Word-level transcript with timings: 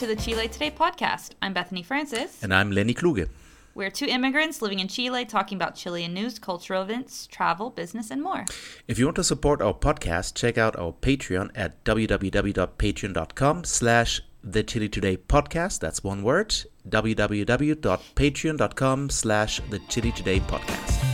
to 0.00 0.06
the 0.06 0.16
Chile 0.16 0.48
Today 0.48 0.70
podcast. 0.70 1.32
I'm 1.42 1.52
Bethany 1.52 1.82
Francis. 1.82 2.42
And 2.42 2.54
I'm 2.54 2.72
Lenny 2.72 2.94
Kluge. 2.94 3.28
We're 3.74 3.90
two 3.90 4.06
immigrants 4.06 4.62
living 4.62 4.80
in 4.80 4.88
Chile 4.88 5.26
talking 5.26 5.56
about 5.56 5.74
Chilean 5.74 6.14
news, 6.14 6.38
cultural 6.38 6.80
events, 6.80 7.26
travel, 7.26 7.68
business, 7.68 8.10
and 8.10 8.22
more. 8.22 8.46
If 8.88 8.98
you 8.98 9.04
want 9.04 9.16
to 9.16 9.24
support 9.24 9.60
our 9.60 9.74
podcast, 9.74 10.34
check 10.34 10.56
out 10.56 10.74
our 10.78 10.94
Patreon 10.94 11.50
at 11.54 11.84
www.patreon.com 11.84 13.64
slash 13.64 14.22
the 14.42 14.62
Chile 14.62 14.88
Today 14.88 15.18
podcast. 15.18 15.80
That's 15.80 16.02
one 16.02 16.22
word. 16.22 16.54
www.patreon.com 16.88 19.10
slash 19.10 19.60
the 19.68 19.80
Chile 19.80 20.12
Today 20.12 20.40
podcast. 20.40 21.09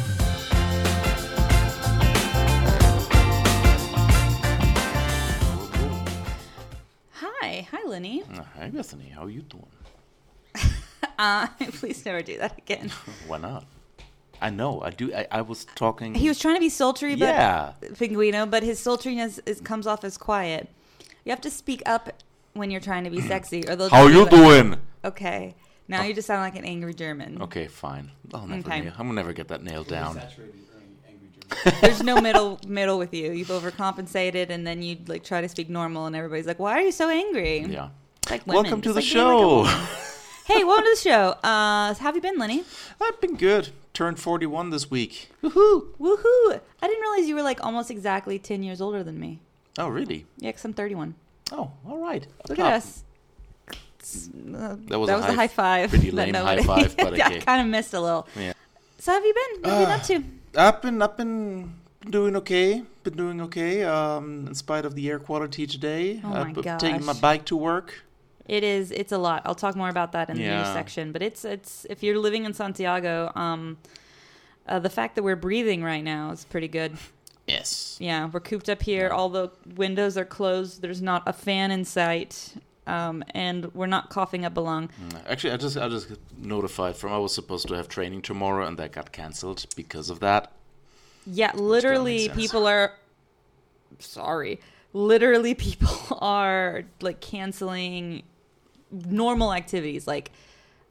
Hi. 7.47 7.69
Hi, 7.71 7.87
Lenny. 7.87 8.25
Hi, 8.59 8.71
Bethany. 8.71 9.09
How 9.09 9.23
are 9.25 9.31
you 9.31 9.43
doing? 9.43 9.67
Uh, 11.19 11.47
please 11.81 12.05
never 12.05 12.21
do 12.21 12.37
that 12.37 12.59
again. 12.59 12.91
Why 13.27 13.39
not? 13.39 13.65
I 14.43 14.51
know. 14.51 14.83
I 14.83 14.91
do. 14.91 15.15
I, 15.15 15.27
I 15.31 15.41
was 15.41 15.65
talking. 15.75 16.15
He 16.15 16.29
was 16.29 16.39
trying 16.39 16.57
to 16.57 16.61
be 16.61 16.69
sultry, 16.69 17.15
but 17.15 17.29
Yeah. 17.29 17.73
Pinguino, 17.95 18.51
but 18.51 18.63
his 18.63 18.79
sultriness 18.79 19.41
is, 19.47 19.63
comes 19.63 19.87
off 19.87 20.05
as 20.05 20.19
quiet. 20.19 20.69
You 21.25 21.31
have 21.31 21.41
to 21.43 21.51
speak 21.51 21.83
up 21.87 22.11
when 22.53 22.71
you're 22.71 22.83
trying 22.83 23.05
to 23.05 23.11
be 23.11 23.23
sexy, 23.23 23.67
or 23.67 23.77
they'll. 23.77 23.89
How 23.89 24.07
just 24.11 24.31
be 24.31 24.37
you 24.37 24.43
like- 24.43 24.61
doing? 24.61 24.81
Okay. 25.07 25.55
Now 25.89 26.03
you 26.03 26.13
just 26.13 26.27
sound 26.27 26.43
like 26.43 26.57
an 26.57 26.67
angry 26.67 26.93
German. 26.93 27.41
Okay, 27.41 27.67
fine. 27.67 28.11
I'll 28.35 28.47
never. 28.47 28.69
Okay. 28.69 28.81
Nail, 28.83 28.93
I'm 28.99 29.07
gonna 29.07 29.15
never 29.15 29.33
get 29.33 29.49
that 29.49 29.63
nailed 29.63 29.89
down. 29.89 30.21
There's 31.81 32.03
no 32.03 32.21
middle 32.21 32.59
middle 32.67 32.99
with 32.99 33.13
you. 33.15 33.33
You've 33.33 33.49
overcompensated, 33.49 34.51
and 34.51 34.67
then 34.67 34.83
you 34.83 34.99
like 35.07 35.25
try 35.25 35.41
to 35.41 35.49
speak 35.49 35.69
normal, 35.69 36.07
and 36.07 36.15
everybody's 36.17 36.47
like, 36.47 36.59
"Why 36.59 36.73
are 36.73 36.81
you 36.83 36.93
so 36.93 37.09
angry?" 37.09 37.61
Yeah. 37.61 37.89
It's 38.23 38.31
like 38.31 38.47
women. 38.47 38.63
Welcome 38.65 38.81
to 38.83 38.89
It's 38.99 39.11
the 39.13 39.17
like 39.19 39.31
being 39.45 39.65
like 39.65 39.69
show. 39.71 40.55
hey, 40.55 40.65
welcome 40.65 40.85
to 40.85 40.91
the 40.91 41.01
show. 41.01 41.29
Uh, 41.43 41.95
how 41.95 41.95
have 41.95 42.15
you 42.17 42.21
been, 42.23 42.39
Lenny? 42.39 42.65
I've 43.01 43.21
been 43.21 43.37
good. 43.37 43.71
Turned 43.95 44.19
41 44.21 44.71
this 44.71 44.91
week. 44.91 45.31
Woohoo! 45.43 45.87
Woohoo! 45.99 46.61
I 46.83 46.87
didn't 46.87 47.01
realize 47.01 47.29
you 47.29 47.35
were 47.35 47.43
like 47.43 47.65
almost 47.65 47.91
exactly 47.91 48.39
ten 48.39 48.63
years 48.63 48.81
older 48.81 49.03
than 49.03 49.19
me. 49.19 49.41
Oh, 49.79 49.89
really? 49.89 50.27
Yeah, 50.39 50.51
because 50.51 50.65
I'm 50.65 50.73
31. 50.75 51.15
Oh, 51.53 51.71
all 51.89 51.99
right. 51.99 52.27
Look 52.49 52.59
Ah, 52.59 52.69
at 52.69 52.73
us. 52.75 53.05
Uh, 53.71 54.77
That 54.89 54.99
was 54.99 55.09
that 55.09 55.15
a 55.15 55.17
was 55.17 55.25
high- 55.27 55.33
a 55.33 55.37
high 55.37 55.49
five. 55.49 55.91
pretty 55.91 56.11
lame 56.11 56.33
nobody- 56.33 56.63
high 56.63 56.83
five, 56.83 56.97
but 56.97 57.13
okay. 57.21 57.41
kind 57.41 57.61
of 57.63 57.67
missed 57.69 57.93
a 57.95 58.01
little. 58.01 58.27
Yeah. 58.37 58.53
So, 58.99 59.13
how 59.13 59.19
have 59.19 59.25
you 59.25 59.35
been? 59.35 59.63
What 59.63 59.71
have 59.73 59.81
you 59.81 59.87
been 59.87 60.01
up 60.01 60.07
to? 60.07 60.25
I've 60.57 60.83
been. 60.83 61.03
I've 61.03 61.17
been 61.17 61.75
doing 62.09 62.37
okay. 62.37 62.83
Been 63.03 63.17
doing 63.17 63.41
okay. 63.43 63.85
Um, 63.85 64.47
in 64.47 64.55
spite 64.55 64.85
of 64.85 64.95
the 64.95 65.09
air 65.11 65.19
quality 65.19 65.67
today. 65.67 66.21
Oh 66.25 66.29
my 66.29 66.41
I've 66.41 66.55
been 66.55 66.79
taking 66.79 67.05
my 67.05 67.13
bike 67.15 67.45
to 67.47 67.57
work. 67.57 68.03
It 68.47 68.63
is. 68.63 68.91
It's 68.93 69.13
a 69.13 69.19
lot. 69.19 69.43
I'll 69.45 69.55
talk 69.57 69.75
more 69.77 69.89
about 69.89 70.13
that 70.13 70.31
in 70.31 70.37
the 70.37 70.43
news 70.43 70.69
section. 70.69 71.13
But 71.13 71.23
it's 71.23 71.45
it's 71.45 71.87
if 71.91 72.03
you're 72.03 72.19
living 72.19 72.45
in 72.45 72.55
Santiago, 72.55 73.33
um, 73.35 73.77
uh, 74.69 74.79
the 74.79 74.91
fact 74.91 75.17
that 75.17 75.23
we're 75.23 75.37
breathing 75.37 75.83
right 75.83 76.05
now 76.05 76.31
is 76.31 76.45
pretty 76.45 76.69
good. 76.69 76.97
Yes. 77.47 77.97
Yeah, 78.01 78.29
we're 78.33 78.41
cooped 78.41 78.69
up 78.69 78.83
here. 78.83 79.09
All 79.11 79.29
the 79.29 79.51
windows 79.77 80.17
are 80.17 80.25
closed. 80.25 80.83
There's 80.83 81.03
not 81.03 81.23
a 81.27 81.33
fan 81.33 81.71
in 81.71 81.85
sight, 81.85 82.55
um, 82.87 83.25
and 83.31 83.73
we're 83.75 83.87
not 83.87 84.11
coughing 84.11 84.45
up 84.45 84.57
a 84.57 84.61
lung. 84.61 84.89
Actually, 85.27 85.53
I 85.53 85.57
just 85.57 85.77
I 85.77 85.89
just 85.89 86.09
got 86.09 86.19
notified 86.39 86.97
from 86.97 87.13
I 87.13 87.19
was 87.19 87.35
supposed 87.35 87.69
to 87.69 87.75
have 87.75 87.89
training 87.89 88.23
tomorrow, 88.23 88.67
and 88.67 88.79
that 88.79 88.93
got 88.93 89.13
cancelled 89.13 89.67
because 89.77 90.11
of 90.11 90.21
that. 90.21 90.53
Yeah, 91.27 91.53
literally, 91.55 92.29
people 92.31 92.67
are. 92.67 92.93
Sorry, 93.99 94.61
literally, 94.93 95.55
people 95.69 96.19
are 96.21 96.85
like 97.01 97.21
canceling 97.21 98.23
normal 98.91 99.53
activities. 99.53 100.07
Like, 100.07 100.31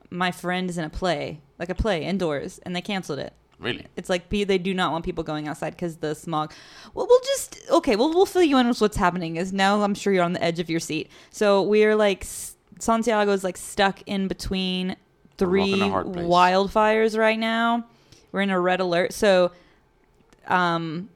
my 0.09 0.31
friend 0.31 0.69
is 0.69 0.77
in 0.77 0.83
a 0.83 0.89
play, 0.89 1.39
like 1.57 1.69
a 1.69 1.75
play 1.75 2.03
indoors, 2.03 2.59
and 2.59 2.75
they 2.75 2.81
canceled 2.81 3.19
it. 3.19 3.33
Really? 3.59 3.85
It's 3.95 4.09
like 4.09 4.29
pe- 4.29 4.43
they 4.43 4.57
do 4.57 4.73
not 4.73 4.91
want 4.91 5.05
people 5.05 5.23
going 5.23 5.47
outside 5.47 5.71
because 5.71 5.97
the 5.97 6.13
smog. 6.13 6.53
Well, 6.93 7.07
we'll 7.07 7.21
just 7.21 7.59
okay. 7.71 7.95
Well, 7.95 8.09
we'll 8.13 8.25
fill 8.25 8.43
you 8.43 8.57
in 8.57 8.67
with 8.67 8.81
what's 8.81 8.97
happening. 8.97 9.37
Is 9.37 9.53
now 9.53 9.81
I'm 9.81 9.95
sure 9.95 10.11
you're 10.11 10.23
on 10.25 10.33
the 10.33 10.43
edge 10.43 10.59
of 10.59 10.69
your 10.69 10.79
seat. 10.81 11.09
So 11.29 11.61
we're 11.61 11.95
like 11.95 12.23
s- 12.23 12.55
Santiago 12.79 13.31
is 13.31 13.43
like 13.43 13.55
stuck 13.57 14.01
in 14.05 14.27
between 14.27 14.97
three 15.37 15.73
and 15.73 15.81
a 15.83 15.89
hard 15.89 16.11
place. 16.11 16.25
wildfires 16.25 17.17
right 17.17 17.39
now. 17.39 17.85
We're 18.33 18.41
in 18.41 18.49
a 18.49 18.59
red 18.59 18.81
alert. 18.81 19.13
So, 19.13 19.51
um, 20.47 21.09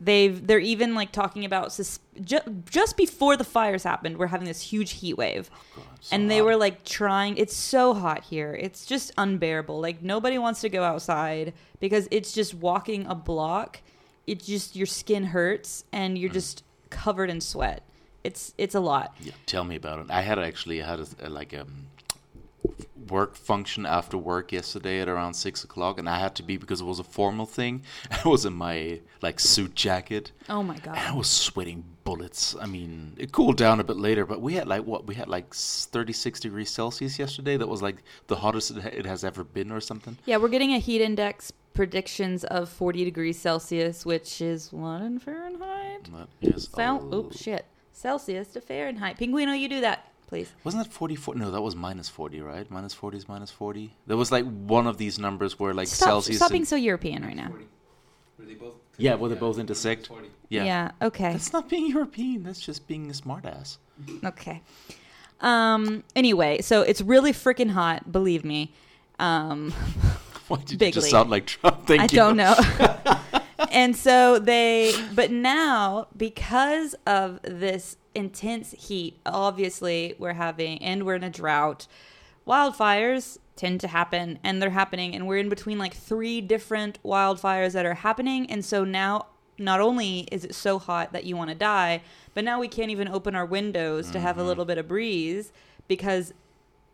they've 0.00 0.46
they're 0.46 0.58
even 0.58 0.94
like 0.94 1.12
talking 1.12 1.44
about 1.44 1.72
sus- 1.72 2.00
ju- 2.22 2.62
just 2.70 2.96
before 2.96 3.36
the 3.36 3.44
fires 3.44 3.82
happened. 3.84 4.16
We're 4.16 4.28
having 4.28 4.46
this 4.48 4.62
huge 4.62 4.92
heat 4.92 5.14
wave 5.18 5.50
God, 5.76 5.84
so 6.00 6.16
and 6.16 6.30
they 6.30 6.38
hot. 6.38 6.44
were 6.46 6.56
like 6.56 6.84
trying 6.84 7.36
it's 7.36 7.54
so 7.54 7.92
hot 7.94 8.24
here 8.24 8.54
it's 8.58 8.86
just 8.86 9.12
unbearable 9.18 9.78
like 9.80 10.02
nobody 10.02 10.38
wants 10.38 10.60
to 10.62 10.68
go 10.70 10.82
outside 10.82 11.52
because 11.80 12.08
it's 12.10 12.32
just 12.32 12.54
walking 12.54 13.06
a 13.06 13.14
block 13.14 13.80
it 14.26 14.42
just 14.42 14.74
your 14.74 14.86
skin 14.86 15.24
hurts 15.24 15.84
and 15.92 16.16
Mm. 16.16 16.20
you're 16.20 16.30
just 16.32 16.64
covered 16.88 17.28
in 17.30 17.40
sweat 17.40 17.82
it's 18.24 18.54
it's 18.58 18.74
a 18.74 18.80
lot 18.80 19.14
Yeah, 19.20 19.32
tell 19.46 19.64
me 19.64 19.76
about 19.76 19.98
it. 20.00 20.06
I 20.10 20.22
had 20.22 20.38
actually 20.38 20.78
had 20.80 21.00
a, 21.00 21.06
a, 21.24 21.28
like 21.28 21.52
a 21.52 21.66
work 23.08 23.34
function 23.36 23.86
after 23.86 24.16
work 24.18 24.52
yesterday 24.52 25.00
at 25.00 25.08
around 25.08 25.34
six 25.34 25.64
o'clock, 25.64 25.98
and 25.98 26.08
I 26.08 26.18
had 26.18 26.34
to 26.36 26.42
be 26.42 26.56
because 26.56 26.80
it 26.80 26.84
was 26.84 26.98
a 26.98 27.04
formal 27.04 27.46
thing. 27.46 27.82
I 28.24 28.28
was 28.28 28.44
in 28.44 28.52
my 28.54 29.00
like 29.22 29.40
suit 29.40 29.74
jacket, 29.74 30.32
oh 30.48 30.62
my 30.62 30.74
and 30.76 30.96
I 30.96 31.14
was 31.14 31.28
sweating 31.28 31.84
bullets. 32.04 32.56
I 32.60 32.66
mean, 32.66 33.14
it 33.18 33.32
cooled 33.32 33.56
down 33.56 33.80
a 33.80 33.84
bit 33.84 33.96
later, 33.96 34.24
but 34.26 34.40
we 34.40 34.54
had 34.54 34.66
like 34.66 34.84
what 34.84 35.06
we 35.06 35.14
had 35.14 35.28
like 35.28 35.54
36 35.54 36.40
degrees 36.40 36.70
Celsius 36.70 37.18
yesterday. 37.18 37.56
That 37.56 37.68
was 37.68 37.82
like 37.82 37.96
the 38.26 38.36
hottest 38.36 38.70
it, 38.76 39.06
has 39.06 39.24
ever 39.24 39.44
been, 39.44 39.70
or 39.70 39.80
something. 39.80 40.16
yeah 40.26 40.36
we're 40.36 40.48
getting 40.48 40.72
a 40.72 40.78
heat 40.78 41.00
index 41.00 41.52
predictions 41.72 42.44
of 42.44 42.68
40 42.68 43.04
degrees 43.04 43.38
celsius 43.38 44.04
which 44.04 44.40
is 44.40 44.72
one 44.72 45.02
in 45.02 45.18
fahrenheit 45.20 46.08
That 46.12 46.28
is 46.54 46.68
Cel- 46.74 47.14
oops 47.14 47.40
shit 47.40 47.64
celsius 47.92 48.48
to 48.48 48.60
fahrenheit 48.60 49.16
pinguino 49.18 49.58
you 49.58 49.68
do 49.68 49.80
that 49.80 50.09
please 50.30 50.50
Wasn't 50.64 50.82
that 50.82 50.90
44? 50.92 51.34
No, 51.34 51.50
that 51.50 51.60
was 51.60 51.76
minus 51.76 52.08
40, 52.08 52.40
right? 52.40 52.70
Minus 52.70 52.94
40 52.94 53.18
is 53.18 53.28
minus 53.28 53.50
40. 53.50 53.92
There 54.06 54.16
was 54.16 54.32
like 54.32 54.46
one 54.46 54.86
of 54.86 54.96
these 54.96 55.18
numbers 55.18 55.58
where 55.58 55.74
like 55.74 55.88
stop, 55.88 56.08
Celsius. 56.08 56.38
stop 56.38 56.50
being 56.52 56.64
so 56.64 56.76
european 56.76 57.22
right 57.24 57.36
now 57.36 57.52
Yeah, 58.96 59.14
where 59.16 59.28
they 59.28 59.34
both 59.34 59.58
intersect. 59.58 60.08
Yeah. 60.48 60.64
yeah 60.64 60.90
okay 61.02 61.32
That's 61.32 61.52
not 61.52 61.68
being 61.68 61.86
European. 61.88 62.42
That's 62.44 62.60
just 62.60 62.86
being 62.86 63.10
a 63.10 63.12
smartass. 63.12 63.78
Okay. 64.24 64.62
Um. 65.40 66.02
Anyway, 66.14 66.60
so 66.60 66.82
it's 66.82 67.00
really 67.00 67.32
freaking 67.32 67.70
hot. 67.70 68.10
Believe 68.12 68.44
me. 68.44 68.72
Um. 69.18 69.70
Why 70.48 70.58
did 70.58 70.72
you 70.72 70.78
Bigly. 70.78 70.94
just 70.94 71.10
sound 71.10 71.30
like 71.30 71.46
Trump? 71.46 71.86
Thank 71.86 72.00
I 72.00 72.04
you. 72.04 72.08
don't 72.08 72.36
know. 72.36 72.54
and 73.70 73.96
so 73.96 74.38
they, 74.38 74.94
but 75.14 75.30
now 75.30 76.08
because 76.16 76.94
of 77.06 77.40
this 77.42 77.96
intense 78.14 78.72
heat, 78.72 79.18
obviously 79.24 80.14
we're 80.18 80.34
having, 80.34 80.82
and 80.82 81.04
we're 81.04 81.14
in 81.14 81.24
a 81.24 81.30
drought. 81.30 81.86
Wildfires 82.46 83.38
tend 83.56 83.80
to 83.80 83.88
happen, 83.88 84.38
and 84.42 84.60
they're 84.60 84.70
happening, 84.70 85.14
and 85.14 85.26
we're 85.26 85.38
in 85.38 85.48
between 85.48 85.78
like 85.78 85.94
three 85.94 86.40
different 86.40 87.02
wildfires 87.02 87.72
that 87.72 87.86
are 87.86 87.94
happening, 87.94 88.50
and 88.50 88.64
so 88.64 88.84
now. 88.84 89.26
Not 89.58 89.78
only 89.78 90.20
is 90.32 90.46
it 90.46 90.54
so 90.54 90.78
hot 90.78 91.12
that 91.12 91.24
you 91.24 91.36
want 91.36 91.50
to 91.50 91.54
die, 91.54 92.00
but 92.32 92.44
now 92.44 92.58
we 92.58 92.66
can't 92.66 92.90
even 92.90 93.08
open 93.08 93.34
our 93.34 93.44
windows 93.44 94.10
to 94.10 94.18
have 94.18 94.38
a 94.38 94.40
mm-hmm. 94.40 94.48
little 94.48 94.64
bit 94.64 94.78
of 94.78 94.88
breeze 94.88 95.52
because 95.86 96.32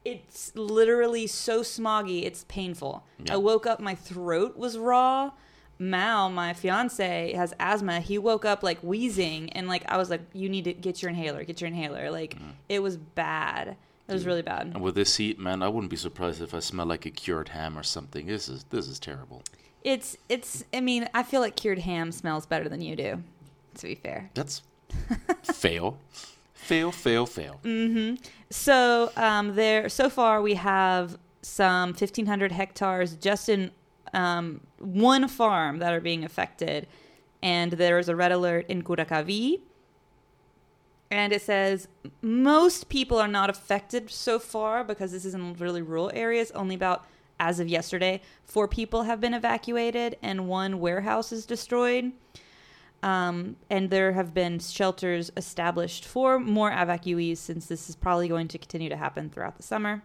it's 0.06 0.53
literally 0.54 1.26
so 1.26 1.60
smoggy 1.62 2.25
it's 2.25 2.44
painful 2.48 3.04
Yeah. 3.25 3.34
i 3.34 3.37
woke 3.37 3.67
up 3.67 3.81
my 3.81 3.94
throat 3.94 4.56
was 4.56 4.79
raw 4.79 5.32
mal 5.78 6.31
my 6.31 6.52
fiance 6.55 7.32
has 7.34 7.52
asthma 7.61 8.00
he 8.00 8.17
woke 8.19 8.44
up 8.44 8.62
like 8.62 8.78
wheezing 8.81 9.50
and 9.52 9.69
like 9.69 9.84
i 9.88 9.96
was 9.96 10.08
like 10.08 10.23
you 10.32 10.49
need 10.49 10.64
to 10.64 10.73
get 10.73 11.02
your 11.02 11.11
inhaler 11.11 11.44
get 11.44 11.61
your 11.61 11.69
inhaler 11.69 12.11
like 12.11 12.37
it 12.69 12.82
was 12.82 12.96
bad 12.96 13.76
it 14.08 14.12
was 14.12 14.25
really 14.25 14.43
bad 14.43 14.69
And 14.69 14.81
with 14.82 14.94
this 14.94 15.17
heat, 15.17 15.37
man, 15.37 15.62
I 15.64 15.69
wouldn't 15.69 15.90
be 15.90 15.96
surprised 15.96 16.40
if 16.40 16.55
I 16.55 16.61
smell 16.61 16.87
like 16.87 17.06
a 17.06 17.11
cured 17.11 17.49
ham 17.49 17.76
or 17.76 17.82
something. 17.82 18.26
This 18.28 18.49
is 18.49 18.64
this 18.70 18.87
is 18.87 19.00
terrible. 19.00 19.43
it's 19.82 20.17
it's 20.28 20.62
i 20.73 20.81
mean 20.81 21.08
i 21.12 21.23
feel 21.25 21.40
like 21.40 21.56
cured 21.56 21.81
ham 21.81 22.12
smells 22.12 22.46
better 22.46 22.69
than 22.69 22.81
you 22.81 22.94
do 22.94 23.22
to 23.75 23.87
be 23.87 23.96
fair 23.96 24.31
That's 24.34 24.62
fail, 25.43 25.99
fail, 26.55 26.93
fail, 26.93 27.26
fail. 27.26 27.61
Mm. 27.64 28.19
So 28.50 29.11
um, 29.17 29.55
there, 29.56 29.88
so 29.88 30.08
far 30.08 30.40
we 30.40 30.55
have 30.55 31.19
some 31.43 31.90
1,500 31.90 32.52
hectares 32.52 33.14
just 33.17 33.49
in 33.49 33.70
um, 34.12 34.61
one 34.79 35.29
farm 35.29 35.79
that 35.79 35.93
are 35.93 36.00
being 36.00 36.25
affected, 36.25 36.87
and 37.43 37.73
there 37.73 37.99
is 37.99 38.08
a 38.08 38.17
red 38.17 38.32
alert 38.32 38.67
in 38.69 38.82
Curacaví. 38.82 39.61
And 41.11 41.32
it 41.32 41.43
says 41.43 41.87
most 42.20 42.88
people 42.88 43.19
are 43.19 43.29
not 43.29 43.49
affected 43.49 44.11
so 44.11 44.38
far 44.38 44.82
because 44.82 45.12
this 45.12 45.25
is 45.25 45.35
in 45.35 45.55
really 45.55 45.82
rural 45.82 46.11
areas. 46.12 46.50
Only 46.50 46.75
about, 46.75 47.05
as 47.38 47.61
of 47.61 47.69
yesterday, 47.69 48.20
four 48.44 48.67
people 48.67 49.05
have 49.05 49.20
been 49.20 49.32
evacuated 49.35 50.17
and 50.20 50.49
one 50.49 50.81
warehouse 50.81 51.31
is 51.31 51.47
destroyed. 51.47 52.11
Um, 53.05 53.55
and 53.70 53.91
there 53.91 54.12
have 54.14 54.35
been 54.35 54.58
shelters 54.58 55.31
established 55.37 56.05
for 56.05 56.41
more 56.41 56.73
evacuees 56.73 57.37
since 57.37 57.67
this 57.67 57.88
is 57.88 57.94
probably 57.94 58.26
going 58.26 58.49
to 58.49 58.58
continue 58.58 58.88
to 58.88 58.97
happen 58.97 59.31
throughout 59.31 59.56
the 59.58 59.62
summer. 59.62 60.03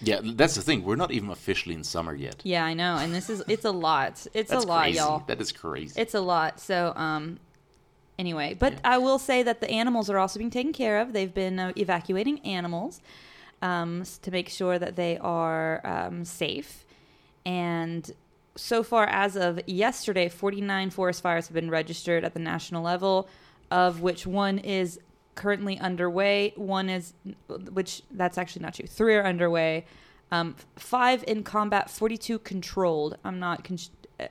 Yeah, 0.00 0.20
that's 0.22 0.54
the 0.54 0.62
thing. 0.62 0.84
We're 0.84 0.96
not 0.96 1.10
even 1.10 1.30
officially 1.30 1.74
in 1.74 1.84
summer 1.84 2.14
yet. 2.14 2.36
Yeah, 2.44 2.64
I 2.64 2.74
know. 2.74 2.96
And 2.96 3.14
this 3.14 3.30
is, 3.30 3.42
it's 3.48 3.64
a 3.64 3.70
lot. 3.70 4.26
It's 4.34 4.52
a 4.52 4.58
lot, 4.58 4.82
crazy. 4.82 4.98
y'all. 4.98 5.24
That 5.26 5.40
is 5.40 5.52
crazy. 5.52 6.00
It's 6.00 6.14
a 6.14 6.20
lot. 6.20 6.60
So, 6.60 6.92
um, 6.96 7.38
anyway, 8.18 8.54
but 8.58 8.74
I 8.84 8.98
will 8.98 9.18
say 9.18 9.42
that 9.42 9.60
the 9.60 9.70
animals 9.70 10.10
are 10.10 10.18
also 10.18 10.38
being 10.38 10.50
taken 10.50 10.72
care 10.72 11.00
of. 11.00 11.12
They've 11.12 11.32
been 11.32 11.58
uh, 11.58 11.72
evacuating 11.76 12.40
animals 12.40 13.00
um, 13.62 14.04
to 14.22 14.30
make 14.30 14.48
sure 14.48 14.78
that 14.78 14.96
they 14.96 15.16
are 15.18 15.80
um, 15.84 16.24
safe. 16.24 16.84
And 17.46 18.10
so 18.56 18.82
far, 18.82 19.06
as 19.06 19.36
of 19.36 19.60
yesterday, 19.66 20.28
49 20.28 20.90
forest 20.90 21.22
fires 21.22 21.48
have 21.48 21.54
been 21.54 21.70
registered 21.70 22.24
at 22.24 22.34
the 22.34 22.40
national 22.40 22.82
level, 22.82 23.28
of 23.70 24.00
which 24.00 24.26
one 24.26 24.58
is 24.58 25.00
currently 25.34 25.78
underway. 25.78 26.52
One 26.56 26.88
is, 26.88 27.14
which 27.72 28.02
that's 28.10 28.38
actually 28.38 28.62
not 28.62 28.74
true. 28.74 28.86
Three 28.86 29.14
are 29.16 29.24
underway. 29.24 29.84
Um, 30.32 30.56
five 30.76 31.22
in 31.26 31.42
combat, 31.44 31.90
42 31.90 32.38
controlled. 32.40 33.16
I'm 33.24 33.38
not. 33.38 33.64
Con- 33.64 33.78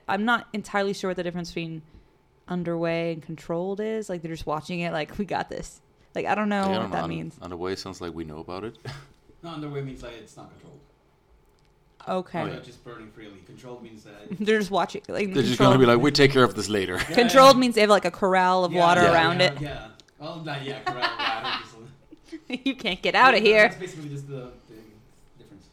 I'm 0.08 0.24
not 0.24 0.48
entirely 0.52 0.92
sure 0.94 1.10
what 1.10 1.16
the 1.16 1.22
difference 1.22 1.50
between 1.50 1.82
underway 2.48 3.12
and 3.12 3.22
controlled 3.22 3.80
is. 3.80 4.08
Like 4.08 4.22
they're 4.22 4.32
just 4.32 4.46
watching 4.46 4.80
it. 4.80 4.92
Like 4.92 5.16
we 5.18 5.24
got 5.24 5.48
this. 5.48 5.80
Like 6.14 6.26
I 6.26 6.34
don't 6.34 6.48
know 6.48 6.62
I 6.62 6.68
what 6.68 6.74
don't 6.74 6.90
know, 6.90 6.96
that 6.96 7.04
un- 7.04 7.08
means. 7.10 7.36
Underway 7.40 7.76
sounds 7.76 8.00
like 8.00 8.14
we 8.14 8.24
know 8.24 8.38
about 8.38 8.64
it. 8.64 8.76
No, 9.42 9.50
underway 9.50 9.82
means 9.82 10.02
like 10.02 10.14
it's 10.14 10.38
not 10.38 10.50
controlled. 10.52 10.80
Okay. 12.08 12.40
Oh, 12.40 12.46
yeah. 12.46 12.58
just 12.60 12.82
burning 12.82 13.10
freely. 13.10 13.42
Controlled 13.44 13.82
means 13.82 14.04
that. 14.04 14.28
They're 14.40 14.58
just 14.58 14.70
watching. 14.70 15.02
Like 15.06 15.34
They're 15.34 15.42
just 15.42 15.58
gonna 15.58 15.78
be 15.78 15.84
like, 15.84 16.00
we 16.00 16.10
take 16.10 16.32
care 16.32 16.44
of 16.44 16.54
this 16.54 16.70
later. 16.70 16.94
Yeah, 16.94 17.14
controlled 17.14 17.56
yeah. 17.56 17.60
means 17.60 17.74
they 17.74 17.82
have 17.82 17.90
like 17.90 18.06
a 18.06 18.10
corral 18.10 18.64
of 18.64 18.72
Yeah, 18.72 18.80
water 18.80 19.02
yeah, 19.02 19.12
around 19.12 19.40
yeah, 19.40 19.52
it. 19.52 19.60
Yeah. 19.60 19.86
Well, 20.18 20.42
not 20.44 20.64
yeah, 20.64 20.80
corral. 20.80 21.00
yeah, 22.48 22.56
you 22.64 22.74
can't 22.76 23.02
get 23.02 23.14
out 23.14 23.34
of 23.34 23.40
here. 23.42 23.68
That's 23.68 23.76
basically 23.80 24.08
just 24.10 24.28
the, 24.28 24.50
the 24.68 24.76
difference. 25.38 25.66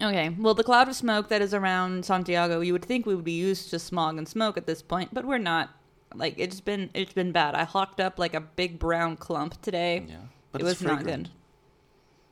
Okay. 0.00 0.28
Well, 0.38 0.54
the 0.54 0.64
cloud 0.64 0.88
of 0.88 0.94
smoke 0.96 1.28
that 1.28 1.42
is 1.42 1.54
around 1.54 2.04
Santiago, 2.04 2.60
you 2.60 2.72
would 2.72 2.84
think 2.84 3.06
we 3.06 3.14
would 3.14 3.24
be 3.24 3.32
used 3.32 3.70
to 3.70 3.78
smog 3.78 4.18
and 4.18 4.28
smoke 4.28 4.56
at 4.56 4.66
this 4.66 4.82
point, 4.82 5.12
but 5.12 5.24
we're 5.24 5.38
not. 5.38 5.70
Like 6.14 6.34
it's 6.38 6.60
been 6.60 6.90
it's 6.94 7.12
been 7.12 7.32
bad. 7.32 7.56
I 7.56 7.64
hawked 7.64 7.98
up 7.98 8.18
like 8.20 8.34
a 8.34 8.40
big 8.40 8.78
brown 8.78 9.16
clump 9.16 9.60
today. 9.62 10.04
Yeah, 10.08 10.16
but 10.52 10.60
It 10.60 10.66
it's 10.66 10.80
was 10.80 10.82
not 10.82 10.96
fragrant. 11.02 11.24
good. 11.24 11.32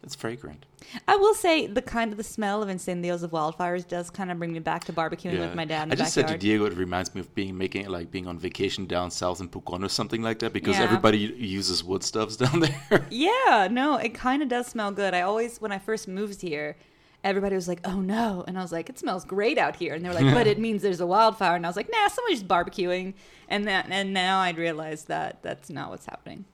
It's 0.02 0.16
fragrant. 0.16 0.66
I 1.06 1.14
will 1.16 1.34
say 1.34 1.69
the 1.69 1.81
kind 1.81 2.10
of 2.10 2.16
the 2.19 2.25
smell 2.25 2.60
of 2.60 2.69
incendios 2.69 3.22
of 3.22 3.31
wildfires 3.31 3.87
does 3.87 4.10
kind 4.10 4.32
of 4.32 4.38
bring 4.38 4.52
me 4.52 4.58
back 4.58 4.84
to 4.87 4.93
barbecuing 4.93 5.38
with 5.38 5.54
my 5.54 5.64
dad 5.64 5.84
in 5.84 5.93
I 5.93 5.94
the 5.94 6.02
just 6.02 6.12
said 6.14 6.26
to 6.28 6.37
Diego, 6.37 6.64
it 6.66 6.75
reminds 6.76 7.14
me 7.14 7.20
of 7.20 7.32
being 7.37 7.56
making 7.56 7.88
like 7.88 8.10
being 8.10 8.26
on 8.26 8.37
vacation 8.38 8.87
down 8.87 9.12
south 9.12 9.40
in 9.40 9.49
Pucón 9.49 9.84
or 9.84 9.88
something 9.88 10.20
like 10.22 10.40
that 10.40 10.52
because 10.52 10.76
Yeah. 10.76 10.82
everybody 10.84 11.19
uses 11.19 11.84
wood 11.84 12.02
stuffs 12.02 12.37
down 12.44 12.60
there. 12.60 13.06
Yeah, 13.10 13.69
no, 13.70 13.96
it 13.96 14.12
kind 14.12 14.43
of 14.43 14.49
does 14.49 14.66
smell 14.66 14.90
good. 14.90 15.14
I 15.14 15.20
always, 15.20 15.60
when 15.60 15.70
I 15.70 15.78
first 15.78 16.08
moved 16.08 16.40
here, 16.43 16.76
everybody 17.22 17.55
was 17.55 17.69
like, 17.69 17.81
"Oh 17.84 18.00
no," 18.00 18.43
and 18.48 18.58
I 18.58 18.62
was 18.62 18.72
like, 18.72 18.88
"It 18.90 18.98
smells 18.98 19.25
great 19.25 19.56
out 19.56 19.76
here," 19.76 19.94
and 19.94 20.05
they 20.05 20.08
were 20.08 20.16
like, 20.16 20.34
"But 20.34 20.48
it 20.48 20.58
means 20.66 20.82
there's 20.82 21.00
a 21.00 21.06
wildfire," 21.06 21.55
and 21.55 21.64
I 21.64 21.69
was 21.69 21.76
like, 21.76 21.88
"Nah, 21.93 22.08
somebody's 22.08 22.40
just 22.40 22.48
barbecuing," 22.48 23.14
and 23.48 23.69
that, 23.69 23.87
and 23.88 24.12
now 24.12 24.40
I 24.40 24.50
realized 24.50 25.06
that 25.06 25.38
that's 25.43 25.70
not 25.70 25.90
what's 25.90 26.06
happening. 26.06 26.44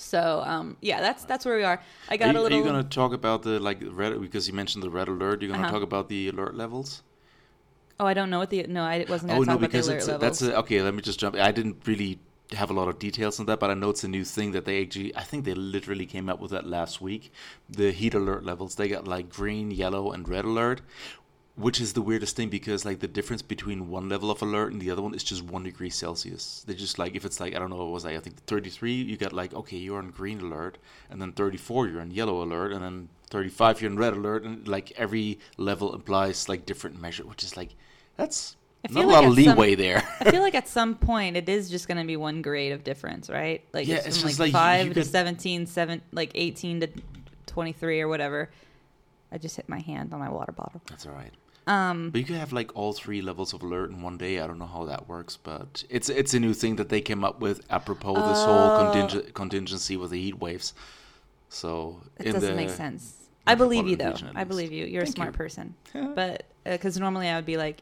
So, 0.00 0.42
um, 0.46 0.76
yeah, 0.80 1.00
that's 1.00 1.24
that's 1.24 1.44
where 1.44 1.56
we 1.56 1.64
are. 1.64 1.80
I 2.08 2.16
Are 2.20 2.26
got 2.26 2.28
you, 2.28 2.36
a 2.36 2.42
are 2.42 2.50
you 2.52 2.62
gonna 2.62 2.84
talk 2.84 3.12
about 3.12 3.42
the 3.42 3.58
like 3.60 3.82
red 3.82 4.20
because 4.20 4.46
you 4.48 4.54
mentioned 4.54 4.82
the 4.82 4.90
red 4.90 5.08
alert? 5.08 5.42
You're 5.42 5.50
gonna 5.50 5.64
Uh-huh. 5.64 5.66
talk 5.66 5.82
about 5.82 6.08
the 6.08 6.28
alert 6.28 6.54
levels? 6.54 7.02
oh, 7.98 8.06
I 8.06 8.14
don't 8.14 8.30
know 8.30 8.38
what 8.38 8.50
the 8.50 8.66
no, 8.66 8.82
I 8.82 9.04
wasn't 9.08 9.30
going 9.30 9.40
Oh 9.40 9.42
no, 9.42 9.56
talk 9.56 9.58
about 9.58 9.72
the 9.72 9.78
because 9.78 9.88
it's 9.88 10.06
that's 10.06 10.42
a, 10.42 10.56
okay. 10.58 10.82
Let 10.82 10.94
me 10.94 11.02
just 11.02 11.20
jump. 11.20 11.36
I 11.36 11.52
didn't 11.52 11.86
really 11.86 12.18
have 12.52 12.70
a 12.70 12.72
lot 12.72 12.88
of 12.88 12.98
details 12.98 13.38
on 13.38 13.46
that, 13.46 13.60
but 13.60 13.70
I 13.70 13.74
know 13.74 13.90
it's 13.90 14.02
a 14.02 14.08
new 14.08 14.24
thing 14.24 14.52
that 14.52 14.64
they 14.64 14.82
actually. 14.82 15.14
I 15.16 15.22
think 15.22 15.44
they 15.44 15.54
literally 15.54 16.06
came 16.06 16.28
up 16.28 16.40
with 16.40 16.50
that 16.50 16.66
last 16.66 17.00
week. 17.00 17.32
The 17.68 17.92
heat 17.92 18.14
alert 18.14 18.44
levels 18.44 18.74
they 18.74 18.88
got 18.88 19.06
like 19.06 19.28
green, 19.28 19.70
yellow, 19.70 20.10
and 20.12 20.28
red 20.28 20.44
alert, 20.44 20.80
which 21.56 21.80
is 21.80 21.92
the 21.92 22.02
weirdest 22.02 22.36
thing 22.36 22.48
because 22.48 22.84
like 22.84 23.00
the 23.00 23.08
difference 23.08 23.42
between 23.42 23.88
one 23.88 24.08
level 24.08 24.30
of 24.30 24.40
alert 24.42 24.72
and 24.72 24.80
the 24.80 24.90
other 24.90 25.02
one 25.02 25.14
is 25.14 25.22
just 25.24 25.42
one 25.42 25.62
degree 25.64 25.90
Celsius. 25.90 26.64
They 26.66 26.74
just 26.74 26.98
like 26.98 27.14
if 27.14 27.24
it's 27.24 27.40
like 27.40 27.54
I 27.54 27.58
don't 27.58 27.70
know 27.70 27.76
what 27.76 27.88
was 27.90 28.04
like 28.04 28.16
I 28.16 28.20
think 28.20 28.36
33, 28.46 28.92
you 28.92 29.16
get 29.16 29.32
like 29.32 29.52
okay 29.54 29.76
you're 29.76 29.98
on 29.98 30.10
green 30.10 30.40
alert, 30.40 30.78
and 31.10 31.20
then 31.20 31.32
34 31.32 31.88
you're 31.88 32.00
on 32.00 32.10
yellow 32.10 32.42
alert, 32.42 32.72
and 32.72 32.82
then 32.82 33.08
35 33.30 33.82
you're 33.82 33.90
on 33.90 33.96
red 33.98 34.12
alert, 34.14 34.44
and 34.44 34.66
like 34.66 34.92
every 34.96 35.38
level 35.56 35.94
implies 35.94 36.48
like 36.48 36.66
different 36.66 37.00
measure, 37.00 37.24
which 37.26 37.42
is 37.44 37.56
like 37.56 37.70
that's 38.16 38.56
not 38.88 39.02
feel 39.02 39.10
a 39.10 39.12
lot 39.12 39.24
of 39.24 39.38
at 39.38 39.44
some- 39.44 39.56
leeway 39.56 39.74
there. 39.74 40.02
I 40.20 40.30
feel 40.30 40.40
like 40.40 40.54
at 40.62 40.68
some 40.68 40.94
point 40.94 41.36
it 41.36 41.48
is 41.48 41.68
just 41.68 41.86
going 41.88 41.98
to 41.98 42.04
be 42.06 42.16
one 42.16 42.40
grade 42.40 42.72
of 42.72 42.82
difference, 42.82 43.28
right? 43.28 43.62
Like 43.74 43.86
Yeah, 43.86 43.96
it's, 43.96 44.06
it's 44.06 44.24
like, 44.24 44.38
like 44.38 44.52
5 44.52 44.88
to 44.88 44.94
could- 44.94 45.06
17, 45.06 45.66
7 45.66 46.00
like 46.12 46.30
18 46.34 46.80
to 46.80 46.88
23 47.46 48.00
or 48.00 48.08
whatever. 48.08 48.48
I 49.32 49.38
just 49.38 49.56
hit 49.56 49.68
my 49.68 49.78
hand 49.80 50.12
on 50.12 50.18
my 50.18 50.30
water 50.30 50.52
bottle. 50.52 50.80
That's 50.88 51.06
all 51.06 51.12
right. 51.12 51.32
Um 51.70 52.10
But 52.10 52.18
you 52.20 52.26
could 52.26 52.36
have 52.44 52.52
like 52.60 52.70
all 52.78 52.92
three 52.92 53.20
levels 53.22 53.54
of 53.54 53.62
alert 53.62 53.90
in 53.90 54.02
one 54.08 54.16
day. 54.18 54.34
I 54.42 54.46
don't 54.48 54.58
know 54.58 54.72
how 54.78 54.84
that 54.92 55.02
works, 55.08 55.34
but 55.50 55.84
it's 55.96 56.08
it's 56.20 56.34
a 56.34 56.40
new 56.46 56.54
thing 56.54 56.76
that 56.76 56.88
they 56.88 57.00
came 57.00 57.22
up 57.28 57.36
with 57.40 57.58
apropos 57.70 58.14
this 58.30 58.42
whole 58.48 58.68
Oh. 58.70 58.78
conting- 58.92 59.32
contingency 59.32 59.96
with 59.96 60.10
the 60.10 60.20
heat 60.24 60.38
waves. 60.40 60.74
So 61.48 62.00
it 62.18 62.32
doesn't 62.32 62.56
make 62.56 62.70
sense. 62.70 63.02
I 63.46 63.54
believe 63.54 63.86
you 63.88 63.96
though. 63.96 64.10
metropolitan 64.12 64.26
region, 64.28 64.36
at 64.36 64.40
I 64.40 64.44
believe 64.44 64.72
you. 64.72 64.84
You're 64.86 65.02
Thank 65.04 65.16
a 65.16 65.18
smart 65.18 65.32
you. 65.34 65.42
person. 65.44 65.74
But 66.20 66.44
because 66.64 66.98
normally 67.00 67.28
I 67.28 67.34
would 67.36 67.46
be 67.54 67.56
like, 67.56 67.78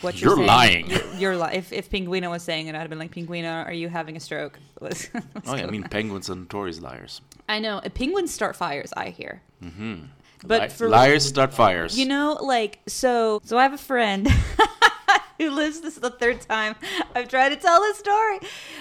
"What 0.00 0.14
you're, 0.20 0.30
You're 0.30 0.36
saying- 0.36 0.46
lying. 0.56 0.84
You're, 0.90 1.14
you're 1.22 1.36
li- 1.36 1.54
If 1.60 1.72
if 1.72 1.90
Pinguino 1.90 2.30
was 2.30 2.42
saying 2.42 2.68
it, 2.68 2.74
I'd 2.74 2.80
have 2.86 2.90
been 2.94 2.98
like, 3.04 3.14
"Pinguino, 3.14 3.52
are 3.68 3.72
you 3.82 3.88
having 3.88 4.16
a 4.16 4.20
stroke?" 4.20 4.58
Oh 4.80 5.56
yeah, 5.56 5.66
I 5.66 5.70
mean 5.70 5.84
on? 5.84 5.90
penguins 5.90 6.30
are 6.30 6.36
notorious 6.36 6.80
liars. 6.80 7.20
I 7.48 7.58
know 7.64 7.76
uh, 7.78 7.88
penguins 8.00 8.32
start 8.32 8.54
fires. 8.56 8.90
I 8.96 9.10
hear. 9.10 9.42
hmm 9.60 9.96
But 10.44 10.62
Li- 10.62 10.68
for 10.68 10.88
liars 10.88 11.24
start 11.24 11.52
fires. 11.54 11.98
You 11.98 12.06
know, 12.06 12.38
like 12.40 12.80
so. 12.86 13.40
So 13.44 13.58
I 13.58 13.62
have 13.62 13.72
a 13.72 13.78
friend 13.78 14.28
who 15.38 15.50
lives. 15.50 15.80
This 15.80 15.94
is 15.94 16.00
the 16.00 16.10
third 16.10 16.40
time 16.40 16.74
I've 17.14 17.28
tried 17.28 17.50
to 17.50 17.56
tell 17.56 17.80
this 17.80 17.98
story. 17.98 18.38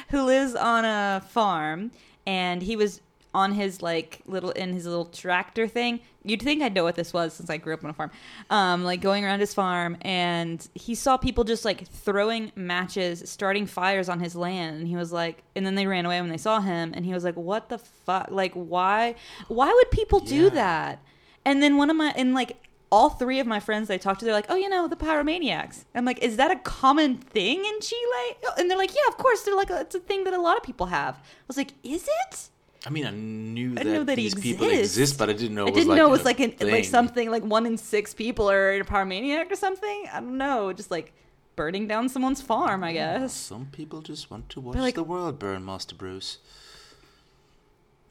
Who 0.09 0.23
lives 0.23 0.55
on 0.55 0.85
a 0.85 1.21
farm, 1.29 1.91
and 2.25 2.61
he 2.61 2.75
was 2.75 3.01
on 3.33 3.53
his 3.53 3.81
like 3.81 4.19
little 4.25 4.51
in 4.51 4.73
his 4.73 4.85
little 4.85 5.05
tractor 5.05 5.67
thing. 5.67 5.99
You'd 6.23 6.41
think 6.41 6.61
I'd 6.61 6.73
know 6.75 6.83
what 6.83 6.95
this 6.95 7.13
was 7.13 7.33
since 7.33 7.49
I 7.49 7.57
grew 7.57 7.73
up 7.73 7.83
on 7.83 7.89
a 7.89 7.93
farm. 7.93 8.11
Um, 8.51 8.83
like 8.83 9.01
going 9.01 9.23
around 9.25 9.39
his 9.39 9.53
farm, 9.53 9.97
and 10.01 10.67
he 10.75 10.93
saw 10.95 11.17
people 11.17 11.43
just 11.43 11.63
like 11.65 11.87
throwing 11.87 12.51
matches, 12.55 13.27
starting 13.29 13.65
fires 13.65 14.09
on 14.09 14.19
his 14.19 14.35
land, 14.35 14.77
and 14.79 14.87
he 14.87 14.95
was 14.95 15.11
like, 15.11 15.43
and 15.55 15.65
then 15.65 15.75
they 15.75 15.87
ran 15.87 16.05
away 16.05 16.19
when 16.21 16.29
they 16.29 16.37
saw 16.37 16.59
him, 16.59 16.91
and 16.95 17.05
he 17.05 17.13
was 17.13 17.23
like, 17.23 17.35
"What 17.37 17.69
the 17.69 17.77
fuck? 17.77 18.27
Like, 18.31 18.53
why? 18.53 19.15
Why 19.47 19.71
would 19.73 19.91
people 19.91 20.19
do 20.19 20.43
Yeah. 20.43 20.49
that?" 20.49 20.99
And 21.45 21.61
then 21.61 21.77
one 21.77 21.89
of 21.89 21.95
my 21.95 22.13
and 22.15 22.33
like 22.33 22.57
all 22.91 23.09
three 23.09 23.39
of 23.39 23.47
my 23.47 23.59
friends 23.59 23.89
I 23.89 23.97
talked 23.97 24.19
to, 24.19 24.25
they're 24.25 24.33
like, 24.33 24.47
"Oh, 24.49 24.55
you 24.55 24.69
know, 24.69 24.87
the 24.87 24.95
pyromaniacs." 24.95 25.85
I'm 25.95 26.05
like, 26.05 26.19
"Is 26.19 26.37
that 26.37 26.51
a 26.51 26.57
common 26.57 27.17
thing 27.17 27.59
in 27.65 27.81
Chile?" 27.81 28.37
Oh, 28.45 28.53
and 28.57 28.69
they're 28.69 28.77
like, 28.77 28.93
"Yeah, 28.93 29.07
of 29.07 29.17
course." 29.17 29.41
They're 29.43 29.55
like, 29.55 29.69
"It's 29.71 29.95
a 29.95 29.99
thing 29.99 30.23
that 30.25 30.33
a 30.33 30.41
lot 30.41 30.57
of 30.57 30.63
people 30.63 30.87
have." 30.87 31.15
I 31.15 31.43
was 31.47 31.57
like, 31.57 31.73
"Is 31.83 32.07
it?" 32.07 32.49
I 32.85 32.89
mean, 32.89 33.05
I 33.05 33.11
knew 33.11 33.71
I 33.71 33.83
that, 33.83 33.85
know 33.85 34.03
that 34.03 34.17
he 34.17 34.25
these 34.25 34.35
people 34.35 34.67
exist, 34.67 35.17
but 35.17 35.29
I 35.29 35.33
didn't 35.33 35.55
know. 35.55 35.65
I 35.65 35.69
it 35.69 35.73
was 35.73 35.81
didn't 35.83 35.89
like 35.89 35.97
know 35.97 36.07
it 36.07 36.11
was 36.11 36.25
like 36.25 36.39
an, 36.39 36.53
like 36.59 36.85
something 36.85 37.29
like 37.29 37.43
one 37.43 37.65
in 37.65 37.77
six 37.77 38.13
people 38.13 38.49
are 38.49 38.73
a 38.73 38.83
pyromaniac 38.83 39.51
or 39.51 39.55
something. 39.55 40.05
I 40.11 40.19
don't 40.19 40.37
know, 40.37 40.73
just 40.73 40.89
like 40.89 41.13
burning 41.55 41.87
down 41.87 42.09
someone's 42.09 42.41
farm, 42.41 42.83
I 42.83 42.91
mm, 42.91 42.93
guess. 42.95 43.33
Some 43.33 43.67
people 43.71 44.01
just 44.01 44.31
want 44.31 44.49
to 44.49 44.59
watch 44.59 44.77
like- 44.77 44.95
the 44.95 45.03
world 45.03 45.37
burn, 45.37 45.63
Master 45.63 45.95
Bruce. 45.95 46.39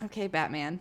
Okay, 0.04 0.28
Batman. 0.28 0.80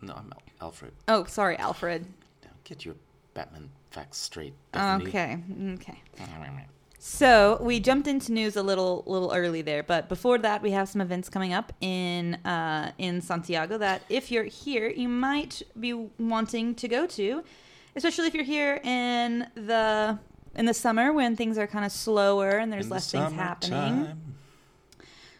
No, 0.00 0.14
I'm 0.14 0.32
Al- 0.32 0.45
Alfred. 0.60 0.92
Oh, 1.08 1.24
sorry, 1.24 1.56
Alfred. 1.58 2.06
Now, 2.44 2.50
Get 2.64 2.84
your 2.84 2.94
Batman 3.34 3.70
facts 3.90 4.18
straight. 4.18 4.54
Bethany. 4.72 5.08
Okay, 5.08 5.38
okay. 5.74 6.02
So 6.98 7.58
we 7.60 7.78
jumped 7.78 8.08
into 8.08 8.32
news 8.32 8.56
a 8.56 8.62
little 8.64 9.04
little 9.06 9.32
early 9.32 9.62
there, 9.62 9.84
but 9.84 10.08
before 10.08 10.38
that, 10.38 10.60
we 10.60 10.72
have 10.72 10.88
some 10.88 11.00
events 11.00 11.28
coming 11.28 11.52
up 11.52 11.72
in 11.80 12.34
uh, 12.44 12.90
in 12.98 13.20
Santiago 13.20 13.78
that 13.78 14.02
if 14.08 14.32
you're 14.32 14.44
here, 14.44 14.88
you 14.88 15.08
might 15.08 15.62
be 15.78 15.92
wanting 16.18 16.74
to 16.74 16.88
go 16.88 17.06
to, 17.06 17.44
especially 17.94 18.26
if 18.26 18.34
you're 18.34 18.42
here 18.42 18.80
in 18.82 19.46
the 19.54 20.18
in 20.56 20.66
the 20.66 20.74
summer 20.74 21.12
when 21.12 21.36
things 21.36 21.58
are 21.58 21.68
kind 21.68 21.84
of 21.84 21.92
slower 21.92 22.50
and 22.58 22.72
there's 22.72 22.86
In 22.86 22.88
the 22.88 22.94
less 22.94 23.08
things 23.10 23.32
happening. 23.32 24.20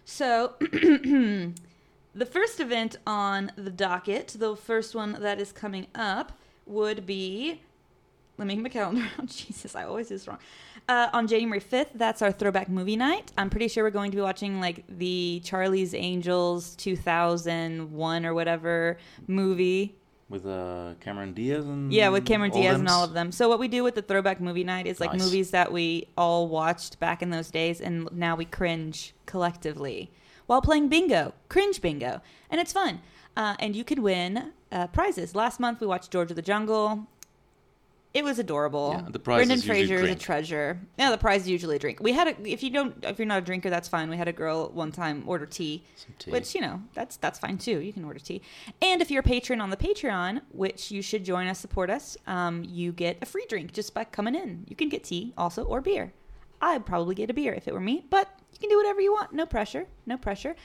So, 0.05 0.55
the 2.17 2.27
first 2.27 2.61
event 2.61 2.97
on 3.07 3.53
the 3.57 3.71
docket, 3.71 4.37
the 4.39 4.57
first 4.57 4.95
one 4.95 5.17
that 5.21 5.41
is 5.41 5.53
coming 5.53 5.87
up, 5.95 6.33
would 6.67 7.07
be. 7.07 7.61
Let 8.39 8.47
me 8.49 8.55
make 8.57 8.63
my 8.65 8.69
calendar. 8.69 9.07
Oh, 9.19 9.25
Jesus, 9.25 9.75
I 9.75 9.85
always 9.85 10.09
do 10.09 10.15
this 10.15 10.29
wrong. 10.29 10.39
Uh, 10.89 11.09
on 11.15 11.27
January 11.27 11.61
5th, 11.61 11.89
that's 11.95 12.21
our 12.21 12.31
throwback 12.31 12.69
movie 12.69 12.97
night. 12.97 13.33
I'm 13.39 13.49
pretty 13.49 13.69
sure 13.69 13.83
we're 13.83 13.91
going 13.91 14.11
to 14.11 14.17
be 14.17 14.21
watching 14.23 14.61
like 14.61 14.85
the 14.89 15.41
Charlie's 15.43 15.95
Angels 15.95 16.75
2001 16.77 18.27
or 18.27 18.35
whatever 18.35 18.99
movie. 19.27 19.95
with 20.29 20.47
uh, 20.47 20.95
Cameron 21.01 21.33
Diaz 21.33 21.65
and 21.67 21.93
Yeah, 21.93 22.09
with 22.11 22.27
Cameron 22.27 22.51
Diaz 22.51 22.79
and 22.79 22.89
all 22.89 23.05
of 23.05 23.15
them. 23.15 23.33
So 23.33 23.49
what 23.49 23.59
we 23.59 23.69
do 23.69 23.83
with 23.83 23.95
the 23.95 24.03
throwback 24.03 24.41
movie 24.41 24.65
night 24.65 24.87
is 24.87 25.01
like 25.01 25.13
Nice. 25.13 25.23
movies 25.25 25.51
that 25.53 25.73
we 25.73 26.09
all 26.19 26.47
watched 26.49 26.99
back 27.01 27.23
in 27.23 27.31
those 27.31 27.51
days, 27.51 27.81
and 27.81 28.09
now 28.13 28.37
we 28.37 28.45
cringe 28.45 29.15
collectively 29.25 30.11
while 30.47 30.63
playing 30.63 30.89
bingo, 30.89 31.33
cringe 31.49 31.81
bingo, 31.81 32.21
and 32.51 32.61
it's 32.61 32.73
fun. 32.73 33.01
Uh, 33.37 33.55
and 33.59 33.77
you 33.77 33.85
can 33.85 34.03
win 34.03 34.53
uh, 34.73 34.87
prizes. 34.89 35.35
Last 35.35 35.61
month 35.61 35.81
we 35.81 35.87
watched 35.87 36.11
George 36.11 36.31
of 36.31 36.37
the 36.37 36.43
Jungle. 36.43 37.07
It 38.15 38.25
was 38.25 38.39
adorable. 38.39 38.95
Yeah, 38.95 39.11
the 39.11 39.19
prize 39.19 39.47
Brendan 39.47 39.61
Fraser 39.61 39.97
is 39.97 40.11
a 40.11 40.15
treasure. 40.15 40.81
Yeah, 40.99 41.11
the 41.11 41.19
prize 41.19 41.43
is 41.43 41.51
usually 41.51 41.77
a 41.77 41.79
drink. 41.79 42.01
We 42.01 42.13
had 42.13 42.29
a 42.29 42.51
if 42.51 42.63
you 42.63 42.71
don't 42.71 43.05
if 43.05 43.19
you're 43.19 43.27
not 43.27 43.43
a 43.43 43.45
drinker, 43.45 43.69
that's 43.69 43.89
fine. 43.89 44.09
We 44.09 44.17
had 44.17 44.27
a 44.27 44.33
girl 44.33 44.71
one 44.71 44.91
time 44.91 45.23
order 45.27 45.45
tea, 45.45 45.83
tea. 46.19 46.31
which 46.31 46.55
you 46.55 46.63
know 46.63 46.81
that's 46.95 47.19
that's 47.19 47.39
fine 47.39 47.59
too. 47.59 47.79
You 47.81 47.93
can 47.93 48.07
order 48.07 48.19
tea. 48.19 48.41
And 48.81 49.03
if 49.03 49.11
you're 49.11 49.21
a 49.21 49.23
patron 49.23 49.61
on 49.61 49.69
the 49.69 49.77
Patreon, 49.77 50.41
which 50.53 50.91
you 50.91 51.03
should 51.03 51.25
join 51.27 51.47
us, 51.47 51.59
support 51.59 51.91
us, 51.91 52.17
um, 52.27 52.65
you 52.65 52.91
get 52.91 53.19
a 53.21 53.27
free 53.27 53.45
drink 53.51 53.75
just 53.75 53.93
by 53.93 54.05
coming 54.05 54.35
in. 54.35 54.65
You 54.67 54.77
can 54.77 54.89
get 54.89 55.05
tea 55.05 55.35
also 55.37 55.65
or 55.65 55.83
beer. 55.83 56.15
I'd 56.61 56.87
probably 56.87 57.15
get 57.15 57.31
a 57.31 57.35
beer 57.35 57.55
if 57.55 57.67
it 57.69 57.75
were 57.75 57.81
me, 57.81 58.05
but 58.11 58.29
you 58.53 58.59
can 58.61 58.69
do 58.69 58.77
whatever 58.77 59.01
you 59.01 59.13
want. 59.13 59.33
No 59.33 59.47
pressure. 59.47 59.87
No 60.07 60.17
pressure. 60.17 60.57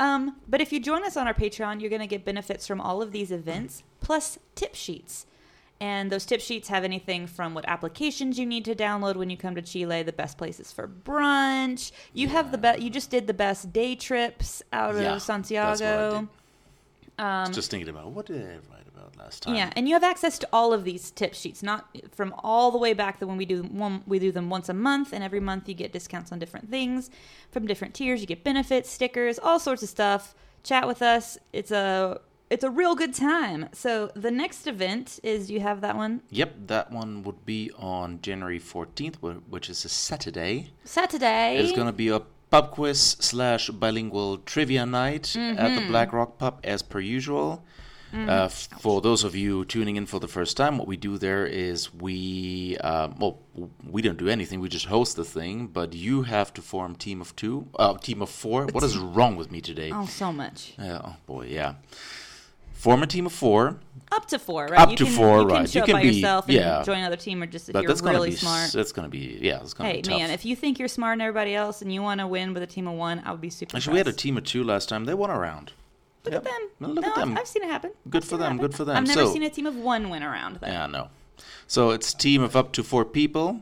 Um, 0.00 0.36
but 0.46 0.60
if 0.60 0.72
you 0.72 0.80
join 0.80 1.04
us 1.04 1.16
on 1.16 1.26
our 1.26 1.34
Patreon, 1.34 1.80
you're 1.80 1.90
going 1.90 2.00
to 2.00 2.06
get 2.06 2.24
benefits 2.24 2.66
from 2.66 2.80
all 2.80 3.02
of 3.02 3.10
these 3.12 3.32
events 3.32 3.82
plus 4.00 4.38
tip 4.54 4.74
sheets. 4.74 5.26
And 5.80 6.10
those 6.10 6.26
tip 6.26 6.40
sheets 6.40 6.68
have 6.68 6.82
anything 6.82 7.26
from 7.28 7.54
what 7.54 7.64
applications 7.68 8.36
you 8.38 8.46
need 8.46 8.64
to 8.64 8.74
download 8.74 9.14
when 9.16 9.30
you 9.30 9.36
come 9.36 9.54
to 9.54 9.62
Chile, 9.62 10.02
the 10.02 10.12
best 10.12 10.36
places 10.36 10.72
for 10.72 10.88
brunch. 10.88 11.92
You 12.12 12.28
have 12.28 12.50
the 12.50 12.58
best. 12.58 12.80
You 12.80 12.90
just 12.90 13.10
did 13.10 13.26
the 13.28 13.34
best 13.34 13.72
day 13.72 13.94
trips 13.94 14.60
out 14.72 14.94
Yeah, 14.94 15.00
of 15.00 15.04
that's 15.04 15.28
what 15.28 15.34
I 15.34 15.36
Santiago. 15.36 16.28
Um, 17.18 17.52
Just 17.52 17.70
thinking 17.70 17.88
about 17.88 18.10
what 18.10 18.26
did 18.26 18.60
write 18.70 18.77
about 18.98 19.16
last 19.16 19.42
time? 19.42 19.54
yeah, 19.54 19.70
and 19.76 19.88
you 19.88 19.94
have 19.94 20.04
access 20.04 20.38
to 20.40 20.48
all 20.52 20.72
of 20.72 20.84
these 20.84 21.10
tip 21.10 21.34
sheets, 21.34 21.62
not 21.62 21.86
from 22.12 22.34
all 22.38 22.70
the 22.70 22.78
way 22.78 22.92
back 22.94 23.18
to 23.20 23.26
when 23.26 23.36
we 23.36 23.44
do 23.46 23.62
one, 23.62 24.02
we 24.06 24.18
do 24.18 24.32
them 24.32 24.50
once 24.50 24.68
a 24.68 24.74
month, 24.74 25.12
and 25.12 25.22
every 25.24 25.40
month 25.40 25.68
you 25.68 25.74
get 25.74 25.92
discounts 25.92 26.32
on 26.32 26.38
different 26.38 26.70
things 26.70 27.10
from 27.50 27.66
different 27.66 27.94
tiers. 27.94 28.20
You 28.20 28.26
get 28.26 28.44
benefits, 28.44 28.90
stickers, 28.90 29.38
all 29.38 29.58
sorts 29.58 29.82
of 29.82 29.88
stuff. 29.88 30.34
Chat 30.64 30.86
with 30.86 31.02
us. 31.02 31.38
It's 31.52 31.70
a 31.70 32.20
it's 32.50 32.64
a 32.64 32.70
real 32.70 32.94
good 32.94 33.14
time. 33.14 33.68
So 33.72 34.10
the 34.16 34.30
next 34.30 34.66
event 34.66 35.20
is 35.22 35.50
you 35.50 35.60
have 35.60 35.80
that 35.82 35.96
one 35.96 36.22
Yep, 36.30 36.54
that 36.68 36.90
one 36.90 37.22
would 37.24 37.44
be 37.44 37.70
on 37.78 38.20
January 38.22 38.58
14th, 38.58 39.16
which 39.48 39.68
is 39.70 39.84
a 39.84 39.88
Saturday. 39.88 40.72
Saturday. 40.84 41.58
It's 41.58 41.72
going 41.72 41.86
to 41.86 41.92
be 41.92 42.08
a 42.08 42.20
pub 42.50 42.70
quiz 42.70 43.16
slash 43.20 43.68
bilingual 43.68 44.38
trivia 44.38 44.86
night 44.86 45.36
at 45.36 45.56
Mm-hmm. 45.58 45.74
the 45.76 45.86
Black 45.88 46.12
Rock 46.14 46.38
Pub 46.38 46.60
as 46.64 46.80
per 46.82 46.98
usual. 47.00 47.62
Uh, 48.14 48.48
for 48.48 49.00
those 49.02 49.22
of 49.22 49.34
you 49.36 49.64
tuning 49.66 49.96
in 49.96 50.06
for 50.06 50.18
the 50.18 50.28
first 50.28 50.56
time, 50.56 50.78
what 50.78 50.86
we 50.88 50.96
do 50.96 51.18
there 51.18 51.44
is 51.46 51.92
we, 51.92 52.76
uh, 52.80 53.08
well, 53.18 53.38
we 53.88 54.00
don't 54.00 54.16
do 54.16 54.28
anything. 54.28 54.60
We 54.60 54.68
just 54.70 54.86
host 54.86 55.16
the 55.16 55.24
thing, 55.24 55.66
but 55.66 55.92
you 55.92 56.22
have 56.22 56.52
to 56.54 56.62
form 56.62 56.94
team 56.94 57.20
of 57.20 57.36
two, 57.36 57.68
uh, 57.78 57.98
team 57.98 58.22
of 58.22 58.30
four. 58.30 58.64
What 58.66 58.82
is 58.82 58.96
wrong 58.96 59.36
with 59.36 59.50
me 59.50 59.60
today? 59.60 59.90
Oh, 59.92 60.06
so 60.06 60.32
much. 60.32 60.72
Yeah, 60.78 61.00
oh 61.04 61.16
boy, 61.26 61.46
yeah. 61.50 61.74
Form 62.72 63.02
a 63.02 63.06
team 63.08 63.26
of 63.26 63.32
four, 63.32 63.80
Up 64.12 64.26
to 64.28 64.38
four, 64.38 64.66
right? 64.68 64.78
Up 64.80 64.90
you 64.90 64.96
to 64.98 65.04
can, 65.04 65.12
four, 65.12 65.40
you 65.40 65.46
can 65.48 65.56
right. 65.56 65.68
Show 65.68 65.78
You 65.78 65.82
up 65.82 65.86
can 65.86 65.92
by 65.96 66.02
be- 66.02 66.08
yourself 66.10 66.44
and 66.46 66.54
yeah. 66.54 66.82
join 66.84 66.98
another 66.98 67.16
team, 67.16 67.42
or 67.42 67.46
just 67.46 67.68
if 67.68 67.72
but 67.72 67.82
you're 67.82 67.88
that's 67.88 68.00
gonna 68.00 68.16
really 68.16 68.30
be 68.30 68.36
smart. 68.36 68.70
that's 68.72 68.92
gonna 68.92 69.08
be 69.08 69.36
yeah, 69.42 69.60
it's 69.60 69.74
gonna 69.74 69.90
Hey 69.90 69.96
be 69.96 70.02
tough. 70.02 70.16
man, 70.16 70.30
if 70.30 70.44
you 70.44 70.54
think 70.54 70.78
you're 70.78 70.86
smarter 70.86 71.14
than 71.16 71.22
everybody 71.22 71.54
else 71.56 71.82
and 71.82 71.92
you 71.92 72.02
want 72.02 72.20
to 72.20 72.26
win 72.28 72.54
with 72.54 72.62
a 72.62 72.66
team 72.68 72.86
of 72.86 72.94
one, 72.94 73.20
I 73.24 73.32
would 73.32 73.40
be 73.40 73.50
super. 73.50 73.76
Actually, 73.76 73.94
we 73.94 73.98
had 73.98 74.08
a 74.08 74.12
team 74.12 74.38
of 74.38 74.44
two 74.44 74.62
last 74.62 74.88
time. 74.88 75.04
They 75.06 75.14
won 75.14 75.28
a 75.28 75.38
round. 75.38 75.72
Look 76.30 76.44
Yep. 76.44 76.46
at 76.46 76.58
them. 76.60 76.68
Well, 76.80 76.90
look 76.94 77.04
no, 77.04 77.10
at 77.10 77.16
them. 77.16 77.32
I've, 77.32 77.38
I've 77.38 77.48
seen 77.48 77.62
it 77.62 77.68
happen. 77.70 77.90
Good 78.08 78.22
I've 78.22 78.28
for 78.28 78.36
them, 78.36 78.58
good 78.58 78.74
for 78.74 78.84
them. 78.84 78.96
I've 78.96 79.06
never 79.06 79.26
So- 79.26 79.32
seen 79.32 79.42
a 79.42 79.50
team 79.50 79.66
of 79.66 79.76
one 79.76 80.10
win 80.10 80.22
around. 80.22 80.58
Though. 80.60 80.66
Yeah, 80.68 80.86
no. 80.86 81.08
So 81.66 81.90
it's 81.90 82.12
team 82.14 82.42
of 82.42 82.56
up 82.56 82.72
to 82.72 82.82
four 82.82 83.04
people. 83.04 83.60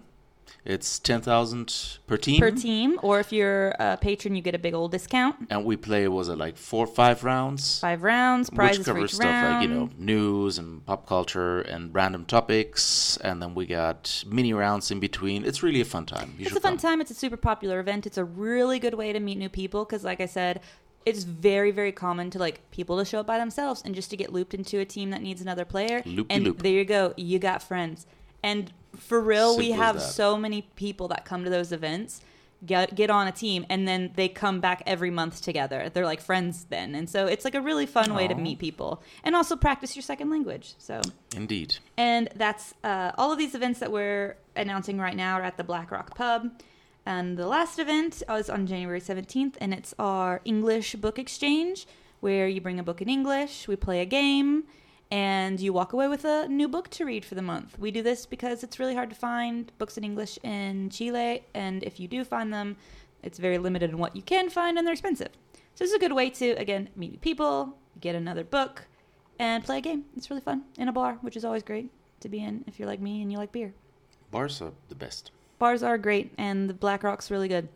It's 0.64 0.98
ten 0.98 1.20
thousand 1.20 1.72
per 2.08 2.16
team. 2.16 2.40
Per 2.40 2.50
team, 2.50 2.98
or 3.00 3.20
if 3.20 3.32
you're 3.32 3.68
a 3.78 3.96
patron, 3.96 4.34
you 4.34 4.42
get 4.42 4.56
a 4.56 4.58
big 4.58 4.74
old 4.74 4.90
discount. 4.90 5.36
And 5.48 5.64
we 5.64 5.76
play 5.76 6.08
was 6.08 6.28
it 6.28 6.38
like 6.38 6.56
four, 6.56 6.88
five 6.88 7.22
rounds, 7.22 7.78
Five 7.78 8.02
rounds, 8.02 8.50
prizes 8.50 8.78
which 8.78 8.86
covers 8.86 9.12
stuff 9.14 9.26
round. 9.26 9.54
like 9.60 9.68
you 9.68 9.72
know 9.72 9.90
news 9.96 10.58
and 10.58 10.84
pop 10.84 11.06
culture 11.06 11.60
and 11.60 11.94
random 11.94 12.24
topics. 12.24 13.16
And 13.18 13.40
then 13.40 13.54
we 13.54 13.66
got 13.66 14.24
mini 14.26 14.52
rounds 14.54 14.90
in 14.90 14.98
between. 14.98 15.44
It's 15.44 15.62
really 15.62 15.80
a 15.80 15.84
fun 15.84 16.04
time. 16.04 16.34
You 16.36 16.46
It's 16.46 16.56
a 16.56 16.60
fun 16.60 16.72
come. 16.72 16.78
time. 16.78 17.00
It's 17.00 17.12
a 17.12 17.14
super 17.14 17.36
popular 17.36 17.78
event. 17.78 18.04
It's 18.04 18.18
a 18.18 18.24
really 18.24 18.80
good 18.80 18.94
way 18.94 19.12
to 19.12 19.20
meet 19.20 19.38
new 19.38 19.48
people 19.48 19.84
because, 19.84 20.02
like 20.02 20.20
I 20.20 20.26
said, 20.26 20.60
it's 21.06 21.22
very, 21.22 21.70
very 21.70 21.92
common 21.92 22.30
to 22.30 22.38
like 22.38 22.68
people 22.72 22.98
to 22.98 23.04
show 23.04 23.20
up 23.20 23.26
by 23.26 23.38
themselves 23.38 23.80
and 23.84 23.94
just 23.94 24.10
to 24.10 24.16
get 24.16 24.32
looped 24.32 24.52
into 24.52 24.80
a 24.80 24.84
team 24.84 25.10
that 25.10 25.22
needs 25.22 25.40
another 25.40 25.64
player. 25.64 26.02
Loopy 26.04 26.26
and 26.28 26.44
loop. 26.44 26.62
there 26.62 26.72
you 26.72 26.84
go. 26.84 27.14
You 27.16 27.38
got 27.38 27.62
friends. 27.62 28.06
And 28.42 28.72
for 28.96 29.20
real, 29.20 29.56
we 29.56 29.68
Simple 29.68 29.82
as 29.84 29.92
have 29.94 30.02
so 30.02 30.36
many 30.36 30.62
people 30.74 31.08
that 31.08 31.24
come 31.24 31.44
to 31.44 31.50
those 31.50 31.70
events. 31.72 32.20
Get, 32.64 32.94
get 32.96 33.10
on 33.10 33.28
a 33.28 33.32
team 33.32 33.66
and 33.68 33.86
then 33.86 34.12
they 34.16 34.28
come 34.28 34.60
back 34.60 34.82
every 34.86 35.10
month 35.10 35.42
together. 35.42 35.90
They're 35.92 36.06
like 36.06 36.22
friends 36.22 36.64
then. 36.70 36.94
And 36.94 37.08
so 37.08 37.26
it's 37.26 37.44
like 37.44 37.54
a 37.54 37.60
really 37.60 37.86
fun 37.86 38.14
way 38.14 38.26
to 38.26 38.34
meet 38.34 38.58
people 38.58 39.02
and 39.22 39.36
also 39.36 39.56
practice 39.56 39.94
your 39.94 40.02
second 40.02 40.30
language. 40.30 40.74
So 40.78 41.02
Indeed. 41.36 41.76
and 41.98 42.30
that's 42.34 42.72
uh, 42.82 43.12
all 43.18 43.30
of 43.30 43.38
these 43.38 43.54
events 43.54 43.78
that 43.80 43.92
we're 43.92 44.38
announcing 44.56 44.98
right 44.98 45.14
now 45.14 45.38
are 45.38 45.42
at 45.42 45.58
the 45.58 45.64
Black 45.64 45.90
Rock 45.92 46.16
Pub. 46.16 46.50
And 47.06 47.38
the 47.38 47.46
last 47.46 47.78
event 47.78 48.24
is 48.28 48.50
on 48.50 48.66
January 48.66 49.00
17th, 49.00 49.54
and 49.60 49.72
it's 49.72 49.94
our 49.96 50.40
English 50.44 50.96
book 50.96 51.20
exchange, 51.20 51.86
where 52.18 52.48
you 52.48 52.60
bring 52.60 52.80
a 52.80 52.82
book 52.82 53.00
in 53.00 53.08
English, 53.08 53.68
we 53.68 53.76
play 53.76 54.00
a 54.00 54.04
game, 54.04 54.64
and 55.08 55.60
you 55.60 55.72
walk 55.72 55.92
away 55.92 56.08
with 56.08 56.24
a 56.24 56.48
new 56.48 56.66
book 56.66 56.90
to 56.90 57.04
read 57.04 57.24
for 57.24 57.36
the 57.36 57.42
month. 57.42 57.78
We 57.78 57.92
do 57.92 58.02
this 58.02 58.26
because 58.26 58.64
it's 58.64 58.80
really 58.80 58.96
hard 58.96 59.10
to 59.10 59.14
find 59.14 59.70
books 59.78 59.96
in 59.96 60.02
English 60.02 60.36
in 60.42 60.90
Chile, 60.90 61.44
and 61.54 61.84
if 61.84 62.00
you 62.00 62.08
do 62.08 62.24
find 62.24 62.52
them, 62.52 62.76
it's 63.22 63.38
very 63.38 63.58
limited 63.58 63.90
in 63.90 63.98
what 63.98 64.16
you 64.16 64.22
can 64.22 64.50
find, 64.50 64.76
and 64.76 64.84
they're 64.84 64.92
expensive. 64.92 65.30
So 65.76 65.84
is 65.84 65.92
a 65.92 66.00
good 66.00 66.12
way 66.12 66.28
to, 66.30 66.50
again, 66.52 66.88
meet 66.96 67.12
new 67.12 67.18
people, 67.18 67.78
get 68.00 68.16
another 68.16 68.42
book, 68.42 68.82
and 69.38 69.62
play 69.62 69.78
a 69.78 69.80
game. 69.80 70.06
It's 70.16 70.28
really 70.28 70.42
fun 70.42 70.64
in 70.76 70.88
a 70.88 70.92
bar, 70.92 71.18
which 71.20 71.36
is 71.36 71.44
always 71.44 71.62
great 71.62 71.92
to 72.18 72.28
be 72.28 72.42
in 72.42 72.64
if 72.66 72.80
you're 72.80 72.88
like 72.88 73.00
me 73.00 73.22
and 73.22 73.30
you 73.30 73.38
like 73.38 73.52
beer. 73.52 73.74
Bars 74.32 74.60
are 74.60 74.72
the 74.88 74.96
best. 74.96 75.30
Bars 75.58 75.82
are 75.82 75.98
great, 75.98 76.32
and 76.38 76.68
the 76.68 76.74
Black 76.74 77.02
Rock's 77.02 77.30
really 77.30 77.48
good. 77.48 77.68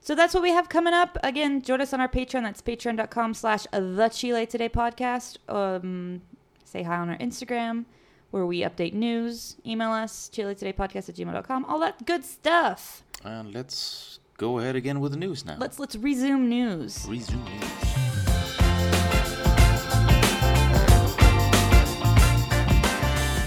So 0.00 0.14
that's 0.14 0.34
what 0.34 0.42
we 0.42 0.50
have 0.50 0.68
coming 0.68 0.94
up. 0.94 1.18
Again, 1.24 1.62
join 1.62 1.80
us 1.80 1.92
on 1.92 2.00
our 2.00 2.08
Patreon. 2.08 2.42
That's 2.42 2.62
patreon.com 2.62 3.34
slash 3.34 3.66
the 3.72 4.08
Chile 4.12 4.46
Today 4.46 4.68
podcast. 4.68 5.38
Um, 5.48 6.22
say 6.64 6.84
hi 6.84 6.96
on 6.96 7.08
our 7.10 7.18
Instagram, 7.18 7.86
where 8.30 8.46
we 8.46 8.60
update 8.60 8.92
news. 8.92 9.56
Email 9.66 9.90
us, 9.90 10.28
Chile 10.28 10.54
Today 10.54 10.72
podcast 10.72 11.08
at 11.08 11.16
gmail.com. 11.16 11.64
All 11.64 11.80
that 11.80 12.06
good 12.06 12.24
stuff. 12.24 13.02
And 13.24 13.52
let's 13.52 14.20
go 14.36 14.58
ahead 14.60 14.76
again 14.76 15.00
with 15.00 15.12
the 15.12 15.18
news 15.18 15.44
now. 15.44 15.56
Let's 15.58 15.80
let's 15.80 15.96
resume 15.96 16.48
news. 16.48 17.04
resume 17.08 17.42
news. 17.44 17.72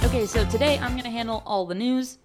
Okay, 0.03 0.25
so 0.25 0.43
today 0.50 0.77
I'm 0.79 0.98
gonna 0.98 1.09
handle 1.12 1.43
all 1.45 1.65
the 1.65 1.75
news, 1.75 2.17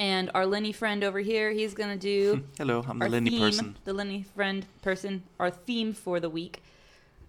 and 0.00 0.30
our 0.34 0.46
Lenny 0.46 0.72
friend 0.72 1.04
over 1.04 1.20
here, 1.20 1.52
he's 1.52 1.74
gonna 1.74 1.96
do 1.96 2.42
Hello, 2.58 2.84
I'm 2.88 2.98
the 2.98 3.08
Lenny 3.08 3.30
theme, 3.30 3.40
person. 3.40 3.76
the 3.84 3.92
Lenny 3.92 4.24
friend 4.34 4.66
person, 4.82 5.22
our 5.38 5.50
theme 5.50 5.92
for 5.92 6.18
the 6.18 6.28
week. 6.30 6.62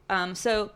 Um, 0.10 0.34
so 0.34 0.72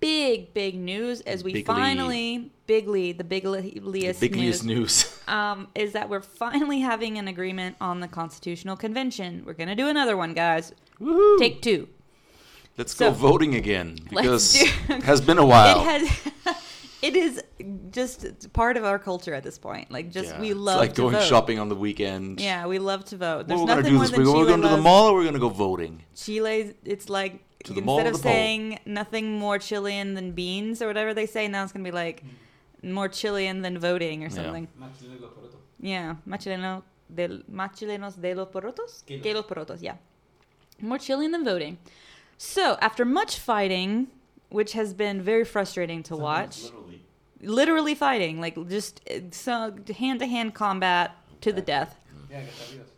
big, 0.00 0.52
big 0.54 0.74
news 0.76 1.20
as 1.22 1.42
we 1.44 1.52
Bigly. 1.54 1.66
finally, 1.66 2.50
bigly, 2.66 3.12
the 3.12 3.24
The 3.24 3.40
bigliest 3.40 4.20
biggest 4.20 4.64
news, 4.64 4.64
news. 4.64 5.20
um, 5.28 5.68
is 5.74 5.92
that 5.92 6.08
we're 6.08 6.20
finally 6.22 6.80
having 6.80 7.18
an 7.18 7.28
agreement 7.28 7.76
on 7.80 8.00
the 8.00 8.08
Constitutional 8.08 8.76
Convention. 8.76 9.42
We're 9.46 9.54
gonna 9.54 9.76
do 9.76 9.88
another 9.88 10.16
one, 10.16 10.34
guys. 10.34 10.72
Woohoo! 11.00 11.38
Take 11.38 11.62
two. 11.62 11.88
Let's 12.78 12.94
so- 12.94 13.10
go 13.10 13.14
voting 13.16 13.54
again 13.54 13.98
because 14.10 14.52
do- 14.54 14.94
it 14.94 15.02
has 15.04 15.20
been 15.20 15.38
a 15.38 15.46
while. 15.46 15.80
It 15.88 16.06
has. 16.08 16.56
It 17.02 17.14
is 17.16 17.42
just 17.90 18.52
part 18.52 18.76
of 18.76 18.84
our 18.84 18.98
culture 18.98 19.34
at 19.34 19.42
this 19.42 19.58
point. 19.58 19.90
Like, 19.90 20.10
just 20.10 20.30
Yeah, 20.34 20.40
we 20.40 20.54
love 20.54 20.76
it's 20.76 20.88
like 20.88 20.94
to 20.94 21.02
going 21.02 21.14
vote. 21.14 21.24
shopping 21.24 21.58
on 21.58 21.68
the 21.68 21.74
weekend. 21.74 22.40
Yeah, 22.40 22.66
we 22.66 22.78
love 22.78 23.04
to 23.06 23.16
vote. 23.16 23.36
What 23.38 23.48
There's 23.48 23.60
we're 23.60 23.66
gonna 23.66 23.80
nothing 23.82 23.92
do 23.92 23.96
more 23.96 24.04
is 24.04 24.10
we're 24.12 24.24
Chile 24.24 24.46
going 24.46 24.62
to 24.62 24.68
the 24.68 24.76
mall 24.78 25.08
or 25.10 25.14
we're 25.14 25.24
gonna 25.24 25.38
go 25.38 25.48
voting. 25.48 26.02
Chile, 26.14 26.74
it's 26.84 27.08
like 27.08 27.40
To 27.64 27.72
the 27.74 27.80
mall 27.82 27.98
instead 27.98 28.14
of 28.14 28.18
the 28.20 28.22
pole? 28.22 28.32
saying 28.32 28.78
nothing 28.86 29.38
more 29.38 29.58
Chilean 29.58 30.14
than 30.14 30.32
beans 30.32 30.80
or 30.82 30.86
whatever 30.86 31.12
they 31.14 31.26
say, 31.26 31.48
now 31.48 31.62
it's 31.64 31.72
gonna 31.72 31.84
be 31.84 31.90
like 31.90 32.22
more 32.82 33.08
Chilean 33.08 33.62
than 33.62 33.78
voting 33.78 34.24
or 34.24 34.30
something. 34.30 34.68
Max 34.78 34.98
de 35.00 35.08
los 35.08 35.30
porotos. 35.32 35.56
Yeah, 35.80 36.16
más 36.26 36.40
chileno 36.42 36.82
del 37.14 37.42
más 37.52 37.76
chilenos 37.78 38.20
de 38.20 38.34
los 38.34 38.48
porotos. 38.48 39.04
Que 39.06 39.20
los- 39.34 39.44
porotos, 39.44 39.82
yeah. 39.82 39.96
More 40.80 40.98
Chilean 40.98 41.30
than 41.32 41.44
voting. 41.44 41.78
So 42.38 42.76
after 42.80 43.04
much 43.04 43.38
fighting, 43.38 44.08
which 44.50 44.72
has 44.74 44.92
been 44.94 45.22
very 45.22 45.44
frustrating 45.44 46.02
to 46.04 46.14
watch, 46.16 46.64
Literally. 46.64 46.85
Literally 47.40 47.94
fighting, 47.94 48.40
like 48.40 48.56
just 48.68 49.00
hand 49.08 50.18
to 50.20 50.26
hand 50.26 50.54
combat 50.54 51.12
to 51.42 51.52
the 51.52 51.62
death. 51.62 51.98
Yeah. 52.30 52.40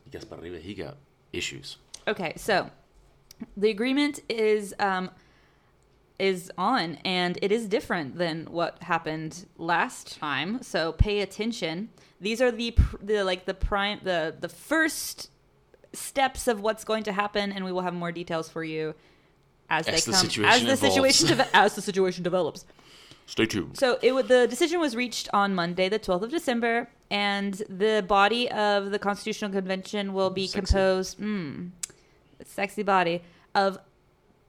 He 0.05 0.11
gets 0.11 0.25
para 0.25 0.41
he 0.59 0.75
got 0.75 0.97
issues. 1.33 1.77
Okay, 2.07 2.33
so 2.37 2.71
the 3.57 3.71
agreement 3.71 4.21
is 4.29 4.75
um, 4.79 5.11
is 6.19 6.51
on, 6.57 6.97
and 7.05 7.39
it 7.43 7.53
is 7.53 7.67
different 7.67 8.17
than 8.19 8.47
what 8.47 8.83
happened 8.83 9.47
last 9.59 10.19
time. 10.19 10.63
So 10.63 10.93
pay 10.93 11.21
attention. 11.21 11.91
These 12.21 12.41
are 12.41 12.51
the 12.51 12.77
the 13.03 13.23
like 13.25 13.45
the 13.45 13.55
prime 13.55 14.01
the 14.03 14.35
the 14.39 14.49
first 14.49 15.31
steps 15.93 16.49
of 16.49 16.61
what's 16.61 16.85
going 16.85 17.05
to 17.05 17.13
happen, 17.13 17.53
and 17.53 17.65
we 17.65 17.73
will 17.73 17.83
have 17.83 17.95
more 17.95 18.13
details 18.13 18.49
for 18.49 18.65
you 18.65 18.95
as, 19.71 19.87
As 19.87 19.95
they 20.05 20.11
the 20.13 20.17
come 20.17 20.27
situation 20.27 20.67
as 20.69 20.81
the 20.81 20.87
evolves. 20.87 20.95
situation 20.95 21.27
deve- 21.29 21.49
as 21.53 21.75
the 21.75 21.83
situation 21.83 22.23
develops. 22.25 22.65
Stay 23.29 23.45
tuned. 23.45 23.77
So 23.77 23.99
it 24.01 24.13
the 24.27 24.47
decision 24.49 24.81
was 24.81 24.97
reached 24.97 25.29
on 25.35 25.55
Monday, 25.55 25.91
the 25.91 25.99
12th 25.99 26.23
of 26.23 26.31
December, 26.31 26.89
and 27.11 27.53
the 27.69 28.03
body 28.09 28.51
of 28.51 28.91
the 28.91 28.99
Constitutional 28.99 29.51
Convention 29.51 30.15
will 30.15 30.31
be 30.31 30.47
Sexy. 30.47 30.73
composed, 30.73 31.21
mm, 31.21 31.71
sexy 32.43 32.83
body, 32.83 33.23
of 33.55 33.79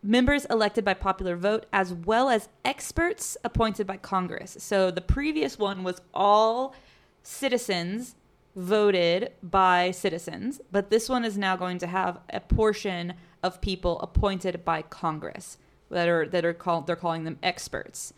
members 0.01 0.45
elected 0.45 0.86
by 0.86 0.93
popular 0.93 1.36
vote 1.36 1.65
as 1.74 1.93
well 1.93 2.29
as 2.29 2.48
experts 2.63 3.36
appointed 3.43 3.86
by 3.86 3.98
Congress. 3.98 4.55
So 4.62 4.91
the 4.91 5.01
previous 5.01 5.59
one 5.59 5.83
was 5.83 6.00
all 6.13 6.74
citizens 7.21 8.15
voted 8.55 9.33
by 9.43 9.91
citizens, 9.91 10.62
but 10.71 10.89
this 10.89 11.09
one 11.09 11.25
is 11.25 11.38
now 11.38 11.57
going 11.57 11.79
to 11.79 11.88
have 11.88 12.21
a 12.29 12.39
portion 12.39 13.15
of 13.43 13.59
people 13.59 14.00
appointed 14.00 14.63
by 14.63 14.83
Congress 14.83 15.57
that 15.89 16.07
are 16.07 16.25
that 16.27 16.45
are 16.45 16.53
called 16.53 16.88
they're 16.88 16.95
calling 16.95 17.25
them 17.25 17.38
experts. 17.43 18.13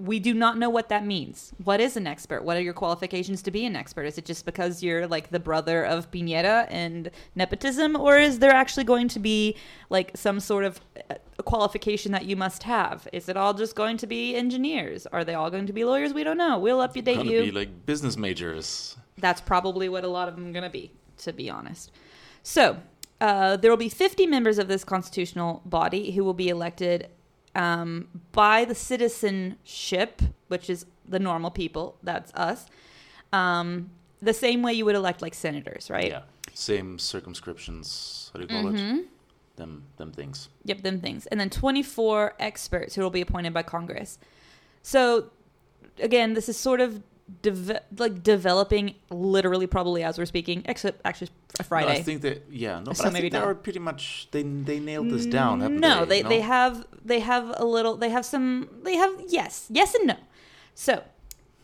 We 0.00 0.18
do 0.18 0.34
not 0.34 0.58
know 0.58 0.70
what 0.70 0.88
that 0.88 1.04
means. 1.04 1.52
What 1.62 1.80
is 1.80 1.96
an 1.96 2.06
expert? 2.06 2.44
What 2.44 2.56
are 2.56 2.60
your 2.60 2.72
qualifications 2.72 3.42
to 3.42 3.50
be 3.50 3.64
an 3.66 3.76
expert? 3.76 4.04
Is 4.04 4.18
it 4.18 4.24
just 4.24 4.44
because 4.44 4.82
you're 4.82 5.06
like 5.06 5.30
the 5.30 5.40
brother 5.40 5.84
of 5.84 6.10
Piñera 6.10 6.66
and 6.70 7.10
nepotism, 7.34 7.96
or 7.96 8.16
is 8.16 8.38
there 8.38 8.52
actually 8.52 8.84
going 8.84 9.08
to 9.08 9.18
be 9.18 9.56
like 9.90 10.12
some 10.16 10.40
sort 10.40 10.64
of 10.64 10.80
uh, 11.10 11.14
qualification 11.42 12.12
that 12.12 12.24
you 12.24 12.36
must 12.36 12.62
have? 12.62 13.06
Is 13.12 13.28
it 13.28 13.36
all 13.36 13.54
just 13.54 13.74
going 13.74 13.96
to 13.98 14.06
be 14.06 14.34
engineers? 14.34 15.06
Are 15.06 15.24
they 15.24 15.34
all 15.34 15.50
going 15.50 15.66
to 15.66 15.72
be 15.72 15.84
lawyers? 15.84 16.14
We 16.14 16.24
don't 16.24 16.38
know. 16.38 16.58
We'll 16.58 16.78
update 16.78 17.24
you 17.24 17.42
be 17.42 17.50
like 17.50 17.86
business 17.86 18.16
majors. 18.16 18.96
that's 19.18 19.40
probably 19.40 19.88
what 19.88 20.04
a 20.04 20.08
lot 20.08 20.28
of 20.28 20.36
them 20.36 20.48
are 20.48 20.52
going 20.52 20.64
to 20.64 20.70
be, 20.70 20.92
to 21.18 21.32
be 21.32 21.50
honest. 21.50 21.90
So, 22.42 22.78
uh, 23.20 23.56
there 23.58 23.70
will 23.70 23.76
be 23.76 23.90
50 23.90 24.26
members 24.26 24.58
of 24.58 24.68
this 24.68 24.82
constitutional 24.82 25.62
body 25.66 26.12
who 26.12 26.24
will 26.24 26.34
be 26.34 26.48
elected 26.48 27.08
um, 27.54 28.08
by 28.32 28.64
the 28.64 28.74
citizenship, 28.74 30.22
which 30.48 30.70
is 30.70 30.86
the 31.08 31.18
normal 31.18 31.50
people, 31.50 31.96
that's 32.02 32.32
us, 32.34 32.66
um, 33.32 33.90
the 34.22 34.32
same 34.34 34.62
way 34.62 34.72
you 34.72 34.84
would 34.84 34.94
elect 34.94 35.22
like 35.22 35.34
senators, 35.34 35.90
right? 35.90 36.08
Yeah. 36.08 36.22
Same 36.52 36.98
circumscriptions. 36.98 38.30
How 38.32 38.40
do 38.40 38.42
you 38.44 38.48
call 38.48 38.70
Mm-hmm. 38.72 38.98
it? 38.98 39.06
Them 39.56 39.82
them 39.96 40.12
things. 40.12 40.48
Yep, 40.64 40.82
them 40.82 41.00
things. 41.00 41.26
And 41.26 41.38
then 41.40 41.50
24 41.50 42.34
experts 42.38 42.94
who 42.94 43.02
will 43.02 43.10
be 43.10 43.20
appointed 43.20 43.52
by 43.52 43.62
Congress. 43.62 44.18
So, 44.82 45.30
again, 45.98 46.32
this 46.34 46.48
is 46.48 46.56
sort 46.56 46.80
of 46.80 47.02
deve- 47.42 47.80
like 47.98 48.22
developing 48.22 48.94
literally 49.10 49.66
probably 49.66 50.02
as 50.02 50.18
we're 50.18 50.26
speaking, 50.26 50.62
except 50.66 51.00
actually 51.04 51.30
Friday. 51.64 51.86
No, 51.94 52.00
I 52.00 52.02
think 52.02 52.22
that 52.22 52.44
yeah, 52.50 52.78
no, 52.78 52.84
but 52.86 52.96
So 52.96 53.04
I 53.04 53.10
maybe 53.10 53.22
think 53.22 53.32
they 53.32 53.38
not. 53.40 53.48
are 53.48 53.54
pretty 53.54 53.78
much 53.78 54.28
they 54.30 54.42
they 54.42 54.78
nailed 54.80 55.10
this 55.10 55.26
down, 55.26 55.58
no, 55.80 56.04
they? 56.04 56.22
they, 56.22 56.28
they 56.28 56.40
have 56.40 56.86
they 57.04 57.20
have 57.20 57.52
a 57.56 57.64
little 57.64 57.96
they 57.96 58.10
have 58.10 58.24
some 58.24 58.68
they 58.82 58.96
have 58.96 59.12
yes 59.28 59.66
yes 59.70 59.94
and 59.94 60.06
no. 60.08 60.16
So 60.74 61.02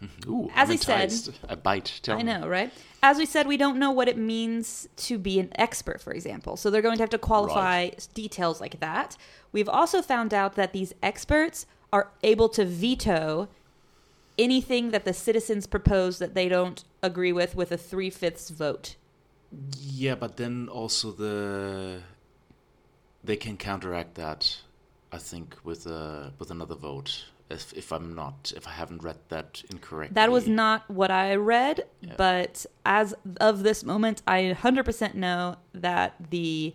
Ooh, 0.28 0.50
as 0.54 0.68
I'm 0.68 0.74
I 0.74 1.06
said- 1.08 1.34
a 1.48 1.56
bite. 1.56 2.00
Tell 2.02 2.16
I 2.18 2.22
me. 2.22 2.24
know, 2.32 2.46
right? 2.46 2.70
As 3.02 3.18
we 3.18 3.26
said, 3.26 3.46
we 3.46 3.56
don't 3.56 3.78
know 3.78 3.90
what 3.92 4.08
it 4.08 4.16
means 4.18 4.88
to 4.96 5.16
be 5.18 5.38
an 5.38 5.50
expert, 5.54 6.00
for 6.02 6.12
example. 6.12 6.56
So 6.56 6.70
they're 6.70 6.82
going 6.82 6.96
to 6.96 7.02
have 7.02 7.10
to 7.10 7.18
qualify 7.18 7.82
Right. 7.84 8.08
details 8.14 8.60
like 8.60 8.80
that. 8.80 9.16
We've 9.52 9.68
also 9.68 10.02
found 10.02 10.34
out 10.34 10.54
that 10.56 10.72
these 10.72 10.92
experts 11.02 11.66
are 11.92 12.10
able 12.24 12.48
to 12.50 12.64
veto 12.64 13.48
anything 14.38 14.90
that 14.90 15.04
the 15.04 15.12
citizens 15.12 15.66
propose 15.66 16.18
that 16.18 16.34
they 16.34 16.48
don't 16.48 16.84
agree 17.02 17.32
with 17.32 17.54
with 17.54 17.72
a 17.72 17.76
three 17.76 18.10
fifths 18.10 18.50
vote. 18.50 18.96
Yeah, 19.78 20.14
but 20.16 20.36
then 20.36 20.68
also 20.68 21.10
the 21.12 22.00
they 23.24 23.36
can 23.36 23.56
counteract 23.56 24.14
that, 24.16 24.58
I 25.12 25.18
think, 25.18 25.56
with 25.64 25.86
a 25.86 26.32
with 26.38 26.50
another 26.50 26.74
vote. 26.74 27.24
If 27.48 27.72
if 27.74 27.92
I'm 27.92 28.14
not 28.14 28.52
if 28.56 28.66
I 28.66 28.72
haven't 28.72 29.02
read 29.02 29.18
that 29.28 29.62
incorrectly. 29.70 30.14
That 30.14 30.30
was 30.32 30.48
not 30.48 30.90
what 30.90 31.10
I 31.10 31.36
read, 31.36 31.86
Yeah. 32.00 32.14
but 32.16 32.66
as 32.84 33.14
of 33.40 33.62
this 33.62 33.84
moment, 33.84 34.20
I 34.26 34.52
100% 34.60 35.14
know 35.14 35.56
that 35.72 36.14
the 36.30 36.74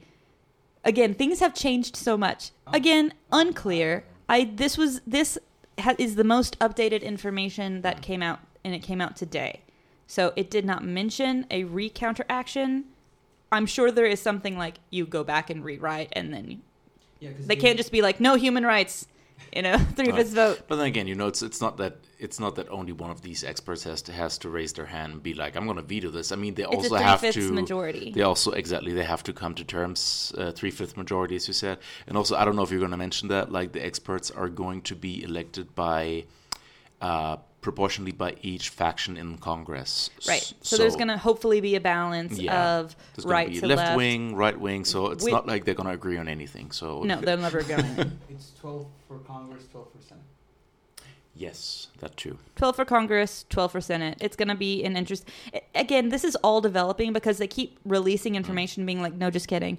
again 0.86 1.14
things 1.14 1.40
have 1.42 1.54
changed 1.54 1.96
so 1.98 2.18
much. 2.18 2.52
Oh. 2.68 2.72
Again, 2.74 3.14
unclear. 3.32 4.06
I 4.30 4.46
this 4.46 4.78
was 4.78 5.02
this 5.06 5.38
ha- 5.80 5.96
is 5.98 6.16
the 6.16 6.24
most 6.24 6.58
updated 6.60 7.02
information 7.02 7.82
that 7.82 7.98
mm. 7.98 8.02
came 8.02 8.24
out, 8.24 8.40
and 8.64 8.74
it 8.74 8.80
came 8.80 9.02
out 9.02 9.16
today. 9.16 9.62
So 10.08 10.34
it 10.36 10.50
did 10.50 10.66
not 10.66 10.84
mention 10.84 11.46
a 11.50 11.64
recounter 11.64 12.26
action. 12.30 12.86
I'm 13.52 13.66
sure 13.66 13.92
there 13.92 14.06
is 14.06 14.22
something 14.22 14.58
like 14.58 14.80
you 14.90 15.06
go 15.06 15.24
back 15.24 15.50
and 15.50 15.64
rewrite, 15.64 16.10
and 16.14 16.34
then 16.34 16.62
Yeah, 17.20 17.32
they 17.40 17.56
the- 17.56 17.62
can't 17.62 17.78
just 17.78 17.92
be 17.92 18.02
like 18.02 18.20
no 18.20 18.36
human 18.36 18.66
rights, 18.66 19.08
you 19.56 19.62
know, 19.62 19.78
three 19.96 20.12
fifths 20.12 20.34
vote. 20.34 20.62
But 20.68 20.78
then 20.78 20.88
again, 20.88 21.08
you 21.08 21.16
know, 21.16 21.28
it's 21.28 21.42
it's 21.42 21.62
not 21.62 21.78
that 21.78 21.98
it's 22.20 22.40
not 22.40 22.56
that 22.56 22.70
only 22.70 22.94
one 22.94 23.10
of 23.10 23.22
these 23.22 23.44
experts 23.44 23.84
has 23.84 24.02
to 24.04 24.12
has 24.12 24.38
to 24.40 24.50
raise 24.50 24.74
their 24.74 24.86
hand 24.86 25.14
and 25.14 25.24
be 25.24 25.34
like, 25.34 25.56
I'm 25.56 25.66
going 25.66 25.78
to 25.78 25.84
veto 25.84 26.10
this. 26.12 26.32
I 26.32 26.36
mean, 26.36 26.54
they 26.56 26.64
It's 26.64 26.76
also 26.76 26.96
have 26.96 27.20
three-fifths 27.20 27.48
to 27.48 27.54
majority. 27.54 28.12
They 28.12 28.22
also 28.22 28.52
exactly 28.52 28.94
they 28.94 29.04
have 29.04 29.24
to 29.24 29.34
come 29.34 29.56
to 29.56 29.64
terms 29.64 30.34
uh, 30.38 30.52
three 30.52 30.72
fifth 30.72 30.98
majority, 30.98 31.36
as 31.36 31.48
you 31.48 31.54
said. 31.54 31.80
And 32.08 32.18
also, 32.18 32.36
I 32.36 32.46
don't 32.46 32.56
know 32.56 32.64
if 32.64 32.72
you're 32.72 32.80
going 32.80 32.92
to 32.92 32.98
mention 32.98 33.30
that. 33.30 33.52
Like 33.52 33.72
the 33.72 33.86
experts 33.86 34.32
are 34.32 34.50
going 34.50 34.82
to 34.84 34.96
be 34.96 35.24
elected 35.24 35.74
by 35.76 36.26
uh, 37.02 37.38
proportionally 37.62 38.12
by 38.12 38.36
each 38.42 38.70
faction 38.70 39.18
in 39.18 39.38
Congress. 39.38 40.10
Right. 40.28 40.54
So, 40.62 40.78
there's 40.78 40.96
going 40.96 41.08
to 41.10 41.18
hopefully 41.18 41.62
be 41.62 41.76
a 41.76 41.80
balance 41.80 42.38
Yeah. 42.40 42.80
of 42.80 42.96
there's 43.16 43.26
right 43.26 43.50
be 43.50 43.60
to 43.60 43.68
left, 43.68 43.78
left. 43.80 43.98
wing, 43.98 44.36
right 44.36 44.60
wing. 44.60 44.84
So 44.86 45.08
it's 45.12 45.24
We- 45.24 45.32
not 45.32 45.46
like 45.48 45.66
they're 45.66 45.76
going 45.76 45.88
to 45.88 45.94
agree 45.94 46.18
on 46.18 46.28
anything. 46.28 46.72
So 46.72 47.04
No, 47.04 47.22
they're 47.22 47.38
never 47.38 47.62
going. 47.62 48.20
It's 48.30 48.52
12 48.60 48.88
for 49.08 49.20
Congress, 49.20 49.64
12 49.72 49.88
for 49.92 50.02
Senate. 50.02 50.24
yes, 51.36 51.88
that 52.00 52.18
too. 52.18 52.38
12 52.56 52.76
for 52.76 52.86
Congress, 52.86 53.46
12 53.50 53.72
for 53.72 53.82
Senate. 53.82 54.18
It's 54.22 54.36
going 54.36 54.48
to 54.50 54.56
be 54.56 54.84
an 54.84 54.98
interest. 54.98 55.28
Again, 55.76 56.10
this 56.10 56.24
is 56.24 56.36
all 56.38 56.62
developing 56.62 57.14
because 57.14 57.38
they 57.38 57.48
keep 57.48 57.78
releasing 57.86 58.36
information 58.36 58.86
being 58.86 59.02
like, 59.02 59.14
no, 59.14 59.30
just 59.30 59.48
kidding. 59.48 59.78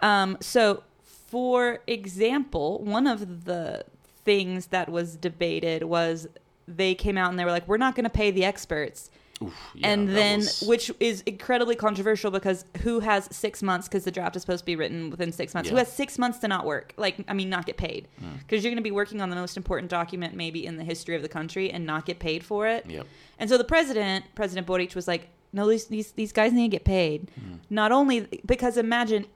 Um, 0.00 0.36
so, 0.40 0.82
for 1.04 1.80
example, 1.86 2.82
one 2.82 3.06
of 3.06 3.44
the 3.46 3.84
things 4.24 4.66
that 4.66 4.88
was 4.90 5.16
debated 5.16 5.84
was 5.84 6.28
they 6.68 6.94
came 6.94 7.18
out 7.18 7.30
and 7.30 7.38
they 7.38 7.44
were 7.44 7.50
like, 7.50 7.66
we're 7.68 7.76
not 7.76 7.94
going 7.94 8.04
to 8.04 8.10
pay 8.10 8.30
the 8.30 8.44
experts. 8.44 9.10
Oof, 9.42 9.52
yeah, 9.74 9.88
and 9.88 10.08
then, 10.08 10.38
was- 10.38 10.62
which 10.62 10.92
is 11.00 11.22
incredibly 11.22 11.74
controversial 11.74 12.30
because 12.30 12.64
who 12.82 13.00
has 13.00 13.28
six 13.32 13.62
months? 13.62 13.88
Because 13.88 14.04
the 14.04 14.10
draft 14.12 14.36
is 14.36 14.42
supposed 14.42 14.60
to 14.60 14.66
be 14.66 14.76
written 14.76 15.10
within 15.10 15.32
six 15.32 15.52
months. 15.52 15.68
Who 15.68 15.76
has 15.76 15.92
six 15.92 16.16
months 16.18 16.38
to 16.40 16.48
not 16.48 16.64
work? 16.64 16.94
Like, 16.96 17.16
I 17.26 17.32
mean, 17.34 17.50
not 17.50 17.66
get 17.66 17.76
paid? 17.76 18.06
Because 18.38 18.62
you're 18.62 18.70
going 18.70 18.76
to 18.76 18.82
be 18.82 18.92
working 18.92 19.20
on 19.20 19.30
the 19.30 19.36
most 19.36 19.56
important 19.56 19.90
document 19.90 20.34
maybe 20.36 20.64
in 20.64 20.76
the 20.76 20.84
history 20.84 21.16
of 21.16 21.22
the 21.22 21.28
country 21.28 21.70
and 21.72 21.84
not 21.84 22.06
get 22.06 22.20
paid 22.20 22.44
for 22.44 22.68
it. 22.68 22.88
Yep. 22.88 23.06
And 23.38 23.50
so 23.50 23.58
the 23.58 23.64
president, 23.64 24.24
President 24.36 24.64
Boric, 24.66 24.94
was 24.94 25.08
like, 25.08 25.28
"No, 25.52 25.68
these 25.68 25.86
these, 25.86 26.12
these 26.12 26.30
guys 26.32 26.52
need 26.52 26.70
to 26.70 26.76
get 26.76 26.84
paid. 26.84 27.28
Hmm. 27.34 27.54
Not 27.68 27.90
only 27.90 28.40
because 28.46 28.76
imagine." 28.76 29.26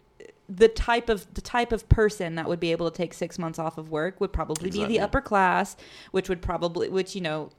The 0.48 0.68
type 0.68 1.08
of 1.08 1.32
the 1.34 1.40
type 1.40 1.72
of 1.72 1.88
person 1.88 2.36
that 2.36 2.48
would 2.48 2.60
be 2.60 2.70
able 2.72 2.88
to 2.90 2.96
take 2.96 3.12
six 3.14 3.38
months 3.38 3.58
off 3.58 3.78
of 3.78 3.90
work 3.90 4.20
would 4.20 4.32
probably 4.32 4.70
be 4.70 4.84
the 4.84 5.00
upper 5.00 5.20
class, 5.20 5.76
which 6.12 6.28
would 6.28 6.40
probably 6.40 6.88
which 6.88 7.14
you 7.14 7.20
know 7.20 7.50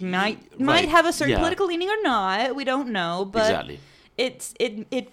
might 0.00 0.02
right, 0.02 0.60
might 0.60 0.88
have 0.88 1.06
a 1.06 1.12
certain 1.12 1.32
yeah. 1.32 1.38
political 1.38 1.66
leaning 1.66 1.88
or 1.90 2.02
not. 2.02 2.54
We 2.56 2.64
don't 2.64 2.88
know, 2.88 3.28
but 3.30 3.42
exactly. 3.50 3.80
it's 4.16 4.54
it 4.58 4.86
it 4.90 5.12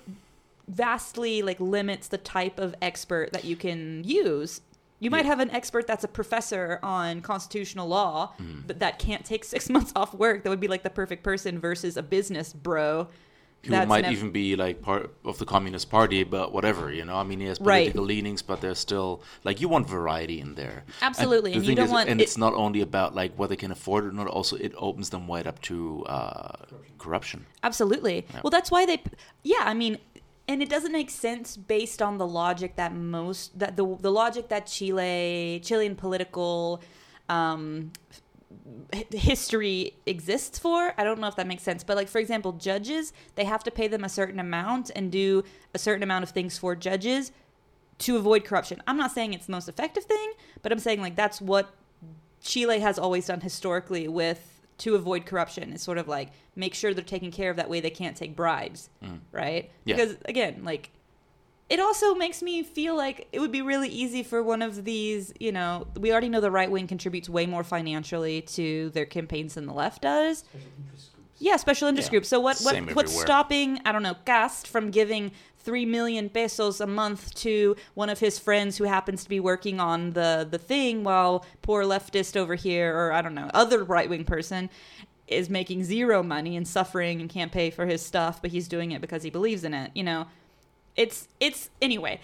vastly 0.68 1.42
like 1.42 1.60
limits 1.60 2.08
the 2.08 2.18
type 2.18 2.60
of 2.60 2.74
expert 2.82 3.34
that 3.34 3.44
you 3.46 3.56
can 3.56 4.04
use. 4.04 4.62
You 5.00 5.12
might 5.12 5.26
Yeah. 5.26 5.32
have 5.32 5.40
an 5.42 5.52
expert 5.52 5.86
that's 5.88 6.04
a 6.06 6.08
professor 6.08 6.80
on 6.82 7.22
constitutional 7.22 7.88
law, 7.88 8.32
Mm-hmm. 8.40 8.62
but 8.66 8.80
that 8.80 8.98
can't 8.98 9.26
take 9.26 9.44
six 9.44 9.70
months 9.76 9.92
off 9.96 10.14
work. 10.14 10.44
That 10.44 10.50
would 10.50 10.62
be 10.62 10.68
like 10.70 10.84
the 10.84 10.90
perfect 10.90 11.22
person 11.24 11.60
versus 11.60 11.98
a 11.98 12.04
business 12.04 12.54
bro. 12.54 13.08
Who 13.66 13.72
that's 13.72 13.90
might 13.90 14.04
nev- 14.04 14.12
even 14.14 14.32
be 14.32 14.56
like 14.56 14.82
part 14.82 15.12
of 15.26 15.38
the 15.38 15.46
Communist 15.46 15.90
Party, 15.90 16.24
but 16.24 16.54
whatever, 16.54 16.92
you 16.92 17.04
know. 17.06 17.16
I 17.18 17.24
mean, 17.24 17.40
he 17.40 17.48
has 17.48 17.60
Right. 17.60 17.86
political 17.92 18.06
leanings, 18.06 18.42
but 18.42 18.62
there's 18.62 18.80
still 18.80 19.22
like 19.44 19.60
you 19.62 19.68
want 19.68 19.88
variety 19.90 20.40
in 20.40 20.56
there. 20.56 20.84
Absolutely, 21.02 21.52
the 21.52 21.58
and 21.58 21.66
you 21.66 21.76
don't 21.76 21.86
is- 21.86 21.92
want 21.92 22.10
and 22.10 22.20
it- 22.22 22.24
it's 22.24 22.38
not 22.38 22.54
only 22.54 22.82
about 22.82 23.14
like 23.16 23.32
what 23.38 23.50
they 23.50 23.56
can 23.56 23.72
afford 23.72 24.06
or 24.06 24.12
not. 24.12 24.28
Also, 24.28 24.56
it 24.58 24.74
opens 24.78 25.10
them 25.10 25.28
wide 25.28 25.48
up 25.48 25.62
to 25.64 26.04
uh, 26.08 26.54
corruption. 26.98 27.46
Absolutely. 27.64 28.26
Yeah. 28.34 28.42
Well, 28.44 28.52
that's 28.52 28.72
why 28.72 28.86
they. 28.86 29.02
Yeah, 29.44 29.64
I 29.66 29.74
mean, 29.74 29.98
and 30.48 30.62
it 30.62 30.70
doesn't 30.70 30.92
make 30.92 31.10
sense 31.10 31.58
based 31.58 32.02
on 32.02 32.18
the 32.18 32.28
logic 32.28 32.76
that 32.76 32.94
most 32.94 33.58
that 33.60 33.76
the 33.78 33.86
the 34.00 34.12
logic 34.12 34.50
that 34.50 34.68
Chile 34.68 35.60
Chilean 35.64 35.96
political 35.96 36.82
um, 37.30 37.92
h- 38.12 38.22
history 39.12 39.94
exists 40.06 40.60
for. 40.60 40.94
I 40.98 41.04
don't 41.04 41.20
know 41.20 41.28
if 41.28 41.36
that 41.36 41.48
makes 41.48 41.64
sense, 41.64 41.84
but 41.84 41.96
like 41.96 42.08
for 42.08 42.20
example, 42.20 42.54
judges 42.54 43.14
they 43.36 43.46
have 43.46 43.64
to 43.64 43.72
pay 43.72 43.88
them 43.88 44.04
a 44.04 44.10
certain 44.10 44.40
amount 44.40 44.92
and 44.96 45.12
do 45.12 45.44
a 45.74 45.80
certain 45.80 46.04
amount 46.04 46.24
of 46.24 46.30
things 46.30 46.58
for 46.58 46.76
judges 46.76 47.32
to 48.00 48.18
avoid 48.18 48.44
corruption. 48.44 48.82
I'm 48.88 48.98
not 48.98 49.12
saying 49.12 49.34
it's 49.34 49.46
the 49.46 49.52
most 49.52 49.70
effective 49.70 50.04
thing, 50.04 50.34
but 50.62 50.72
I'm 50.72 50.80
saying 50.80 51.02
like 51.02 51.16
that's 51.16 51.42
what 51.42 51.74
Chile 52.42 52.80
has 52.80 53.00
always 53.00 53.28
done 53.28 53.42
historically 53.42 54.08
with 54.08 54.62
to 54.80 54.96
avoid 54.96 55.26
corruption. 55.26 55.72
It's 55.74 55.84
sort 55.84 55.98
of 55.98 56.08
like 56.08 56.30
make 56.56 56.74
sure 56.74 56.94
they're 56.94 57.04
taken 57.04 57.32
care 57.32 57.50
of 57.50 57.58
that 57.58 57.70
way 57.70 57.80
they 57.80 57.90
can't 57.90 58.16
take 58.16 58.36
bribes, 58.36 58.90
mm. 59.04 59.20
right? 59.32 59.72
Yeah. 59.86 59.96
Because 59.96 60.18
again, 60.26 60.62
like 60.64 60.92
it 61.70 61.80
also 61.80 62.14
makes 62.14 62.42
me 62.44 62.62
feel 62.64 62.96
like 62.96 63.28
it 63.32 63.40
would 63.40 63.52
be 63.52 63.62
really 63.62 63.90
easy 63.90 64.22
for 64.24 64.44
one 64.44 64.62
of 64.62 64.84
these, 64.86 65.34
you 65.40 65.52
know, 65.52 65.88
we 66.00 66.12
already 66.12 66.30
know 66.30 66.42
the 66.42 66.52
right 66.52 66.70
wing 66.70 66.88
contributes 66.88 67.28
way 67.30 67.46
more 67.46 67.64
financially 67.64 68.42
to 68.42 68.90
their 68.92 69.06
campaigns 69.06 69.56
than 69.56 69.66
the 69.66 69.74
left 69.74 70.04
does. 70.04 70.44
Yeah, 71.40 71.58
special 71.58 71.88
interest 71.88 72.08
Yeah. 72.08 72.12
groups. 72.12 72.30
So 72.30 72.40
what, 72.40 72.58
what 72.62 72.76
Same 72.76 72.86
what's 72.88 73.12
everywhere. 73.12 73.26
stopping, 73.26 73.80
I 73.84 73.92
don't 73.92 74.04
know, 74.04 74.16
Kast 74.26 74.68
from 74.68 74.92
giving 74.92 75.32
3 75.58 75.86
million 75.86 76.30
pesos 76.30 76.80
a 76.80 76.86
month 76.88 77.34
to 77.36 77.76
one 77.96 78.10
of 78.10 78.20
his 78.20 78.38
friends 78.38 78.78
who 78.78 78.84
happens 78.84 79.24
to 79.24 79.30
be 79.30 79.40
working 79.40 79.80
on 79.80 80.12
the 80.12 80.48
the 80.50 80.60
thing 80.60 81.04
while 81.04 81.44
poor 81.64 81.84
leftist 81.84 82.38
over 82.38 82.54
here 82.54 82.96
or 82.96 83.12
I 83.12 83.22
don't 83.24 83.34
know, 83.34 83.50
other 83.54 83.84
right-wing 83.84 84.26
person 84.26 84.70
is 85.28 85.50
making 85.50 85.84
zero 85.84 86.22
money 86.22 86.56
and 86.56 86.68
suffering 86.68 87.20
and 87.20 87.28
can't 87.30 87.52
pay 87.52 87.72
for 87.72 87.88
his 87.88 88.06
stuff, 88.06 88.42
but 88.44 88.52
he's 88.52 88.68
doing 88.68 88.92
it 88.92 89.02
because 89.02 89.24
he 89.24 89.32
believes 89.32 89.64
in 89.64 89.74
it, 89.74 89.90
you 89.96 90.04
know. 90.04 90.28
It's 90.96 91.28
it's 91.40 91.70
anyway. 91.82 92.20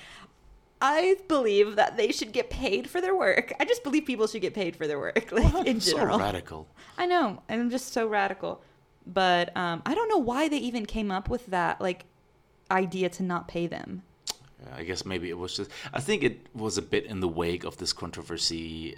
I 0.84 1.18
believe 1.28 1.76
that 1.76 1.96
they 1.96 2.12
should 2.12 2.32
get 2.32 2.50
paid 2.50 2.90
for 2.90 3.02
their 3.02 3.16
work. 3.16 3.54
I 3.60 3.66
just 3.66 3.84
believe 3.84 4.06
people 4.06 4.26
should 4.26 4.42
get 4.42 4.56
paid 4.56 4.76
for 4.76 4.88
their 4.88 4.98
work, 4.98 5.32
like 5.32 5.68
in 5.68 5.80
general. 5.80 6.18
so 6.18 6.26
radical. 6.26 6.68
I 6.98 7.06
know, 7.06 7.44
and 7.48 7.62
I'm 7.62 7.70
just 7.70 7.94
so 7.94 8.08
radical. 8.08 8.62
But 9.06 9.56
um, 9.56 9.82
I 9.86 9.94
don't 9.94 10.10
know 10.10 10.18
why 10.18 10.48
they 10.48 10.58
even 10.58 10.86
came 10.86 11.12
up 11.12 11.30
with 11.30 11.46
that 11.48 11.80
like 11.82 12.06
idea 12.72 13.10
to 13.10 13.24
not 13.24 13.48
pay 13.48 13.68
them. 13.68 14.04
I 14.76 14.84
guess 14.84 15.06
maybe 15.06 15.30
it 15.30 15.38
was 15.38 15.56
just. 15.56 15.72
I 15.94 16.00
think 16.00 16.24
it 16.24 16.48
was 16.56 16.78
a 16.78 16.82
bit 16.82 17.06
in 17.06 17.20
the 17.20 17.28
wake 17.28 17.64
of 17.64 17.78
this 17.78 17.94
controversy, 17.94 18.98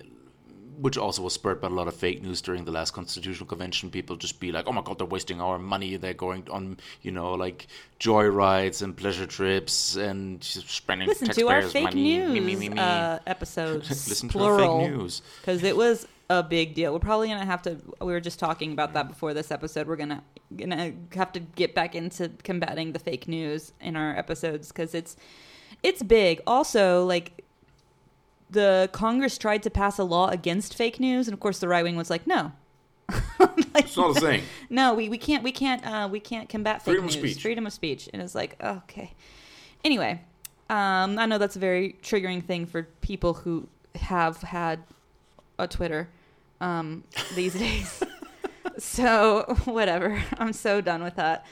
which 0.78 0.98
also 0.98 1.22
was 1.22 1.34
spurred 1.34 1.62
by 1.62 1.68
a 1.68 1.72
lot 1.72 1.88
of 1.88 1.96
fake 1.96 2.22
news 2.22 2.42
during 2.42 2.66
the 2.66 2.72
last 2.72 2.92
constitutional 2.92 3.48
convention. 3.48 3.90
People 3.90 4.16
just 4.16 4.40
be 4.40 4.52
like, 4.52 4.68
"Oh 4.68 4.72
my 4.72 4.82
god, 4.82 4.98
they're 5.00 5.08
wasting 5.08 5.42
our 5.42 5.60
money. 5.60 5.96
They're 5.96 6.14
going 6.14 6.48
on, 6.50 6.78
you 7.02 7.12
know, 7.12 7.34
like 7.34 7.68
joyrides 8.00 8.82
and 8.82 8.96
pleasure 8.96 9.26
trips 9.26 9.96
and 9.96 10.42
just 10.42 10.70
spending 10.70 11.08
Listen 11.08 11.30
to 11.30 11.48
our 11.50 11.62
taxpayers' 11.62 11.74
fake 11.74 11.84
money." 11.84 12.04
Me, 12.04 12.18
news 12.18 12.46
me, 12.46 12.56
me, 12.56 12.70
me. 12.70 12.80
Uh, 12.80 13.20
episodes, 13.28 13.90
Listen 14.10 14.30
to 14.30 14.40
our 14.40 14.60
fake 14.60 14.92
news. 14.92 15.22
because 15.42 15.64
it 15.64 15.76
was 15.76 16.08
a 16.30 16.44
big 16.44 16.74
deal. 16.74 16.94
We're 16.94 17.00
probably 17.00 17.28
gonna 17.28 17.46
have 17.46 17.62
to. 17.64 17.78
We 18.02 18.08
were 18.08 18.20
just 18.20 18.40
talking 18.40 18.72
about 18.72 18.94
that 18.94 19.08
before 19.08 19.34
this 19.34 19.52
episode. 19.52 19.88
We're 19.88 19.96
gonna 19.96 20.24
gonna 20.56 20.94
have 21.16 21.32
to 21.34 21.40
get 21.40 21.76
back 21.76 21.96
into 21.96 22.30
combating 22.44 22.94
the 22.94 23.00
fake 23.00 23.28
news 23.28 23.74
in 23.82 23.96
our 23.96 24.16
episodes 24.18 24.70
because 24.70 24.94
it's 24.94 25.16
it's 25.82 26.02
big. 26.04 26.42
Also, 26.48 27.06
like 27.06 27.44
the 28.54 28.90
Congress 28.94 29.38
tried 29.38 29.64
to 29.64 29.70
pass 29.70 30.00
a 30.00 30.04
law 30.04 30.30
against 30.30 30.74
fake 30.76 31.00
news, 31.00 31.28
and 31.28 31.34
of 31.34 31.40
course 31.40 31.60
the 31.60 31.68
right 31.68 31.84
wing 31.84 31.96
was 31.96 32.10
like, 32.10 32.26
no. 32.26 32.52
like, 33.40 33.86
It's 33.86 33.98
not 33.98 34.18
a 34.18 34.20
thing. 34.20 34.44
no, 34.70 34.94
we, 34.94 35.10
we 35.10 35.18
can't 35.18 35.44
we 35.44 35.52
can't 35.52 35.86
uh, 35.86 36.08
we 36.10 36.20
can't 36.20 36.48
combat 36.50 36.78
fake 36.82 36.94
Freedom 36.94 37.06
of 37.06 37.12
news. 37.12 37.32
speech. 37.34 37.42
Freedom 37.42 37.66
of 37.68 37.74
speech, 37.74 38.10
and 38.14 38.22
it's 38.22 38.34
like 38.36 38.56
okay. 38.64 39.14
Anyway, 39.84 40.22
um, 40.70 41.20
I 41.20 41.26
know 41.26 41.38
that's 41.38 41.56
a 41.58 41.60
very 41.60 41.96
triggering 42.02 42.44
thing 42.44 42.66
for 42.66 42.84
people 43.02 43.34
who 43.34 43.68
have 43.96 44.38
had 44.42 44.80
a 45.60 45.68
Twitter 45.68 46.08
um, 46.62 47.04
these 47.36 47.54
days. 47.60 48.02
so 48.78 49.44
whatever, 49.66 50.24
I'm 50.38 50.54
so 50.54 50.80
done 50.82 51.04
with 51.04 51.16
that. 51.16 51.46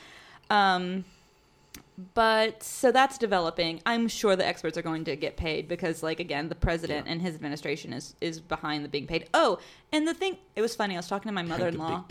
Um, 0.50 1.04
but 2.13 2.63
so 2.63 2.91
that's 2.91 3.17
developing. 3.17 3.82
I'm 3.86 4.08
sure 4.08 4.36
the 4.36 4.45
experts 4.45 4.77
are 4.77 4.82
going 4.82 5.04
to 5.06 5.15
get 5.15 5.38
paid 5.38 5.67
because, 5.67 6.01
like, 6.01 6.19
again, 6.19 6.49
the 6.49 6.56
president 6.56 7.06
Yeah. 7.06 7.12
and 7.13 7.21
his 7.21 7.36
administration 7.36 7.93
is 7.93 8.15
is 8.21 8.39
behind 8.41 8.84
the 8.86 8.89
being 8.89 9.08
paid. 9.08 9.27
Oh, 9.34 9.60
and 9.91 10.08
the 10.08 10.13
thing, 10.13 10.38
it 10.56 10.62
was 10.62 10.75
funny. 10.75 10.95
I 10.95 10.97
was 10.99 11.08
talking 11.08 11.30
to 11.30 11.34
my 11.34 11.43
mother-in-law 11.43 12.06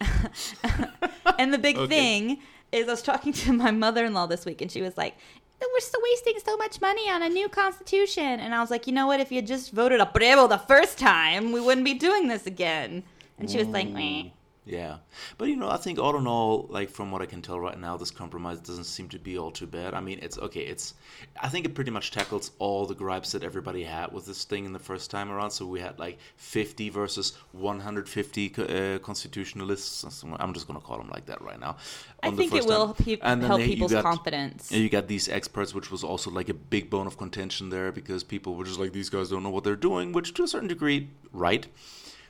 and 1.38 1.52
the 1.52 1.58
big 1.58 1.76
Okay. 1.78 1.88
thing 1.88 2.38
is, 2.72 2.86
I 2.88 2.90
was 2.90 3.02
talking 3.02 3.32
to 3.32 3.52
my 3.52 3.70
mother 3.70 4.04
in 4.04 4.14
law 4.14 4.26
this 4.26 4.44
week, 4.44 4.60
and 4.62 4.70
she 4.70 4.82
was 4.82 4.96
like, 4.96 5.14
We're 5.60 5.80
still 5.80 6.00
wasting 6.12 6.34
so 6.44 6.56
much 6.56 6.80
money 6.80 7.08
on 7.10 7.22
a 7.22 7.28
new 7.28 7.48
constitution. 7.48 8.22
And 8.40 8.54
I 8.54 8.60
was 8.60 8.70
like, 8.70 8.86
You 8.86 8.92
know 8.92 9.06
what? 9.06 9.20
If 9.20 9.32
you 9.32 9.40
just 9.42 9.72
voted 9.72 10.00
apruebo 10.00 10.48
the 10.48 10.58
first 10.58 10.98
time, 10.98 11.52
we 11.52 11.60
wouldn't 11.60 11.84
be 11.84 11.94
doing 11.94 12.28
this 12.28 12.46
again. 12.46 13.02
And 13.38 13.48
she 13.50 13.58
was 13.58 13.68
like, 13.68 13.88
Meh. 13.88 14.30
Yeah, 14.70 14.98
but 15.38 15.48
you 15.48 15.56
know, 15.56 15.70
I 15.70 15.78
think 15.78 15.98
all 15.98 16.14
in 16.18 16.26
all, 16.26 16.66
like 16.68 16.90
from 16.90 17.10
what 17.10 17.22
I 17.22 17.26
can 17.26 17.40
tell 17.40 17.58
right 17.58 17.78
now, 17.80 17.96
this 17.96 18.10
compromise 18.10 18.58
doesn't 18.60 18.84
seem 18.84 19.08
to 19.08 19.18
be 19.18 19.38
all 19.38 19.50
too 19.50 19.66
bad. 19.66 19.94
I 19.94 20.00
mean, 20.00 20.18
it's 20.20 20.36
okay. 20.38 20.60
It's, 20.60 20.92
I 21.40 21.48
think 21.48 21.64
it 21.64 21.74
pretty 21.74 21.90
much 21.90 22.10
tackles 22.10 22.50
all 22.58 22.84
the 22.84 22.94
gripes 22.94 23.32
that 23.32 23.42
everybody 23.42 23.82
had 23.82 24.12
with 24.12 24.26
this 24.26 24.44
thing 24.44 24.66
in 24.66 24.74
the 24.74 24.78
first 24.78 25.10
time 25.10 25.30
around. 25.30 25.52
So 25.52 25.64
we 25.64 25.80
had 25.80 25.98
like 25.98 26.18
50 26.36 26.90
versus 26.90 27.32
150 27.52 28.54
uh, 28.58 28.98
constitutionalists. 28.98 30.04
I'm 30.38 30.52
just 30.52 30.66
gonna 30.66 30.80
call 30.80 30.98
them 30.98 31.08
like 31.08 31.24
that 31.26 31.40
right 31.40 31.58
now. 31.58 31.76
I 32.22 32.30
think 32.30 32.52
it 32.52 32.66
will 32.66 32.92
pe- 32.92 33.16
And 33.22 33.42
help 33.42 33.60
they- 33.60 33.68
people's 33.68 33.92
got- 33.92 34.04
confidence. 34.04 34.70
and 34.70 34.82
you 34.82 34.90
got 34.90 35.08
these 35.08 35.30
experts, 35.30 35.74
which 35.74 35.90
was 35.90 36.04
also 36.04 36.30
like 36.30 36.50
a 36.50 36.54
big 36.54 36.90
bone 36.90 37.06
of 37.06 37.16
contention 37.16 37.70
there 37.70 37.90
because 37.90 38.22
people 38.22 38.54
were 38.54 38.64
just 38.64 38.78
like, 38.78 38.92
these 38.92 39.08
guys 39.08 39.30
don't 39.30 39.42
know 39.42 39.50
what 39.50 39.64
they're 39.64 39.76
doing, 39.76 40.12
which 40.12 40.34
to 40.34 40.42
a 40.42 40.48
certain 40.48 40.68
degree, 40.68 41.08
right. 41.32 41.66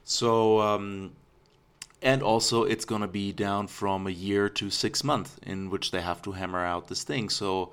So, 0.05 0.61
um, 0.61 1.13
and 2.03 2.23
also 2.23 2.65
it's 2.65 2.85
going 2.85 3.01
to 3.03 3.09
be 3.09 3.33
down 3.33 3.67
from 3.67 4.07
a 4.07 4.11
year 4.11 4.49
to 4.49 4.71
six 4.71 5.03
months 5.03 5.37
in 5.43 5.71
which 5.71 5.91
they 5.91 6.01
have 6.01 6.23
to 6.23 6.33
hammer 6.33 6.65
out 6.65 6.89
this 6.89 7.03
thing. 7.03 7.29
So 7.29 7.73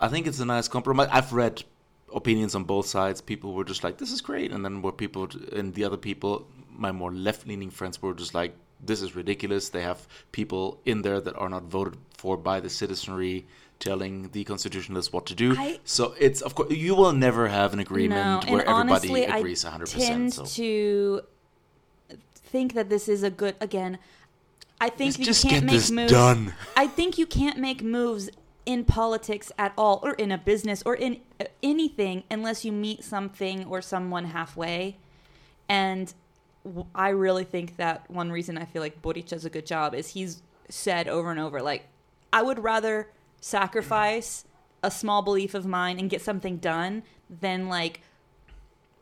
I 0.00 0.08
think 0.08 0.26
it's 0.26 0.40
a 0.40 0.44
nice 0.44 0.68
compromise. 0.68 1.08
I've 1.12 1.32
read 1.32 1.62
opinions 2.14 2.54
on 2.54 2.64
both 2.64 2.86
sides. 2.86 3.20
People 3.20 3.52
were 3.54 3.64
just 3.64 3.84
like, 3.84 3.98
this 3.98 4.10
is 4.10 4.20
great. 4.20 4.50
And 4.52 4.64
then 4.64 4.82
were 4.82 4.92
people, 4.92 5.28
and 5.52 5.74
the 5.74 5.84
other 5.84 5.96
people, 5.96 6.46
my 6.70 6.90
more 6.90 7.12
left 7.12 7.46
leaning 7.46 7.70
friends, 7.70 8.02
were 8.02 8.14
just 8.14 8.34
like, 8.34 8.54
this 8.82 9.02
is 9.02 9.14
ridiculous. 9.14 9.68
They 9.68 9.82
have 9.82 10.08
people 10.32 10.80
in 10.84 11.02
there 11.02 11.20
that 11.20 11.36
are 11.36 11.48
not 11.48 11.64
voted 11.64 11.98
for 12.16 12.36
by 12.36 12.60
the 12.60 12.70
citizenry 12.70 13.46
telling 13.78 14.28
the 14.30 14.44
constitutionalists 14.44 15.12
what 15.12 15.26
to 15.26 15.34
do. 15.34 15.54
I- 15.56 15.78
so 15.84 16.14
it's, 16.18 16.40
of 16.42 16.54
course, 16.54 16.70
you 16.70 16.94
will 16.94 17.12
never 17.12 17.48
have 17.48 17.72
an 17.72 17.78
agreement 17.78 18.46
no, 18.46 18.52
where 18.52 18.68
everybody 18.68 19.08
honestly, 19.08 19.24
agrees 19.24 19.64
I 19.64 19.70
100%. 19.70 20.06
tend 20.06 20.34
so. 20.34 20.44
to 20.44 21.20
think 22.50 22.74
that 22.74 22.88
this 22.88 23.08
is 23.08 23.22
a 23.22 23.30
good 23.30 23.54
again. 23.60 23.98
I 24.80 24.88
think 24.88 25.08
Let's 25.10 25.18
you 25.18 25.24
just 25.26 25.42
can't 25.42 25.54
get 25.54 25.64
make 25.64 25.74
this 25.74 25.90
moves. 25.90 26.12
done. 26.12 26.54
I 26.76 26.86
think 26.86 27.18
you 27.18 27.26
can't 27.26 27.58
make 27.58 27.82
moves 27.82 28.30
in 28.66 28.84
politics 28.84 29.50
at 29.58 29.72
all, 29.76 30.00
or 30.02 30.12
in 30.12 30.32
a 30.32 30.38
business, 30.38 30.82
or 30.84 30.94
in 30.94 31.20
uh, 31.40 31.44
anything, 31.62 32.24
unless 32.30 32.64
you 32.64 32.72
meet 32.72 33.02
something 33.04 33.64
or 33.66 33.82
someone 33.82 34.26
halfway. 34.26 34.96
And 35.68 36.12
I 36.94 37.08
really 37.10 37.44
think 37.44 37.76
that 37.76 38.10
one 38.10 38.30
reason 38.30 38.58
I 38.58 38.64
feel 38.64 38.82
like 38.82 39.00
Boric 39.02 39.26
does 39.26 39.44
a 39.44 39.50
good 39.50 39.66
job 39.66 39.94
is 39.94 40.08
he's 40.08 40.42
said 40.68 41.08
over 41.08 41.30
and 41.30 41.40
over, 41.40 41.60
like, 41.60 41.86
I 42.32 42.42
would 42.42 42.62
rather 42.62 43.10
sacrifice 43.40 44.44
a 44.82 44.90
small 44.90 45.22
belief 45.22 45.54
of 45.54 45.66
mine 45.66 45.98
and 45.98 46.08
get 46.08 46.22
something 46.22 46.58
done 46.58 47.02
than 47.28 47.68
like 47.68 48.00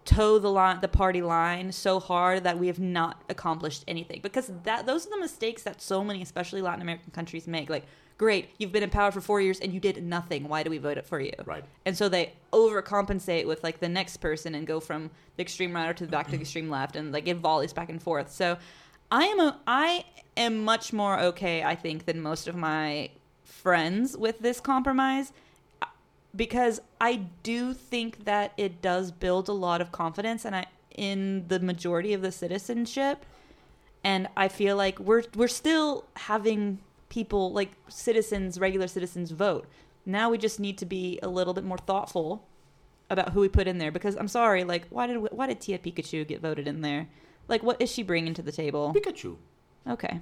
toe 0.08 0.38
the 0.38 0.50
line 0.50 0.80
the 0.80 0.88
party 0.88 1.20
line 1.20 1.70
so 1.70 2.00
hard 2.00 2.42
that 2.44 2.58
we 2.58 2.66
have 2.66 2.80
not 2.80 3.22
accomplished 3.28 3.84
anything. 3.86 4.20
Because 4.22 4.50
that 4.62 4.86
those 4.86 5.06
are 5.06 5.10
the 5.10 5.20
mistakes 5.20 5.62
that 5.64 5.82
so 5.82 6.02
many 6.02 6.22
especially 6.22 6.62
latin 6.62 6.80
american 6.80 7.12
countries 7.12 7.46
make. 7.46 7.68
Like 7.68 7.84
great 8.16 8.48
you've 8.58 8.72
been 8.72 8.82
in 8.82 8.88
power 8.88 9.10
for 9.10 9.20
4 9.20 9.42
years 9.42 9.60
and 9.60 9.72
you 9.74 9.80
did 9.80 10.02
nothing. 10.02 10.48
Why 10.48 10.62
do 10.62 10.70
we 10.70 10.78
vote 10.78 10.96
it 10.96 11.06
for 11.06 11.20
you? 11.20 11.32
Right. 11.44 11.64
and 11.84 11.94
so 11.96 12.08
they 12.08 12.32
overcompensate 12.54 13.46
with 13.46 13.62
like 13.62 13.80
the 13.80 13.88
next 13.88 14.16
person 14.16 14.54
and 14.54 14.66
go 14.66 14.80
from 14.80 15.10
the 15.36 15.42
extreme 15.42 15.74
right 15.74 15.88
or 15.90 15.94
to 15.94 16.06
the 16.06 16.10
back 16.10 16.26
to 16.28 16.32
the 16.32 16.40
extreme 16.40 16.70
left 16.70 16.96
and 16.96 17.12
like 17.12 17.28
it 17.28 17.36
volleys 17.36 17.74
back 17.74 17.90
and 17.90 18.02
forth. 18.02 18.32
So 18.32 18.56
i 19.10 19.24
am 19.24 19.40
a 19.40 19.58
i 19.66 20.04
am 20.36 20.64
much 20.64 20.92
more 20.92 21.18
okay 21.20 21.62
i 21.62 21.74
think 21.74 22.06
than 22.06 22.20
most 22.20 22.48
of 22.48 22.56
my 22.56 23.10
friends 23.42 24.16
with 24.16 24.38
this 24.38 24.58
compromise 24.60 25.32
because 26.34 26.80
I 27.00 27.16
do 27.42 27.72
think 27.74 28.24
that 28.24 28.52
it 28.56 28.82
does 28.82 29.10
build 29.10 29.48
a 29.48 29.52
lot 29.52 29.80
of 29.80 29.92
confidence 29.92 30.44
and 30.44 30.54
I 30.54 30.66
in 30.96 31.46
the 31.46 31.60
majority 31.60 32.12
of 32.12 32.22
the 32.22 32.32
citizenship 32.32 33.24
and 34.02 34.28
I 34.36 34.48
feel 34.48 34.76
like 34.76 34.98
we're 34.98 35.24
we're 35.34 35.48
still 35.48 36.04
having 36.16 36.80
people 37.08 37.52
like 37.52 37.70
citizens 37.88 38.58
regular 38.58 38.88
citizens 38.88 39.30
vote. 39.30 39.66
Now 40.04 40.30
we 40.30 40.38
just 40.38 40.58
need 40.60 40.78
to 40.78 40.86
be 40.86 41.18
a 41.22 41.28
little 41.28 41.54
bit 41.54 41.64
more 41.64 41.78
thoughtful 41.78 42.44
about 43.10 43.30
who 43.30 43.40
we 43.40 43.48
put 43.48 43.66
in 43.66 43.78
there 43.78 43.90
because 43.90 44.16
I'm 44.16 44.28
sorry 44.28 44.64
like 44.64 44.86
why 44.90 45.06
did 45.06 45.16
why 45.16 45.46
did 45.46 45.60
Tia 45.60 45.78
Pikachu 45.78 46.26
get 46.26 46.40
voted 46.40 46.68
in 46.68 46.80
there? 46.82 47.08
Like 47.48 47.62
what 47.62 47.80
is 47.80 47.90
she 47.90 48.02
bringing 48.02 48.34
to 48.34 48.42
the 48.42 48.52
table? 48.52 48.92
Pikachu. 48.94 49.36
Okay. 49.88 50.20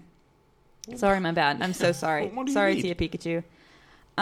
Sorry, 0.95 1.19
my 1.19 1.33
bad. 1.33 1.61
I'm 1.62 1.73
so 1.73 1.90
sorry. 2.05 2.29
What 2.29 2.47
do 2.47 2.53
you 2.53 2.55
sorry, 2.55 2.75
need? 2.75 2.83
Tia 2.83 2.95
Pikachu. 2.95 3.42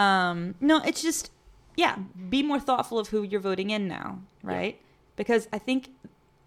Um, 0.01 0.55
no, 0.59 0.81
it's 0.81 1.01
just 1.01 1.31
yeah, 1.75 1.97
be 2.29 2.43
more 2.43 2.59
thoughtful 2.59 2.99
of 2.99 3.09
who 3.09 3.23
you're 3.23 3.39
voting 3.39 3.69
in 3.69 3.87
now, 3.87 4.19
right? 4.43 4.79
Because 5.15 5.47
I 5.53 5.57
think 5.57 5.89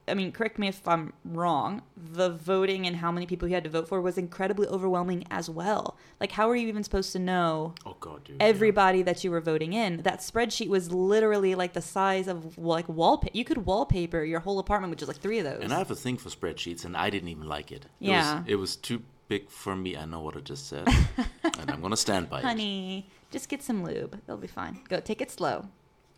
I 0.09 0.14
mean, 0.14 0.33
correct 0.33 0.59
me 0.59 0.69
if 0.69 0.87
I'm 0.88 1.12
wrong. 1.25 1.83
The 1.97 2.31
voting 2.31 2.87
and 2.87 2.97
how 2.97 3.12
many 3.12 3.27
people 3.27 3.49
you 3.49 3.55
had 3.55 3.64
to 3.64 3.71
vote 3.71 3.88
for 3.88 4.01
was 4.01 4.19
incredibly 4.19 4.67
overwhelming 4.67 5.25
as 5.31 5.51
well. 5.51 5.97
Like, 6.21 6.33
how 6.33 6.49
are 6.51 6.57
you 6.57 6.67
even 6.69 6.83
supposed 6.83 7.12
to 7.12 7.19
know 7.19 7.75
Oh 7.85 7.97
god, 8.01 8.25
dude. 8.25 8.37
everybody 8.41 9.03
that 9.03 9.23
you 9.23 9.31
were 9.31 9.41
voting 9.41 9.73
in? 9.73 9.99
That 10.03 10.21
spreadsheet 10.21 10.69
was 10.69 10.91
literally 10.93 11.55
like 11.55 11.75
the 11.75 11.83
size 11.83 12.29
of 12.29 12.59
like 12.59 12.88
wallpaper. 12.88 13.37
You 13.37 13.45
could 13.45 13.59
wallpaper 13.67 14.25
your 14.25 14.41
whole 14.41 14.59
apartment 14.59 14.91
with 14.91 14.99
just 14.99 15.09
like 15.09 15.21
three 15.21 15.38
of 15.38 15.45
those. 15.45 15.62
And 15.62 15.73
I 15.73 15.79
have 15.79 15.91
a 15.91 15.97
thing 15.97 16.17
for 16.17 16.31
spreadsheets, 16.31 16.85
and 16.85 16.97
I 16.97 17.11
didn't 17.11 17.29
even 17.29 17.47
like 17.47 17.71
it. 17.71 17.85
it 17.85 17.91
Yeah. 18.01 18.41
Was, 18.41 18.49
it 18.49 18.55
was 18.57 18.77
too 18.77 19.03
big 19.29 19.51
for 19.51 19.77
me. 19.77 19.97
I 19.97 20.07
know 20.07 20.21
what 20.21 20.37
I 20.37 20.41
just 20.41 20.69
said, 20.69 20.88
and 21.59 21.71
I'm 21.71 21.81
gonna 21.81 21.97
stand 21.97 22.31
by 22.31 22.41
it. 22.41 22.45
Honey, 22.45 23.11
just 23.31 23.49
get 23.49 23.62
some 23.62 23.85
lube. 23.85 24.21
It'll 24.27 24.37
be 24.37 24.47
fine. 24.47 24.81
Go 24.88 25.01
take 25.01 25.21
it 25.21 25.31
slow. 25.31 25.67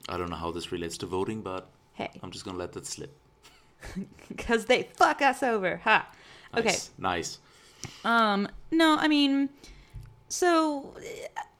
I 0.09 0.17
don't 0.17 0.31
know 0.31 0.37
how 0.37 0.51
this 0.51 0.73
relates 0.73 0.97
to 0.99 1.07
voting, 1.07 1.43
but 1.43 1.69
Hey, 1.93 2.11
I'm 2.23 2.31
just 2.31 2.45
gonna 2.45 2.59
let 2.59 2.73
that 2.73 2.87
slip. 2.87 3.17
because 4.29 4.67
they 4.67 4.85
fuck 4.95 5.23
us 5.23 5.43
over. 5.43 5.79
Ha. 5.85 6.09
Okay. 6.57 6.69
Nice. 6.69 6.91
Nice. 6.99 7.39
Um, 8.05 8.49
no, 8.71 8.97
I 8.99 9.09
mean, 9.09 9.49
so 10.29 10.95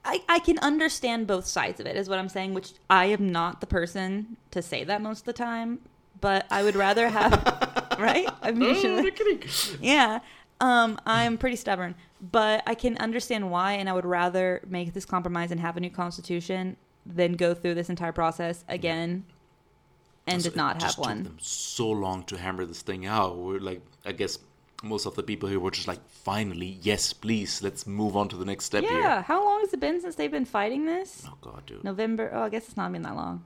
I 0.05 0.21
I 0.29 0.39
can 0.39 0.57
understand 0.59 1.27
both 1.27 1.45
sides 1.45 1.79
of 1.79 1.85
it, 1.85 1.95
is 1.95 2.09
what 2.09 2.19
I'm 2.19 2.29
saying. 2.29 2.53
Which 2.53 2.73
I 2.89 3.05
am 3.05 3.31
not 3.31 3.61
the 3.61 3.67
person 3.67 4.37
to 4.51 4.61
say 4.61 4.83
that 4.83 5.01
most 5.01 5.19
of 5.19 5.25
the 5.25 5.33
time, 5.33 5.79
but 6.19 6.45
I 6.49 6.63
would 6.63 6.75
rather 6.75 7.09
have 7.09 7.33
right. 7.99 8.27
I 8.41 8.51
mean, 8.51 8.75
should- 8.75 9.79
yeah. 9.81 10.19
Um, 10.59 10.99
I'm 11.07 11.39
pretty 11.39 11.55
stubborn, 11.55 11.95
but 12.21 12.61
I 12.67 12.75
can 12.75 12.97
understand 12.97 13.49
why, 13.51 13.73
and 13.73 13.89
I 13.89 13.93
would 13.93 14.05
rather 14.05 14.61
make 14.67 14.93
this 14.93 15.05
compromise 15.05 15.51
and 15.51 15.59
have 15.59 15.75
a 15.77 15.79
new 15.79 15.89
constitution 15.89 16.77
than 17.05 17.33
go 17.33 17.53
through 17.53 17.73
this 17.75 17.89
entire 17.89 18.11
process 18.11 18.63
again 18.69 19.25
and 20.27 20.35
Also, 20.35 20.49
did 20.51 20.55
not 20.55 20.75
it 20.75 20.81
have 20.81 20.81
just 20.83 20.97
took 20.97 21.05
one. 21.05 21.23
them 21.23 21.37
so 21.41 21.89
long 21.89 22.23
to 22.25 22.37
hammer 22.37 22.63
this 22.65 22.83
thing 22.83 23.05
out. 23.07 23.37
We're 23.37 23.59
like, 23.59 23.81
I 24.05 24.11
guess 24.11 24.37
most 24.83 25.07
of 25.07 25.15
the 25.15 25.23
people 25.23 25.49
here 25.49 25.59
were 25.59 25.71
just 25.71 25.87
like, 25.87 25.99
finally, 26.09 26.77
yes, 26.83 27.11
please, 27.11 27.63
let's 27.63 27.87
move 27.87 28.15
on 28.15 28.29
to 28.29 28.35
the 28.35 28.45
next 28.45 28.65
step 28.65 28.83
Yeah. 28.83 28.89
here. 28.89 29.21
How 29.23 29.43
long 29.43 29.61
has 29.61 29.73
it 29.73 29.79
been 29.79 29.99
since 29.99 30.13
they've 30.15 30.29
been 30.31 30.45
fighting 30.45 30.85
this? 30.85 31.23
Oh 31.27 31.33
god, 31.41 31.65
dude. 31.65 31.83
November. 31.83 32.29
Oh, 32.33 32.43
I 32.43 32.49
guess 32.49 32.67
it's 32.67 32.77
not 32.77 32.91
been 32.91 33.01
that 33.01 33.15
long. 33.15 33.43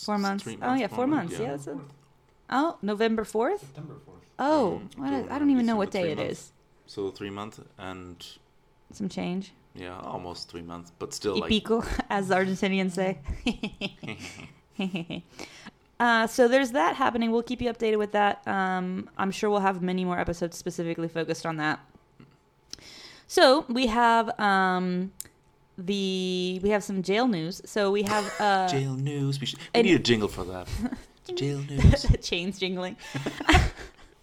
Four 0.00 0.14
It's 0.14 0.22
months. 0.22 0.44
three 0.44 0.58
Oh 0.62 0.74
yeah, 0.74 0.86
four 0.86 1.08
months. 1.08 1.36
Yeah. 1.38 1.48
that's 1.50 1.66
a, 1.66 1.80
oh, 2.50 2.78
November 2.82 3.24
fourth. 3.24 3.60
September 3.60 3.94
4th. 4.06 4.12
Oh, 4.38 4.80
Mm, 4.94 4.98
what 5.00 5.08
so 5.10 5.14
is- 5.16 5.30
I 5.30 5.38
don't 5.40 5.50
even 5.50 5.66
know 5.66 5.74
what 5.76 5.90
day 5.90 6.02
three 6.02 6.10
it 6.12 6.18
months. 6.18 6.32
is. 6.32 6.52
So 6.88 7.10
three 7.10 7.28
months 7.28 7.60
and 7.76 8.26
Some 8.92 9.10
change. 9.10 9.52
yeah, 9.74 10.00
almost 10.00 10.50
three 10.50 10.62
months, 10.62 10.90
but 10.98 11.12
still 11.12 11.34
Y 11.34 11.40
like 11.40 11.50
pico, 11.50 11.84
as 12.10 12.28
the 12.28 12.34
Argentinians 12.34 12.92
say. 12.92 13.18
uh, 16.00 16.26
so 16.26 16.48
there's 16.48 16.70
that 16.70 16.96
happening. 16.96 17.30
We'll 17.30 17.42
keep 17.42 17.60
you 17.60 17.70
updated 17.70 17.98
with 17.98 18.12
that. 18.12 18.40
Um, 18.48 19.10
I'm 19.18 19.30
sure 19.30 19.50
we'll 19.50 19.60
have 19.60 19.82
many 19.82 20.06
more 20.06 20.18
episodes 20.18 20.56
specifically 20.56 21.08
focused 21.08 21.44
on 21.44 21.58
that. 21.58 21.78
So 23.26 23.66
we 23.68 23.88
have 23.88 24.40
um, 24.40 25.12
the 25.76 26.58
we 26.62 26.70
have 26.70 26.82
some 26.82 27.02
jail 27.02 27.28
news. 27.28 27.60
So 27.66 27.90
we 27.90 28.02
have 28.04 28.32
uh, 28.40 28.66
jail 28.66 28.94
news. 28.94 29.38
We, 29.40 29.46
should, 29.46 29.58
we 29.74 29.82
need 29.82 29.94
a 29.94 29.98
jingle 29.98 30.28
for 30.28 30.44
that. 30.44 30.68
jail 31.36 31.58
news. 31.68 32.06
chains 32.22 32.58
jingling. 32.58 32.96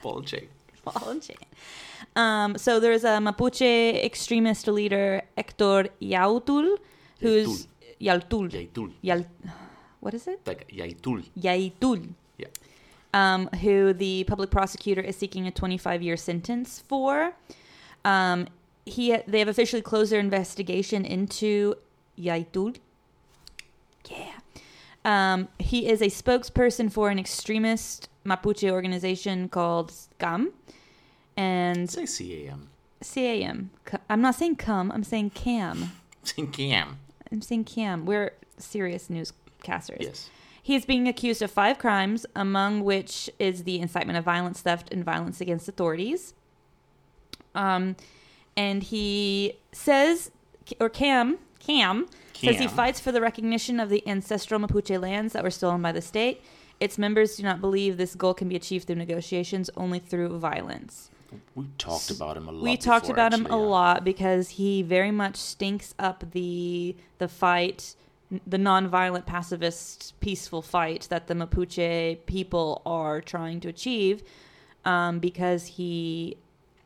Ball 0.02 0.18
and 0.18 0.28
chain. 0.28 0.48
Ball 0.84 1.10
and 1.10 1.22
chain. 1.22 1.38
Um, 2.16 2.58
so 2.58 2.80
there's 2.80 3.04
a 3.04 3.20
Mapuche 3.20 4.04
extremist 4.04 4.68
leader, 4.68 5.22
Hector 5.38 5.88
Yautul, 6.02 6.78
who's 7.20 7.68
Yautul. 8.00 8.52
Llaitul. 8.52 8.92
Yal, 9.02 9.26
what 10.00 10.14
is 10.14 10.28
it? 10.28 10.42
Like 10.46 10.68
Llaitul. 10.70 11.26
Llaitul. 11.38 12.10
Yeah. 12.38 12.48
Um, 13.14 13.48
who 13.62 13.94
the 13.94 14.26
public 14.26 14.52
prosecutor 14.52 15.02
is 15.02 15.16
seeking 15.16 15.48
a 15.48 15.52
25 15.52 16.02
year 16.02 16.18
sentence 16.18 16.84
for. 16.88 17.34
Um, 18.04 18.48
he 18.86 19.18
they 19.28 19.40
have 19.40 19.48
officially 19.48 19.82
closed 19.82 20.12
their 20.12 20.20
investigation 20.20 21.06
into 21.06 21.76
Llaitul. 22.18 22.78
Yeah. 24.10 24.32
Um, 25.04 25.48
he 25.60 25.88
is 25.88 26.02
a 26.02 26.08
spokesperson 26.08 26.92
for 26.92 27.10
an 27.10 27.20
extremist 27.20 28.10
Mapuche 28.26 28.70
organization 28.70 29.50
called 29.50 29.92
SCAM. 29.92 30.52
And 31.38 31.90
Say 31.90 32.06
CAM. 32.06 32.70
CAM. 33.04 33.70
C- 33.90 33.98
I'm 34.10 34.22
not 34.22 34.36
saying 34.36 34.56
come. 34.58 34.92
I'm 34.92 35.04
saying 35.04 35.32
cam. 35.32 35.92
Say 36.24 36.46
CAM. 36.46 37.00
I'm 37.32 37.42
saying 37.42 37.66
cam. 37.66 38.06
We're 38.06 38.34
serious 38.58 39.10
newscasters. 39.10 40.02
Yes. 40.02 40.30
He 40.62 40.74
is 40.76 40.86
being 40.86 41.08
accused 41.08 41.42
of 41.44 41.52
five 41.52 41.78
crimes, 41.78 42.26
among 42.36 42.84
which 42.84 43.30
is 43.38 43.66
the 43.66 43.80
incitement 43.80 44.18
of 44.18 44.24
violence, 44.24 44.62
theft, 44.62 44.92
and 44.92 45.04
violence 45.06 45.40
against 45.40 45.68
authorities. 45.70 46.34
Um, 47.54 47.96
and 48.58 48.82
he 48.82 49.54
says, 49.72 50.32
or 50.80 50.90
Cam, 50.90 51.38
Cam, 51.60 52.08
says 52.34 52.58
he 52.58 52.68
fights 52.68 53.00
for 53.00 53.12
the 53.12 53.22
recognition 53.22 53.80
of 53.80 53.90
the 53.90 54.06
ancestral 54.08 54.60
Mapuche 54.60 55.00
lands 55.00 55.34
that 55.34 55.44
were 55.44 55.52
stolen 55.52 55.82
by 55.82 55.92
the 55.92 56.02
state. 56.02 56.42
Its 56.80 56.98
members 56.98 57.36
do 57.38 57.44
not 57.44 57.62
believe 57.62 57.98
this 57.98 58.16
goal 58.16 58.34
can 58.34 58.50
be 58.50 58.56
achieved 58.56 58.88
through 58.88 58.96
negotiations, 58.96 59.70
only 59.78 60.00
through 60.00 60.38
violence. 60.40 61.10
We 61.56 61.66
talked 61.78 62.12
about 62.12 62.38
him 62.38 62.48
a 62.48 62.52
lot. 62.52 62.64
We 62.64 62.78
talked 62.78 63.04
before, 63.06 63.16
about 63.16 63.34
him 63.34 63.42
actually, 63.42 63.58
a 63.60 63.62
yeah. 63.64 63.70
lot 63.70 64.04
because 64.04 64.50
he 64.50 64.82
very 64.84 65.12
much 65.12 65.36
stinks 65.36 65.94
up 66.00 66.24
the 66.32 66.96
the 67.18 67.28
fight, 67.28 67.96
the 68.46 68.58
nonviolent, 68.58 69.26
pacifist, 69.26 70.14
peaceful 70.20 70.62
fight 70.62 71.08
that 71.10 71.28
the 71.28 71.34
Mapuche 71.34 72.18
people 72.26 72.82
are 72.86 73.22
trying 73.22 73.60
to 73.62 73.70
achieve. 73.70 74.24
Um, 74.84 75.18
because 75.20 75.66
he, 75.66 76.38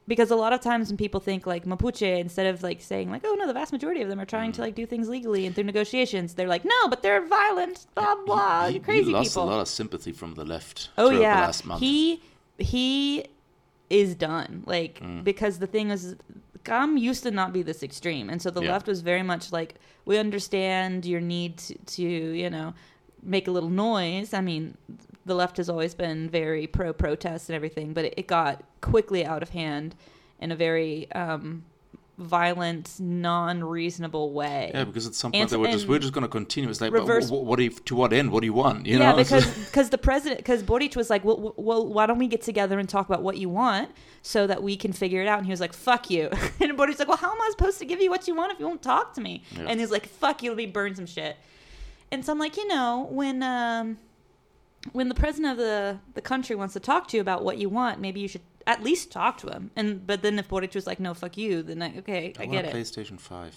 because 0.08 0.32
a 0.32 0.36
lot 0.36 0.54
of 0.54 0.62
times 0.62 0.88
when 0.90 0.96
people 0.96 1.20
think 1.20 1.46
like 1.46 1.66
Mapuche, 1.66 2.20
instead 2.20 2.46
of 2.48 2.64
like 2.64 2.80
saying 2.82 3.12
like, 3.12 3.24
oh 3.26 3.36
no, 3.38 3.46
the 3.46 3.54
vast 3.54 3.74
majority 3.74 4.02
of 4.02 4.08
them 4.10 4.20
are 4.22 4.26
trying 4.26 4.52
Mm. 4.52 4.56
to 4.56 4.62
like 4.62 4.76
do 4.76 4.86
things 4.86 5.10
legally 5.10 5.46
and 5.46 5.54
through 5.54 5.66
negotiations, 5.66 6.34
they're 6.36 6.48
like, 6.48 6.64
no, 6.64 6.88
but 6.88 7.04
they're 7.04 7.26
violent, 7.28 7.86
blah 7.96 8.16
blah, 8.26 8.68
He, 8.68 8.76
you 8.76 8.80
he 8.80 8.86
crazy 8.86 9.12
lost 9.12 9.32
people. 9.32 9.44
a 9.44 9.50
lot 9.52 9.60
of 9.60 9.68
sympathy 9.68 10.14
from 10.14 10.36
the 10.36 10.46
left. 10.46 10.90
Oh 10.98 11.10
throughout 11.10 11.18
the 11.18 11.22
yeah, 11.24 11.42
last 11.42 11.66
month. 11.66 11.82
he 11.82 12.22
he 12.58 13.26
is 13.90 14.16
done. 14.16 14.64
Like 14.66 15.00
Mm. 15.00 15.24
because 15.24 15.60
the 15.60 15.68
thing 15.68 15.90
is, 15.92 16.16
Gum 16.64 16.98
used 16.98 17.24
to 17.24 17.32
not 17.32 17.54
be 17.54 17.62
this 17.64 17.82
extreme, 17.84 18.30
and 18.30 18.42
so 18.42 18.50
the 18.52 18.62
Yeah. 18.62 18.72
left 18.74 18.88
was 18.88 19.02
very 19.02 19.24
much 19.24 19.52
like, 19.52 19.76
we 20.06 20.18
understand 20.18 21.06
your 21.06 21.22
need 21.22 21.58
to, 21.60 21.76
to 21.98 22.04
you 22.04 22.50
know 22.50 22.74
make 23.24 23.48
a 23.48 23.52
little 23.52 23.70
noise. 23.70 24.34
I 24.34 24.42
mean, 24.42 24.78
the 25.26 25.36
left 25.36 25.58
has 25.58 25.70
always 25.70 25.94
been 25.96 26.30
very 26.30 26.68
pro 26.68 26.94
protest 26.94 27.50
and 27.50 27.56
everything, 27.56 27.94
but 27.94 28.06
it, 28.06 28.14
it 28.18 28.28
got 28.28 28.64
quickly 28.82 29.26
out 29.26 29.42
of 29.44 29.50
hand 29.50 29.96
in 30.40 30.52
a 30.52 30.56
very 30.56 31.12
um, 31.14 31.64
violent, 32.20 33.00
non 33.00 33.64
reasonable 33.64 34.34
way. 34.34 34.72
Yeah, 34.74 34.84
because 34.84 35.08
at 35.08 35.16
some 35.16 35.32
point 35.32 35.42
And- 35.44 35.50
they 35.50 35.58
were 35.58 35.68
just 35.72 35.88
we're 35.88 36.00
just 36.00 36.14
going 36.14 36.24
to 36.24 36.28
continue. 36.28 36.70
It's 36.70 36.82
like, 36.82 36.92
but 36.92 37.02
reverse- 37.02 37.30
wh- 37.30 37.34
wh- 37.34 37.44
what 37.46 37.58
do 37.58 37.64
you, 37.64 37.70
to 37.70 37.96
what 37.96 38.14
end? 38.14 38.32
What 38.32 38.42
do 38.42 38.46
you 38.48 38.54
want? 38.54 38.86
You 38.86 39.00
yeah, 39.00 39.12
know, 39.12 39.18
because 39.24 39.46
because 39.66 39.90
the 39.90 39.98
president 39.98 40.40
because 40.40 40.62
Boric 40.64 40.96
was 40.96 41.10
like, 41.10 41.24
well, 41.24 41.54
well, 41.58 41.88
why 41.88 42.06
don't 42.06 42.20
we 42.20 42.28
get 42.28 42.42
together 42.42 42.78
and 42.78 42.88
talk 42.88 43.08
about 43.08 43.24
what 43.24 43.38
you 43.38 43.50
want 43.50 43.90
so 44.22 44.46
that 44.48 44.62
we 44.62 44.76
can 44.76 44.92
figure 44.94 45.22
it 45.22 45.28
out? 45.28 45.38
And 45.40 45.46
he 45.48 45.52
was 45.52 45.62
like, 45.62 45.74
fuck 45.74 46.10
you. 46.10 46.30
And 46.60 46.78
Boric's 46.78 47.00
like, 47.00 47.08
well, 47.08 47.18
how 47.18 47.32
am 47.32 47.42
I 47.42 47.48
supposed 47.52 47.80
to 47.80 47.86
give 47.86 48.02
you 48.02 48.10
what 48.10 48.28
you 48.28 48.36
want 48.36 48.52
if 48.52 48.60
you 48.60 48.68
won't 48.68 48.82
talk 48.82 49.14
to 49.16 49.22
me? 49.22 49.44
Yeah. 49.56 49.66
And 49.70 49.80
he's 49.80 49.92
like, 49.92 50.06
fuck 50.08 50.44
you, 50.44 50.52
let 50.52 50.58
me 50.58 50.66
burn 50.66 50.94
some 50.96 51.06
shit. 51.06 51.38
And 52.12 52.24
so 52.26 52.32
I'm 52.34 52.40
like, 52.40 52.58
you 52.58 52.68
know, 52.68 53.08
when 53.10 53.42
um, 53.44 53.98
when 54.92 55.10
the 55.10 55.16
president 55.16 55.54
of 55.54 55.58
the 55.58 56.00
the 56.16 56.22
country 56.22 56.56
wants 56.56 56.74
to 56.74 56.80
talk 56.80 57.08
to 57.10 57.18
you 57.18 57.22
about 57.22 57.44
what 57.44 57.58
you 57.58 57.70
want, 57.70 58.00
maybe 58.02 58.20
you 58.20 58.28
should 58.28 58.42
at 58.70 58.84
least 58.84 59.12
talk 59.12 59.40
to 59.40 59.50
him. 59.50 59.72
And 59.76 60.06
but 60.06 60.22
then 60.22 60.38
if 60.38 60.48
Boric 60.48 60.76
was 60.76 60.86
like, 60.86 61.00
no, 61.00 61.16
fuck 61.16 61.36
you, 61.38 61.64
then 61.64 61.82
I, 61.82 61.98
okay, 61.98 62.34
I, 62.38 62.44
I, 62.44 62.46
get 62.46 62.66
a 62.66 62.70
it. 62.70 62.76
PlayStation 62.76 63.20
Five. 63.20 63.56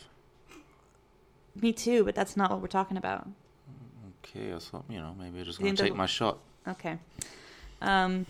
Me 1.55 1.71
too, 1.71 2.03
but 2.03 2.15
that's 2.15 2.35
not 2.35 2.51
what 2.51 2.63
we're 2.63 2.67
talking 2.67 2.97
about. 2.97 3.29
Okay, 4.25 4.55
I 4.55 4.59
thought 4.59 4.85
you 4.89 4.99
know 4.99 5.15
maybe 5.19 5.39
I 5.39 5.43
just 5.45 5.61
gonna 5.61 5.77
take 5.77 5.95
my 5.95 6.07
shot. 6.07 6.39
Okay. 6.67 6.99
Um, 7.83 8.25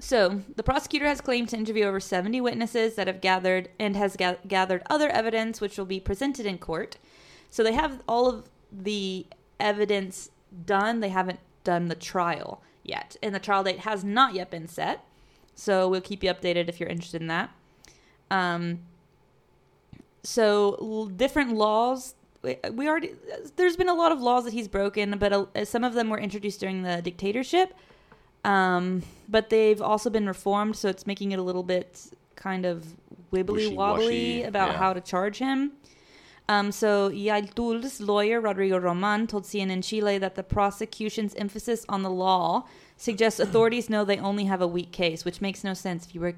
so 0.00 0.40
the 0.56 0.62
prosecutor 0.62 1.06
has 1.06 1.20
claimed 1.20 1.50
to 1.50 1.56
interview 1.56 1.84
over 1.84 2.00
70 2.00 2.40
witnesses 2.40 2.94
that 2.94 3.08
have 3.08 3.20
gathered 3.20 3.68
and 3.80 3.96
has 3.96 4.16
ga- 4.16 4.36
gathered 4.46 4.82
other 4.88 5.08
evidence 5.08 5.60
which 5.60 5.76
will 5.76 5.84
be 5.84 5.98
presented 5.98 6.46
in 6.46 6.56
court. 6.56 6.98
So 7.50 7.64
they 7.64 7.72
have 7.72 8.00
all 8.08 8.28
of 8.28 8.48
the 8.72 9.26
evidence 9.58 10.30
done. 10.64 11.00
They 11.00 11.08
haven't 11.08 11.40
done 11.64 11.88
the 11.88 11.96
trial 11.96 12.62
yet, 12.84 13.16
and 13.22 13.34
the 13.34 13.40
trial 13.40 13.64
date 13.64 13.80
has 13.80 14.04
not 14.04 14.34
yet 14.34 14.50
been 14.50 14.68
set. 14.68 15.04
So 15.58 15.88
we'll 15.88 16.00
keep 16.00 16.22
you 16.22 16.32
updated 16.32 16.68
if 16.68 16.78
you're 16.78 16.88
interested 16.88 17.20
in 17.20 17.26
that. 17.26 17.50
Um, 18.30 18.78
so 20.22 20.78
l- 20.80 21.06
different 21.06 21.54
laws 21.54 22.14
we 22.42 22.56
we 22.72 22.88
already 22.88 23.12
there's 23.56 23.76
been 23.76 23.88
a 23.88 23.94
lot 23.94 24.12
of 24.12 24.20
laws 24.20 24.44
that 24.44 24.52
he's 24.52 24.68
broken 24.68 25.18
but 25.18 25.32
uh, 25.32 25.64
some 25.64 25.84
of 25.84 25.94
them 25.94 26.10
were 26.10 26.18
introduced 26.18 26.60
during 26.60 26.82
the 26.82 27.00
dictatorship 27.02 27.74
um, 28.44 29.02
but 29.28 29.50
they've 29.50 29.82
also 29.82 30.10
been 30.10 30.26
reformed 30.26 30.76
so 30.76 30.88
it's 30.88 31.06
making 31.06 31.32
it 31.32 31.38
a 31.38 31.42
little 31.42 31.62
bit 31.62 32.06
kind 32.36 32.64
of 32.64 32.84
wibbly 33.32 33.74
wobbly 33.74 34.42
about 34.44 34.70
yeah. 34.70 34.78
how 34.78 34.92
to 34.92 35.00
charge 35.00 35.38
him 35.38 35.72
um, 36.50 36.72
so 36.72 37.10
Yaltul's 37.10 38.00
lawyer 38.00 38.40
Rodrigo 38.40 38.78
Roman 38.78 39.26
told 39.26 39.44
CNN 39.44 39.82
Chile 39.82 40.18
that 40.18 40.34
the 40.34 40.42
prosecution's 40.42 41.34
emphasis 41.34 41.84
on 41.88 42.02
the 42.02 42.10
law 42.10 42.66
suggests 42.98 43.40
authorities 43.40 43.88
know 43.88 44.04
they 44.04 44.18
only 44.18 44.44
have 44.44 44.60
a 44.60 44.66
weak 44.66 44.92
case, 44.92 45.24
which 45.24 45.40
makes 45.40 45.64
no 45.64 45.72
sense. 45.72 46.04
If 46.06 46.14
you 46.14 46.20
were, 46.20 46.34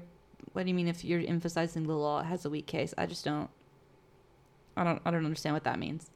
what 0.53 0.63
do 0.63 0.69
you 0.69 0.75
mean 0.75 0.87
if 0.87 1.03
you're 1.03 1.19
emphasizing 1.27 1.87
the 1.87 1.95
law 1.97 2.23
has 2.23 2.45
a 2.45 2.49
weak 2.49 2.67
case? 2.67 2.93
I 2.97 3.05
just 3.07 3.25
don't. 3.25 3.49
I 4.77 4.83
don't. 4.85 5.01
I 5.05 5.11
don't 5.11 5.25
understand 5.25 5.53
what 5.55 5.65
that 5.65 5.77
means. 5.79 6.09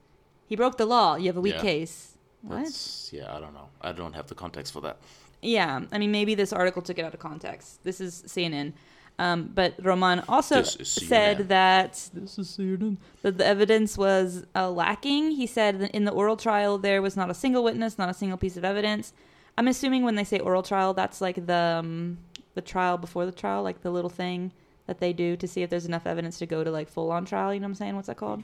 He 0.48 0.56
broke 0.56 0.78
the 0.78 0.86
law. 0.86 1.16
You 1.16 1.28
have 1.28 1.38
a 1.38 1.42
weak 1.42 1.56
Yeah. 1.56 1.62
case. 1.62 2.14
What? 2.44 2.64
That's, 2.64 3.12
yeah, 3.12 3.36
I 3.36 3.40
don't 3.40 3.54
know. 3.54 3.68
I 3.82 3.92
don't 3.92 4.14
have 4.14 4.28
the 4.28 4.36
context 4.36 4.72
for 4.72 4.82
that. 4.82 4.98
Yeah, 5.42 5.82
I 5.92 5.98
mean, 5.98 6.12
maybe 6.12 6.36
this 6.36 6.54
article 6.54 6.82
took 6.82 7.00
it 7.00 7.04
out 7.06 7.14
of 7.14 7.20
context. 7.20 7.84
This 7.84 8.00
is 8.00 8.24
CNN. 8.28 8.74
Um, 9.18 9.52
but 9.56 9.74
Roman 9.82 10.20
also 10.28 10.58
This 10.58 10.76
is 10.76 10.88
CNN. 10.90 11.08
said 11.08 11.38
that 11.50 12.10
this 12.14 12.38
is 12.38 12.50
CNN 12.50 12.98
that 13.24 13.38
the 13.38 13.46
evidence 13.46 13.98
was 13.98 14.46
uh, 14.56 14.70
lacking. 14.70 15.32
He 15.32 15.48
said 15.48 15.80
that 15.80 15.92
in 15.92 16.04
the 16.06 16.12
oral 16.12 16.36
trial 16.38 16.78
there 16.78 17.02
was 17.02 17.16
not 17.18 17.30
a 17.30 17.34
single 17.34 17.64
witness, 17.64 17.98
not 17.98 18.10
a 18.10 18.14
single 18.14 18.38
piece 18.38 18.58
of 18.58 18.64
evidence. 18.66 19.14
I'm 19.58 19.68
assuming 19.68 20.04
when 20.04 20.16
they 20.16 20.24
say 20.24 20.40
oral 20.40 20.64
trial, 20.64 20.94
that's 20.94 21.22
like 21.22 21.46
the 21.48 21.78
um, 21.80 22.18
the 22.56 22.62
trial 22.62 22.98
before 22.98 23.26
the 23.26 23.32
trial, 23.32 23.64
like 23.64 23.82
the 23.82 23.92
little 23.92 24.10
thing 24.10 24.52
that 24.88 25.00
they 25.00 25.14
do 25.14 25.36
to 25.38 25.48
see 25.48 25.62
if 25.64 25.70
there's 25.70 25.86
enough 25.86 26.06
evidence 26.06 26.38
to 26.40 26.46
go 26.46 26.64
to 26.64 26.72
like 26.72 26.90
full 26.90 27.12
on 27.12 27.26
trial. 27.26 27.54
You 27.54 27.60
know 27.60 27.66
what 27.66 27.70
I'm 27.70 27.76
saying? 27.76 27.96
What's 27.96 28.08
that 28.08 28.18
called? 28.18 28.44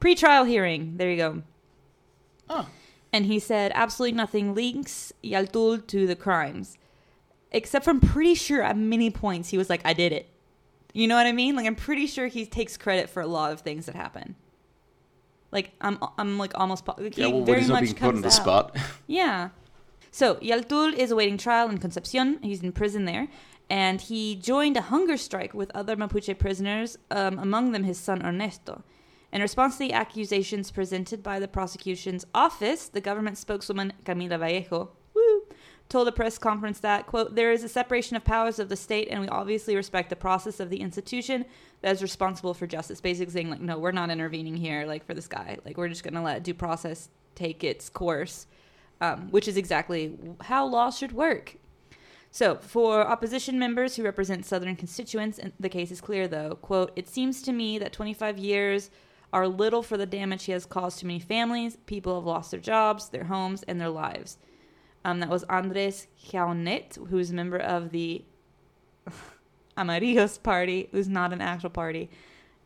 Pre-trial 0.00 0.44
hearing. 0.44 0.96
There 0.96 1.10
you 1.10 1.16
go. 1.16 1.42
Oh. 2.48 2.68
And 3.12 3.26
he 3.26 3.38
said 3.38 3.72
absolutely 3.74 4.16
nothing 4.16 4.54
links 4.54 5.12
Llaitul 5.24 5.86
to 5.86 6.06
the 6.06 6.16
crimes. 6.16 6.76
Except 7.52 7.84
for 7.84 7.90
I'm 7.90 8.00
pretty 8.00 8.34
sure 8.34 8.62
at 8.62 8.76
many 8.76 9.10
points 9.10 9.48
he 9.50 9.58
was 9.58 9.70
like, 9.70 9.80
I 9.84 9.92
did 9.92 10.12
it. 10.12 10.28
You 10.92 11.06
know 11.06 11.14
what 11.16 11.26
I 11.26 11.32
mean? 11.32 11.56
Like 11.56 11.66
I'm 11.66 11.74
pretty 11.76 12.06
sure 12.06 12.26
he 12.26 12.44
takes 12.44 12.76
credit 12.76 13.08
for 13.08 13.20
a 13.22 13.26
lot 13.26 13.52
of 13.52 13.60
things 13.60 13.86
that 13.86 13.94
happen. 13.94 14.34
Like 15.50 15.72
I'm 15.80 15.98
I'm 16.18 16.38
like 16.38 16.52
almost 16.58 16.84
po- 16.84 16.94
like, 16.98 17.16
Yeah, 17.16 17.26
he 17.26 17.32
well, 17.32 17.40
when 17.42 17.46
very 17.46 17.60
he's 17.60 17.68
not 17.68 17.74
much 17.76 17.84
being 17.84 17.94
put 17.94 18.04
on 18.06 18.10
comes 18.14 18.22
the 18.22 18.28
out. 18.28 18.32
spot. 18.74 18.76
Yeah. 19.06 19.48
So 20.18 20.34
Llaitul 20.42 20.94
is 20.94 21.12
awaiting 21.12 21.38
trial 21.38 21.70
in 21.70 21.78
Concepcion. 21.78 22.40
He's 22.42 22.60
in 22.60 22.72
prison 22.72 23.04
there. 23.04 23.28
And 23.70 24.00
he 24.00 24.34
joined 24.34 24.76
a 24.76 24.80
hunger 24.80 25.16
strike 25.16 25.54
with 25.54 25.70
other 25.76 25.94
Mapuche 25.94 26.36
prisoners, 26.36 26.98
um, 27.12 27.38
among 27.38 27.70
them 27.70 27.84
his 27.84 27.98
son 27.98 28.26
Ernesto. 28.26 28.82
In 29.32 29.40
response 29.42 29.74
to 29.74 29.78
the 29.78 29.92
accusations 29.92 30.72
presented 30.72 31.22
by 31.22 31.38
the 31.38 31.46
prosecution's 31.46 32.26
office, 32.34 32.88
the 32.88 33.00
government 33.00 33.38
spokeswoman 33.38 33.92
Camila 34.04 34.40
Vallejo 34.40 34.90
woo, 35.14 35.44
told 35.88 36.08
a 36.08 36.12
press 36.12 36.36
conference 36.36 36.80
that, 36.80 37.06
quote, 37.06 37.36
there 37.36 37.52
is 37.52 37.62
a 37.62 37.68
separation 37.68 38.16
of 38.16 38.24
powers 38.24 38.58
of 38.58 38.68
the 38.68 38.76
state 38.76 39.06
and 39.12 39.20
we 39.20 39.28
obviously 39.28 39.76
respect 39.76 40.10
the 40.10 40.16
process 40.16 40.58
of 40.58 40.68
the 40.68 40.80
institution 40.80 41.44
that 41.82 41.94
is 41.94 42.02
responsible 42.02 42.54
for 42.54 42.66
justice. 42.66 43.00
Basically 43.00 43.32
saying, 43.32 43.50
like, 43.50 43.60
no, 43.60 43.78
we're 43.78 43.92
not 43.92 44.10
intervening 44.10 44.56
here, 44.56 44.84
like, 44.84 45.06
for 45.06 45.14
this 45.14 45.28
guy. 45.28 45.58
Like, 45.64 45.76
we're 45.76 45.88
just 45.88 46.02
going 46.02 46.14
to 46.14 46.22
let 46.22 46.42
due 46.42 46.54
process 46.54 47.08
take 47.36 47.62
its 47.62 47.88
course 47.88 48.48
um, 49.00 49.30
which 49.30 49.48
is 49.48 49.56
exactly 49.56 50.18
how 50.42 50.66
law 50.66 50.90
should 50.90 51.12
work. 51.12 51.56
So, 52.30 52.56
for 52.56 53.06
opposition 53.06 53.58
members 53.58 53.96
who 53.96 54.02
represent 54.02 54.44
Southern 54.44 54.76
constituents, 54.76 55.40
the 55.58 55.68
case 55.68 55.90
is 55.90 56.00
clear 56.00 56.28
though. 56.28 56.56
Quote, 56.56 56.92
It 56.94 57.08
seems 57.08 57.42
to 57.42 57.52
me 57.52 57.78
that 57.78 57.92
25 57.92 58.38
years 58.38 58.90
are 59.32 59.48
little 59.48 59.82
for 59.82 59.96
the 59.96 60.06
damage 60.06 60.44
he 60.44 60.52
has 60.52 60.66
caused 60.66 60.98
to 60.98 61.06
many 61.06 61.20
families. 61.20 61.76
People 61.86 62.14
have 62.16 62.24
lost 62.24 62.50
their 62.50 62.60
jobs, 62.60 63.08
their 63.08 63.24
homes, 63.24 63.62
and 63.64 63.80
their 63.80 63.88
lives. 63.88 64.38
Um, 65.04 65.20
that 65.20 65.28
was 65.28 65.44
Andres 65.44 66.06
Jouannet, 66.22 67.08
who's 67.08 67.30
a 67.30 67.34
member 67.34 67.58
of 67.58 67.90
the 67.90 68.24
Amarillos 69.76 70.38
party, 70.38 70.88
who's 70.92 71.08
not 71.08 71.32
an 71.32 71.40
actual 71.40 71.70
party, 71.70 72.10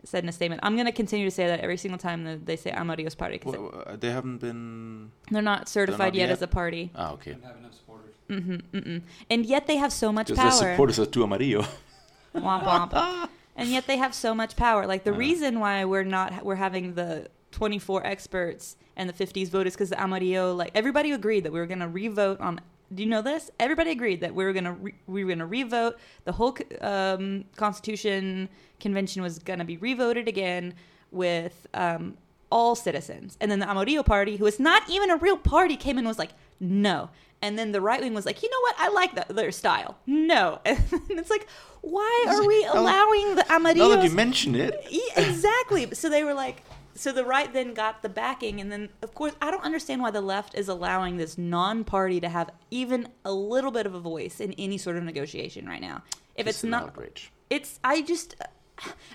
said 0.05 0.23
in 0.25 0.29
a 0.29 0.33
statement. 0.33 0.61
I'm 0.65 0.75
going 0.75 0.87
to 0.87 0.93
continue 0.93 1.27
to 1.27 1.31
say 1.31 1.47
that 1.47 1.61
every 1.61 1.77
single 1.77 1.99
time 1.99 2.25
that 2.25 2.47
they 2.47 2.57
say 2.57 2.71
Amarillos 2.73 3.15
party 3.17 3.39
because 3.39 3.55
Well, 3.57 3.85
uh, 3.87 3.97
they 3.97 4.11
haven't 4.11 4.39
been. 4.39 5.11
they're 5.31 5.43
not 5.43 5.69
certified 5.69 6.13
not 6.13 6.15
yet, 6.15 6.29
yet? 6.29 6.31
as 6.31 6.43
a 6.43 6.47
party. 6.49 6.91
Ah, 6.95 7.13
okay. 7.13 7.33
Don't 7.33 7.45
have 7.45 7.57
enough 7.57 7.75
supporters. 7.75 8.15
Mm-hmm, 8.29 8.77
mm-mm. 8.77 9.03
And 9.31 9.47
yet 9.47 9.67
they 9.67 9.77
have 9.77 9.93
so 9.93 10.13
much 10.13 10.29
Because 10.29 10.61
their 10.61 10.73
supporters 10.75 10.99
are 10.99 11.07
too 11.07 11.23
amarillo. 11.25 11.65
Womp 12.35 12.63
womp. 12.65 13.29
and 13.57 13.69
yet 13.69 13.87
they 13.87 13.99
have 13.99 14.15
so 14.15 14.35
much 14.35 14.57
power. 14.57 14.87
Like 14.87 15.05
the 15.05 15.13
Uh. 15.13 15.17
reason 15.27 15.61
why 15.61 15.85
we're 15.85 16.05
not 16.05 16.45
we're 16.45 16.55
having 16.57 16.95
the 16.95 17.29
24 17.53 18.07
experts 18.07 18.77
and 18.97 19.09
the 19.09 19.13
50s 19.13 19.49
vote 19.51 19.67
is 19.67 19.75
because 19.75 19.91
the 19.91 20.01
Amarillo 20.01 20.55
like 20.55 20.71
everybody 20.75 21.13
agreed 21.13 21.45
that 21.45 21.53
we 21.53 21.59
were 21.61 21.67
going 21.67 21.81
to 21.81 21.89
revote 21.89 22.41
on. 22.41 22.61
Do 22.95 23.03
you 23.03 23.09
know 23.09 23.23
this? 23.23 23.51
Everybody 23.59 23.91
agreed 23.91 24.21
that 24.21 24.35
we 24.35 24.45
were 24.45 24.53
going 24.53 24.65
to 24.65 24.73
re- 24.73 24.95
we 25.07 25.25
were 25.25 25.29
going 25.29 25.39
to 25.39 25.47
revote 25.47 25.99
the 26.25 26.33
whole 26.33 26.57
um, 26.81 27.45
Constitution 27.57 28.49
convention 28.81 29.23
was 29.23 29.39
going 29.39 29.59
to 29.61 29.65
be 29.65 29.77
revoted 29.77 30.29
again 30.29 30.75
with 31.11 31.67
um, 31.75 32.17
all 32.51 32.75
citizens. 32.75 33.37
And 33.41 33.51
then 33.51 33.59
the 33.61 33.69
Amarillo 33.69 34.03
party, 34.03 34.37
who 34.37 34.47
is 34.47 34.61
not 34.61 34.89
even 34.91 35.11
a 35.11 35.17
real 35.17 35.37
party, 35.37 35.77
came 35.77 35.97
in 35.97 36.01
and 36.01 36.09
was 36.09 36.19
like, 36.19 36.33
no. 36.61 37.11
And 37.41 37.59
then 37.59 37.73
the 37.73 37.81
right 37.81 38.01
wing 38.01 38.15
was 38.15 38.25
like, 38.25 38.43
you 38.43 38.51
know 38.51 38.61
what? 38.61 38.77
I 38.79 38.89
like 38.91 39.15
that, 39.17 39.29
their 39.29 39.51
style. 39.51 39.99
No. 40.07 40.61
And 40.67 41.19
it's 41.19 41.31
like, 41.31 41.49
why 41.81 42.25
are 42.29 42.47
we 42.47 42.65
allowing 42.73 43.35
the 43.35 43.45
now 43.49 43.59
that 43.59 43.77
Amarillos? 43.77 44.05
you 44.05 44.11
mention 44.11 44.55
it, 44.55 44.75
exactly. 45.17 45.93
So 45.95 46.09
they 46.09 46.23
were 46.23 46.35
like, 46.35 46.63
so 46.95 47.13
the 47.13 47.25
right 47.25 47.53
then 47.53 47.75
got 47.75 48.03
the 48.03 48.09
backing, 48.09 48.61
and 48.61 48.71
then 48.71 48.89
of 49.03 49.15
course 49.15 49.35
I 49.41 49.51
don't 49.51 49.65
understand 49.65 50.03
why 50.03 50.11
the 50.11 50.21
left 50.21 50.55
is 50.55 50.69
allowing 50.69 51.17
this 51.17 51.39
non-party 51.39 52.21
to 52.21 52.29
have 52.29 52.51
even 52.71 53.09
a 53.25 53.33
little 53.33 53.71
bit 53.71 53.87
of 53.87 53.95
a 53.95 54.01
voice 54.01 54.41
in 54.41 54.53
any 54.55 54.79
sort 54.79 54.97
of 54.97 55.05
negotiation 55.05 55.67
right 55.67 55.81
now. 55.81 56.03
If 56.37 56.47
it's 56.47 56.65
an 56.65 56.71
not, 56.71 56.85
outrage. 56.85 57.33
it's 57.51 57.79
I 57.85 58.03
just 58.03 58.35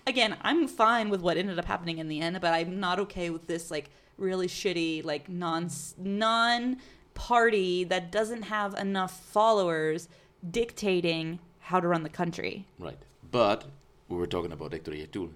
again 0.05 0.37
I'm 0.41 0.67
fine 0.67 1.09
with 1.09 1.21
what 1.21 1.37
ended 1.37 1.59
up 1.59 1.65
happening 1.65 1.97
in 1.99 2.07
the 2.07 2.19
end, 2.19 2.39
but 2.41 2.53
I'm 2.53 2.79
not 2.79 2.99
okay 2.99 3.29
with 3.29 3.47
this 3.47 3.69
like 3.71 3.89
really 4.17 4.47
shitty 4.47 5.05
like 5.05 5.29
non 5.29 5.69
non 5.97 6.77
party 7.13 7.83
that 7.85 8.11
doesn't 8.11 8.43
have 8.43 8.75
enough 8.75 9.19
followers 9.25 10.07
dictating 10.49 11.39
how 11.59 11.79
to 11.79 11.87
run 11.87 12.03
the 12.03 12.09
country. 12.09 12.65
Right. 12.79 12.97
But 13.29 13.65
we 14.07 14.15
were 14.17 14.27
talking 14.27 14.51
about 14.51 14.71
Hector 14.71 14.91
Llaitul. 14.91 15.31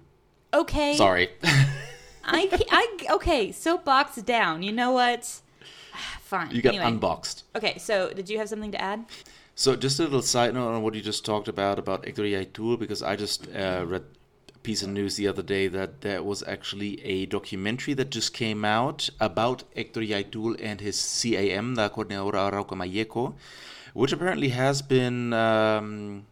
Okay. 0.54 0.96
Sorry. 0.96 1.30
I, 2.24 2.48
I 2.70 3.14
okay, 3.14 3.52
soapbox 3.52 4.16
down. 4.22 4.62
You 4.62 4.72
know 4.72 4.92
what? 4.92 5.40
Fine. 6.22 6.50
you 6.50 6.62
got 6.62 6.74
anyway. 6.74 6.86
unboxed. 6.86 7.44
Okay, 7.54 7.76
so 7.78 8.12
did 8.12 8.30
you 8.30 8.38
have 8.38 8.48
something 8.48 8.72
to 8.72 8.80
add? 8.80 9.04
So 9.54 9.76
just 9.76 10.00
a 10.00 10.04
little 10.04 10.22
side 10.22 10.54
note 10.54 10.72
on 10.72 10.82
what 10.82 10.94
you 10.94 11.02
just 11.02 11.24
talked 11.24 11.46
about 11.46 11.78
about 11.78 12.06
Hector 12.06 12.22
Llaitul, 12.22 12.78
because 12.78 13.02
I 13.02 13.16
just 13.16 13.48
uh, 13.54 13.84
read 13.86 14.04
a 14.54 14.58
piece 14.60 14.82
of 14.82 14.88
news 14.88 15.16
the 15.16 15.28
other 15.28 15.42
day 15.42 15.68
that 15.68 16.00
there 16.00 16.22
was 16.22 16.42
actually 16.44 17.04
a 17.04 17.26
documentary 17.26 17.92
that 17.94 18.10
just 18.10 18.32
came 18.32 18.64
out 18.64 19.10
about 19.20 19.64
Hector 19.76 20.00
Llaitul 20.00 20.56
and 20.58 20.80
his 20.80 20.96
CAM, 21.20 21.74
la 21.74 21.90
Coordinadora 21.90 22.50
Arauco 22.50 22.74
Malleco, 22.74 23.34
which 23.92 24.12
apparently 24.12 24.48
has 24.48 24.80
been 24.80 25.34
um, 25.34 26.24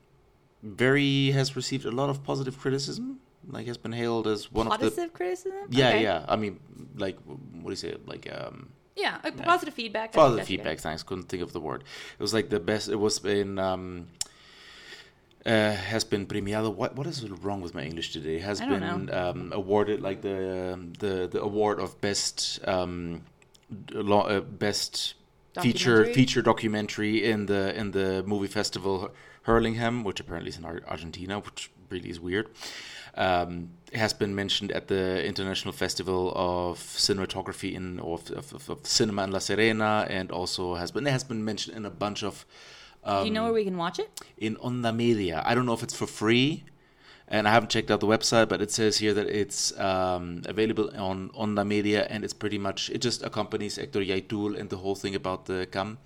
very 0.62 1.30
has 1.32 1.54
received 1.56 1.84
a 1.84 1.90
lot 1.90 2.08
of 2.08 2.24
positive 2.24 2.58
criticism. 2.58 3.20
Like 3.52 3.66
has 3.66 3.78
been 3.78 3.92
hailed 3.92 4.26
as 4.26 4.50
one 4.52 4.66
of 4.66 4.72
the 4.78 4.78
Positive 4.90 5.12
criticism? 5.12 5.66
yeah 5.70 5.88
Okay. 5.88 6.02
yeah. 6.02 6.24
I 6.28 6.36
mean 6.36 6.60
like 6.96 7.18
what 7.26 7.64
do 7.64 7.70
you 7.70 7.76
say 7.76 7.96
like 8.06 8.28
um 8.32 8.70
Yeah, 8.96 9.18
uh, 9.24 9.30
Yeah. 9.36 9.44
positive 9.44 9.74
feedback. 9.74 10.12
Positive 10.12 10.36
that's 10.38 10.48
good. 10.48 10.56
feedback. 10.58 10.78
Thanks. 10.80 11.02
Couldn't 11.02 11.28
think 11.28 11.42
of 11.42 11.52
the 11.52 11.60
word. 11.60 11.80
It 12.18 12.22
was 12.22 12.34
like 12.34 12.48
the 12.50 12.60
best. 12.60 12.88
It 12.88 12.96
was 13.06 13.24
in. 13.24 13.58
Um, 13.58 14.08
uh, 15.46 15.72
has 15.72 16.04
been 16.04 16.26
premiado. 16.26 16.68
What 16.74 16.94
what 16.96 17.06
is 17.06 17.24
wrong 17.44 17.60
with 17.62 17.74
my 17.74 17.82
English 17.82 18.12
today? 18.12 18.38
Has 18.40 18.60
been 18.60 19.08
um, 19.22 19.52
awarded 19.60 20.02
like 20.02 20.20
the 20.20 20.72
um, 20.74 20.92
the 20.98 21.28
the 21.32 21.40
award 21.40 21.80
of 21.80 21.98
best 22.00 22.60
um, 22.68 23.22
lo- 23.92 24.28
uh, 24.28 24.40
best 24.42 25.14
feature 25.58 26.04
Documentary? 26.04 26.14
feature 26.14 26.42
documentary 26.42 27.24
in 27.30 27.46
the 27.46 27.74
in 27.76 27.90
the 27.92 28.22
movie 28.26 28.46
festival 28.48 29.10
Hurlingham, 29.42 30.04
which 30.04 30.20
apparently 30.20 30.50
is 30.50 30.58
in 30.58 30.64
Argentina, 30.64 31.38
which 31.40 31.70
really 31.90 32.10
is 32.10 32.20
weird. 32.20 32.48
Um, 33.16 33.70
has 33.92 34.12
been 34.12 34.34
mentioned 34.36 34.70
at 34.70 34.86
the 34.86 35.24
International 35.26 35.72
Festival 35.72 36.32
of 36.36 36.78
Cinematography 36.78 37.72
in 37.74 37.98
of, 37.98 38.30
of, 38.30 38.52
of, 38.54 38.70
of 38.70 38.86
Cinema 38.86 39.24
in 39.24 39.32
La 39.32 39.40
Serena, 39.40 40.06
and 40.08 40.30
also 40.30 40.74
has 40.76 40.92
been 40.92 41.06
has 41.06 41.24
been 41.24 41.44
mentioned 41.44 41.76
in 41.76 41.84
a 41.86 41.90
bunch 41.90 42.22
of. 42.22 42.46
Um, 43.02 43.22
Do 43.22 43.28
you 43.28 43.34
know 43.34 43.44
where 43.44 43.52
we 43.52 43.64
can 43.64 43.76
watch 43.76 43.98
it? 43.98 44.08
in 44.36 44.56
Onda 44.56 44.94
Media. 44.94 45.42
I 45.44 45.54
don't 45.54 45.66
know 45.66 45.72
if 45.72 45.82
it's 45.82 45.96
for 45.96 46.06
free, 46.06 46.64
and 47.30 47.46
I 47.46 47.52
haven't 47.52 47.70
checked 47.70 47.90
out 47.92 48.00
the 48.00 48.08
website, 48.08 48.48
but 48.48 48.60
it 48.60 48.72
says 48.72 48.98
here 48.98 49.14
that 49.14 49.28
it's 49.28 49.78
um, 49.78 50.42
available 50.46 50.90
on 50.96 51.30
Onda 51.30 51.64
Media, 51.64 52.06
and 52.10 52.24
it's 52.24 52.34
pretty 52.34 52.58
much 52.58 52.90
it 52.90 52.98
just 52.98 53.22
accompanies 53.22 53.76
Hector 53.76 54.00
Llaitul 54.00 54.58
and 54.58 54.68
the 54.68 54.78
whole 54.78 54.96
thing 54.96 55.14
about 55.14 55.46
the 55.46 55.68
CAM, 55.70 55.98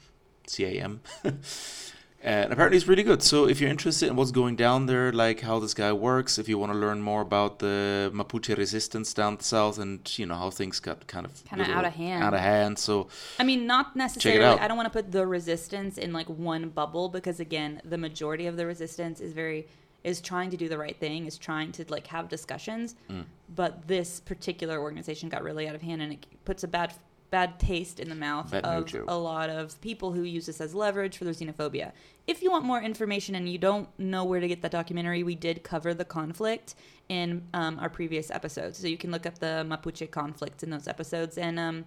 CAM. 0.46 1.00
and 2.22 2.52
apparently 2.52 2.76
it's 2.76 2.86
really 2.86 3.02
good. 3.02 3.22
So 3.22 3.48
if 3.48 3.58
you're 3.58 3.70
interested 3.70 4.10
in 4.10 4.16
what's 4.16 4.32
going 4.32 4.56
down 4.56 4.84
there, 4.84 5.12
like 5.12 5.40
how 5.40 5.58
this 5.60 5.72
guy 5.72 5.94
works, 5.94 6.38
if 6.38 6.46
you 6.46 6.58
want 6.58 6.72
to 6.72 6.78
learn 6.78 7.00
more 7.00 7.22
about 7.22 7.58
the 7.58 8.10
Mapuche 8.14 8.54
resistance 8.58 9.14
down 9.14 9.40
south, 9.40 9.78
and 9.78 10.00
you 10.18 10.26
know 10.26 10.34
how 10.34 10.50
things 10.50 10.78
got 10.78 11.06
kind 11.06 11.24
of 11.24 11.42
Kinda 11.46 11.64
out 11.70 11.86
of 11.86 11.94
hand. 11.94 12.22
out 12.22 12.34
of 12.34 12.40
hand. 12.40 12.78
So 12.78 13.08
I 13.38 13.44
mean, 13.44 13.66
not 13.66 13.96
necessarily. 13.96 14.60
I 14.60 14.68
don't 14.68 14.76
want 14.76 14.92
to 14.92 15.02
put 15.02 15.10
the 15.10 15.26
resistance 15.26 15.96
in 15.96 16.12
like 16.12 16.28
one 16.28 16.68
bubble 16.68 17.08
because 17.08 17.40
again, 17.40 17.80
the 17.82 17.96
majority 17.96 18.46
of 18.46 18.58
the 18.58 18.66
resistance 18.66 19.20
is 19.20 19.32
very 19.32 19.66
is 20.04 20.20
trying 20.20 20.50
to 20.50 20.56
do 20.56 20.68
the 20.68 20.78
right 20.78 20.98
thing, 21.00 21.26
is 21.26 21.38
trying 21.38 21.72
to 21.72 21.84
like 21.88 22.06
have 22.06 22.28
discussions. 22.28 22.94
Mm. 23.10 23.24
But 23.54 23.88
this 23.88 24.20
particular 24.20 24.78
organization 24.78 25.28
got 25.28 25.42
really 25.42 25.66
out 25.68 25.74
of 25.74 25.82
hand, 25.82 26.02
and 26.02 26.12
it 26.12 26.26
puts 26.44 26.62
a 26.62 26.68
bad 26.68 26.94
bad 27.30 27.58
taste 27.58 27.98
in 27.98 28.08
the 28.08 28.14
mouth 28.14 28.54
of 28.54 28.94
a 29.08 29.18
lot 29.18 29.50
of 29.50 29.80
people 29.80 30.12
who 30.12 30.22
use 30.22 30.46
this 30.46 30.60
as 30.60 30.72
leverage 30.72 31.18
for 31.18 31.24
their 31.24 31.34
xenophobia. 31.34 31.90
If 32.28 32.42
you 32.42 32.50
want 32.52 32.64
more 32.64 32.80
information 32.80 33.34
and 33.34 33.48
you 33.48 33.58
don't 33.58 33.88
know 33.98 34.24
where 34.24 34.38
to 34.38 34.46
get 34.46 34.62
that 34.62 34.70
documentary, 34.70 35.24
we 35.24 35.34
did 35.34 35.64
cover 35.64 35.94
the 35.94 36.04
conflict 36.04 36.76
in 37.08 37.42
um, 37.52 37.80
our 37.80 37.88
previous 37.88 38.30
episodes, 38.30 38.78
so 38.78 38.86
you 38.86 38.96
can 38.96 39.10
look 39.10 39.26
up 39.26 39.40
the 39.40 39.66
Mapuche 39.68 40.08
conflict 40.12 40.62
in 40.62 40.70
those 40.70 40.86
episodes. 40.86 41.36
And 41.36 41.58
um, 41.58 41.84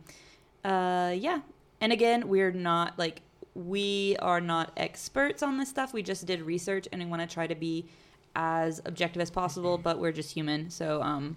uh, 0.65 1.13
yeah, 1.15 1.39
and 1.79 1.93
again, 1.93 2.27
we're 2.27 2.51
not 2.51 2.99
like 2.99 3.21
we 3.55 4.17
are 4.19 4.41
not 4.41 4.71
experts 4.75 5.41
on 5.41 5.57
this 5.57 5.69
stuff. 5.69 5.93
We 5.93 6.03
just 6.03 6.25
did 6.25 6.41
research, 6.41 6.87
and 6.91 7.01
we 7.01 7.07
want 7.07 7.21
to 7.21 7.33
try 7.33 7.47
to 7.47 7.55
be 7.55 7.87
as 8.37 8.79
objective 8.85 9.21
as 9.21 9.29
possible. 9.29 9.77
But 9.77 9.99
we're 9.99 10.13
just 10.13 10.31
human, 10.33 10.69
so 10.69 11.01
um, 11.01 11.35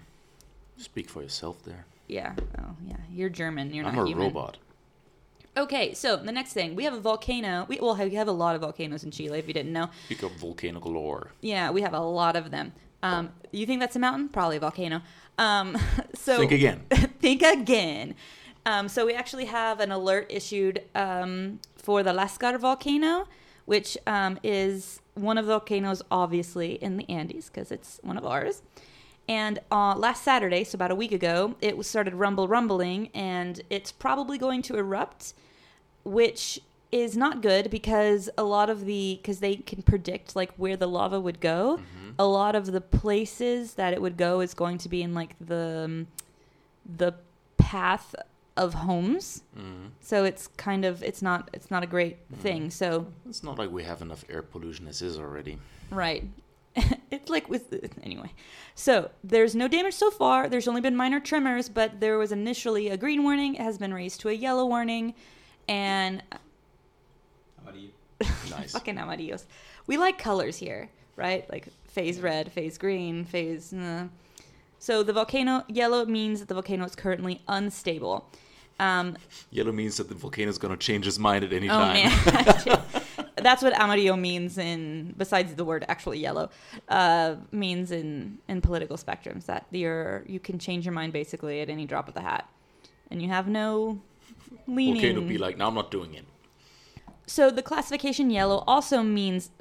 Speak 0.77 1.09
for 1.09 1.21
yourself 1.21 1.61
there. 1.65 1.85
yeah. 2.07 2.33
Oh, 2.59 2.75
yeah. 2.87 2.95
You're 3.11 3.29
German. 3.29 3.73
You're 3.73 3.85
I'm 3.85 3.95
not 3.95 4.03
a 4.03 4.07
human. 4.07 4.27
robot. 4.27 4.57
Okay, 5.57 5.93
so 5.93 6.15
the 6.15 6.31
next 6.31 6.53
thing 6.53 6.75
we 6.75 6.85
have 6.85 6.93
a 6.93 6.99
volcano. 7.01 7.65
We 7.67 7.77
well, 7.81 7.95
we 7.97 8.15
have 8.15 8.29
a 8.29 8.31
lot 8.31 8.55
of 8.55 8.61
volcanoes 8.61 9.03
in 9.03 9.11
Chile. 9.11 9.37
If 9.37 9.47
you 9.49 9.53
didn't 9.53 9.73
know, 9.73 9.89
You 10.07 10.15
got 10.15 10.31
volcano 10.39 10.79
galore. 10.79 11.31
yeah, 11.41 11.71
we 11.71 11.81
have 11.81 11.93
a 11.93 11.99
lot 11.99 12.35
of 12.37 12.51
them. 12.51 12.71
Um, 13.03 13.31
you 13.51 13.65
think 13.65 13.79
that's 13.81 13.95
a 13.95 13.99
mountain? 13.99 14.29
Probably 14.29 14.57
a 14.57 14.59
volcano. 14.61 15.01
Um, 15.37 15.75
so 16.15 16.37
Think 16.37 16.51
again. 16.53 16.79
think 17.19 17.41
again. 17.41 18.15
Um, 18.65 18.87
so 18.87 19.05
we 19.07 19.13
actually 19.13 19.45
have 19.45 19.79
an 19.81 19.91
alert 19.91 20.27
issued 20.29 20.83
um, 20.95 21.59
for 21.75 22.01
the 22.03 22.13
Lascar 22.13 22.57
volcano, 22.59 23.27
which 23.65 23.97
um, 24.07 24.37
is 24.43 25.00
one 25.15 25.37
of 25.37 25.45
the 25.45 25.51
volcanoes, 25.51 26.01
obviously 26.09 26.73
in 26.73 26.97
the 26.97 27.09
Andes, 27.09 27.49
because 27.49 27.71
it's 27.71 27.99
one 28.03 28.17
of 28.17 28.25
ours. 28.25 28.61
And 29.27 29.59
uh, 29.71 29.95
last 29.95 30.23
Saturday, 30.23 30.63
so 30.63 30.75
about 30.75 30.91
a 30.91 30.95
week 30.95 31.11
ago, 31.11 31.55
it 31.61 31.77
was 31.77 31.87
started 31.87 32.15
rumble 32.15 32.47
rumbling, 32.47 33.09
and 33.13 33.61
it's 33.69 33.91
probably 33.91 34.37
going 34.37 34.61
to 34.63 34.77
erupt, 34.77 35.33
which 36.03 36.59
is 36.91 37.15
not 37.15 37.41
good 37.41 37.69
because 37.69 38.29
a 38.37 38.43
lot 38.43 38.69
of 38.69 38.85
the 38.85 39.19
because 39.21 39.39
they 39.39 39.55
can 39.55 39.81
predict 39.81 40.35
like 40.35 40.51
where 40.57 40.75
the 40.75 40.87
lava 40.87 41.19
would 41.21 41.39
go. 41.39 41.77
A 42.19 42.25
lot 42.25 42.55
of 42.55 42.71
the 42.71 42.81
places 42.81 43.75
that 43.75 43.93
it 43.93 44.01
would 44.01 44.17
go 44.17 44.41
is 44.41 44.53
going 44.53 44.77
to 44.79 44.89
be 44.89 45.01
in 45.01 45.13
like 45.13 45.35
the 45.39 45.83
um, 45.85 46.07
the 46.97 47.13
path 47.57 48.13
of 48.63 48.73
homes. 48.73 49.43
Mhm. 49.57 49.89
So 50.01 50.23
it's 50.23 50.47
kind 50.67 50.83
of 50.85 51.01
it's 51.09 51.21
not 51.21 51.49
it's 51.53 51.69
not 51.71 51.81
a 51.83 51.87
great 51.87 52.17
thing. 52.43 52.69
So 52.71 53.07
It's 53.29 53.43
not 53.43 53.57
like 53.57 53.71
we 53.71 53.83
have 53.83 54.01
enough 54.01 54.23
air 54.29 54.43
pollution 54.43 54.87
as 54.87 55.01
is 55.01 55.17
already. 55.17 55.57
Right. 55.89 56.23
it's 57.11 57.29
like 57.29 57.49
with 57.49 57.65
anyway. 58.03 58.31
So 58.75 58.93
there's 59.23 59.55
no 59.55 59.67
damage 59.67 59.95
so 59.95 60.09
far. 60.11 60.47
There's 60.47 60.67
only 60.67 60.81
been 60.81 60.95
minor 60.95 61.19
tremors, 61.19 61.67
but 61.69 61.99
there 61.99 62.17
was 62.17 62.31
initially 62.31 62.87
a 62.89 62.97
green 62.97 63.23
warning. 63.23 63.55
It 63.55 63.61
has 63.61 63.77
been 63.77 63.93
raised 63.93 64.21
to 64.21 64.29
a 64.29 64.33
yellow 64.33 64.65
warning, 64.65 65.13
and 65.67 66.23
How? 67.65 67.71
Nice. 68.57 68.71
fucking 68.73 68.97
amarillos. 68.97 69.45
We 69.87 69.97
like 69.97 70.17
colors 70.17 70.57
here, 70.57 70.89
right? 71.15 71.49
Like 71.49 71.67
phase 71.87 72.19
red, 72.21 72.51
phase 72.51 72.77
green, 72.77 73.25
phase. 73.25 73.73
Uh. 73.73 74.07
So 74.79 75.03
the 75.03 75.13
volcano 75.13 75.63
yellow 75.67 76.05
means 76.05 76.39
that 76.39 76.47
the 76.47 76.53
volcano 76.55 76.85
is 76.85 76.95
currently 76.95 77.41
unstable. 77.47 78.29
Um, 78.81 79.15
Yellow 79.51 79.71
means 79.71 79.97
that 79.97 80.09
the 80.09 80.15
volcano 80.15 80.49
is 80.49 80.57
gonna 80.57 80.75
change 80.77 81.05
his 81.05 81.19
mind 81.19 81.43
at 81.43 81.53
any 81.53 81.69
Oh 81.69 81.73
time. 81.73 81.93
man, 81.93 82.81
that's 83.35 83.61
what 83.61 83.73
amarillo 83.79 84.15
means 84.15 84.57
in 84.57 85.13
besides 85.17 85.53
the 85.55 85.63
word 85.65 85.83
actually 85.87 86.19
yellow 86.19 86.49
uh, 86.89 87.35
means 87.51 87.91
in 87.91 88.37
in 88.47 88.59
political 88.61 88.97
spectrums 88.97 89.45
that 89.45 89.65
you're 89.71 90.23
you 90.27 90.39
can 90.39 90.57
change 90.59 90.85
your 90.85 90.93
mind 90.93 91.11
basically 91.13 91.61
at 91.61 91.69
any 91.69 91.85
drop 91.85 92.07
of 92.07 92.13
the 92.13 92.21
hat, 92.21 92.49
and 93.11 93.21
you 93.21 93.27
have 93.29 93.47
no 93.47 94.01
leaning. 94.67 95.01
volcano 95.01 95.21
be 95.27 95.37
like, 95.37 95.57
no, 95.57 95.67
I'm 95.67 95.75
not 95.75 95.91
doing 95.91 96.13
it. 96.15 96.25
So 97.27 97.49
the 97.51 97.61
classification 97.61 98.29
yellow 98.29 98.63
also 98.67 99.03
means, 99.03 99.51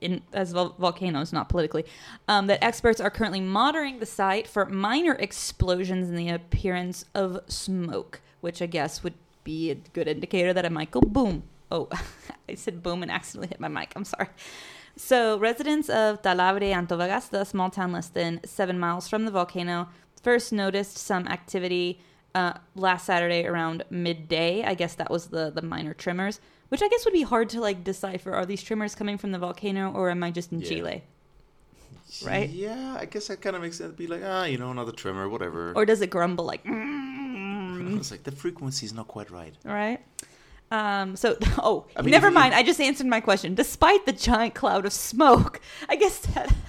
in, 0.00 0.22
as 0.32 0.52
vol- 0.52 0.74
volcanoes, 0.78 1.32
not 1.32 1.48
politically, 1.48 1.84
um, 2.28 2.46
that 2.48 2.62
experts 2.64 3.00
are 3.00 3.10
currently 3.10 3.40
monitoring 3.40 4.00
the 4.00 4.06
site 4.06 4.48
for 4.48 4.66
minor 4.66 5.14
explosions 5.14 6.08
in 6.08 6.16
the 6.16 6.28
appearance 6.28 7.04
of 7.14 7.38
smoke, 7.46 8.20
which 8.40 8.60
I 8.62 8.66
guess 8.66 9.02
would 9.02 9.14
be 9.44 9.70
a 9.70 9.74
good 9.74 10.08
indicator 10.08 10.52
that 10.52 10.64
it 10.64 10.72
might 10.72 10.90
go 10.90 11.00
boom. 11.00 11.42
Oh, 11.70 11.88
I 12.48 12.54
said 12.54 12.82
boom 12.82 13.02
and 13.02 13.10
accidentally 13.10 13.48
hit 13.48 13.60
my 13.60 13.68
mic. 13.68 13.92
I'm 13.96 14.04
sorry. 14.04 14.28
So 14.96 15.38
residents 15.38 15.88
of 15.88 16.20
Talabre, 16.22 16.72
Antofagasta, 16.72 17.40
a 17.40 17.44
small 17.44 17.70
town 17.70 17.92
less 17.92 18.08
than 18.08 18.40
seven 18.44 18.78
miles 18.78 19.08
from 19.08 19.24
the 19.24 19.30
volcano, 19.30 19.88
first 20.22 20.52
noticed 20.52 20.98
some 20.98 21.26
activity 21.28 22.00
uh, 22.34 22.54
last 22.74 23.06
Saturday 23.06 23.46
around 23.46 23.84
midday. 23.88 24.62
I 24.64 24.74
guess 24.74 24.94
that 24.96 25.10
was 25.10 25.28
the 25.28 25.50
the 25.50 25.62
minor 25.62 25.94
tremors, 25.94 26.40
which 26.68 26.82
I 26.82 26.88
guess 26.88 27.04
would 27.04 27.14
be 27.14 27.22
hard 27.22 27.48
to 27.50 27.60
like 27.60 27.82
decipher. 27.84 28.34
Are 28.34 28.44
these 28.44 28.62
tremors 28.62 28.94
coming 28.94 29.16
from 29.16 29.32
the 29.32 29.38
volcano 29.38 29.92
or 29.92 30.10
am 30.10 30.22
I 30.22 30.30
just 30.30 30.52
in 30.52 30.60
Yeah. 30.60 30.68
Chile? 30.68 31.02
Right? 32.24 32.50
Yeah, 32.50 32.96
I 32.98 33.04
guess 33.04 33.28
that 33.28 33.40
kind 33.40 33.54
of 33.54 33.62
makes 33.62 33.78
sense. 33.78 33.94
Be 33.94 34.08
like, 34.08 34.22
ah, 34.24 34.42
you 34.44 34.58
know, 34.58 34.72
another 34.72 34.90
tremor, 34.90 35.28
whatever. 35.28 35.72
Or 35.76 35.86
does 35.86 36.00
it 36.00 36.10
grumble 36.10 36.44
like? 36.44 36.64
"Mm," 37.90 37.98
it's 37.98 38.10
like 38.10 38.24
the 38.24 38.32
frequency 38.32 38.86
is 38.86 38.92
not 38.92 39.08
quite 39.08 39.30
right. 39.30 39.54
right? 39.64 40.00
Um, 40.72 41.16
so, 41.16 41.36
oh, 41.58 41.86
I 41.96 42.02
mean, 42.02 42.12
never 42.12 42.28
if- 42.28 42.34
mind. 42.34 42.54
I 42.54 42.62
just 42.62 42.80
answered 42.80 43.06
my 43.06 43.20
question. 43.20 43.54
Despite 43.54 44.06
the 44.06 44.12
giant 44.12 44.54
cloud 44.54 44.86
of 44.86 44.92
smoke, 44.92 45.60
I 45.88 45.96
guess 45.96 46.18
that. 46.18 46.54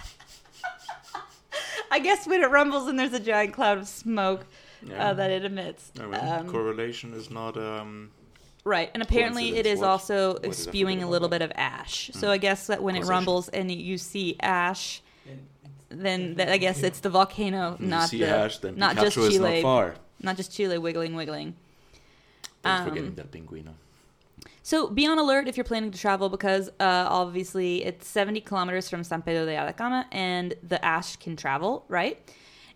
I 1.92 2.00
guess 2.00 2.26
when 2.26 2.42
it 2.42 2.50
rumbles 2.50 2.88
and 2.88 2.98
there's 2.98 3.14
a 3.14 3.20
giant 3.20 3.54
cloud 3.54 3.78
of 3.78 3.88
smoke 3.88 4.46
Yeah. 4.82 5.10
uh, 5.10 5.14
that 5.16 5.30
it 5.30 5.44
emits. 5.46 5.92
I 6.00 6.06
mean, 6.06 6.16
Um, 6.16 6.50
correlation 6.50 7.14
is 7.14 7.30
not. 7.30 7.58
um 7.58 8.12
Right, 8.64 8.92
and 8.94 9.02
apparently 9.02 9.58
it 9.58 9.66
is 9.66 9.80
What- 9.80 9.90
also 9.90 10.34
what 10.40 10.54
spewing 10.56 10.98
forget 11.00 11.08
a 11.08 11.12
little 11.12 11.30
bit 11.30 11.42
of 11.42 11.52
ash. 11.56 12.12
So 12.14 12.28
Mm. 12.28 12.32
I 12.32 12.38
guess 12.38 12.68
that 12.68 12.82
when 12.84 12.96
it 12.96 13.06
rumbles 13.06 13.50
and 13.50 13.72
you 13.72 13.98
see 13.98 14.36
ash, 14.40 15.02
then 15.90 16.36
that, 16.36 16.50
I 16.50 16.58
guess 16.58 16.84
it's 16.84 17.00
the 17.00 17.10
volcano, 17.10 17.76
not 17.80 18.12
the, 18.12 18.24
ash, 18.24 18.60
then 18.60 18.78
not 18.78 18.96
Pikachu 18.96 19.02
just 19.02 19.18
is 19.18 19.40
not 19.40 19.48
Chile, 19.50 19.62
far. 19.64 19.96
Not 20.24 20.38
just 20.38 20.54
Chile 20.54 20.78
wiggling, 20.78 21.16
wiggling. 21.16 21.56
Thanks 22.64 22.84
for 22.84 22.90
Um, 22.90 22.96
getting 22.96 23.16
that 23.16 23.32
pinguino. 23.32 23.74
So 24.64 24.88
be 24.88 25.08
on 25.08 25.18
alert 25.18 25.48
if 25.48 25.58
you're 25.58 25.64
planning 25.64 25.92
to 25.92 25.98
travel 25.98 26.30
because 26.30 26.70
uh, 26.80 27.08
obviously 27.10 27.84
it's 27.84 28.08
70 28.08 28.42
kilometers 28.42 28.90
from 28.90 29.04
San 29.04 29.22
Pedro 29.22 29.46
de 29.46 29.56
Atacama 29.56 30.06
and 30.12 30.54
the 30.62 30.84
ash 30.86 31.16
can 31.16 31.36
travel, 31.36 31.86
right? 31.88 32.20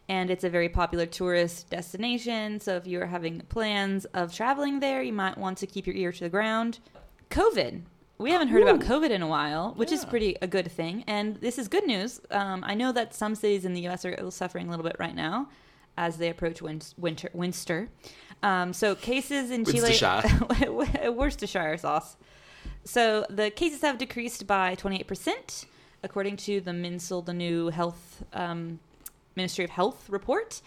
And 0.09 0.29
it's 0.29 0.43
a 0.43 0.49
very 0.49 0.69
popular 0.69 1.05
tourist 1.05 1.69
destination. 1.69 2.59
So 2.59 2.75
if 2.75 2.87
you're 2.87 3.05
having 3.07 3.41
plans 3.49 4.05
of 4.05 4.33
traveling 4.33 4.79
there, 4.79 5.01
you 5.01 5.13
might 5.13 5.37
want 5.37 5.57
to 5.59 5.67
keep 5.67 5.85
your 5.87 5.95
ear 5.95 6.11
to 6.11 6.23
the 6.23 6.29
ground. 6.29 6.79
COVID. 7.29 7.81
We 8.17 8.31
haven't 8.31 8.47
heard 8.47 8.63
about 8.63 8.79
COVID 8.79 9.09
in 9.09 9.21
a 9.21 9.27
while, 9.27 9.73
which 9.75 9.91
is 9.91 10.05
pretty 10.05 10.37
a 10.41 10.47
good 10.47 10.71
thing. 10.71 11.03
And 11.05 11.35
this 11.37 11.57
is 11.59 11.67
good 11.67 11.85
news. 11.85 12.21
Um, 12.31 12.63
I 12.65 12.73
know 12.73 12.91
that 12.93 13.13
some 13.13 13.35
cities 13.35 13.65
in 13.65 13.73
the 13.73 13.81
U.S. 13.81 14.05
are 14.05 14.31
suffering 14.31 14.67
a 14.67 14.69
little 14.69 14.85
bit 14.85 14.95
right 14.99 15.15
now 15.15 15.49
as 15.97 16.17
they 16.17 16.29
approach 16.29 16.61
win- 16.61 16.81
winter. 16.97 17.29
Winter. 17.33 17.89
Um, 18.43 18.73
so 18.73 18.95
cases 18.95 19.51
in 19.51 19.65
Chile, 19.65 19.97
Worcestershire. 21.09 21.77
Sauce. 21.77 22.17
So 22.83 23.25
the 23.29 23.49
cases 23.49 23.81
have 23.81 23.97
decreased 23.97 24.45
by 24.45 24.75
28%, 24.75 25.65
according 26.03 26.37
to 26.37 26.61
the 26.61 26.71
MinSal, 26.71 27.25
the 27.25 27.33
new 27.33 27.69
health 27.69 28.23
um, 28.33 28.79
Ministry 29.35 29.63
of 29.65 29.71
Health 29.71 30.09
report. 30.09 30.61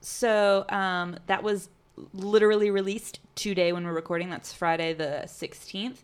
So 0.00 0.64
um, 0.70 1.16
that 1.26 1.42
was 1.42 1.68
literally 2.14 2.70
released 2.70 3.20
today 3.34 3.72
when 3.72 3.84
we're 3.84 3.92
recording. 3.92 4.30
That's 4.30 4.52
Friday 4.52 4.94
the 4.94 5.24
16th. 5.26 5.98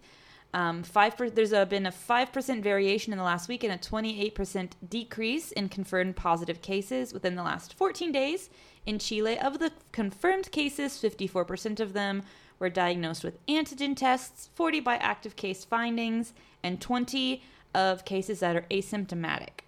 Um, 0.56 0.82
five 0.82 1.18
per- 1.18 1.28
there's 1.28 1.52
a, 1.52 1.66
been 1.66 1.84
a 1.84 1.92
5% 1.92 2.62
variation 2.62 3.12
in 3.12 3.18
the 3.18 3.24
last 3.24 3.46
week 3.46 3.62
and 3.62 3.74
a 3.74 3.76
28% 3.76 4.70
decrease 4.88 5.52
in 5.52 5.68
confirmed 5.68 6.16
positive 6.16 6.62
cases 6.62 7.12
within 7.12 7.34
the 7.34 7.42
last 7.42 7.74
14 7.74 8.10
days. 8.10 8.48
In 8.86 8.98
Chile, 8.98 9.38
of 9.38 9.58
the 9.58 9.70
confirmed 9.92 10.50
cases, 10.50 10.94
54% 10.94 11.78
of 11.78 11.92
them 11.92 12.22
were 12.58 12.70
diagnosed 12.70 13.22
with 13.22 13.44
antigen 13.46 13.94
tests, 13.94 14.48
40 14.54 14.80
by 14.80 14.96
active 14.96 15.36
case 15.36 15.62
findings, 15.62 16.32
and 16.62 16.80
20 16.80 17.42
of 17.74 18.06
cases 18.06 18.40
that 18.40 18.56
are 18.56 18.64
asymptomatic. 18.70 19.60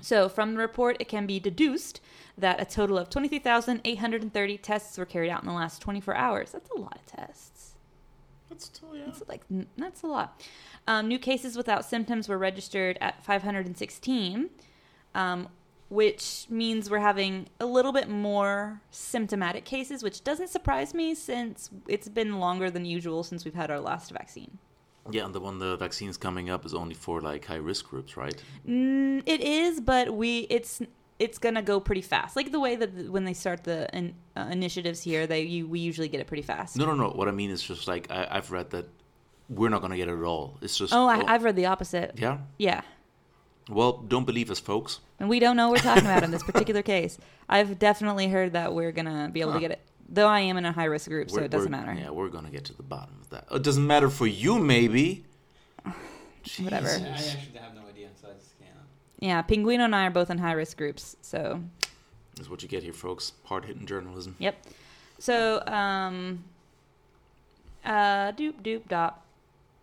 So, 0.00 0.30
from 0.30 0.54
the 0.54 0.60
report, 0.60 0.96
it 1.00 1.08
can 1.08 1.26
be 1.26 1.38
deduced 1.38 2.00
that 2.38 2.62
a 2.62 2.64
total 2.64 2.96
of 2.96 3.10
23,830 3.10 4.56
tests 4.56 4.96
were 4.96 5.04
carried 5.04 5.28
out 5.28 5.42
in 5.42 5.48
the 5.48 5.52
last 5.52 5.82
24 5.82 6.16
hours. 6.16 6.52
That's 6.52 6.70
a 6.70 6.80
lot 6.80 6.96
of 6.96 7.04
tests. 7.04 7.59
That's 8.60 8.78
still, 8.78 8.96
yeah. 8.96 9.02
That's 9.06 9.22
like 9.28 9.42
that's 9.76 10.02
a 10.02 10.06
lot. 10.06 10.42
Um, 10.86 11.08
new 11.08 11.18
cases 11.18 11.56
without 11.56 11.84
symptoms 11.84 12.28
were 12.28 12.38
registered 12.38 12.98
at 13.00 13.24
516, 13.24 14.50
um, 15.14 15.48
which 15.88 16.46
means 16.50 16.90
we're 16.90 16.98
having 16.98 17.48
a 17.58 17.66
little 17.66 17.92
bit 17.92 18.08
more 18.08 18.80
symptomatic 18.90 19.64
cases, 19.64 20.02
which 20.02 20.22
doesn't 20.24 20.48
surprise 20.48 20.94
me 20.94 21.14
since 21.14 21.70
it's 21.88 22.08
been 22.08 22.38
longer 22.38 22.70
than 22.70 22.84
usual 22.84 23.22
since 23.22 23.44
we've 23.44 23.54
had 23.54 23.70
our 23.70 23.80
last 23.80 24.10
vaccine. 24.10 24.58
Yeah, 25.10 25.24
and 25.24 25.34
the 25.34 25.40
one 25.40 25.58
the 25.58 25.76
vaccine's 25.76 26.18
coming 26.18 26.50
up 26.50 26.66
is 26.66 26.74
only 26.74 26.94
for 26.94 27.20
like 27.20 27.46
high 27.46 27.56
risk 27.56 27.88
groups, 27.88 28.16
right? 28.16 28.42
Mm, 28.68 29.22
it 29.26 29.40
is, 29.40 29.80
but 29.80 30.14
we 30.14 30.40
it's 30.50 30.82
it's 31.20 31.38
gonna 31.38 31.62
go 31.62 31.78
pretty 31.78 32.00
fast. 32.02 32.34
Like 32.34 32.50
the 32.50 32.58
way 32.60 32.74
that 32.76 32.90
the- 32.96 33.10
when 33.12 33.24
they 33.24 33.34
start 33.34 33.62
the 33.64 33.88
in, 33.96 34.14
uh, 34.36 34.48
initiatives 34.50 35.02
here, 35.02 35.26
they 35.28 35.42
you, 35.42 35.68
we 35.68 35.78
usually 35.78 36.08
get 36.08 36.20
it 36.20 36.26
pretty 36.26 36.42
fast. 36.42 36.76
No, 36.76 36.84
no, 36.86 36.94
no. 36.94 37.10
What 37.10 37.28
I 37.28 37.30
mean 37.30 37.50
is 37.50 37.62
just 37.62 37.86
like 37.86 38.10
I, 38.10 38.26
I've 38.30 38.50
read 38.50 38.70
that 38.70 38.86
we're 39.48 39.68
not 39.68 39.80
gonna 39.82 39.96
get 39.96 40.08
it 40.08 40.16
at 40.18 40.24
all. 40.24 40.56
It's 40.62 40.76
just 40.76 40.92
Oh, 40.92 41.06
I, 41.06 41.22
I've 41.32 41.44
read 41.44 41.54
the 41.56 41.66
opposite. 41.66 42.14
yeah. 42.16 42.38
Yeah. 42.58 42.80
Well, 43.68 43.92
don't 43.98 44.24
believe 44.24 44.50
us, 44.50 44.58
folks. 44.58 44.98
And 45.20 45.28
we 45.28 45.38
don't 45.38 45.54
know 45.56 45.68
what 45.68 45.78
we're 45.78 45.90
talking 45.90 46.06
about 46.06 46.22
in 46.24 46.30
this 46.32 46.42
particular 46.50 46.82
case. 46.82 47.18
I've 47.48 47.78
definitely 47.78 48.26
heard 48.28 48.52
that 48.54 48.72
we're 48.74 48.90
gonna 48.92 49.28
be 49.32 49.40
able 49.42 49.52
to 49.54 49.60
get 49.60 49.70
it. 49.70 49.80
Though 50.08 50.26
I 50.26 50.40
am 50.40 50.56
in 50.56 50.64
a 50.64 50.72
high 50.72 50.86
risk 50.86 51.08
group, 51.08 51.30
so 51.30 51.36
We're- 51.36 51.44
it 51.46 51.50
doesn't 51.52 51.70
matter. 51.70 51.92
Yeah, 51.92 52.10
we're 52.10 52.30
gonna 52.30 52.50
get 52.50 52.64
to 52.64 52.74
the 52.74 52.82
bottom 52.82 53.14
of 53.20 53.28
that. 53.30 53.44
It 53.52 53.62
doesn't 53.62 53.86
matter 53.86 54.08
for 54.10 54.26
you, 54.26 54.58
maybe. 54.58 55.24
Whatever. 56.58 56.88
Jesus. 56.88 57.02
I 57.02 57.38
actually 57.38 57.58
have 57.60 57.74
no 57.74 57.82
idea, 57.88 58.08
so 58.20 58.28
I 58.28 58.32
just 58.38 58.58
can't. 58.58 58.70
Yeah, 59.20 59.42
Pinguino 59.42 59.80
and 59.84 59.94
I 59.94 60.06
are 60.06 60.10
both 60.10 60.30
in 60.30 60.38
high 60.38 60.52
risk 60.52 60.76
groups, 60.78 61.14
so 61.20 61.62
That's 62.36 62.48
what 62.50 62.62
you 62.62 62.68
get 62.68 62.82
here, 62.82 62.92
folks. 62.94 63.32
Hard 63.44 63.66
hitting 63.66 63.86
journalism. 63.86 64.34
Yep. 64.38 64.56
So, 65.18 65.62
um, 65.66 66.44
uh, 67.84 68.32
doop 68.32 68.62
doop 68.62 68.88
dop. 68.88 69.26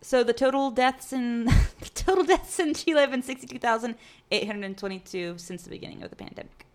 So 0.01 0.23
the 0.23 0.33
total 0.33 0.71
deaths 0.71 1.13
in 1.13 1.45
the 1.79 1.89
total 1.93 2.23
deaths 2.23 2.59
in 2.59 2.73
Chile 2.73 2.99
have 3.01 3.11
been 3.11 3.21
sixty-two 3.23 3.59
thousand 3.59 3.95
eight 4.31 4.47
hundred 4.47 4.75
twenty-two 4.77 5.35
since 5.37 5.63
the 5.63 5.69
beginning 5.69 6.01
of 6.03 6.09
the 6.09 6.15
pandemic. 6.15 6.65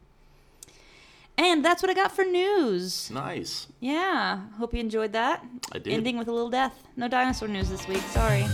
And 1.38 1.64
that's 1.64 1.82
what 1.82 1.90
I 1.90 1.94
got 1.94 2.12
for 2.12 2.24
news. 2.24 3.10
Nice. 3.10 3.66
Yeah, 3.80 4.40
hope 4.58 4.74
you 4.74 4.80
enjoyed 4.80 5.12
that. 5.14 5.44
I 5.72 5.78
did. 5.78 5.94
Ending 5.94 6.18
with 6.18 6.28
a 6.28 6.32
little 6.32 6.50
death. 6.50 6.86
No 6.96 7.08
dinosaur 7.08 7.48
news 7.48 7.70
this 7.70 7.88
week. 7.88 8.02
Sorry. 8.02 8.46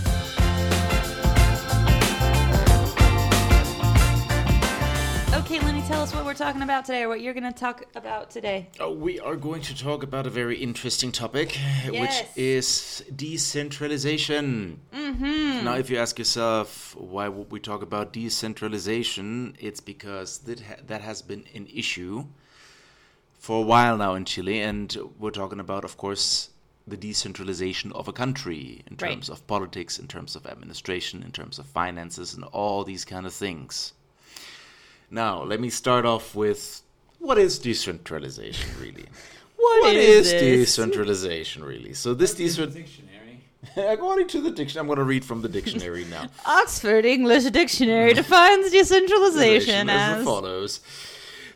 Okay, 5.50 5.60
Lenny, 5.60 5.80
tell 5.80 6.02
us 6.02 6.14
what 6.14 6.26
we're 6.26 6.34
talking 6.34 6.60
about 6.60 6.84
today, 6.84 7.04
or 7.04 7.08
what 7.08 7.22
you're 7.22 7.32
going 7.32 7.50
to 7.50 7.58
talk 7.58 7.82
about 7.94 8.30
today. 8.30 8.68
Oh, 8.78 8.92
we 8.92 9.18
are 9.18 9.34
going 9.34 9.62
to 9.62 9.74
talk 9.74 10.02
about 10.02 10.26
a 10.26 10.30
very 10.30 10.58
interesting 10.58 11.10
topic, 11.10 11.58
Yes. 11.90 11.94
which 12.26 12.36
is 12.36 13.02
decentralization. 13.16 14.78
Mm-hmm. 14.92 15.64
Now, 15.64 15.76
if 15.76 15.88
you 15.88 15.96
ask 15.96 16.18
yourself 16.18 16.94
why 16.96 17.28
would 17.28 17.50
we 17.50 17.60
talk 17.60 17.80
about 17.80 18.12
decentralization, 18.12 19.56
it's 19.58 19.80
because 19.80 20.40
that 20.40 20.60
ha- 20.60 20.82
that 20.86 21.00
has 21.00 21.22
been 21.22 21.46
an 21.54 21.66
issue 21.72 22.26
for 23.38 23.62
a 23.62 23.66
while 23.66 23.96
now 23.96 24.16
in 24.16 24.26
Chile, 24.26 24.60
and 24.60 24.94
we're 25.18 25.30
talking 25.30 25.60
about, 25.60 25.82
of 25.82 25.96
course, 25.96 26.50
the 26.86 26.98
decentralization 26.98 27.90
of 27.92 28.06
a 28.06 28.12
country 28.12 28.82
in 28.86 28.98
Right. 29.00 29.12
terms 29.12 29.30
of 29.30 29.46
politics, 29.46 29.98
in 29.98 30.08
terms 30.08 30.36
of 30.36 30.44
administration, 30.44 31.22
in 31.22 31.32
terms 31.32 31.58
of 31.58 31.64
finances, 31.64 32.34
and 32.34 32.44
all 32.44 32.84
these 32.84 33.06
kind 33.06 33.24
of 33.24 33.32
things. 33.32 33.94
Now, 35.10 35.42
let 35.42 35.60
me 35.60 35.70
start 35.70 36.04
off 36.04 36.34
with 36.34 36.82
what 37.18 37.38
is 37.38 37.58
decentralization 37.58 38.70
really? 38.80 39.06
what 39.56 39.96
is, 39.96 40.32
decentralization 40.34 41.64
really? 41.64 41.94
So 41.94 42.14
this 42.14 42.32
It's 42.38 42.40
in 42.40 42.46
the 42.46 42.66
decent 42.72 42.74
dictionary. 42.74 43.40
according 43.92 44.28
to 44.28 44.40
the 44.40 44.50
dictionary, 44.50 44.82
I'm 44.82 44.86
going 44.86 44.98
to 44.98 45.04
read 45.04 45.24
from 45.24 45.42
the 45.42 45.48
dictionary 45.48 46.04
now. 46.04 46.28
Oxford 46.46 47.04
English 47.04 47.44
Dictionary 47.44 48.14
defines 48.14 48.70
decentralization 48.70 49.88
as 49.88 50.18
as 50.18 50.24
follows. 50.24 50.80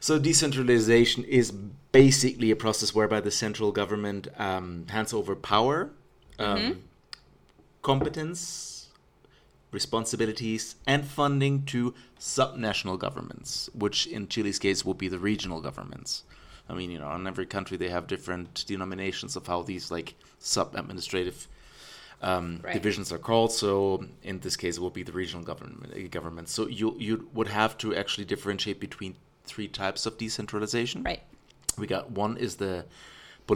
So 0.00 0.18
decentralization 0.18 1.22
is 1.24 1.52
basically 1.92 2.50
a 2.50 2.56
process 2.56 2.92
whereby 2.94 3.20
the 3.20 3.30
central 3.30 3.70
government 3.70 4.26
um, 4.38 4.86
hands 4.88 5.12
over 5.12 5.36
power, 5.36 5.90
um, 6.38 6.58
Mm-hmm. 6.58 6.72
competence, 7.82 8.71
responsibilities, 9.72 10.76
and 10.86 11.04
funding 11.04 11.64
to 11.64 11.94
subnational 12.20 12.98
governments, 12.98 13.68
which 13.74 14.06
in 14.06 14.28
Chile's 14.28 14.58
case 14.58 14.84
will 14.84 14.94
be 14.94 15.08
the 15.08 15.18
regional 15.18 15.60
governments. 15.60 16.22
I 16.68 16.74
mean, 16.74 16.90
you 16.90 16.98
know, 16.98 17.10
in 17.12 17.26
every 17.26 17.46
country 17.46 17.76
they 17.76 17.88
have 17.88 18.06
different 18.06 18.64
denominations 18.66 19.34
of 19.36 19.46
how 19.46 19.62
these 19.62 19.90
like 19.90 20.14
sub-administrative 20.38 21.48
um, 22.22 22.60
Right. 22.62 22.74
divisions 22.74 23.10
are 23.12 23.18
called. 23.18 23.52
So 23.52 24.04
in 24.22 24.38
this 24.40 24.56
case, 24.56 24.76
it 24.76 24.80
will 24.80 24.90
be 24.90 25.02
the 25.02 25.12
regional 25.12 25.44
government. 25.44 25.92
uh, 25.92 26.08
Government. 26.08 26.48
So 26.48 26.68
you 26.68 26.94
you 26.98 27.28
would 27.34 27.48
have 27.48 27.76
to 27.78 27.94
actually 27.96 28.26
differentiate 28.26 28.78
between 28.78 29.16
three 29.44 29.68
types 29.68 30.06
of 30.06 30.16
decentralization. 30.18 31.02
right. 31.02 31.22
We 31.78 31.86
got 31.86 32.10
one 32.12 32.36
is 32.36 32.56
the 32.56 32.84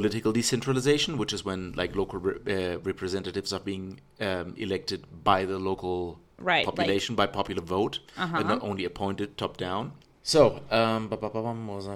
political 0.00 0.32
decentralization, 0.32 1.18
which 1.18 1.32
is 1.32 1.44
when 1.44 1.72
like 1.80 1.94
local 1.96 2.18
re- 2.18 2.74
uh, 2.74 2.78
representatives 2.80 3.52
are 3.52 3.60
being 3.60 4.00
um, 4.20 4.54
elected 4.56 5.00
by 5.24 5.44
the 5.44 5.58
local 5.58 6.18
Right, 6.38 6.66
like- 6.66 6.76
population 6.76 7.14
by 7.16 7.26
popular 7.26 7.62
vote, 7.62 7.94
Uh-huh. 8.16 8.36
and 8.38 8.48
not 8.48 8.62
only 8.62 8.84
appointed 8.84 9.28
top 9.36 9.56
down. 9.56 9.92
So, 10.22 10.60
um? 10.70 11.08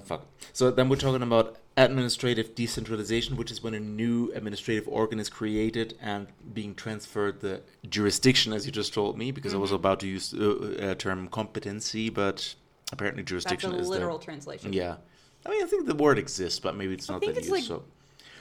Fuck. 0.04 0.22
So 0.52 0.70
then 0.70 0.88
we're 0.88 0.96
talking 1.06 1.22
about 1.22 1.56
administrative 1.76 2.54
decentralization, 2.54 3.36
which 3.36 3.50
is 3.50 3.62
when 3.64 3.74
a 3.74 3.80
new 3.80 4.30
administrative 4.34 4.86
organ 4.88 5.18
is 5.18 5.28
created 5.28 5.88
and 6.00 6.28
being 6.54 6.74
transferred 6.74 7.40
the 7.40 7.60
jurisdiction, 7.88 8.52
as 8.52 8.66
you 8.66 8.72
just 8.72 8.94
told 8.94 9.18
me, 9.18 9.30
because 9.32 9.52
I 9.52 9.56
was 9.56 9.70
Mm-hmm. 9.70 9.76
about 9.82 10.00
to 10.00 10.06
use 10.06 10.30
the 10.30 10.90
uh, 10.90 10.94
term 10.94 11.28
competency, 11.28 12.08
but 12.08 12.54
apparently 12.92 13.22
That's 13.22 13.30
jurisdiction 13.30 13.72
a 13.74 13.78
is 13.78 13.88
literal 13.88 14.18
translation. 14.18 14.72
Yeah. 14.72 14.96
I 15.46 15.50
mean, 15.50 15.62
I 15.62 15.66
think 15.66 15.86
the 15.86 15.94
word 15.94 16.18
exists, 16.18 16.58
but 16.60 16.76
maybe 16.76 16.94
it's 16.94 17.08
I 17.08 17.14
not 17.14 17.20
think 17.20 17.34
that 17.34 17.38
it's 17.40 17.48
used. 17.48 17.70
like- 17.70 17.80
so 17.80 17.84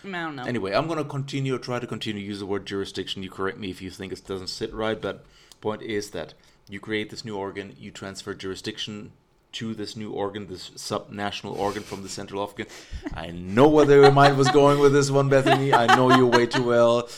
I 0.05 0.11
don't 0.11 0.35
know. 0.35 0.43
anyway, 0.43 0.73
I'm 0.73 0.87
gonna 0.87 1.03
continue, 1.03 1.57
try 1.57 1.79
to 1.79 1.87
continue 1.87 2.21
to 2.21 2.27
use 2.27 2.39
the 2.39 2.45
word 2.45 2.65
jurisdiction. 2.65 3.21
You 3.23 3.29
correct 3.29 3.57
me 3.57 3.69
if 3.69 3.81
you 3.81 3.89
think 3.89 4.13
it 4.13 4.25
doesn't 4.25 4.47
sit 4.47 4.73
right, 4.73 4.99
but 4.99 5.25
point 5.61 5.81
is 5.81 6.11
that 6.11 6.33
you 6.69 6.79
create 6.79 7.09
this 7.09 7.25
new 7.25 7.35
organ, 7.35 7.75
you 7.77 7.91
transfer 7.91 8.33
jurisdiction 8.33 9.11
to 9.51 9.73
this 9.73 9.95
new 9.95 10.11
organ, 10.11 10.47
this 10.47 10.69
subnational 10.71 11.57
organ 11.57 11.81
from 11.83 12.03
the 12.03 12.09
central 12.09 12.41
organ. 12.41 12.67
I 13.13 13.31
know 13.31 13.67
where 13.67 13.85
your 13.89 14.11
mind 14.11 14.37
was 14.37 14.47
going 14.51 14.79
with 14.79 14.93
this 14.93 15.09
one, 15.09 15.27
Bethany. 15.27 15.73
I 15.73 15.95
know 15.95 16.15
you 16.15 16.27
way 16.27 16.45
too 16.45 16.63
well, 16.63 17.09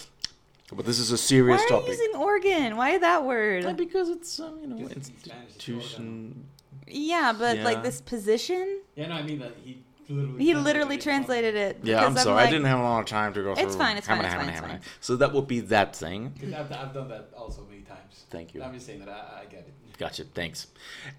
but 0.74 0.86
this 0.86 0.98
is 0.98 1.12
a 1.12 1.14
Why 1.14 1.18
serious 1.18 1.62
are 1.62 1.64
you 1.66 1.70
topic. 1.70 1.88
using 1.90 2.16
organ? 2.16 2.78
Why 2.78 2.98
that 2.98 3.26
word? 3.26 3.66
Uh, 3.66 3.74
because 3.74 4.10
it's 4.10 4.40
um, 4.40 4.60
you 4.62 4.68
know 4.68 4.78
Because 4.78 5.10
it's 5.10 5.10
institution. 5.10 6.46
Yeah, 6.94 7.34
but 7.38 7.58
Yeah. 7.58 7.64
like 7.64 7.84
this 7.84 8.02
position, 8.02 8.82
Yeah, 8.96 9.08
no, 9.08 9.16
I 9.16 9.22
mean 9.24 9.40
that 9.40 9.54
he 9.64 9.84
literally. 10.10 10.44
he 10.44 10.54
literally 10.54 10.98
translated 10.98 11.56
it. 11.56 11.80
Yeah, 11.84 12.06
I'm 12.06 12.16
sorry. 12.18 12.36
like- 12.36 12.48
I 12.48 12.52
didn't 12.52 12.66
have 12.68 12.80
a 12.80 12.84
lot 12.84 13.00
of 13.00 13.06
time 13.06 13.34
to 13.34 13.42
go 13.44 13.56
through. 13.56 13.66
It's 13.66 13.76
fine, 13.76 13.98
it's 13.98 14.08
fine, 14.08 14.18
hammer, 14.18 14.28
it's 14.28 14.34
hammer, 14.34 14.44
fine, 14.46 14.50
it's 14.54 14.60
hammer. 14.62 14.74
fine. 14.80 14.82
So 15.00 15.16
that 15.18 15.34
would 15.34 15.48
be 15.48 15.60
that 15.62 15.96
thing. 15.96 16.34
'Cause 16.40 16.54
I've, 16.54 16.72
I've 16.72 16.94
done 16.94 17.10
that 17.10 17.30
also 17.38 17.66
many 17.70 17.82
times. 17.84 18.26
Thank 18.30 18.54
you. 18.54 18.62
I'm 18.64 18.74
just 18.74 18.86
saying 18.86 19.00
that 19.00 19.10
I, 19.10 19.42
I 19.42 19.46
get 19.46 19.60
it. 19.62 19.74
Gotcha. 19.98 20.24
Thanks. 20.24 20.66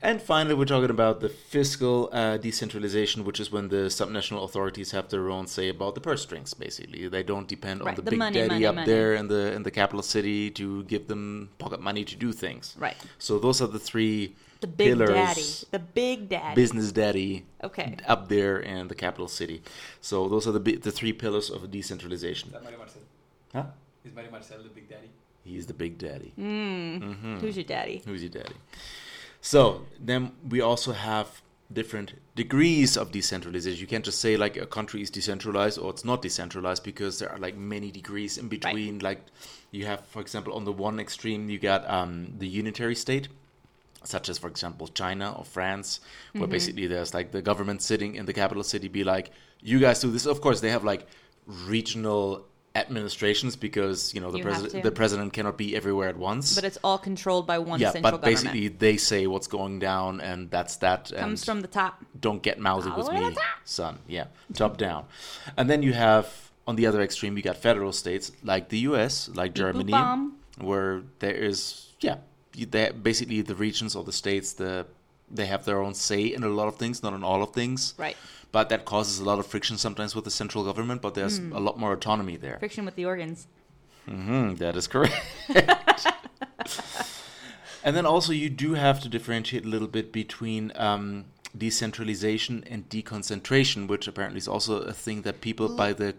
And 0.02 0.20
finally, 0.20 0.56
we're 0.56 0.64
talking 0.64 0.90
about 0.90 1.20
the 1.20 1.28
fiscal 1.28 2.08
uh, 2.12 2.36
decentralization, 2.38 3.24
which 3.24 3.38
is 3.38 3.52
when 3.52 3.68
the 3.68 3.86
subnational 4.00 4.42
authorities 4.42 4.90
have 4.90 5.08
their 5.08 5.30
own 5.30 5.46
say 5.46 5.68
about 5.68 5.94
the 5.94 6.00
purse 6.00 6.22
strings. 6.22 6.52
Basically, 6.52 7.06
they 7.06 7.22
don't 7.22 7.46
depend 7.46 7.80
on 7.82 7.86
Right, 7.86 7.94
the, 7.96 8.02
the 8.02 8.10
big 8.10 8.18
money, 8.18 8.34
daddy 8.34 8.48
money, 8.48 8.66
up 8.66 8.74
money. 8.74 8.86
there 8.88 9.14
in 9.14 9.28
the 9.28 9.52
in 9.52 9.62
the 9.62 9.70
capital 9.70 10.02
city 10.02 10.50
to 10.52 10.82
give 10.84 11.06
them 11.06 11.50
pocket 11.58 11.80
money 11.80 12.04
to 12.04 12.16
do 12.16 12.32
things. 12.32 12.74
Right. 12.76 12.96
So 13.18 13.38
those 13.38 13.62
are 13.62 13.68
the 13.68 13.78
three 13.78 14.34
The 14.62 14.66
big 14.68 14.88
pillars. 14.92 15.10
daddy. 15.10 15.48
The 15.72 15.78
big 16.02 16.28
daddy. 16.28 16.54
Business 16.54 16.92
daddy 16.92 17.44
Okay. 17.68 17.96
up 18.06 18.28
there 18.28 18.56
in 18.60 18.88
the 18.88 18.94
capital 18.94 19.28
city. 19.28 19.58
So 20.00 20.28
those 20.32 20.44
are 20.48 20.52
the 20.58 20.76
the 20.88 20.92
three 20.98 21.12
pillars 21.12 21.50
of 21.50 21.68
decentralization. 21.70 22.46
Is 22.48 22.52
that 22.54 22.62
Mario 22.62 22.78
Marcel? 22.78 23.02
Huh? 23.56 23.66
Is 24.06 24.14
Mario 24.14 24.30
Marcel 24.30 24.58
the 24.62 24.68
big 24.78 24.88
daddy? 24.88 25.10
He's 25.44 25.66
the 25.66 25.74
big 25.84 25.98
daddy. 25.98 26.32
Mm. 26.38 27.40
Who's 27.40 27.56
your 27.56 27.64
daddy? 27.76 27.96
Who's 28.06 28.22
your 28.22 28.30
daddy? 28.40 28.54
So 29.40 29.60
then 29.98 30.32
we 30.48 30.60
also 30.60 30.92
have 30.92 31.42
different 31.72 32.14
degrees 32.36 32.96
of 32.96 33.10
decentralization. 33.10 33.80
You 33.80 33.86
can't 33.88 34.04
just 34.04 34.20
say 34.20 34.36
like 34.36 34.56
a 34.56 34.66
country 34.66 35.00
is 35.02 35.10
decentralized 35.10 35.78
or 35.78 35.90
it's 35.90 36.04
not 36.04 36.22
decentralized 36.22 36.84
because 36.84 37.18
there 37.18 37.30
are 37.32 37.38
like 37.38 37.56
many 37.56 37.90
degrees 37.90 38.38
in 38.38 38.46
between. 38.48 39.00
Like 39.00 39.20
you 39.72 39.86
have, 39.86 40.00
for 40.06 40.20
example, 40.20 40.52
on 40.54 40.64
the 40.64 40.72
one 40.88 41.00
extreme 41.00 41.50
you 41.50 41.58
got 41.58 41.88
um, 41.90 42.34
the 42.38 42.46
unitary 42.46 42.94
state, 42.94 43.26
such 44.04 44.28
as 44.28 44.38
for 44.38 44.48
example 44.48 44.88
China 44.88 45.34
or 45.38 45.44
France, 45.44 46.00
where 46.32 46.42
mm-hmm. 46.42 46.50
basically 46.50 46.86
there's 46.86 47.14
like 47.14 47.32
the 47.32 47.42
government 47.42 47.82
sitting 47.82 48.14
in 48.14 48.26
the 48.26 48.32
capital 48.32 48.62
city 48.62 48.88
be 48.88 49.04
like, 49.04 49.30
you 49.60 49.78
guys 49.78 50.00
do 50.00 50.10
this. 50.10 50.26
Of 50.26 50.40
course, 50.40 50.60
they 50.60 50.70
have 50.70 50.84
like 50.84 51.06
regional 51.46 52.46
administrations 52.74 53.54
because 53.54 54.14
you 54.14 54.20
know 54.20 54.30
the 54.30 54.40
president 54.40 54.82
the 54.82 54.90
president 54.90 55.32
cannot 55.32 55.58
be 55.58 55.76
everywhere 55.76 56.08
at 56.08 56.16
once 56.16 56.54
But 56.54 56.64
it's 56.64 56.78
all 56.82 56.96
controlled 56.96 57.46
by 57.46 57.58
one 57.58 57.78
yeah, 57.78 57.90
central 57.90 58.12
but 58.12 58.22
government. 58.22 58.54
basically 58.54 58.68
they 58.68 58.96
say 58.96 59.26
what's 59.26 59.46
going 59.46 59.78
down, 59.78 60.20
and 60.20 60.50
that's 60.50 60.76
that. 60.76 61.10
And 61.10 61.20
Comes 61.20 61.44
from 61.44 61.60
the 61.60 61.68
top. 61.68 62.02
don't 62.18 62.42
get 62.42 62.58
mousy 62.58 62.88
All 62.90 62.96
with 62.96 63.06
the 63.06 63.12
way 63.12 63.20
to 63.20 63.30
me, 63.30 63.36
son. 63.64 63.98
Yeah, 64.08 64.26
top 64.54 64.78
down. 64.78 65.04
And 65.56 65.68
then 65.68 65.82
you 65.82 65.92
have 65.92 66.50
on 66.66 66.76
the 66.76 66.86
other 66.86 67.02
extreme, 67.02 67.36
you 67.36 67.42
got 67.42 67.56
federal 67.56 67.92
states 67.92 68.32
like 68.42 68.68
the 68.68 68.78
U.S., 68.90 69.28
like 69.34 69.54
Germany, 69.54 69.92
where 70.58 71.02
there 71.18 71.34
is 71.34 71.88
yeah, 72.00 72.16
you- 72.54 72.66
they 72.66 72.90
basically 72.90 73.40
the 73.42 73.54
regions 73.54 73.96
or 73.96 74.04
the 74.04 74.12
states 74.12 74.52
the 74.52 74.86
they 75.30 75.46
have 75.46 75.64
their 75.64 75.80
own 75.80 75.94
say 75.94 76.24
in 76.24 76.42
a 76.44 76.48
lot 76.48 76.68
of 76.68 76.76
things, 76.76 77.02
not 77.02 77.14
in 77.14 77.24
all 77.24 77.42
of 77.42 77.54
things. 77.54 77.94
Right. 77.96 78.16
But 78.50 78.68
that 78.68 78.84
causes 78.84 79.18
a 79.18 79.24
lot 79.24 79.38
of 79.38 79.46
friction 79.46 79.78
sometimes 79.78 80.14
with 80.14 80.24
the 80.24 80.30
central 80.30 80.62
government. 80.62 81.00
But 81.00 81.14
there's 81.14 81.38
Hmm. 81.38 81.52
a 81.54 81.60
lot 81.60 81.78
more 81.78 81.94
autonomy 81.94 82.36
there. 82.36 82.58
Friction 82.58 82.84
with 82.84 82.96
the 82.96 83.06
organs. 83.06 83.46
hmm 84.06 84.56
that 84.56 84.76
is 84.76 84.86
correct. 84.88 85.14
and 87.84 87.96
then 87.96 88.06
also 88.06 88.32
you 88.32 88.48
do 88.50 88.74
have 88.74 89.00
to 89.00 89.08
differentiate 89.08 89.64
a 89.64 89.68
little 89.68 89.88
bit 89.88 90.12
between 90.12 90.72
um, 90.76 91.24
decentralization 91.56 92.64
and 92.70 92.88
deconcentration, 92.88 93.88
which 93.88 94.06
apparently 94.06 94.38
is 94.38 94.48
also 94.48 94.80
a 94.82 94.92
thing 94.92 95.22
that 95.22 95.40
people 95.40 95.68
by 95.68 95.92
the 95.92 96.14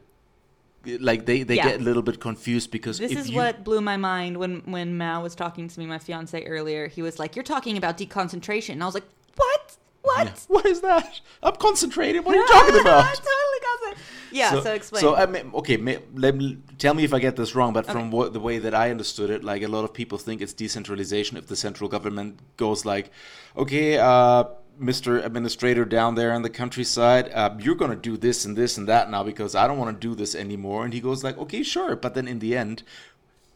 like 1.00 1.26
they 1.26 1.44
they 1.44 1.56
Yeah. 1.56 1.70
get 1.70 1.80
a 1.82 1.84
little 1.84 2.02
bit 2.02 2.20
confused 2.20 2.72
because 2.72 2.98
This 3.00 3.12
is 3.14 3.30
you, 3.30 3.38
what 3.38 3.64
blew 3.64 3.82
my 3.82 3.98
mind 3.98 4.38
when 4.38 4.62
when 4.66 4.98
Mao 4.98 5.22
was 5.24 5.36
talking 5.36 5.68
to 5.68 5.80
me, 5.80 5.86
my 5.86 6.00
fiance 6.00 6.44
earlier. 6.46 6.88
He 6.88 7.02
was 7.02 7.20
like, 7.20 7.36
"You're 7.36 7.44
talking 7.44 7.78
about 7.78 7.98
deconcentration," 7.98 8.74
and 8.74 8.84
I 8.84 8.86
was 8.86 8.96
like, 8.96 9.08
"What? 9.36 9.78
What?" 10.02 10.26
Yeah. 10.28 10.34
what 10.48 10.66
is 10.66 10.82
that? 10.82 11.22
I'm 11.42 11.56
concentrated. 11.56 12.26
What 12.26 12.36
are 12.36 12.40
you 12.40 12.48
talking 12.58 12.82
about? 12.82 13.06
totally 13.06 13.62
concentrated. 13.70 14.04
Yeah. 14.32 14.62
So, 14.62 14.74
explain. 14.74 15.02
So 15.02 15.16
I 15.16 15.26
mean, 15.28 15.52
okay, 15.54 15.78
may, 15.78 16.00
let 16.16 16.36
me 16.36 16.58
tell 16.80 16.94
me 16.96 17.04
if 17.04 17.14
I 17.14 17.20
get 17.20 17.36
this 17.36 17.54
wrong, 17.56 17.72
but 17.72 17.86
from 17.86 18.10
what 18.12 18.34
the 18.34 18.40
way 18.40 18.58
that 18.60 18.74
I 18.74 18.90
understood 18.90 19.30
it, 19.30 19.44
like 19.44 19.62
a 19.62 19.68
lot 19.68 19.84
of 19.86 19.94
people 19.94 20.18
think 20.18 20.42
it's 20.42 20.54
decentralization 20.54 21.38
if 21.38 21.46
the 21.48 21.56
central 21.56 21.88
government 21.90 22.40
goes 22.58 22.84
like, 22.84 23.12
okay, 23.56 23.98
uh, 24.00 24.44
Mr. 24.82 25.24
Administrator 25.24 25.86
down 25.86 26.16
there 26.16 26.34
in 26.34 26.42
the 26.42 26.50
countryside, 26.50 27.32
uh, 27.34 27.56
you're 27.60 27.76
gonna 27.76 27.96
do 27.96 28.18
this 28.18 28.46
and 28.46 28.58
this 28.58 28.78
and 28.78 28.88
that 28.88 29.10
now 29.10 29.24
because 29.24 29.56
I 29.56 29.68
don't 29.68 29.78
want 29.78 30.00
to 30.00 30.08
do 30.08 30.16
this 30.16 30.36
anymore, 30.36 30.84
and 30.84 30.94
he 30.94 31.00
goes 31.00 31.24
like, 31.24 31.38
okay, 31.38 31.64
sure, 31.64 31.96
but 31.96 32.14
then 32.16 32.28
in 32.28 32.40
the 32.40 32.56
end. 32.58 32.84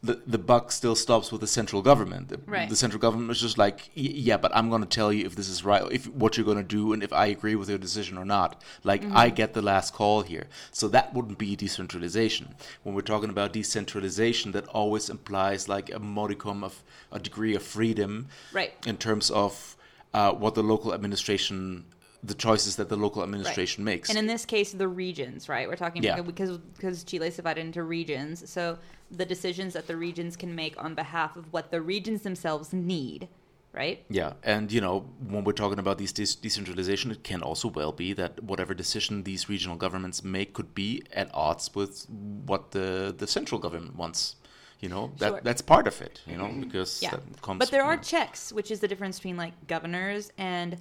The, 0.04 0.22
the 0.28 0.38
buck 0.38 0.72
still 0.72 0.96
stops 0.96 1.32
with 1.32 1.42
the 1.42 1.48
central 1.48 1.82
government. 1.82 2.30
The, 2.30 2.40
Right. 2.46 2.70
the 2.70 2.76
central 2.76 3.02
government 3.02 3.32
is 3.32 3.42
just 3.42 3.58
like, 3.58 3.90
yeah, 3.96 4.38
but 4.38 4.56
I'm 4.56 4.70
going 4.70 4.84
to 4.84 4.88
tell 4.88 5.12
you 5.12 5.26
if 5.26 5.36
this 5.36 5.50
is 5.50 5.66
right, 5.66 5.82
if 5.92 6.06
what 6.14 6.38
you're 6.38 6.46
going 6.46 6.58
to 6.60 6.64
do, 6.64 6.94
and 6.94 7.02
if 7.02 7.12
I 7.12 7.26
agree 7.26 7.56
with 7.56 7.68
your 7.68 7.80
decision 7.80 8.16
or 8.16 8.24
not. 8.24 8.62
Like, 8.84 9.04
I 9.12 9.32
get 9.32 9.54
the 9.56 9.62
last 9.64 9.96
call 9.96 10.22
here. 10.22 10.46
So 10.72 10.88
that 10.90 11.16
wouldn't 11.16 11.40
be 11.40 11.56
decentralization. 11.56 12.54
When 12.84 12.94
we're 12.94 13.02
talking 13.02 13.32
about 13.32 13.54
decentralization, 13.54 14.52
that 14.52 14.68
always 14.68 15.10
implies 15.10 15.68
like 15.68 15.92
a 15.92 15.98
modicum 16.00 16.64
of 16.64 16.84
a 17.12 17.18
degree 17.18 17.56
of 17.56 17.64
freedom, 17.64 18.28
Right. 18.54 18.74
In 18.86 18.98
terms 18.98 19.32
of 19.32 19.76
uh, 20.14 20.32
what 20.34 20.56
the 20.56 20.64
local 20.64 20.94
administration, 20.94 21.86
the 22.24 22.34
choices 22.34 22.76
that 22.78 22.90
the 22.90 22.96
local 22.96 23.24
administration 23.24 23.84
makes. 23.84 24.10
And 24.10 24.18
in 24.18 24.28
this 24.28 24.46
case, 24.46 24.72
the 24.72 24.88
regions, 24.88 25.50
right? 25.50 25.68
We're 25.68 25.76
talking 25.76 26.04
Yeah. 26.04 26.22
because 26.22 26.58
because 26.58 27.04
Chile 27.04 27.28
is 27.28 27.36
divided 27.36 27.62
into 27.62 27.84
regions. 27.84 28.50
So 28.50 28.78
the 29.12 29.26
decisions 29.26 29.74
that 29.74 29.88
the 29.88 29.96
regions 29.96 30.36
can 30.36 30.56
make 30.56 30.82
on 30.84 30.96
behalf 30.96 31.36
of 31.36 31.52
what 31.54 31.72
the 31.72 31.82
regions 31.82 32.22
themselves 32.24 32.74
need, 32.74 33.28
right? 33.74 34.04
Yeah, 34.10 34.34
and 34.44 34.72
you 34.72 34.82
know, 34.82 35.06
when 35.28 35.44
we're 35.44 35.54
talking 35.54 35.80
about 35.80 35.98
these 35.98 36.12
de- 36.12 36.42
decentralization, 36.42 37.12
it 37.12 37.24
can 37.24 37.42
also 37.42 37.68
well 37.68 37.92
be 37.92 38.14
that 38.14 38.44
whatever 38.44 38.74
decision 38.74 39.24
these 39.24 39.48
regional 39.50 39.78
governments 39.78 40.24
make 40.24 40.54
could 40.54 40.74
be 40.74 41.04
at 41.14 41.30
odds 41.34 41.74
with 41.76 42.06
what 42.10 42.72
the 42.72 43.14
the 43.18 43.28
central 43.28 43.60
government 43.60 43.96
wants. 43.96 44.36
You 44.80 44.90
know, 44.90 45.12
that 45.18 45.30
Sure. 45.30 45.42
that's 45.44 45.62
part 45.62 45.88
of 45.88 46.00
it. 46.02 46.22
You 46.28 46.38
know, 46.38 46.46
mm-hmm. 46.46 46.62
because 46.62 47.02
Yeah. 47.02 47.12
that 47.12 47.42
comes. 47.42 47.60
But 47.60 47.72
there 47.72 47.84
are 47.84 47.94
you 47.94 47.98
know. 47.98 48.04
checks, 48.04 48.52
which 48.54 48.70
is 48.72 48.80
the 48.80 48.88
difference 48.88 49.18
between 49.18 49.38
like 49.38 49.54
governors 49.68 50.32
and 50.38 50.78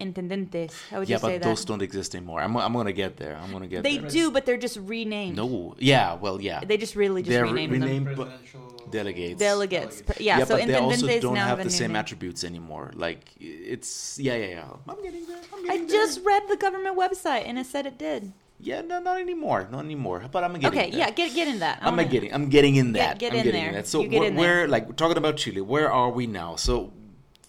intendentes. 0.00 0.72
How 0.90 1.00
would 1.00 1.08
yeah, 1.08 1.16
you 1.16 1.20
say 1.20 1.26
but 1.38 1.42
that? 1.42 1.48
those 1.48 1.64
don't 1.64 1.82
exist 1.82 2.14
anymore. 2.14 2.40
I'm 2.40 2.56
I'm 2.56 2.72
gonna 2.72 2.92
get 2.92 3.18
there. 3.18 3.36
I'm 3.36 3.52
gonna 3.52 3.66
get 3.66 3.82
they 3.82 3.98
there. 3.98 4.08
do, 4.08 4.30
but 4.30 4.46
they're 4.46 4.56
just 4.56 4.78
renamed. 4.78 5.36
No, 5.36 5.74
yeah, 5.78 6.14
well, 6.14 6.40
yeah, 6.40 6.64
They 6.64 6.78
just 6.78 6.96
really 6.96 7.22
just 7.22 7.30
They're 7.30 7.44
renamed 7.44 7.72
re- 7.72 7.78
them. 7.78 7.88
renamed- 7.88 8.16
but 8.16 8.28
Presidential 8.28 8.88
delegates. 8.90 9.38
Delegates. 9.38 9.96
Delegates. 10.00 10.20
Yeah, 10.20 10.44
so 10.44 10.56
but 10.56 10.66
they 10.66 10.74
also 10.74 11.06
intendentes 11.06 11.20
don't 11.20 11.34
now 11.34 11.46
have 11.46 11.60
a 11.60 11.64
the 11.64 11.70
same 11.70 11.88
name. 11.92 11.96
attributes 11.96 12.44
anymore. 12.44 12.92
Like 12.94 13.28
it's 13.38 14.18
yeah, 14.18 14.36
yeah, 14.36 14.46
yeah. 14.46 14.64
I'm 14.88 15.02
getting 15.02 15.26
there. 15.26 15.36
I'm 15.52 15.58
I 15.64 15.66
getting 15.74 15.86
there. 15.88 15.96
just 15.98 16.24
read 16.24 16.42
the 16.48 16.56
government 16.56 16.96
website 16.98 17.44
and 17.46 17.58
it 17.58 17.66
said 17.66 17.84
it 17.84 17.98
did. 17.98 18.32
Yeah, 18.62 18.80
no, 18.82 19.00
not 19.00 19.20
anymore, 19.20 19.68
not 19.70 19.84
anymore. 19.84 20.24
But 20.30 20.44
I'm 20.44 20.54
getting 20.54 20.66
Okay, 20.78 20.90
there. 20.90 20.98
yeah, 21.00 21.10
get 21.10 21.34
get 21.34 21.48
in 21.48 21.58
that. 21.60 21.78
I 21.82 21.86
I'm 21.88 21.96
wanna- 21.96 22.08
getting, 22.08 22.32
I'm 22.34 22.48
getting 22.48 22.76
in 22.76 22.92
Get- 22.92 22.98
that. 23.00 23.18
get 23.18 23.32
I'm 23.32 23.38
in 23.38 23.44
getting 23.44 23.60
there. 23.60 23.68
in 23.70 23.74
that. 23.76 23.86
So 23.86 24.00
You 24.02 24.08
get 24.08 24.20
we're, 24.20 24.26
in 24.26 24.36
there. 24.36 24.60
we're 24.62 24.68
like 24.68 24.96
talking 24.96 25.16
about 25.16 25.36
Chile. 25.36 25.60
Where 25.60 25.90
are 25.92 26.10
we 26.10 26.26
now? 26.26 26.56
So, 26.56 26.92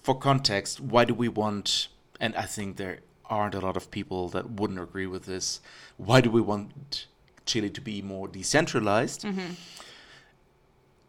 for 0.04 0.16
context, 0.18 0.80
why 0.80 1.06
do 1.06 1.14
we 1.14 1.28
want? 1.30 1.88
And 2.20 2.36
I 2.36 2.44
think 2.44 2.78
there 2.78 3.00
aren't 3.30 3.56
a 3.56 3.60
lot 3.60 3.78
of 3.78 3.90
people 3.92 4.30
that 4.30 4.52
wouldn't 4.52 4.80
agree 4.80 5.08
with 5.08 5.26
this. 5.26 5.62
Why 5.98 6.22
do 6.22 6.30
we 6.30 6.42
want 6.42 7.08
Chile 7.46 7.70
to 7.70 7.82
be 7.82 8.02
more 8.02 8.28
decentralized? 8.28 9.24
Mm-hmm. 9.24 9.54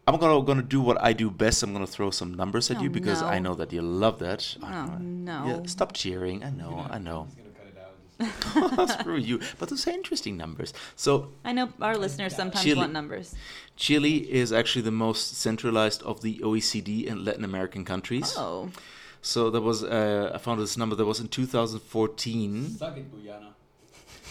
I'm 0.05 0.17
gonna 0.19 0.43
gonna 0.43 0.61
do 0.61 0.81
what 0.81 1.01
I 1.01 1.13
do 1.13 1.29
best. 1.31 1.63
I'm 1.63 1.71
gonna 1.71 1.87
throw 1.87 2.11
some 2.11 2.33
numbers 2.33 2.69
at 2.69 2.77
Oh, 2.77 2.83
you 2.83 2.89
because 2.89 3.21
I 3.21 3.39
know 3.39 3.55
that 3.55 3.71
you 3.71 3.81
love 3.81 4.19
that. 4.19 4.57
Oh, 4.61 4.67
know. 4.67 4.97
no. 4.99 5.45
Yeah, 5.47 5.59
stop 5.65 5.93
cheering. 5.93 6.43
I 6.43 6.49
know. 6.49 6.85
I 6.89 6.97
know. 6.99 7.27
Screw 8.99 9.17
you. 9.17 9.39
But 9.59 9.69
those 9.69 9.87
are 9.87 9.91
interesting 9.91 10.37
numbers. 10.37 10.73
So 10.95 11.29
I 11.43 11.51
know 11.53 11.69
our 11.81 11.97
listeners 11.97 12.35
sometimes 12.35 12.63
Chile. 12.63 12.77
want 12.79 12.93
numbers. 12.93 13.35
Chile 13.75 14.17
is 14.31 14.53
actually 14.53 14.83
the 14.83 14.91
most 14.91 15.37
centralized 15.37 16.03
of 16.03 16.21
the 16.21 16.39
OECD 16.39 17.09
and 17.09 17.25
Latin 17.25 17.43
American 17.43 17.83
countries. 17.85 18.35
Oh, 18.37 18.69
So 19.21 19.49
there 19.49 19.61
was, 19.61 19.83
uh, 19.83 20.31
I 20.33 20.37
found 20.37 20.59
this 20.61 20.77
number. 20.77 20.95
that 20.95 21.05
was 21.05 21.19
in 21.19 21.27
2014. 21.27 22.77
Suck 22.77 22.97
it, 22.97 23.11
Guyana. 23.11 23.55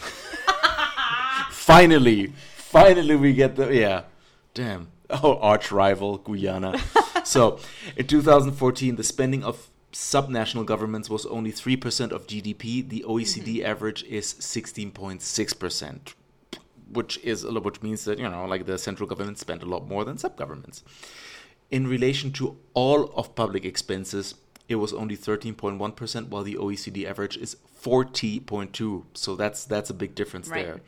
finally, 1.50 2.32
finally, 2.56 3.16
we 3.16 3.32
get 3.32 3.56
the 3.56 3.74
yeah. 3.74 4.02
Damn. 4.54 4.88
Oh, 5.10 5.36
arch 5.38 5.70
rival 5.72 6.18
Guyana. 6.18 6.78
so, 7.24 7.58
in 7.96 8.06
2014, 8.06 8.96
the 8.96 9.02
spending 9.04 9.44
of 9.44 9.68
subnational 9.92 10.64
governments 10.64 11.10
was 11.10 11.26
only 11.26 11.52
3% 11.52 12.12
of 12.12 12.26
GDP. 12.26 12.88
The 12.88 13.04
OECD 13.06 13.58
mm-hmm. 13.58 13.66
average 13.66 14.02
is 14.04 14.34
16.6%, 14.34 16.14
which 16.90 17.18
is 17.18 17.44
a 17.44 17.50
lot, 17.50 17.64
which 17.64 17.82
means 17.82 18.04
that, 18.04 18.18
you 18.18 18.28
know, 18.28 18.46
like 18.46 18.66
the 18.66 18.78
central 18.78 19.08
government 19.08 19.38
spent 19.38 19.62
a 19.62 19.66
lot 19.66 19.86
more 19.86 20.04
than 20.04 20.18
sub 20.18 20.36
governments. 20.36 20.82
In 21.70 21.86
relation 21.86 22.32
to 22.32 22.58
all 22.74 23.12
of 23.14 23.34
public 23.34 23.64
expenses, 23.64 24.34
it 24.68 24.76
was 24.76 24.92
only 24.92 25.16
13.1%, 25.16 26.28
while 26.28 26.42
the 26.42 26.54
OECD 26.54 27.04
average 27.04 27.36
is 27.36 27.56
40.2. 27.82 29.04
So 29.14 29.36
that's 29.36 29.64
that's 29.64 29.90
a 29.90 29.94
big 29.94 30.14
difference 30.14 30.48
Right. 30.48 30.64
there. 30.64 30.80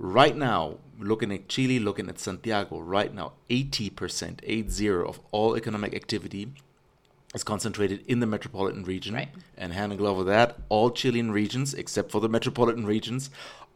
Right 0.00 0.36
now, 0.36 0.78
looking 0.98 1.32
at 1.32 1.48
Chile, 1.48 1.80
looking 1.80 2.08
at 2.08 2.20
Santiago, 2.20 2.78
right 2.78 3.12
now, 3.12 3.32
80%, 3.50 4.40
80 4.44 4.88
of 4.88 5.20
all 5.32 5.56
economic 5.56 5.92
activity 5.92 6.52
is 7.34 7.44
concentrated 7.44 8.04
in 8.06 8.20
the 8.20 8.26
metropolitan 8.26 8.84
region. 8.84 9.14
Right. 9.14 9.28
And 9.56 9.72
hand 9.72 9.92
in 9.92 9.98
glove 9.98 10.16
with 10.16 10.26
that, 10.28 10.56
all 10.68 10.90
Chilean 10.90 11.30
regions, 11.30 11.74
except 11.74 12.10
for 12.10 12.20
the 12.20 12.28
metropolitan 12.28 12.86
regions, 12.86 13.30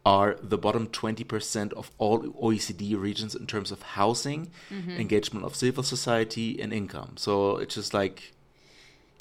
are 0.05 0.37
the 0.43 0.59
bottom 0.59 0.87
20% 0.89 1.73
of 1.75 1.91
all 1.99 2.21
OECD 2.21 2.99
regions 2.99 3.35
in 3.35 3.47
terms 3.47 3.71
of 3.71 3.83
housing, 3.83 4.51
Mm-hmm. 4.71 4.91
engagement 4.93 5.45
of 5.47 5.55
civil 5.55 5.83
society, 5.85 6.61
and 6.61 6.73
income. 6.73 7.13
So 7.17 7.59
it's 7.59 7.75
just 7.77 7.95
like, 7.95 8.33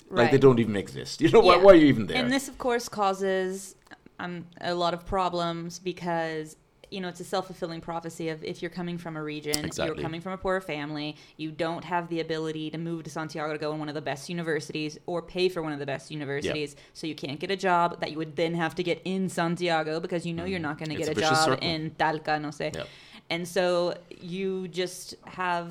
like 0.10 0.32
they 0.32 0.38
don't 0.38 0.60
even 0.60 0.76
exist. 0.76 1.22
You 1.22 1.30
know, 1.30 1.42
why, 1.42 1.56
Yeah. 1.58 1.62
why 1.64 1.72
are 1.74 1.76
you 1.76 1.88
even 1.88 2.08
there? 2.08 2.18
And 2.18 2.32
this, 2.32 2.48
of 2.48 2.58
course, 2.58 2.90
causes 2.90 3.76
um, 4.20 4.46
a 4.60 4.74
lot 4.74 4.94
of 4.94 5.06
problems 5.06 5.78
because 5.78 6.56
you 6.92 7.00
know 7.02 7.08
it's 7.08 7.20
a 7.20 7.24
self-fulfilling 7.24 7.82
prophecy 7.82 8.30
of 8.30 8.44
if 8.44 8.62
you're 8.62 8.70
coming 8.70 8.98
from 8.98 9.16
a 9.18 9.24
region, 9.24 9.66
Exactly. 9.66 9.86
you're 9.88 10.04
coming 10.04 10.22
from 10.22 10.34
a 10.34 10.38
poor 10.38 10.60
family, 10.62 11.16
you 11.38 11.50
don't 11.52 11.84
have 11.86 12.10
the 12.10 12.20
ability 12.20 12.70
to 12.72 12.78
move 12.78 13.04
to 13.06 13.10
Santiago 13.10 13.54
to 13.54 13.58
go 13.60 13.72
in 13.74 13.80
one 13.80 13.90
of 13.90 13.96
the 13.96 14.02
best 14.02 14.30
universities 14.30 14.98
or 15.06 15.22
pay 15.22 15.48
for 15.50 15.62
one 15.62 15.74
of 15.74 15.80
the 15.80 15.86
best 15.86 16.12
universities, 16.12 16.76
so 16.94 17.08
you 17.08 17.16
can't 17.16 17.40
get 17.40 17.50
a 17.50 17.56
job 17.56 18.00
that 18.02 18.12
you 18.12 18.18
would 18.18 18.36
then 18.36 18.54
have 18.54 18.76
to 18.76 18.84
get 18.84 19.02
in 19.06 19.30
Santiago 19.30 20.00
because 20.00 20.26
you 20.26 20.34
know 20.34 20.46
you're 20.46 20.60
not 20.60 20.78
going 20.78 20.90
to 20.90 20.96
Mm. 20.96 21.06
Get 21.06 21.08
a 21.08 21.12
a, 21.12 21.22
job 21.22 21.38
circle. 21.46 21.68
in 21.68 21.92
Talca, 21.92 22.40
no 22.42 22.50
sé. 22.50 22.76
Yep. 22.76 22.88
And 23.30 23.48
so 23.48 23.96
you 24.20 24.68
just 24.68 25.16
have 25.26 25.68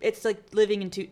it's 0.00 0.24
like 0.24 0.40
living 0.52 0.82
in 0.82 0.90
two 0.90 1.08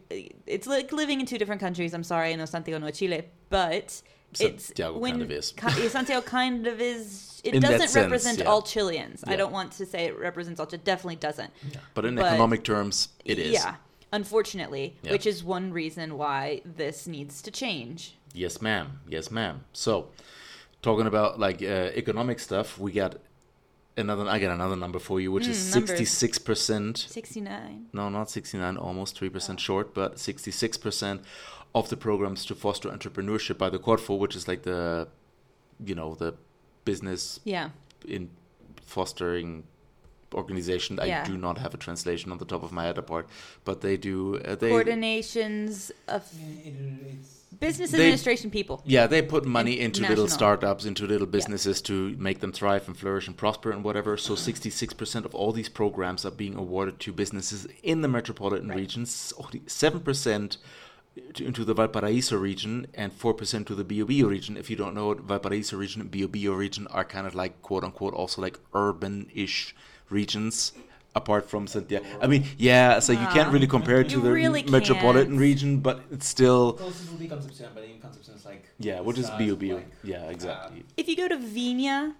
it's 0.46 0.66
like 0.66 0.92
living 0.92 1.20
in 1.20 1.26
two 1.26 1.38
different 1.38 1.60
countries. 1.60 1.92
I'm 1.94 2.04
sorry, 2.04 2.32
I 2.32 2.36
know 2.36 2.46
Santiago 2.46 2.78
no 2.84 2.90
Chile, 2.90 3.22
but 3.50 4.02
Santiago 4.34 4.98
when 4.98 5.12
kind 5.12 5.22
of 5.22 5.30
is. 5.30 5.54
Santiago 5.92 6.20
kind 6.26 6.66
of 6.66 6.80
is 6.80 7.40
it 7.44 7.54
In 7.54 7.60
doesn't 7.62 7.80
sense, 7.88 7.96
represent 7.96 8.38
yeah. 8.38 8.44
all 8.44 8.62
Chileans. 8.62 9.24
I 9.26 9.36
don't 9.36 9.52
want 9.52 9.72
to 9.72 9.86
say 9.86 10.04
it 10.06 10.18
represents 10.18 10.60
all 10.60 10.68
it 10.72 10.84
definitely 10.84 11.16
doesn't. 11.16 11.50
but 11.94 12.04
in 12.04 12.14
but- 12.16 12.26
economic 12.26 12.62
terms, 12.64 13.08
it 13.24 13.38
is. 13.38 13.52
Yeah. 13.52 13.74
Unfortunately, 14.12 14.94
Yeah. 15.02 15.12
which 15.12 15.26
is 15.26 15.42
one 15.42 15.72
reason 15.72 16.18
why 16.18 16.60
this 16.64 17.06
needs 17.06 17.40
to 17.42 17.50
change. 17.50 18.14
Yes, 18.34 18.60
ma'am. 18.60 19.00
Yes, 19.08 19.30
ma'am. 19.30 19.64
So, 19.72 20.08
talking 20.82 21.06
about 21.06 21.38
like 21.40 21.62
uh, 21.62 21.90
economic 21.94 22.38
stuff, 22.38 22.78
we 22.78 22.92
got 22.92 23.16
another. 23.96 24.26
I 24.28 24.38
got 24.38 24.50
another 24.52 24.76
number 24.76 24.98
for 24.98 25.18
you, 25.20 25.32
which 25.32 25.46
is 25.46 25.58
Mm, 25.58 25.74
numbers. 25.74 25.90
sixty-six 25.90 26.38
percent. 26.38 26.98
69. 26.98 27.86
No, 27.94 28.08
not 28.10 28.30
sixty-nine. 28.30 28.76
Almost 28.76 29.16
three 29.18 29.30
percent 29.30 29.60
short, 29.60 29.94
but 29.94 30.18
sixty-six 30.18 30.76
percent 30.76 31.22
of 31.74 31.88
the 31.88 31.96
programs 31.96 32.44
to 32.46 32.54
foster 32.54 32.88
entrepreneurship 32.90 33.56
by 33.58 33.70
the 33.70 33.78
Corfo, 33.78 34.18
which 34.18 34.36
is 34.36 34.46
like 34.46 34.62
the, 34.62 35.08
you 35.84 35.94
know, 35.94 36.14
the 36.14 36.34
business 36.84 37.40
Yeah. 37.44 37.70
in 38.06 38.30
fostering 38.84 39.64
organization. 40.34 40.98
I 40.98 41.24
do 41.24 41.36
not 41.36 41.58
have 41.58 41.74
a 41.74 41.76
translation 41.76 42.32
on 42.32 42.38
the 42.38 42.44
top 42.46 42.62
of 42.62 42.72
my 42.72 42.84
head 42.84 42.98
apart, 42.98 43.26
but 43.64 43.80
they 43.82 43.96
do. 43.96 44.38
Uh, 44.38 44.54
they 44.54 44.70
Coordinations 44.70 45.90
of 46.08 46.22
Yeah, 46.38 46.68
it, 46.70 46.74
it's 47.12 47.28
business 47.60 47.90
They- 47.90 47.98
administration 47.98 48.50
people. 48.50 48.82
Yeah, 48.86 49.06
they 49.06 49.20
put 49.22 49.44
money 49.44 49.78
into 49.78 50.00
little 50.08 50.28
startups, 50.28 50.84
into 50.86 51.06
little 51.06 51.26
businesses 51.26 51.82
to 51.82 52.16
make 52.18 52.40
them 52.40 52.50
thrive 52.52 52.86
and 52.88 52.96
flourish 52.96 53.26
and 53.28 53.36
prosper 53.36 53.70
and 53.70 53.84
whatever. 53.84 54.16
So 54.16 54.34
66% 54.34 55.24
of 55.26 55.34
all 55.34 55.52
these 55.52 55.68
programs 55.68 56.24
are 56.24 56.30
being 56.30 56.54
awarded 56.56 56.98
to 57.00 57.12
businesses 57.12 57.66
in 57.82 58.00
the 58.00 58.08
metropolitan 58.08 58.68
Right. 58.68 58.78
regions. 58.78 59.32
7% 59.66 60.56
to, 61.34 61.44
into 61.44 61.64
the 61.64 61.74
Valparaiso 61.74 62.36
region 62.36 62.86
and 62.94 63.12
4% 63.12 63.66
to 63.66 63.74
the 63.74 63.84
Biobío 63.84 64.28
region. 64.28 64.56
If 64.56 64.70
you 64.70 64.76
don't 64.76 64.94
know 64.94 65.10
it, 65.12 65.20
Valparaiso 65.20 65.76
region 65.76 66.00
and 66.02 66.10
Biobío 66.10 66.56
region 66.56 66.86
are 66.88 67.04
kind 67.04 67.26
of 67.26 67.34
like 67.34 67.60
quote 67.62 67.84
unquote 67.84 68.14
also 68.14 68.40
like 68.42 68.58
urban-ish 68.74 69.74
regions 70.10 70.72
apart 71.14 71.48
from 71.48 71.66
Santiago. 71.66 72.06
I 72.22 72.26
mean, 72.26 72.44
yeah, 72.56 72.98
so 72.98 73.12
you 73.12 73.26
can't 73.28 73.52
really 73.52 73.66
compare 73.66 74.00
it 74.00 74.08
to 74.10 74.16
You 74.16 74.22
the 74.22 74.32
really 74.32 74.62
metropolitan 74.62 75.32
can't. 75.32 75.40
region, 75.40 75.80
but 75.80 76.00
it's 76.10 76.26
still 76.26 76.72
Closest 76.74 77.10
will 77.10 77.18
be 77.18 77.28
Concepcion, 77.28 77.68
but 77.74 77.84
even 77.84 78.00
Concepcion 78.00 78.34
is 78.34 78.44
like. 78.46 78.64
yeah, 78.78 79.00
what 79.00 79.18
is 79.18 79.26
size 79.26 79.38
Bio 79.38 79.56
Bio? 79.56 79.74
like, 79.76 79.88
Yeah, 80.02 80.30
exactly. 80.30 80.84
If 80.96 81.08
you 81.08 81.16
go 81.16 81.28
to 81.28 81.36
Vina, 81.36 82.14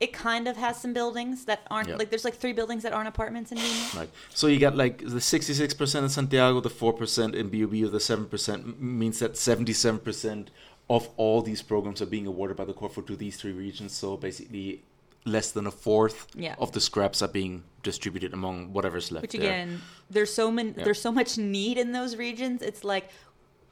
it 0.00 0.12
kind 0.12 0.48
of 0.48 0.56
has 0.56 0.80
some 0.80 0.92
buildings 0.92 1.44
that 1.44 1.66
aren't 1.70 1.96
like 1.98 2.10
there's 2.10 2.24
like 2.24 2.34
three 2.34 2.52
buildings 2.52 2.82
that 2.82 2.92
aren't 2.92 3.08
apartments 3.08 3.52
in 3.52 3.58
Vina. 3.58 3.86
Right. 3.96 4.10
So 4.34 4.46
you 4.48 4.58
got 4.58 4.76
like 4.76 4.98
the 4.98 5.20
66% 5.20 6.02
in 6.02 6.08
Santiago, 6.08 6.60
the 6.60 6.68
4% 6.70 7.34
in 7.34 7.50
Biobío, 7.50 7.90
the 7.90 7.98
7% 7.98 8.78
means 8.80 9.18
that 9.20 9.32
77% 9.34 10.48
of 10.90 11.08
all 11.16 11.42
these 11.42 11.62
programs 11.62 12.02
are 12.02 12.06
being 12.06 12.26
awarded 12.26 12.56
by 12.56 12.64
the 12.64 12.74
Corfo 12.74 13.06
to 13.06 13.16
these 13.16 13.36
three 13.36 13.52
regions. 13.52 13.92
So 13.92 14.16
basically, 14.16 14.82
less 15.24 15.52
than 15.52 15.66
a 15.66 15.70
fourth 15.70 16.26
Yeah. 16.34 16.54
of 16.58 16.72
the 16.72 16.80
scraps 16.80 17.22
are 17.22 17.28
being 17.28 17.64
distributed 17.82 18.34
among 18.34 18.72
whatever's 18.74 19.10
left 19.10 19.22
Which 19.22 19.32
there. 19.32 19.40
again, 19.42 19.80
there's 20.10 20.32
so 20.32 20.50
many 20.50 20.74
Yeah. 20.76 20.84
there's 20.84 21.00
so 21.00 21.10
much 21.12 21.38
need 21.38 21.78
in 21.78 21.92
those 21.92 22.16
regions. 22.16 22.60
It's 22.60 22.84
like, 22.84 23.08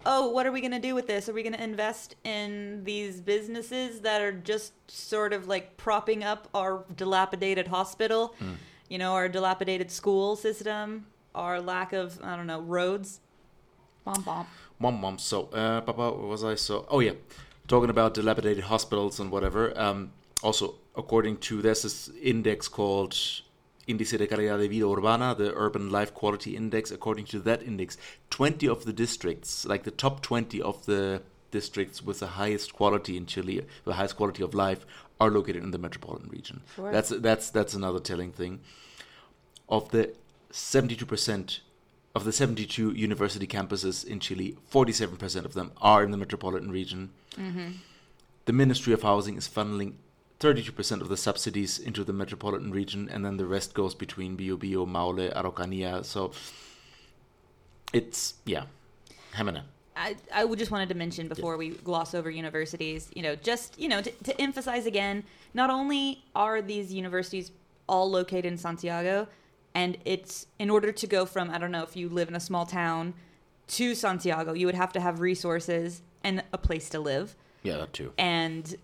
oh, 0.06 0.28
what 0.30 0.46
are 0.46 0.52
we 0.52 0.60
gonna 0.60 0.80
do 0.80 0.94
with 0.94 1.06
this? 1.06 1.28
Are 1.28 1.32
we 1.32 1.42
gonna 1.42 1.56
invest 1.58 2.14
in 2.24 2.84
these 2.84 3.20
businesses 3.20 4.00
that 4.00 4.20
are 4.20 4.32
just 4.32 4.72
sort 4.90 5.32
of 5.32 5.46
like 5.48 5.76
propping 5.76 6.22
up 6.24 6.48
our 6.54 6.84
dilapidated 6.96 7.68
hospital, 7.68 8.34
Hmm. 8.38 8.52
you 8.88 8.98
know, 8.98 9.12
our 9.12 9.28
dilapidated 9.28 9.90
school 9.90 10.36
system, 10.36 11.06
our 11.34 11.60
lack 11.60 11.92
of 11.92 12.18
I 12.22 12.36
don't 12.36 12.46
know 12.46 12.60
roads. 12.60 13.20
Bomb 14.04 14.22
bomb. 14.22 14.46
Mom, 14.80 15.00
mom. 15.00 15.18
So, 15.18 15.44
uh, 15.52 15.80
Papa, 15.82 16.10
what 16.10 16.28
was 16.28 16.42
I? 16.42 16.56
So, 16.56 16.86
oh 16.90 16.98
yeah, 17.00 17.12
talking 17.68 17.88
about 17.90 18.14
dilapidated 18.14 18.64
hospitals 18.64 19.20
and 19.20 19.30
whatever. 19.30 19.78
Um, 19.78 20.10
also, 20.42 20.74
according 20.96 21.36
to 21.38 21.62
there's 21.62 21.82
this 21.82 22.10
index 22.20 22.66
called 22.66 23.16
Índice 23.88 24.16
de 24.16 24.26
Calidad 24.26 24.58
de 24.58 24.68
Vida 24.68 24.86
Urbana, 24.86 25.34
the 25.34 25.52
Urban 25.54 25.90
Life 25.90 26.14
Quality 26.14 26.56
Index. 26.56 26.90
According 26.90 27.26
to 27.26 27.40
that 27.40 27.62
index, 27.62 27.96
20 28.30 28.68
of 28.68 28.84
the 28.84 28.92
districts, 28.92 29.64
like 29.66 29.82
the 29.82 29.90
top 29.90 30.22
20 30.22 30.62
of 30.62 30.86
the 30.86 31.22
districts 31.50 32.02
with 32.02 32.20
the 32.20 32.28
highest 32.28 32.72
quality 32.72 33.16
in 33.16 33.26
Chile, 33.26 33.64
the 33.84 33.94
highest 33.94 34.16
quality 34.16 34.42
of 34.42 34.54
life, 34.54 34.86
are 35.20 35.30
located 35.30 35.62
in 35.62 35.70
the 35.70 35.78
metropolitan 35.78 36.28
region. 36.30 36.62
Sure. 36.74 36.90
That's 36.90 37.10
that's 37.10 37.50
that's 37.50 37.74
another 37.74 38.00
telling 38.00 38.32
thing. 38.32 38.60
Of 39.68 39.90
the 39.90 40.14
72% 40.52 41.60
of 42.14 42.24
the 42.24 42.32
72 42.32 42.92
university 42.92 43.46
campuses 43.46 44.04
in 44.04 44.20
Chile, 44.20 44.56
47% 44.70 45.44
of 45.44 45.54
them 45.54 45.72
are 45.80 46.02
in 46.02 46.10
the 46.10 46.16
metropolitan 46.16 46.70
region. 46.70 47.10
Mm-hmm. 47.36 47.70
The 48.44 48.52
Ministry 48.52 48.92
of 48.92 49.02
Housing 49.02 49.36
is 49.36 49.48
funneling 49.48 49.94
32% 50.42 51.00
of 51.00 51.08
the 51.08 51.16
subsidies 51.16 51.78
into 51.78 52.02
the 52.02 52.12
metropolitan 52.12 52.72
region, 52.72 53.08
and 53.08 53.24
then 53.24 53.36
the 53.36 53.46
rest 53.46 53.74
goes 53.74 53.94
between 53.94 54.34
Bio 54.34 54.56
Bio, 54.56 54.84
Maule, 54.84 55.30
Araucanía. 55.30 56.04
So 56.04 56.32
it's, 57.92 58.34
yeah, 58.44 58.64
Hamina. 59.34 59.62
I, 59.94 60.16
I 60.34 60.46
just 60.54 60.70
wanted 60.70 60.88
to 60.88 60.96
mention 60.96 61.28
before 61.28 61.56
we 61.56 61.70
gloss 61.70 62.14
over 62.14 62.30
universities, 62.30 63.08
you 63.14 63.22
know, 63.22 63.36
just, 63.36 63.78
you 63.78 63.88
know, 63.88 64.00
to, 64.00 64.10
to 64.10 64.40
emphasize 64.40 64.86
again, 64.86 65.22
not 65.54 65.70
only 65.70 66.24
are 66.34 66.60
these 66.60 66.92
universities 66.92 67.52
all 67.88 68.10
located 68.10 68.46
in 68.46 68.56
Santiago, 68.58 69.28
and 69.74 69.96
it's 70.04 70.46
in 70.58 70.70
order 70.70 70.92
to 70.92 71.06
go 71.06 71.24
from, 71.24 71.50
I 71.50 71.58
don't 71.58 71.70
know, 71.70 71.82
if 71.82 71.94
you 71.94 72.08
live 72.08 72.28
in 72.28 72.34
a 72.34 72.40
small 72.40 72.66
town 72.66 73.14
to 73.68 73.94
Santiago, 73.94 74.54
you 74.54 74.66
would 74.66 74.74
have 74.74 74.92
to 74.94 75.00
have 75.00 75.20
resources 75.20 76.02
and 76.24 76.42
a 76.52 76.58
place 76.58 76.88
to 76.90 77.00
live. 77.00 77.36
Yeah, 77.62 77.76
that 77.76 77.92
too. 77.92 78.12
And 78.18 78.74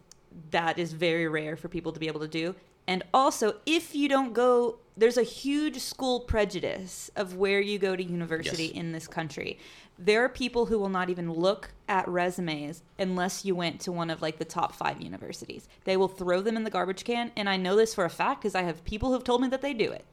that 0.50 0.78
is 0.78 0.92
very 0.92 1.28
rare 1.28 1.56
for 1.56 1.68
people 1.68 1.92
to 1.92 2.00
be 2.00 2.06
able 2.06 2.20
to 2.20 2.28
do. 2.28 2.54
And 2.86 3.02
also, 3.12 3.56
if 3.66 3.94
you 3.94 4.08
don't 4.08 4.32
go, 4.32 4.78
there's 4.96 5.18
a 5.18 5.22
huge 5.22 5.78
school 5.78 6.20
prejudice 6.20 7.10
of 7.16 7.36
where 7.36 7.60
you 7.60 7.78
go 7.78 7.94
to 7.94 8.02
university 8.02 8.64
Yes. 8.66 8.72
in 8.74 8.92
this 8.92 9.06
country. 9.06 9.58
There 9.98 10.24
are 10.24 10.28
people 10.28 10.66
who 10.66 10.78
will 10.78 10.88
not 10.88 11.10
even 11.10 11.30
look 11.32 11.72
at 11.88 12.08
resumes 12.08 12.82
unless 12.98 13.44
you 13.44 13.54
went 13.54 13.80
to 13.82 13.92
one 13.92 14.10
of 14.10 14.22
like 14.22 14.38
the 14.38 14.44
top 14.44 14.74
five 14.74 15.02
universities. 15.02 15.68
They 15.84 15.96
will 15.96 16.08
throw 16.08 16.40
them 16.40 16.56
in 16.56 16.64
the 16.64 16.70
garbage 16.70 17.04
can. 17.04 17.32
And 17.36 17.48
I 17.48 17.56
know 17.56 17.76
this 17.76 17.94
for 17.94 18.04
a 18.04 18.10
fact 18.10 18.40
because 18.42 18.54
I 18.54 18.62
have 18.62 18.84
people 18.84 19.12
who've 19.12 19.24
told 19.24 19.42
me 19.42 19.48
that 19.48 19.60
they 19.60 19.74
do 19.74 19.90
it. 19.90 20.04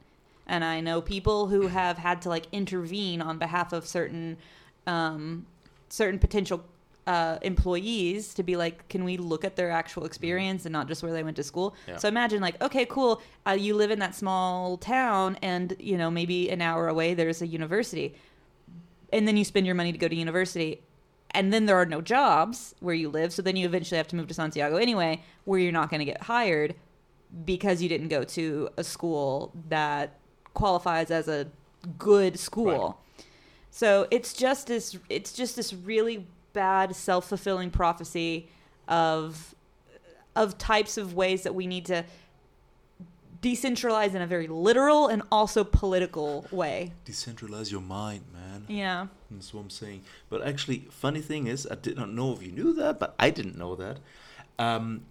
And 0.46 0.62
I 0.64 0.80
know 0.80 1.00
people 1.00 1.46
who 1.48 1.68
have 1.68 1.98
had 1.98 2.20
to 2.22 2.28
like 2.28 2.46
intervene 2.52 3.22
on 3.22 3.38
behalf 3.38 3.72
of 3.72 3.86
certain 3.86 4.36
um, 4.86 5.46
certain 5.88 6.18
potential 6.18 6.64
uh, 7.06 7.38
employees 7.42 8.34
to 8.34 8.42
be 8.42 8.56
like, 8.56 8.88
can 8.88 9.04
we 9.04 9.16
look 9.16 9.44
at 9.44 9.56
their 9.56 9.70
actual 9.70 10.04
experience 10.04 10.66
and 10.66 10.72
not 10.72 10.88
just 10.88 11.02
where 11.02 11.12
they 11.12 11.22
went 11.22 11.36
to 11.36 11.42
school? 11.42 11.74
Yeah. 11.86 11.96
So 11.96 12.08
imagine 12.08 12.40
like, 12.40 12.60
okay, 12.62 12.86
cool, 12.86 13.22
uh, 13.46 13.52
you 13.52 13.74
live 13.74 13.90
in 13.90 13.98
that 14.00 14.14
small 14.14 14.76
town, 14.76 15.38
and 15.42 15.74
you 15.78 15.96
know 15.96 16.10
maybe 16.10 16.50
an 16.50 16.60
hour 16.60 16.88
away 16.88 17.14
there's 17.14 17.42
a 17.42 17.46
university, 17.46 18.14
and 19.12 19.26
then 19.26 19.36
you 19.36 19.44
spend 19.44 19.66
your 19.66 19.74
money 19.74 19.92
to 19.92 19.98
go 19.98 20.08
to 20.08 20.16
university. 20.16 20.82
And 21.32 21.52
then 21.52 21.66
there 21.66 21.76
are 21.76 21.86
no 21.86 22.00
jobs 22.00 22.74
where 22.80 22.94
you 22.94 23.10
live, 23.10 23.32
so 23.32 23.42
then 23.42 23.56
you 23.56 23.66
eventually 23.66 23.98
have 23.98 24.08
to 24.08 24.16
move 24.16 24.28
to 24.28 24.34
Santiago 24.34 24.76
anyway, 24.76 25.22
where 25.44 25.60
you're 25.60 25.72
not 25.72 25.90
going 25.90 25.98
to 25.98 26.04
get 26.06 26.22
hired 26.22 26.74
because 27.44 27.82
you 27.82 27.88
didn't 27.88 28.08
go 28.08 28.24
to 28.24 28.70
a 28.76 28.84
school 28.84 29.52
that 29.68 30.18
qualifies 30.54 31.10
as 31.10 31.28
a 31.28 31.46
good 31.98 32.38
school. 32.38 33.00
So 33.70 34.06
it's 34.10 34.32
just 34.32 34.68
this 34.68 34.98
it's 35.10 35.32
just 35.32 35.56
this 35.56 35.74
really 35.74 36.26
bad 36.56 36.96
self-fulfilling 36.96 37.70
prophecy 37.70 38.48
of 38.88 39.54
of 40.34 40.58
types 40.58 40.96
of 40.98 41.14
ways 41.14 41.42
that 41.42 41.54
we 41.54 41.66
need 41.66 41.84
to 41.86 42.04
decentralize 43.42 44.14
in 44.14 44.22
a 44.22 44.26
very 44.26 44.46
literal 44.46 45.08
and 45.08 45.22
also 45.30 45.62
political 45.62 46.46
way. 46.50 46.92
Decentralize 47.04 47.70
your 47.70 47.80
mind, 47.80 48.24
man. 48.32 48.64
Yeah. 48.68 49.06
That's 49.30 49.52
what 49.54 49.60
I'm 49.60 49.70
saying. 49.70 50.02
But 50.28 50.46
actually, 50.46 50.88
funny 50.90 51.20
thing 51.20 51.46
is, 51.46 51.66
I 51.70 51.74
did 51.74 51.96
not 51.96 52.10
know 52.10 52.32
if 52.32 52.42
you 52.42 52.52
knew 52.52 52.72
that, 52.74 52.98
but 52.98 53.14
I 53.18 53.30
didn't 53.30 53.56
know 53.56 53.76
that. 53.76 53.98
Um, 54.58 55.02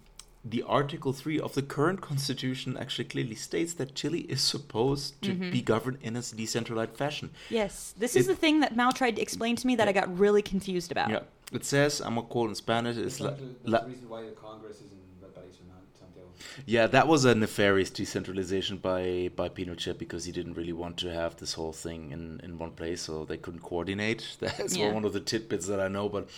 the 0.48 0.62
Article 0.62 1.12
3 1.12 1.40
of 1.40 1.54
the 1.54 1.62
current 1.62 2.00
constitution 2.00 2.76
actually 2.78 3.04
clearly 3.04 3.34
states 3.34 3.74
that 3.74 3.94
Chile 3.94 4.20
is 4.20 4.40
supposed 4.40 5.20
to 5.22 5.32
mm-hmm. 5.32 5.50
be 5.50 5.60
governed 5.60 5.98
in 6.02 6.16
a 6.16 6.22
decentralized 6.22 6.96
fashion. 6.96 7.30
Yes. 7.50 7.94
This 7.98 8.14
is 8.14 8.28
the 8.28 8.36
thing 8.36 8.60
that 8.60 8.76
Mal 8.76 8.92
tried 8.92 9.16
to 9.16 9.22
explain 9.22 9.56
to 9.56 9.66
me 9.66 9.74
that 9.76 9.88
I 9.88 9.92
got 9.92 10.16
really 10.16 10.42
confused 10.42 10.92
about. 10.92 11.10
Yeah. 11.10 11.20
It 11.52 11.64
says, 11.64 12.00
I'm 12.00 12.14
going 12.14 12.26
to 12.26 12.32
quote 12.32 12.48
in 12.50 12.54
Spanish, 12.54 12.96
it's 12.96 13.18
That's, 13.18 13.20
la, 13.20 13.30
the, 13.30 13.70
la, 13.70 13.80
the 13.80 13.88
reason 13.88 14.08
why 14.08 14.22
the 14.22 14.30
Congress 14.32 14.76
is 14.76 14.92
in 14.92 14.98
Valparaiso, 15.20 15.58
not 15.68 15.82
Santiago. 15.98 16.28
Yeah, 16.64 16.86
that 16.86 17.08
was 17.08 17.24
a 17.24 17.34
nefarious 17.34 17.90
decentralization 17.90 18.76
by, 18.76 19.30
by 19.34 19.48
Pinochet 19.48 19.98
because 19.98 20.24
he 20.24 20.32
didn't 20.32 20.54
really 20.54 20.72
want 20.72 20.96
to 20.98 21.12
have 21.12 21.36
this 21.36 21.54
whole 21.54 21.72
thing 21.72 22.12
in, 22.12 22.40
in 22.44 22.58
one 22.58 22.72
place, 22.72 23.02
so 23.02 23.24
they 23.24 23.36
couldn't 23.36 23.62
coordinate. 23.62 24.36
That's 24.40 24.76
Yeah. 24.76 24.92
one 24.92 25.04
of 25.04 25.12
the 25.12 25.20
tidbits 25.20 25.66
that 25.66 25.80
I 25.80 25.88
know. 25.88 26.08
But 26.08 26.28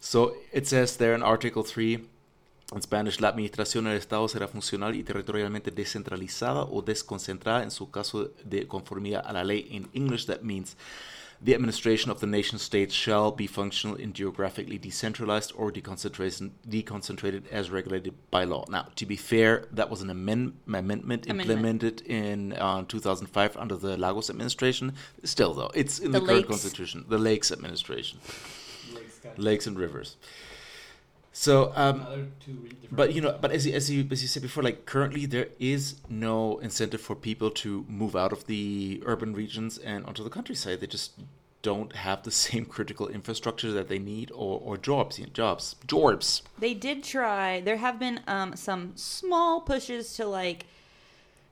so 0.00 0.34
it 0.52 0.66
says 0.66 0.96
there 0.96 1.14
in 1.14 1.22
Article 1.22 1.62
3 1.62 2.00
in 2.76 2.82
Spanish, 2.82 3.20
la 3.20 3.28
administración 3.28 3.84
del 3.84 3.96
Estado 3.96 4.26
será 4.28 4.48
funcional 4.48 4.94
y 4.94 5.02
territorialmente 5.02 5.70
descentralizada 5.70 6.62
o 6.64 6.82
desconcentrada 6.82 7.62
en 7.62 7.70
su 7.70 7.90
caso 7.90 8.30
de 8.44 8.66
conformidad 8.66 9.22
a 9.26 9.32
la 9.32 9.44
ley. 9.44 9.66
In 9.70 9.88
English, 9.92 10.26
that 10.26 10.42
means 10.42 10.76
the 11.42 11.54
administration 11.54 12.10
of 12.10 12.20
the 12.20 12.26
nation 12.26 12.58
state 12.58 12.90
shall 12.90 13.30
be 13.30 13.46
functional 13.46 13.96
and 13.96 14.14
geographically 14.14 14.78
decentralized 14.78 15.52
or 15.56 15.70
deconcentration, 15.70 16.52
deconcentrated 16.66 17.46
as 17.50 17.70
regulated 17.70 18.14
by 18.30 18.44
law. 18.44 18.64
Now, 18.68 18.86
to 18.96 19.04
be 19.06 19.16
fair, 19.16 19.66
that 19.72 19.90
was 19.90 20.00
an 20.00 20.10
amend, 20.10 20.54
amendment, 20.66 21.04
Amendment. 21.04 21.40
implemented 21.40 22.00
in 22.06 22.54
uh, 22.54 22.84
2005 22.88 23.56
under 23.56 23.76
the 23.76 23.96
Lagos 23.96 24.30
administration. 24.30 24.94
Still, 25.24 25.52
though, 25.54 25.70
it's 25.74 25.98
in 25.98 26.12
The 26.12 26.20
the, 26.20 26.26
current 26.26 26.48
constitution, 26.48 27.04
the 27.08 27.18
Lakes 27.18 27.52
administration, 27.52 28.20
Lakes 28.94 29.20
lakes 29.36 29.66
and 29.66 29.78
rivers. 29.78 30.16
So, 31.36 31.72
um, 31.74 32.30
two 32.38 32.68
but 32.92 33.12
you 33.12 33.20
know, 33.20 33.36
but 33.40 33.50
as 33.50 33.66
you, 33.66 33.72
as 33.74 33.90
you 33.90 34.06
as 34.12 34.22
you 34.22 34.28
said 34.28 34.42
before, 34.42 34.62
like 34.62 34.86
currently 34.86 35.26
there 35.26 35.48
is 35.58 35.96
no 36.08 36.58
incentive 36.58 37.00
for 37.00 37.16
people 37.16 37.50
to 37.50 37.84
move 37.88 38.14
out 38.14 38.32
of 38.32 38.46
the 38.46 39.02
urban 39.04 39.34
regions 39.34 39.76
and 39.78 40.06
onto 40.06 40.22
the 40.22 40.30
countryside. 40.30 40.78
They 40.78 40.86
just 40.86 41.18
don't 41.62 41.96
have 41.96 42.22
the 42.22 42.30
same 42.44 42.64
critical 42.64 43.08
infrastructure 43.08 43.72
that 43.72 43.88
they 43.88 43.98
need 43.98 44.30
or, 44.30 44.60
or 44.62 44.76
jobs, 44.76 45.18
you 45.18 45.26
know, 45.26 45.32
jobs, 45.32 45.74
jobs. 45.88 46.42
They 46.56 46.72
did 46.72 47.02
try. 47.02 47.60
There 47.60 47.78
have 47.78 47.98
been 47.98 48.20
um, 48.28 48.54
some 48.54 48.92
small 48.94 49.60
pushes 49.60 50.14
to 50.14 50.26
like 50.26 50.66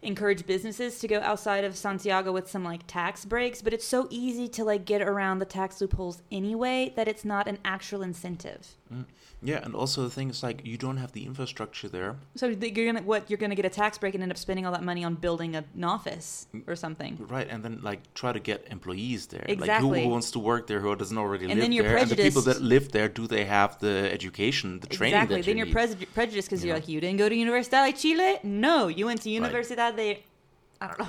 encourage 0.02 0.46
businesses 0.46 1.00
to 1.00 1.08
go 1.08 1.18
outside 1.22 1.64
of 1.64 1.76
Santiago 1.76 2.30
with 2.30 2.48
some 2.48 2.62
like 2.62 2.86
tax 2.86 3.24
breaks, 3.24 3.60
but 3.60 3.72
it's 3.72 3.86
so 3.86 4.06
easy 4.10 4.46
to 4.46 4.62
like 4.62 4.84
get 4.84 5.02
around 5.02 5.40
the 5.40 5.44
tax 5.44 5.80
loopholes 5.80 6.22
anyway 6.30 6.92
that 6.94 7.08
it's 7.08 7.24
not 7.24 7.48
an 7.48 7.58
actual 7.64 8.02
incentive. 8.02 8.76
Yeah, 9.44 9.60
and 9.64 9.74
also 9.74 10.02
the 10.02 10.10
thing 10.10 10.30
is 10.30 10.42
like 10.42 10.64
you 10.64 10.78
don't 10.78 10.98
have 10.98 11.12
the 11.12 11.26
infrastructure 11.26 11.88
there. 11.88 12.16
So 12.36 12.46
you're 12.46 12.86
gonna 12.92 13.02
what? 13.02 13.28
You're 13.28 13.38
gonna 13.38 13.56
get 13.56 13.64
a 13.64 13.70
tax 13.70 13.98
break 13.98 14.14
and 14.14 14.22
end 14.22 14.30
up 14.30 14.38
spending 14.38 14.64
all 14.66 14.72
that 14.72 14.84
money 14.84 15.02
on 15.04 15.14
building 15.16 15.56
a- 15.56 15.64
an 15.74 15.84
office 15.84 16.46
mm. 16.54 16.62
or 16.68 16.76
something. 16.76 17.18
Right, 17.28 17.48
and 17.50 17.64
then 17.64 17.80
like 17.82 18.00
try 18.14 18.32
to 18.32 18.38
get 18.38 18.66
employees 18.70 19.26
there. 19.26 19.44
Like 19.48 19.58
Exactly. 19.58 20.00
who, 20.00 20.04
who 20.06 20.10
wants 20.10 20.30
to 20.32 20.38
work 20.38 20.68
there 20.68 20.80
who 20.80 20.94
doesn't 20.94 21.18
already 21.18 21.44
And 21.46 21.54
live 21.54 21.62
then 21.62 21.72
you're 21.72 21.84
there? 21.84 21.96
And 21.96 22.10
the 22.10 22.16
people 22.16 22.42
that 22.42 22.60
live 22.62 22.92
there, 22.92 23.08
do 23.08 23.26
they 23.26 23.44
have 23.44 23.78
the 23.80 24.08
education, 24.12 24.78
the 24.80 24.86
training 24.86 25.14
exactly. 25.14 25.36
that 25.36 25.46
then 25.46 25.56
you 25.56 25.64
you're 25.64 25.66
need? 25.66 25.98
pres- 25.98 26.12
prejudiced 26.14 26.48
because 26.48 26.62
You 26.62 26.68
you're 26.68 26.76
like, 26.76 26.88
you 26.88 27.00
didn't 27.00 27.18
go 27.18 27.28
to 27.28 27.34
Universidad 27.34 27.86
de 27.86 27.92
Chile. 27.92 28.38
No, 28.44 28.88
you 28.88 29.06
went 29.06 29.22
to 29.22 29.28
Universidad 29.28 29.96
de. 29.96 30.22
I 30.80 30.86
don't 30.86 30.98
know. 31.00 31.08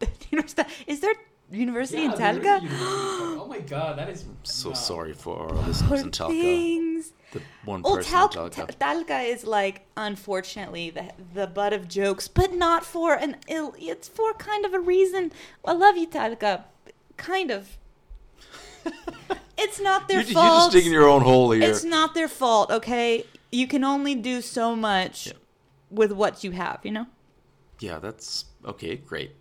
Universidad. 0.32 0.68
Is 0.86 1.00
there 1.00 1.14
university 1.50 2.04
in 2.04 2.10
there 2.12 2.30
is 2.30 2.36
a 2.36 2.40
Talca? 2.40 2.62
university 2.62 2.66
in 2.66 2.78
Talca. 2.78 3.40
Oh 3.40 3.46
my 3.48 3.60
god, 3.60 3.98
that 3.98 4.08
is 4.08 4.24
so 4.44 4.68
no. 4.70 4.74
sorry 4.74 5.12
for 5.12 5.40
our 5.40 5.54
listeners 5.66 6.02
in 6.02 6.10
Poor 6.10 6.28
Talca. 6.28 6.40
things. 6.40 7.12
The 7.32 7.42
one 7.64 7.82
Well, 7.82 8.02
Tal- 8.02 8.28
Talca. 8.30 8.66
Talca 8.78 9.22
is 9.28 9.44
like, 9.44 9.86
unfortunately, 9.96 10.90
the 10.90 11.10
the 11.34 11.46
butt 11.46 11.72
of 11.74 11.86
jokes, 11.88 12.26
but 12.28 12.54
not 12.54 12.84
for 12.86 13.14
an 13.14 13.36
ill. 13.48 13.74
It's 13.78 14.08
for 14.08 14.32
kind 14.34 14.64
of 14.64 14.72
a 14.72 14.80
reason. 14.80 15.32
I 15.64 15.72
love 15.72 15.96
you, 15.96 16.06
Talca. 16.06 16.64
Kind 17.18 17.50
of. 17.50 17.76
it's 19.58 19.80
not 19.80 20.08
their 20.08 20.18
You're, 20.20 20.28
you're 20.30 20.34
just 20.34 20.34
fault. 20.60 20.72
digging 20.72 20.92
your 20.92 21.08
own 21.08 21.22
hole 21.22 21.50
here. 21.50 21.68
It's 21.68 21.84
not 21.84 22.14
their 22.14 22.28
fault, 22.28 22.70
okay? 22.70 23.24
You 23.52 23.66
can 23.66 23.84
only 23.84 24.14
do 24.14 24.40
so 24.40 24.74
much 24.76 25.26
Yeah. 25.26 25.32
with 25.90 26.12
what 26.12 26.44
you 26.44 26.52
have, 26.52 26.80
you 26.82 26.92
know? 26.92 27.06
Yeah, 27.80 27.98
that's 27.98 28.46
okay, 28.64 28.96
great. 28.96 29.32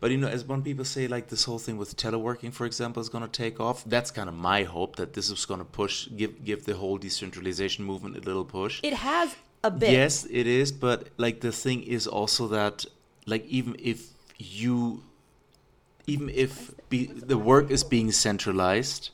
But 0.00 0.10
you 0.10 0.18
know, 0.18 0.28
as 0.28 0.44
one 0.44 0.62
people 0.62 0.84
say, 0.84 1.08
like 1.08 1.28
this 1.28 1.44
whole 1.44 1.58
thing 1.58 1.76
with 1.76 1.96
teleworking, 1.96 2.52
for 2.52 2.66
example, 2.66 3.00
is 3.00 3.08
going 3.08 3.24
to 3.24 3.30
take 3.30 3.60
off. 3.60 3.84
That's 3.84 4.10
kind 4.10 4.28
of 4.28 4.34
my 4.34 4.64
hope 4.64 4.96
that 4.96 5.14
this 5.14 5.30
is 5.30 5.44
going 5.44 5.60
to 5.60 5.64
push, 5.64 6.08
give 6.16 6.44
give 6.44 6.64
the 6.64 6.74
whole 6.74 6.98
decentralization 6.98 7.84
movement 7.84 8.16
a 8.16 8.20
little 8.20 8.44
push. 8.44 8.80
It 8.82 8.94
has 8.94 9.34
a 9.62 9.70
bit. 9.70 9.90
Yes, 9.90 10.26
it 10.30 10.46
is, 10.46 10.72
but 10.72 11.08
like 11.16 11.40
the 11.40 11.52
thing 11.52 11.82
is 11.82 12.06
also 12.06 12.48
that 12.48 12.84
like 13.26 13.46
even 13.46 13.76
if 13.78 14.10
you 14.38 15.02
even 16.06 16.28
if 16.28 16.70
be, 16.88 17.06
the 17.06 17.38
work 17.38 17.70
is 17.70 17.82
being 17.82 18.12
centralized, 18.12 19.10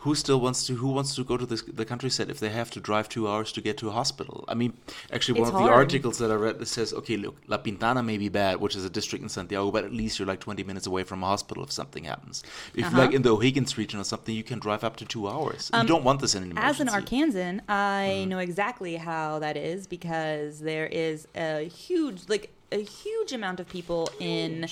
who 0.00 0.14
still 0.14 0.40
wants 0.40 0.66
to 0.66 0.76
who 0.76 0.88
wants 0.88 1.14
to 1.16 1.24
go 1.24 1.36
to 1.36 1.46
this, 1.46 1.62
the 1.62 1.84
countryside 1.84 2.30
if 2.30 2.38
they 2.38 2.50
have 2.50 2.70
to 2.70 2.80
drive 2.80 3.08
two 3.08 3.26
hours 3.28 3.50
to 3.52 3.60
get 3.60 3.76
to 3.78 3.88
a 3.88 3.92
hospital? 3.92 4.44
I 4.48 4.54
mean, 4.54 4.74
actually, 5.12 5.40
one 5.40 5.48
It's 5.48 5.50
of 5.50 5.56
the 5.56 5.68
articles 5.68 6.18
that 6.18 6.30
I 6.30 6.34
read 6.34 6.58
that 6.60 6.66
says, 6.66 6.92
okay, 6.92 7.16
look, 7.16 7.36
La 7.48 7.58
Pintana 7.58 8.04
may 8.04 8.18
be 8.18 8.28
bad, 8.28 8.60
which 8.60 8.76
is 8.76 8.84
a 8.84 8.90
district 8.90 9.22
in 9.22 9.28
Santiago, 9.28 9.70
but 9.70 9.84
at 9.84 9.92
least 9.92 10.18
you're 10.18 10.28
like 10.28 10.40
20 10.40 10.62
minutes 10.64 10.86
away 10.86 11.02
from 11.04 11.22
a 11.22 11.26
hospital 11.26 11.64
if 11.64 11.72
something 11.72 12.04
happens. 12.04 12.42
If 12.74 12.86
Uh-huh. 12.86 12.98
like 12.98 13.12
in 13.12 13.22
the 13.22 13.30
O'Higgins 13.34 13.76
region 13.78 13.98
or 14.00 14.04
something, 14.04 14.34
you 14.34 14.44
can 14.44 14.58
drive 14.58 14.84
up 14.84 14.96
to 14.96 15.04
two 15.04 15.26
hours. 15.28 15.70
you 15.74 15.86
don't 15.86 16.04
want 16.04 16.20
this 16.20 16.34
in 16.34 16.42
an 16.42 16.50
emergency. 16.50 16.82
As 16.82 16.94
an 16.94 17.02
Arkansan, 17.02 17.60
I 17.68 18.06
Mm-hmm. 18.06 18.28
know 18.30 18.38
exactly 18.38 18.96
how 18.96 19.38
that 19.40 19.56
is 19.56 19.86
because 19.86 20.60
there 20.60 20.86
is 20.86 21.26
a 21.34 21.68
huge, 21.68 22.28
like 22.28 22.52
a 22.70 22.82
huge 22.82 23.32
amount 23.32 23.60
of 23.60 23.68
people 23.68 24.10
in 24.20 24.68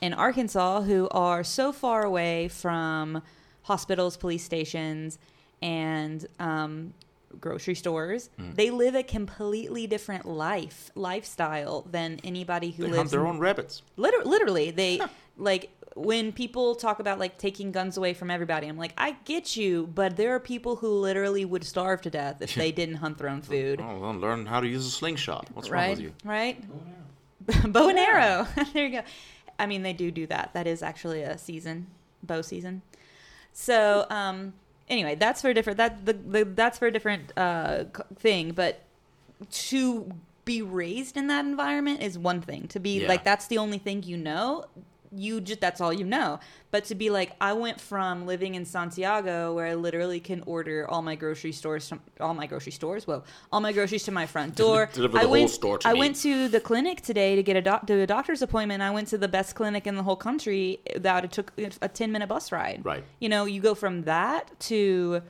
in 0.00 0.14
Arkansas 0.14 0.82
who 0.82 1.08
are 1.10 1.42
so 1.42 1.72
far 1.72 2.04
away 2.04 2.46
from 2.48 3.20
hospitals, 3.62 4.16
police 4.16 4.44
stations, 4.44 5.18
and 5.62 6.26
um, 6.38 6.94
grocery 7.40 7.74
stores. 7.74 8.30
Mm. 8.38 8.54
They 8.54 8.70
live 8.70 8.94
a 8.94 9.02
completely 9.02 9.86
different 9.86 10.24
life 10.26 10.90
lifestyle 10.94 11.82
than 11.90 12.20
anybody 12.24 12.70
who 12.70 12.84
They 12.84 12.88
lives 12.90 12.96
hunt 12.98 13.10
their 13.10 13.20
in- 13.20 13.26
own 13.26 13.38
rabbits. 13.38 13.82
Liter- 13.96 14.24
literally 14.24 14.70
they 14.70 15.00
like 15.36 15.70
when 15.94 16.30
people 16.32 16.74
talk 16.76 17.00
about 17.00 17.18
like 17.18 17.38
taking 17.38 17.72
guns 17.72 17.96
away 17.96 18.14
from 18.14 18.30
everybody 18.30 18.68
i'm 18.68 18.76
like 18.78 18.92
i 18.98 19.12
get 19.24 19.56
you 19.56 19.86
but 19.94 20.16
there 20.16 20.32
are 20.32 20.38
people 20.38 20.76
who 20.76 20.88
literally 20.88 21.44
would 21.44 21.64
starve 21.64 22.00
to 22.00 22.08
death 22.10 22.40
if 22.40 22.54
they 22.54 22.70
didn't 22.80 22.96
hunt 22.96 23.18
their 23.18 23.28
own 23.28 23.40
food 23.42 23.80
Oh, 23.82 23.98
well, 23.98 24.12
learn 24.14 24.46
how 24.46 24.60
to 24.60 24.68
use 24.68 24.86
a 24.86 24.90
slingshot. 24.90 25.48
What's 25.54 25.70
wrong 25.70 25.90
with 25.90 26.00
you? 26.00 26.12
right 26.24 26.62
Oh, 26.72 26.80
yeah. 27.52 27.66
bow 27.66 27.88
and 27.88 27.98
arrow 27.98 28.46
there 28.72 28.86
you 28.86 28.92
go 28.98 29.02
i 29.58 29.66
mean 29.66 29.82
they 29.82 29.92
do 29.92 30.10
do 30.12 30.26
that 30.28 30.50
that 30.54 30.66
is 30.68 30.82
actually 30.82 31.22
a 31.22 31.36
season 31.36 31.88
bow 32.22 32.42
season 32.42 32.82
so 33.60 34.06
um 34.08 34.52
anyway 34.88 35.16
that's 35.16 35.42
for 35.42 35.48
a 35.48 35.54
different 35.54 35.76
that 35.78 36.06
the, 36.06 36.12
the 36.12 36.44
that's 36.44 36.78
for 36.78 36.86
a 36.86 36.92
different 36.92 37.32
uh 37.36 37.82
thing 38.16 38.52
but 38.52 38.84
to 39.50 40.08
be 40.44 40.62
raised 40.62 41.16
in 41.16 41.26
that 41.26 41.44
environment 41.44 42.00
is 42.00 42.16
one 42.18 42.40
thing 42.40 42.68
to 42.68 42.78
be 42.78 43.00
Yeah. 43.02 43.08
like 43.08 43.24
that's 43.24 43.48
the 43.48 43.58
only 43.58 43.78
thing 43.78 44.02
you 44.04 44.16
know 44.16 44.64
you 45.16 45.40
just 45.40 45.60
that's 45.60 45.80
all 45.80 45.92
you 45.92 46.04
know 46.04 46.38
but 46.70 46.84
to 46.84 46.94
be 46.94 47.08
like 47.08 47.32
i 47.40 47.52
went 47.52 47.80
from 47.80 48.26
living 48.26 48.54
in 48.54 48.64
santiago 48.64 49.54
where 49.54 49.66
i 49.66 49.74
literally 49.74 50.20
can 50.20 50.42
order 50.46 50.86
all 50.90 51.00
my 51.02 51.14
grocery 51.14 51.52
stores 51.52 51.88
to, 51.88 51.98
all 52.20 52.34
my 52.34 52.46
grocery 52.46 52.72
stores 52.72 53.06
well 53.06 53.24
all 53.52 53.60
my 53.60 53.72
groceries 53.72 54.02
to 54.04 54.10
my 54.12 54.26
front 54.26 54.54
door 54.54 54.88
Deliver 54.92 55.12
the 55.14 55.18
i 55.20 55.22
whole 55.22 55.32
went 55.32 55.50
store 55.50 55.78
to 55.78 55.88
i 55.88 55.92
me. 55.94 55.98
went 56.00 56.16
to 56.16 56.48
the 56.48 56.60
clinic 56.60 57.00
today 57.00 57.36
to 57.36 57.42
get 57.42 57.56
a 57.56 57.62
doc- 57.62 57.86
to 57.86 58.00
a 58.00 58.06
doctor's 58.06 58.42
appointment 58.42 58.82
i 58.82 58.90
went 58.90 59.08
to 59.08 59.16
the 59.18 59.28
best 59.28 59.54
clinic 59.54 59.86
in 59.86 59.94
the 59.96 60.02
whole 60.02 60.16
country 60.16 60.80
that 60.96 61.24
it 61.24 61.32
took 61.32 61.52
a 61.80 61.88
10 61.88 62.12
minute 62.12 62.28
bus 62.28 62.52
ride 62.52 62.80
Right. 62.84 63.04
you 63.20 63.28
know 63.28 63.46
you 63.46 63.60
go 63.60 63.74
from 63.74 64.02
that 64.02 64.58
to 64.60 65.22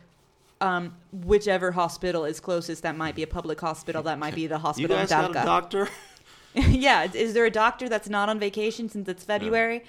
um, 0.60 0.96
whichever 1.12 1.70
hospital 1.70 2.24
is 2.24 2.40
closest 2.40 2.82
that 2.82 2.96
might 2.96 3.14
be 3.14 3.22
a 3.22 3.28
public 3.28 3.60
hospital 3.60 4.02
that 4.02 4.18
might 4.18 4.34
be 4.34 4.48
the 4.48 4.58
hospital 4.58 4.90
You 4.96 5.06
guys 5.06 5.12
in 5.12 5.30
a 5.36 5.44
doctor? 5.44 5.88
yeah 6.54 7.06
is- 7.12 7.34
there 7.34 7.44
a 7.44 7.50
doctor 7.50 7.88
that's 7.88 8.08
not 8.08 8.28
on 8.28 8.38
vacation 8.38 8.88
since 8.88 9.08
it's 9.08 9.24
february 9.24 9.84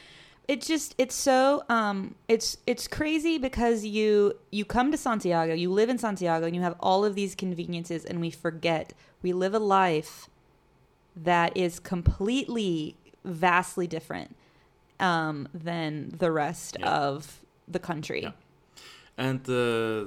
it's 0.47 0.65
just 0.67 0.95
it's 0.97 1.15
so 1.15 1.63
um 1.69 2.15
it's 2.27 2.57
it's 2.67 2.87
crazy 2.87 3.37
because 3.37 3.85
you 3.85 4.33
you 4.51 4.65
come 4.65 4.91
to 4.91 4.97
santiago 4.97 5.53
you 5.53 5.71
live 5.71 5.89
in 5.89 5.97
santiago 5.97 6.45
and 6.45 6.55
you 6.55 6.61
have 6.61 6.75
all 6.79 7.05
of 7.05 7.15
these 7.15 7.35
conveniences 7.35 8.03
and 8.05 8.19
we 8.19 8.29
forget 8.31 8.93
we 9.21 9.31
live 9.33 9.53
a 9.53 9.59
life 9.59 10.29
that 11.15 11.55
is 11.55 11.79
completely 11.79 12.95
vastly 13.23 13.87
different 13.87 14.35
um 14.99 15.47
than 15.53 16.09
the 16.17 16.31
rest 16.31 16.77
Yeah. 16.79 16.89
of 16.89 17.39
the 17.67 17.79
country 17.79 18.21
Yeah. 18.23 18.31
And 19.17 19.41
uh, 19.49 20.05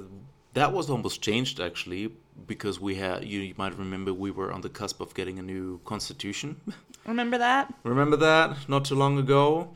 that 0.53 0.73
was 0.73 0.89
almost 0.89 1.21
changed 1.21 1.59
actually 1.59 2.11
because 2.47 2.79
we 2.79 2.95
had. 2.95 3.25
You, 3.25 3.39
you 3.39 3.53
might 3.57 3.77
remember 3.77 4.13
we 4.13 4.31
were 4.31 4.51
on 4.51 4.61
the 4.61 4.69
cusp 4.69 5.01
of 5.01 5.13
getting 5.13 5.39
a 5.39 5.41
new 5.41 5.79
constitution. 5.85 6.59
remember 7.05 7.37
that 7.37 7.73
remember 7.83 8.15
that 8.17 8.69
not 8.69 8.85
too 8.85 8.95
long 8.95 9.17
ago, 9.17 9.73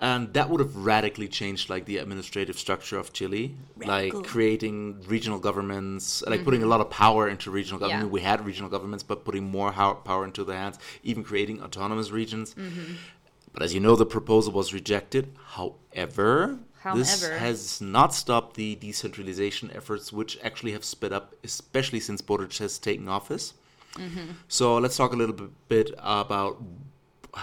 and 0.00 0.32
that 0.34 0.50
would 0.50 0.60
have 0.60 0.76
radically 0.76 1.26
changed 1.26 1.70
like 1.70 1.86
the 1.86 1.98
administrative 1.98 2.58
structure 2.58 2.98
of 2.98 3.12
Chile, 3.12 3.54
Radical. 3.76 4.20
like 4.20 4.28
creating 4.28 5.02
regional 5.06 5.38
governments, 5.38 6.22
like 6.26 6.44
putting 6.44 6.62
a 6.62 6.66
lot 6.66 6.80
of 6.80 6.90
power 6.90 7.28
into 7.28 7.50
regional 7.50 7.78
government. 7.78 8.06
Mm-hmm. 8.06 8.08
Yeah. 8.08 8.12
We 8.12 8.20
had 8.20 8.44
regional 8.44 8.70
governments, 8.70 9.02
but 9.02 9.24
putting 9.24 9.44
more 9.44 9.72
power 9.72 10.24
into 10.24 10.44
their 10.44 10.58
hands, 10.58 10.78
even 11.02 11.24
creating 11.24 11.62
autonomous 11.62 12.10
regions. 12.10 12.54
Mm-hmm. 12.54 12.94
But 13.52 13.62
as 13.62 13.72
you 13.72 13.80
know, 13.80 13.96
the 13.96 14.04
proposal 14.04 14.52
was 14.52 14.74
rejected. 14.74 15.32
However, 15.46 16.58
this 16.94 17.26
has 17.26 17.80
not 17.80 18.14
stopped 18.14 18.56
the 18.56 18.74
decentralization 18.76 19.70
efforts, 19.74 20.12
which 20.12 20.38
actually 20.42 20.72
have 20.72 20.84
sped 20.84 21.12
up, 21.12 21.34
especially 21.44 22.00
since 22.00 22.20
Boric 22.20 22.54
has 22.58 22.78
taken 22.78 23.08
office. 23.08 23.54
Mm-hmm. 23.94 24.32
So 24.48 24.76
let's 24.78 24.96
talk 24.96 25.12
a 25.12 25.16
little 25.16 25.48
bit- 25.68 25.94
about 25.98 26.62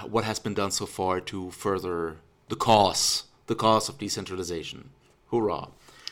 what 0.07 0.23
has 0.23 0.39
been 0.39 0.53
done 0.53 0.71
so 0.71 0.85
far 0.85 1.19
to 1.21 1.51
further 1.51 2.17
the 2.49 2.55
cause, 2.55 3.23
the 3.47 3.55
cause 3.55 3.89
of 3.89 3.97
decentralization. 3.97 4.89
Hoorah! 5.31 5.69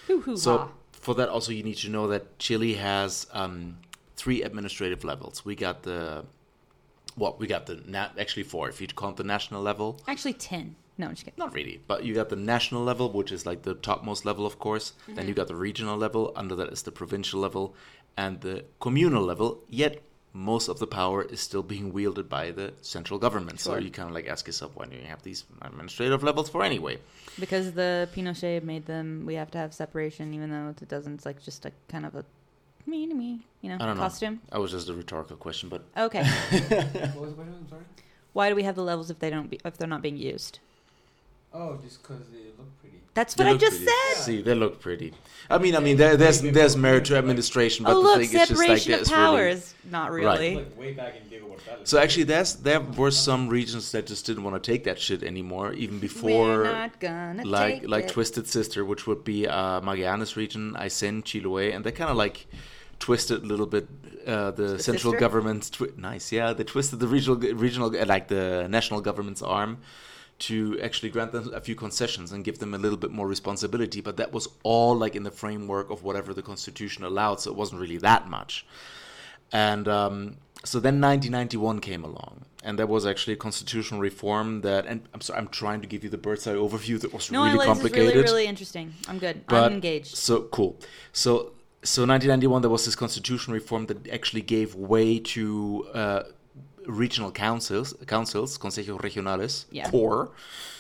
Hoo 0.08 0.22
hoo 0.22 0.38
So 0.38 0.72
for 0.92 1.16
that, 1.16 1.30
also 1.30 1.52
you 1.52 1.64
need 1.64 1.78
to 1.78 1.90
know 1.90 2.08
that 2.08 2.38
Chile 2.40 2.74
has 2.76 3.28
um, 3.34 3.78
three 4.16 4.44
administrative 4.44 5.04
levels. 5.04 5.46
We 5.46 5.56
got 5.56 5.84
the 5.84 6.26
what 7.16 7.40
we 7.40 7.48
got 7.48 7.66
the 7.66 7.82
na- 7.86 8.10
actually 8.18 8.44
four 8.44 8.70
if 8.70 8.80
you 8.80 8.88
count 8.88 9.18
the 9.18 9.24
national 9.24 9.62
level. 9.62 10.00
actually 10.08 10.34
10 10.34 10.76
no 10.98 11.08
i'm 11.08 11.14
just 11.14 11.26
kidding 11.26 11.38
Not 11.38 11.54
really, 11.54 11.82
but 11.88 12.04
you 12.04 12.14
got 12.14 12.30
the 12.30 12.36
national 12.36 12.84
level, 12.84 13.12
which 13.12 13.32
is 13.32 13.46
like 13.46 13.64
the 13.64 13.76
topmost 13.76 14.26
level, 14.26 14.46
of 14.46 14.60
course. 14.60 14.94
Then 15.08 15.16
mm-hmm. 15.16 15.28
you 15.30 15.34
got 15.34 15.48
the 15.48 15.56
regional 15.56 15.98
level. 15.98 16.32
Under 16.36 16.56
that 16.56 16.70
is 16.70 16.84
the 16.84 16.92
provincial 16.92 17.40
level, 17.40 17.76
and 18.18 18.42
the 18.42 18.66
communal 18.80 19.24
level. 19.24 19.62
Yet 19.70 20.02
most 20.34 20.70
of 20.70 20.80
the 20.80 20.88
power 20.88 21.24
is 21.24 21.40
still 21.40 21.64
being 21.64 21.92
wielded 21.92 22.30
by 22.30 22.52
the 22.52 22.74
central 22.82 23.20
government. 23.20 23.60
So 23.60 23.78
you 23.78 23.92
kind 23.92 24.08
of 24.08 24.16
like 24.16 24.28
ask 24.28 24.48
yourself, 24.48 24.72
why 24.76 24.86
do 24.86 24.96
you 24.96 25.04
have 25.04 25.24
these 25.24 25.44
administrative 25.62 26.24
levels 26.24 26.50
for 26.50 26.64
anyway? 26.64 27.00
Because 27.40 27.74
the 27.74 28.08
Pinochet 28.16 28.64
made 28.64 28.86
them, 28.86 29.26
we 29.26 29.36
have 29.36 29.52
to 29.52 29.58
have 29.58 29.74
separation, 29.74 30.34
even 30.34 30.50
though 30.50 30.70
it 30.70 30.88
doesn't. 30.88 31.16
It's 31.16 31.26
like 31.26 31.42
just 31.44 31.66
a 31.66 31.72
kind 31.90 32.06
of 32.06 32.16
a 32.16 32.26
me 32.86 33.08
to 33.08 33.14
me, 33.14 33.42
you 33.62 33.70
know, 33.70 33.76
I 33.76 33.86
don't 33.86 33.96
know. 33.96 34.02
costume. 34.02 34.42
That 34.52 34.60
was 34.60 34.72
just 34.72 34.90
a 34.90 34.94
rhetorical 34.94 35.38
question, 35.38 35.70
but 35.70 35.84
Okay. 35.96 36.24
What 36.24 37.22
was 37.22 37.30
the 37.32 37.36
question? 37.36 37.56
I'm 37.60 37.70
sorry. 37.70 37.84
Why 38.34 38.50
do 38.50 38.56
we 38.56 38.64
have 38.64 38.76
the 38.76 38.84
levels 38.84 39.12
if 39.12 39.20
they 39.20 39.30
don't 39.30 39.50
be, 39.50 39.60
if 39.64 39.78
they're 39.78 39.88
not 39.88 40.02
being 40.02 40.18
used? 40.18 40.60
Oh, 41.54 41.78
just 41.84 42.02
because 42.02 42.28
they 42.30 42.46
look 42.58 42.80
pretty. 42.80 42.98
That's 43.14 43.34
they 43.34 43.44
what 43.44 43.54
I 43.56 43.58
just 43.58 43.78
pretty. 43.78 43.92
said. 44.14 44.24
See, 44.24 44.42
they 44.42 44.56
look 44.56 44.80
pretty. 44.80 45.14
I 45.50 45.58
mean, 45.58 45.76
I 45.76 45.80
mean, 45.80 45.98
there, 45.98 46.16
there's 46.16 46.40
there's 46.42 46.78
merit 46.78 47.04
to 47.06 47.18
administration, 47.18 47.84
but 47.84 47.92
oh 47.92 47.96
the 47.96 48.02
look, 48.02 48.20
thing 48.22 48.30
is 48.42 48.48
just 48.48 48.52
like 48.52 48.58
separation 48.80 48.94
of 48.94 49.00
really 49.02 49.12
powers. 49.12 49.74
Not 49.90 50.12
Right. 50.12 50.16
really. 50.22 50.56
Look 50.56 50.80
way 50.80 50.94
back 50.94 51.16
in 51.22 51.28
Diego 51.28 51.48
Portales. 51.48 51.88
So 51.90 51.98
actually, 52.00 52.24
there's 52.24 52.56
there 52.56 52.80
were 52.80 53.12
some 53.12 53.50
regions 53.50 53.92
that 53.92 54.08
just 54.08 54.26
didn't 54.26 54.44
want 54.46 54.64
to 54.64 54.72
take 54.72 54.86
that 54.86 54.98
shit 54.98 55.24
anymore, 55.24 55.74
even 55.74 56.00
before 56.00 56.60
We're 56.60 56.72
not 56.72 57.00
gonna 57.02 57.44
like 57.44 57.82
take 57.82 57.90
like 57.90 58.04
it. 58.06 58.12
Twisted 58.12 58.48
Sister, 58.48 58.86
which 58.86 59.06
would 59.08 59.26
be 59.26 59.46
uh, 59.46 59.82
Magallanes 59.82 60.38
region, 60.38 60.74
Aysén, 60.80 61.22
Chiloé, 61.24 61.76
and 61.76 61.84
they 61.84 61.92
kind 61.92 62.10
of 62.10 62.16
like 62.16 62.48
twisted 63.00 63.42
a 63.44 63.46
little 63.46 63.66
bit 63.66 63.90
uh, 64.26 64.52
the, 64.52 64.64
The 64.64 64.80
central 64.80 65.12
sister? 65.12 65.20
government's 65.20 65.70
twi- 65.72 65.90
nice 65.98 66.32
yeah 66.32 66.54
they 66.54 66.64
twisted 66.64 67.00
the 67.00 67.08
regional 67.08 67.36
regional 67.56 67.88
uh, 68.00 68.06
like 68.06 68.28
the 68.28 68.68
national 68.70 69.02
government's 69.02 69.42
arm 69.42 69.80
to 70.42 70.80
actually 70.82 71.10
grant 71.10 71.32
them 71.32 71.54
a 71.54 71.62
few 71.62 71.76
concessions 71.76 72.32
and 72.32 72.44
give 72.44 72.58
them 72.60 72.74
a 72.74 72.78
little 72.78 72.98
bit 72.98 73.12
more 73.12 73.28
responsibility 73.28 74.02
but 74.02 74.18
that 74.18 74.32
was 74.34 74.48
all 74.64 74.96
like 74.96 75.16
in 75.16 75.24
the 75.24 75.32
framework 75.32 75.90
of 75.90 76.04
whatever 76.04 76.34
the 76.34 76.42
constitution 76.42 77.04
allowed 77.04 77.40
so 77.40 77.52
it 77.52 77.58
wasn't 77.58 77.80
really 77.80 77.98
that 77.98 78.28
much 78.30 78.66
and 79.52 79.88
um, 79.88 80.38
so 80.64 80.80
then 80.80 81.02
1991 81.02 81.80
came 81.80 82.04
along 82.04 82.46
and 82.64 82.78
there 82.80 82.88
was 82.88 83.06
actually 83.06 83.34
a 83.34 83.38
constitutional 83.38 84.00
reform 84.00 84.62
that 84.62 84.86
and 84.86 85.02
i'm 85.14 85.22
sorry 85.22 85.40
i'm 85.40 85.48
trying 85.48 85.82
to 85.82 85.88
give 85.88 86.04
you 86.04 86.10
the 86.10 86.18
bird's 86.18 86.46
eye 86.48 86.54
overview 86.54 87.00
that 87.00 87.14
was 87.14 87.32
No, 87.32 87.44
really 87.44 87.58
like 87.58 87.68
this 87.68 87.74
complicated 87.74 88.16
really, 88.16 88.24
really 88.24 88.48
interesting. 88.48 88.94
I'm 89.08 89.20
good. 89.20 89.46
but 89.48 89.64
I'm 89.66 89.74
engaged. 89.74 90.16
So 90.16 90.44
cool. 90.44 90.80
So 91.14 91.54
so 91.84 92.02
1991 92.06 92.62
there 92.62 92.70
was 92.70 92.86
this 92.86 92.96
constitutional 92.96 93.56
reform 93.56 93.88
that 93.88 94.08
actually 94.10 94.42
gave 94.42 94.76
way 94.76 95.20
to 95.20 95.88
uh, 95.94 96.24
regional 96.86 97.32
councils, 97.32 97.94
councils, 98.08 98.58
consejos 98.58 99.00
regionales, 99.02 99.66
Yeah. 99.72 99.90
core, 99.90 100.30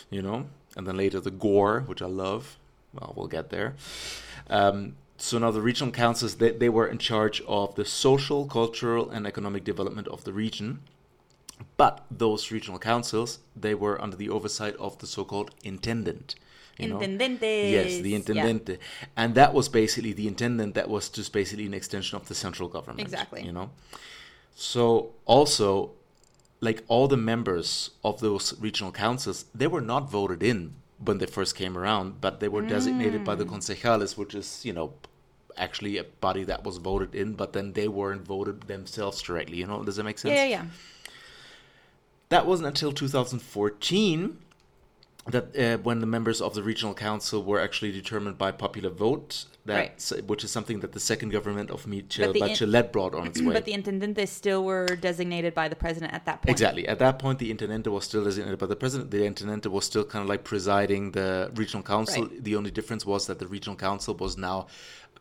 you 0.09 0.21
know, 0.21 0.47
and 0.75 0.87
then 0.87 0.97
later 0.97 1.19
the 1.19 1.31
GORE, 1.31 1.81
which 1.81 2.01
I 2.01 2.07
love. 2.07 2.57
Well, 2.93 3.13
we'll 3.15 3.27
get 3.27 3.49
there. 3.49 3.75
Um, 4.49 4.95
so 5.17 5.37
now 5.37 5.51
the 5.51 5.61
regional 5.61 5.91
councils 5.93 6.35
they, 6.35 6.51
they 6.51 6.69
were 6.69 6.87
in 6.87 6.97
charge 6.97 7.41
of 7.47 7.75
the 7.75 7.85
social, 7.85 8.45
cultural, 8.47 9.09
and 9.09 9.25
economic 9.27 9.63
development 9.63 10.07
of 10.07 10.23
the 10.23 10.33
region. 10.33 10.79
But 11.77 12.03
those 12.09 12.51
regional 12.51 12.79
councils 12.79 13.39
they 13.55 13.75
were 13.75 14.01
under 14.01 14.17
the 14.17 14.29
oversight 14.29 14.75
of 14.77 14.97
the 14.97 15.07
so-called 15.07 15.51
intendant. 15.63 16.35
Intendentes. 16.79 17.69
Yes, 17.71 17.99
the 17.99 18.09
Yeah. 18.09 18.19
intendente, 18.19 18.79
and 19.15 19.35
that 19.35 19.53
was 19.53 19.69
basically 19.69 20.13
the 20.13 20.27
intendant. 20.27 20.73
That 20.73 20.89
was 20.89 21.09
just 21.09 21.31
basically 21.31 21.67
an 21.67 21.75
extension 21.75 22.15
of 22.15 22.27
the 22.27 22.33
central 22.33 22.67
government. 22.67 23.01
Exactly. 23.01 23.43
You 23.43 23.51
know, 23.51 23.69
so 24.55 25.11
also, 25.25 25.91
like 26.59 26.83
all 26.87 27.07
the 27.07 27.17
members 27.17 27.91
of 28.03 28.19
those 28.19 28.59
regional 28.59 28.91
councils, 28.91 29.45
they 29.55 29.67
were 29.67 29.81
not 29.81 30.09
voted 30.11 30.43
in 30.43 30.73
when 31.03 31.17
they 31.17 31.25
first 31.25 31.55
came 31.55 31.77
around, 31.77 32.21
but 32.21 32.39
they 32.39 32.47
were 32.47 32.61
designated 32.61 33.21
Mm. 33.21 33.25
by 33.25 33.35
the 33.35 33.45
concejales, 33.45 34.17
which 34.17 34.35
is 34.35 34.63
you 34.65 34.73
know 34.73 34.93
actually 35.57 35.97
a 35.97 36.03
body 36.03 36.43
that 36.45 36.63
was 36.63 36.77
voted 36.77 37.13
in, 37.15 37.33
but 37.33 37.53
then 37.53 37.73
they 37.73 37.87
weren't 37.87 38.25
voted 38.25 38.61
themselves 38.63 39.21
directly. 39.21 39.57
You 39.57 39.67
know, 39.67 39.83
does 39.83 39.95
that 39.97 40.03
make 40.03 40.17
sense? 40.19 40.33
Yeah, 40.35 40.43
yeah, 40.45 40.63
yeah. 40.63 40.65
That 42.29 42.45
wasn't 42.45 42.67
until 42.67 42.91
2014 42.93 44.37
that 45.27 45.55
uh, 45.55 45.77
when 45.83 45.99
the 45.99 46.07
members 46.07 46.41
of 46.41 46.55
the 46.55 46.63
regional 46.63 46.93
council 46.93 47.43
were 47.43 47.59
actually 47.59 47.91
determined 47.91 48.37
by 48.37 48.51
popular 48.51 48.89
vote. 48.89 49.45
That 49.63 49.77
Right. 49.77 50.23
which 50.25 50.43
is 50.43 50.49
something 50.49 50.79
that 50.79 50.91
the 50.91 50.99
second 50.99 51.29
government 51.29 51.69
of 51.69 51.85
Michelle 51.85 52.33
the 52.33 52.39
in- 52.39 52.49
Bachelet 52.49 52.91
brought 52.91 53.13
on 53.13 53.27
its 53.27 53.39
way. 53.45 53.53
But 53.53 53.65
the 53.65 53.73
intendentes 53.73 54.29
still 54.29 54.63
were 54.65 54.87
designated 54.87 55.53
by 55.53 55.67
the 55.69 55.75
president 55.75 56.13
at 56.13 56.25
that 56.25 56.41
point. 56.41 56.49
Exactly. 56.49 56.87
At 56.87 56.97
that 56.97 57.19
point, 57.19 57.37
the 57.37 57.53
intendente 57.53 57.85
was 57.89 58.05
still 58.05 58.23
designated 58.23 58.57
by 58.57 58.65
the 58.65 58.75
president. 58.75 59.11
The 59.11 59.19
intendente 59.19 59.67
was 59.67 59.85
still 59.85 60.03
kind 60.03 60.23
of 60.23 60.29
like 60.29 60.43
presiding 60.43 61.11
the 61.11 61.51
regional 61.53 61.83
council. 61.83 62.23
Right. 62.25 62.43
The 62.43 62.55
only 62.55 62.71
difference 62.71 63.05
was 63.05 63.27
that 63.27 63.37
the 63.37 63.45
regional 63.45 63.75
council 63.75 64.15
was 64.15 64.35
now 64.35 64.65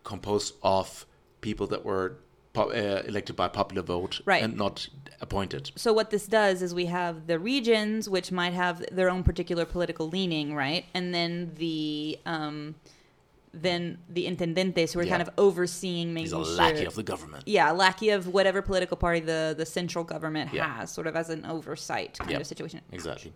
composed 0.05 0.55
of 0.63 1.05
people 1.43 1.67
that 1.67 1.85
were 1.85 2.17
po- 2.53 2.71
uh, 2.71 3.03
elected 3.07 3.37
by 3.37 3.49
popular 3.49 3.83
vote 3.83 4.21
Right. 4.25 4.43
and 4.43 4.57
not 4.57 4.89
appointed. 5.21 5.71
So 5.77 5.93
what 5.93 6.11
this 6.11 6.27
does 6.27 6.63
is 6.63 6.75
we 6.75 6.87
have 6.87 7.27
the 7.27 7.39
regions, 7.39 8.09
which 8.09 8.33
might 8.33 8.53
have 8.55 8.85
their 8.91 9.11
own 9.11 9.23
particular 9.23 9.65
political 9.65 10.09
leaning, 10.09 10.55
right? 10.55 10.85
And 10.95 11.15
then 11.15 11.53
the 11.57 12.19
um, 12.27 12.75
then 13.53 13.99
the 14.09 14.27
intendentes 14.27 14.93
who 14.93 15.01
are 15.01 15.03
Yeah. 15.03 15.11
kind 15.11 15.23
of 15.23 15.31
overseeing 15.37 16.09
He's 16.17 16.31
making 16.33 16.41
a 16.43 16.45
sure. 16.45 16.55
lackey 16.55 16.85
of 16.85 16.95
the 16.95 17.03
government. 17.03 17.43
yeah, 17.49 17.73
lackey 17.73 18.11
of 18.11 18.29
whatever 18.29 18.63
political 18.63 18.97
party 18.97 19.19
the 19.21 19.55
the 19.57 19.67
central 19.67 20.05
government 20.05 20.53
Yeah. 20.55 20.73
has, 20.77 20.93
sort 20.93 21.09
of 21.09 21.17
as 21.17 21.31
an 21.31 21.45
oversight 21.45 22.17
kind 22.19 22.33
of 22.41 22.47
situation. 22.47 22.81
Exactly. 22.93 23.33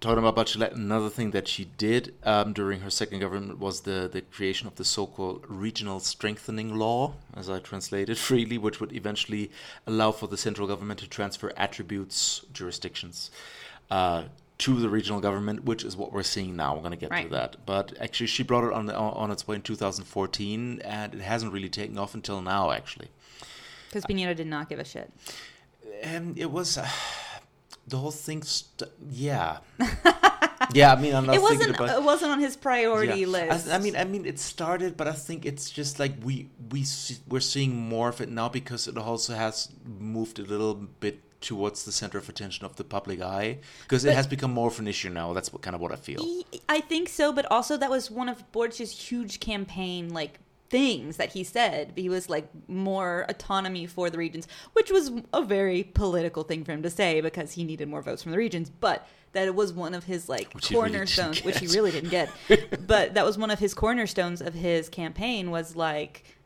Talking 0.00 0.24
about 0.24 0.34
Bachelet, 0.34 0.72
another 0.74 1.10
thing 1.10 1.32
that 1.32 1.46
she 1.46 1.66
did 1.76 2.14
um, 2.24 2.54
during 2.54 2.80
her 2.80 2.88
second 2.88 3.20
government 3.20 3.58
was 3.58 3.82
the, 3.82 4.08
the 4.10 4.22
creation 4.22 4.66
of 4.66 4.76
the 4.76 4.84
so-called 4.84 5.44
regional 5.46 6.00
strengthening 6.00 6.74
law, 6.74 7.12
as 7.36 7.50
I 7.50 7.58
translated 7.58 8.16
freely, 8.28 8.56
which 8.56 8.80
would 8.80 8.94
eventually 8.94 9.50
allow 9.86 10.10
for 10.12 10.26
the 10.26 10.38
central 10.38 10.66
government 10.66 11.00
to 11.00 11.06
transfer 11.08 11.52
attributes, 11.54 12.46
jurisdictions, 12.54 13.30
uh, 13.90 14.24
to 14.56 14.80
the 14.80 14.88
regional 14.88 15.20
government, 15.20 15.64
which 15.64 15.84
is 15.84 15.98
what 15.98 16.14
we're 16.14 16.22
seeing 16.22 16.56
now. 16.56 16.74
We're 16.74 16.80
going 16.80 16.92
to 16.92 16.96
get 16.96 17.10
Right. 17.10 17.24
to 17.24 17.34
that. 17.34 17.56
But 17.66 17.92
actually, 18.00 18.28
she 18.28 18.42
brought 18.42 18.64
it 18.64 18.72
on 18.72 18.88
on 18.88 19.30
its 19.30 19.46
way 19.46 19.56
in 19.56 19.62
2014, 19.62 20.80
and 20.82 21.14
it 21.14 21.20
hasn't 21.20 21.52
really 21.52 21.68
taken 21.68 21.98
off 21.98 22.14
until 22.14 22.40
now, 22.40 22.70
actually. 22.70 23.08
Because 23.88 24.06
Piñera 24.06 24.34
did 24.34 24.46
not 24.46 24.70
give 24.70 24.78
a 24.78 24.84
shit. 24.84 25.12
And 26.02 26.38
it 26.38 26.50
was 26.50 26.78
uh, 26.78 26.88
the 27.88 27.96
whole 27.98 28.10
thing. 28.10 28.42
St- 28.42 28.90
yeah, 29.10 29.58
yeah. 30.72 30.92
I 30.92 31.00
mean, 31.00 31.14
I'm 31.14 31.26
not 31.26 31.34
It 31.34 31.42
wasn't. 31.42 31.70
about. 31.74 31.88
It 31.90 32.02
wasn't 32.02 32.32
on 32.32 32.40
his 32.40 32.56
priority 32.56 33.20
Yeah. 33.20 33.26
list. 33.26 33.68
I, 33.68 33.76
I 33.76 33.78
mean, 33.78 33.96
I 33.96 34.04
mean, 34.04 34.26
it 34.26 34.38
started, 34.38 34.96
but 34.96 35.08
I 35.08 35.12
think 35.12 35.44
it's 35.46 35.70
just 35.70 35.98
like 35.98 36.12
we 36.22 36.48
we 36.70 36.84
see, 36.84 37.16
we're 37.28 37.40
seeing 37.40 37.76
more 37.76 38.08
of 38.08 38.20
it 38.20 38.28
now 38.28 38.48
because 38.48 38.86
it 38.88 38.96
also 38.96 39.34
has 39.34 39.68
moved 39.84 40.38
a 40.38 40.42
little 40.42 40.74
bit 40.74 41.20
towards 41.40 41.84
the 41.86 41.92
center 41.92 42.18
of 42.18 42.28
attention 42.28 42.66
of 42.66 42.76
the 42.76 42.84
public 42.84 43.22
eye 43.22 43.56
because 43.82 44.04
it 44.04 44.14
has 44.14 44.26
become 44.26 44.52
more 44.52 44.68
of 44.68 44.78
an 44.78 44.86
issue 44.86 45.08
now. 45.08 45.32
That's 45.32 45.50
what 45.52 45.62
kind 45.62 45.74
of 45.74 45.80
what 45.80 45.90
I 45.90 45.96
feel. 45.96 46.22
I 46.68 46.80
think 46.80 47.08
so, 47.08 47.32
but 47.32 47.46
also 47.50 47.78
that 47.78 47.88
was 47.90 48.10
one 48.10 48.28
of 48.28 48.44
Boric's 48.52 48.90
huge 49.10 49.40
campaign 49.40 50.10
like 50.12 50.38
things 50.70 51.16
that 51.16 51.32
he 51.32 51.44
said. 51.44 51.92
He 51.96 52.08
was 52.08 52.30
like 52.30 52.48
more 52.68 53.26
autonomy 53.28 53.86
for 53.86 54.08
the 54.08 54.16
regions, 54.16 54.46
which 54.72 54.90
was 54.90 55.10
a 55.34 55.42
very 55.42 55.82
political 55.82 56.44
thing 56.44 56.64
for 56.64 56.72
him 56.72 56.82
to 56.82 56.90
say 56.90 57.20
because 57.20 57.52
he 57.52 57.64
needed 57.64 57.88
more 57.88 58.00
votes 58.02 58.22
from 58.22 58.32
the 58.32 58.38
regions, 58.38 58.70
but 58.70 59.06
that 59.32 59.46
it 59.46 59.54
was 59.54 59.72
one 59.72 59.94
of 59.94 60.04
his 60.04 60.28
like 60.28 60.52
Which 60.54 60.68
he 60.68 60.74
really 60.76 60.90
cornerstones, 60.90 61.44
which 61.44 61.58
he 61.58 61.66
really 61.66 61.90
didn't 61.90 62.10
get. 62.10 62.30
but 62.86 63.14
that 63.14 63.24
was 63.24 63.36
one 63.36 63.50
of 63.50 63.58
his 63.58 63.74
cornerstones 63.74 64.40
of 64.40 64.54
his 64.54 64.88
campaign 64.88 65.50
was 65.50 65.76
like 65.76 66.36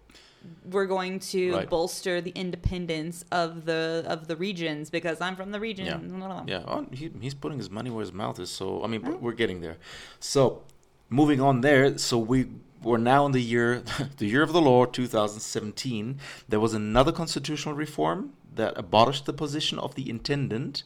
we're 0.70 0.86
going 0.86 1.18
to 1.18 1.54
Right. 1.54 1.70
bolster 1.70 2.20
the 2.20 2.32
independence 2.32 3.24
of 3.32 3.64
the 3.64 4.04
of 4.06 4.26
the 4.28 4.36
regions 4.36 4.90
because 4.90 5.20
I'm 5.20 5.36
from 5.36 5.52
the 5.52 5.60
region. 5.60 5.86
Yeah. 5.86 5.98
Yeah, 6.46 6.62
oh, 6.66 6.86
he, 6.92 7.10
he's 7.20 7.34
putting 7.34 7.58
his 7.58 7.70
money 7.70 7.90
where 7.90 8.00
his 8.02 8.12
mouth 8.12 8.38
is. 8.38 8.50
So 8.50 8.82
I 8.82 8.86
mean, 8.86 9.00
but 9.02 9.22
we're 9.22 9.32
getting 9.32 9.60
there. 9.60 9.76
So 10.20 10.62
moving 11.08 11.40
on 11.40 11.60
there. 11.62 11.96
So 11.98 12.18
we 12.18 12.46
we're 12.84 12.98
now 12.98 13.26
in 13.26 13.32
the 13.32 13.40
year, 13.40 13.82
the 14.16 14.26
year 14.26 14.42
of 14.42 14.52
the 14.52 14.60
law 14.60 14.84
2017. 14.84 16.18
There 16.48 16.60
was 16.60 16.74
another 16.74 17.12
constitutional 17.12 17.74
reform 17.74 18.34
that 18.54 18.74
abolished 18.76 19.26
the 19.26 19.32
position 19.32 19.78
of 19.78 19.94
the 19.94 20.08
intendant 20.08 20.84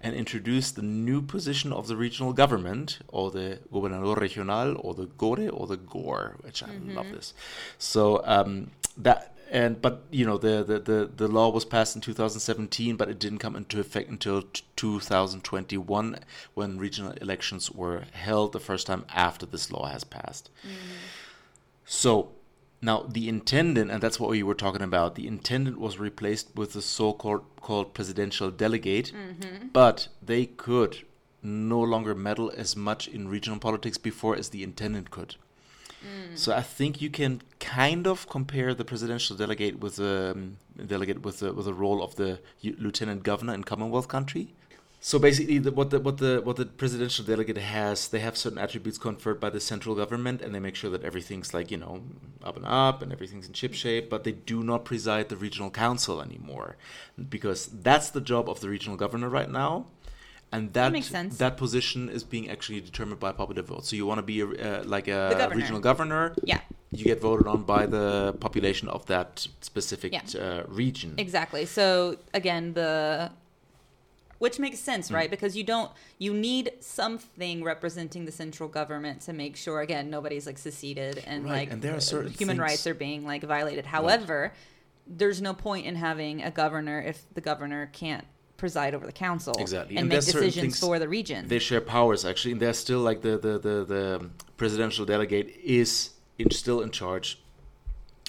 and 0.00 0.14
introduced 0.14 0.76
the 0.76 0.82
new 0.82 1.20
position 1.20 1.72
of 1.72 1.86
the 1.86 1.96
regional 1.96 2.32
government, 2.32 3.00
or 3.08 3.30
the 3.30 3.58
gobernador 3.70 4.16
regional, 4.16 4.76
or 4.78 4.94
the 4.94 5.04
gore, 5.04 5.50
or 5.50 5.66
the 5.66 5.76
gore, 5.76 6.36
which 6.40 6.62
I 6.62 6.70
love 6.86 7.10
this. 7.10 7.34
So 7.76 8.22
um, 8.24 8.70
that 8.96 9.34
and 9.50 9.82
but 9.82 10.04
you 10.10 10.24
know 10.24 10.38
the, 10.38 10.62
the 10.62 10.78
the 10.78 11.10
the 11.16 11.28
law 11.28 11.50
was 11.50 11.64
passed 11.64 11.96
in 11.96 12.00
2017 12.00 12.96
but 12.96 13.08
it 13.08 13.18
didn't 13.18 13.38
come 13.38 13.56
into 13.56 13.80
effect 13.80 14.08
until 14.08 14.42
t- 14.42 14.62
2021 14.76 16.20
when 16.54 16.78
regional 16.78 17.12
elections 17.20 17.70
were 17.70 18.04
held 18.12 18.52
the 18.52 18.60
first 18.60 18.86
time 18.86 19.04
after 19.12 19.44
this 19.44 19.72
law 19.72 19.86
has 19.86 20.04
passed 20.04 20.50
so 21.98 22.10
now 22.88 22.98
the 23.16 23.24
intendant 23.34 23.90
and 23.90 24.00
that's 24.02 24.18
what 24.20 24.30
we 24.30 24.42
were 24.48 24.54
talking 24.64 24.82
about 24.90 25.14
the 25.16 25.26
intendant 25.26 25.76
was 25.86 25.98
replaced 25.98 26.46
with 26.54 26.70
the 26.72 26.82
so-called 26.82 27.44
called 27.66 27.92
presidential 27.98 28.48
delegate 28.64 29.12
but 29.72 30.08
they 30.30 30.46
could 30.46 30.92
no 31.42 31.80
longer 31.80 32.14
meddle 32.14 32.52
as 32.56 32.76
much 32.76 33.08
in 33.08 33.28
regional 33.28 33.58
politics 33.58 33.98
before 33.98 34.36
as 34.36 34.50
the 34.50 34.62
intendant 34.62 35.10
could. 35.10 35.36
So 36.34 36.54
I 36.54 36.62
think 36.62 37.00
you 37.02 37.10
can 37.10 37.42
kind 37.58 38.06
of 38.06 38.28
compare 38.28 38.74
the 38.74 38.84
presidential 38.84 39.36
delegate 39.36 39.80
with 39.80 39.96
the 39.96 40.32
um, 40.34 40.56
delegate 40.86 41.20
with 41.26 41.36
the 41.40 41.52
with 41.52 41.66
the 41.66 41.74
role 41.74 42.02
of 42.02 42.14
the 42.16 42.40
lieutenant 42.84 43.22
governor 43.22 43.54
in 43.54 43.64
Commonwealth 43.64 44.08
country. 44.08 44.44
So 45.02 45.18
basically, 45.18 45.58
the, 45.58 45.72
what 45.72 45.88
the 45.88 45.98
what 45.98 46.18
the 46.18 46.42
what 46.44 46.56
the 46.56 46.66
presidential 46.66 47.24
delegate 47.24 47.56
has, 47.56 48.08
they 48.08 48.20
have 48.20 48.36
certain 48.36 48.58
attributes 48.58 48.98
conferred 48.98 49.40
by 49.40 49.48
the 49.48 49.58
central 49.58 49.94
government, 49.94 50.42
and 50.42 50.54
they 50.54 50.60
make 50.60 50.76
sure 50.76 50.90
that 50.90 51.02
everything's 51.04 51.54
like 51.54 51.70
you 51.70 51.78
know 51.78 52.02
up 52.44 52.56
and 52.56 52.66
up, 52.66 53.00
and 53.00 53.10
everything's 53.10 53.46
in 53.48 53.54
ship 53.54 53.72
shape. 53.72 54.10
But 54.10 54.24
they 54.24 54.32
do 54.32 54.62
not 54.62 54.84
preside 54.84 55.30
the 55.30 55.36
regional 55.36 55.70
council 55.70 56.20
anymore, 56.20 56.76
because 57.30 57.66
that's 57.66 58.10
the 58.10 58.20
job 58.20 58.50
of 58.50 58.60
the 58.60 58.68
regional 58.68 58.98
governor 58.98 59.30
right 59.30 59.50
now. 59.50 59.86
And 60.52 60.72
that 60.74 60.92
sense. 61.04 61.38
that 61.38 61.56
position 61.56 62.08
is 62.10 62.22
being 62.24 62.50
actually 62.50 62.80
determined 62.80 63.20
by 63.20 63.32
popular 63.32 63.62
vote. 63.62 63.86
So 63.86 63.96
you 63.96 64.04
want 64.04 64.18
to 64.18 64.22
be 64.22 64.40
a, 64.40 64.80
uh, 64.80 64.84
like 64.84 65.06
a 65.06 65.34
governor. 65.38 65.56
regional 65.56 65.80
governor, 65.80 66.34
Yeah. 66.44 66.60
you 66.90 67.04
get 67.04 67.20
voted 67.20 67.46
on 67.46 67.62
by 67.62 67.86
the 67.86 68.34
population 68.40 68.88
of 68.88 69.06
that 69.06 69.46
specific 69.60 70.12
Yeah. 70.12 70.40
uh, 70.40 70.64
region. 70.66 71.14
Exactly. 71.18 71.66
So 71.66 72.16
again, 72.34 72.74
the 72.74 73.30
which 74.40 74.58
makes 74.58 74.78
sense, 74.80 75.08
Hmm. 75.08 75.14
right? 75.14 75.30
Because 75.30 75.54
you 75.56 75.62
don't 75.62 75.90
you 76.18 76.32
need 76.34 76.72
something 76.80 77.62
representing 77.62 78.24
the 78.24 78.32
central 78.32 78.68
government 78.68 79.20
to 79.26 79.32
make 79.32 79.54
sure 79.56 79.80
again 79.82 80.10
nobody's 80.10 80.46
like 80.46 80.58
seceded 80.58 81.22
and 81.26 81.44
Right, 81.44 81.52
like 81.52 81.70
and 81.72 81.80
there 81.82 81.92
are 81.92 81.98
uh, 82.08 82.14
certain 82.14 82.32
human 82.32 82.56
things- 82.56 82.68
rights 82.68 82.86
are 82.86 82.94
being 82.94 83.24
like 83.24 83.42
violated. 83.44 83.86
However, 83.86 84.52
there's 85.06 85.40
no 85.42 85.52
point 85.54 85.84
in 85.86 85.94
having 85.96 86.42
a 86.42 86.50
governor 86.50 86.98
if 87.00 87.18
the 87.34 87.40
governor 87.50 87.90
can't 87.92 88.24
preside 88.56 88.94
over 88.94 89.06
the 89.06 89.12
council 89.28 89.54
Exactly. 89.58 89.96
and, 89.96 90.00
And 90.04 90.08
make 90.08 90.24
decisions 90.24 90.78
for 90.80 90.98
the 90.98 91.08
region. 91.08 91.48
they 91.48 91.58
share 91.58 91.80
powers 91.80 92.24
actually, 92.24 92.52
and 92.52 92.60
they're 92.62 92.72
still 92.86 93.00
like 93.00 93.20
the 93.20 93.36
the 93.46 93.54
the, 93.68 93.76
the 93.94 94.30
presidential 94.56 95.04
delegate 95.04 95.48
is 95.82 96.10
in, 96.38 96.50
still 96.50 96.80
in 96.80 96.90
charge 96.90 97.28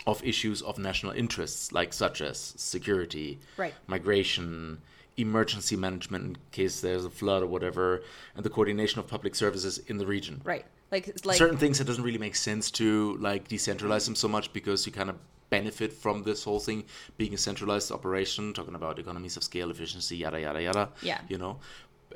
of 0.07 0.22
issues 0.26 0.62
of 0.62 0.78
national 0.78 1.12
interests, 1.14 1.72
like 1.72 1.93
such 1.93 2.22
as 2.22 2.38
security, 2.57 3.39
Right. 3.55 3.74
migration, 3.88 4.82
emergency 5.18 5.76
management 5.76 6.24
in 6.26 6.38
case 6.51 6.82
there's 6.82 7.05
a 7.05 7.09
flood 7.09 7.43
or 7.43 7.47
whatever, 7.47 8.01
and 8.36 8.43
the 8.43 8.49
coordination 8.49 8.99
of 8.99 9.07
public 9.07 9.36
services 9.36 9.78
in 9.88 9.97
the 9.97 10.05
region. 10.05 10.41
right. 10.43 10.66
Like 10.91 11.09
like 11.24 11.38
Certain 11.38 11.57
things 11.57 11.80
it 11.80 11.86
doesn't 11.86 12.03
really 12.03 12.18
make 12.18 12.36
sense 12.36 12.70
to 12.72 13.16
like 13.18 13.47
decentralize 13.47 14.03
them 14.05 14.16
so 14.16 14.28
much 14.28 14.51
because 14.51 14.86
you 14.86 14.91
kind 14.91 15.09
of 15.09 15.16
benefit 15.49 15.93
from 15.93 16.24
this 16.24 16.43
whole 16.43 16.59
thing 16.59 16.84
being 17.18 17.34
a 17.34 17.38
centralized 17.38 17.91
operation, 17.93 18.53
talking 18.53 18.76
about 18.76 18.99
economies 18.99 19.38
of 19.38 19.43
scale, 19.43 19.72
efficiency, 19.72 20.18
yada 20.18 20.41
yada 20.41 20.62
yada. 20.62 20.89
Yeah. 21.01 21.20
You 21.30 21.38
know. 21.38 21.59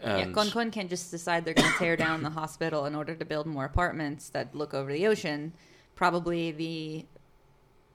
Yeah, 0.02 0.18
And- 0.18 0.36
Concon 0.36 0.74
can't 0.74 0.89
just 0.89 1.10
decide 1.10 1.46
they're 1.46 1.54
going 1.54 1.72
to 1.72 1.78
tear 1.78 1.96
down 1.96 2.22
the 2.22 2.30
hospital 2.32 2.86
in 2.86 2.96
order 2.96 3.16
to 3.16 3.24
build 3.24 3.46
more 3.48 3.64
apartments 3.64 4.28
that 4.32 4.54
look 4.54 4.74
over 4.74 4.91
the 4.91 5.08
ocean. 5.08 5.54
Probably 5.96 6.52
the 6.52 7.06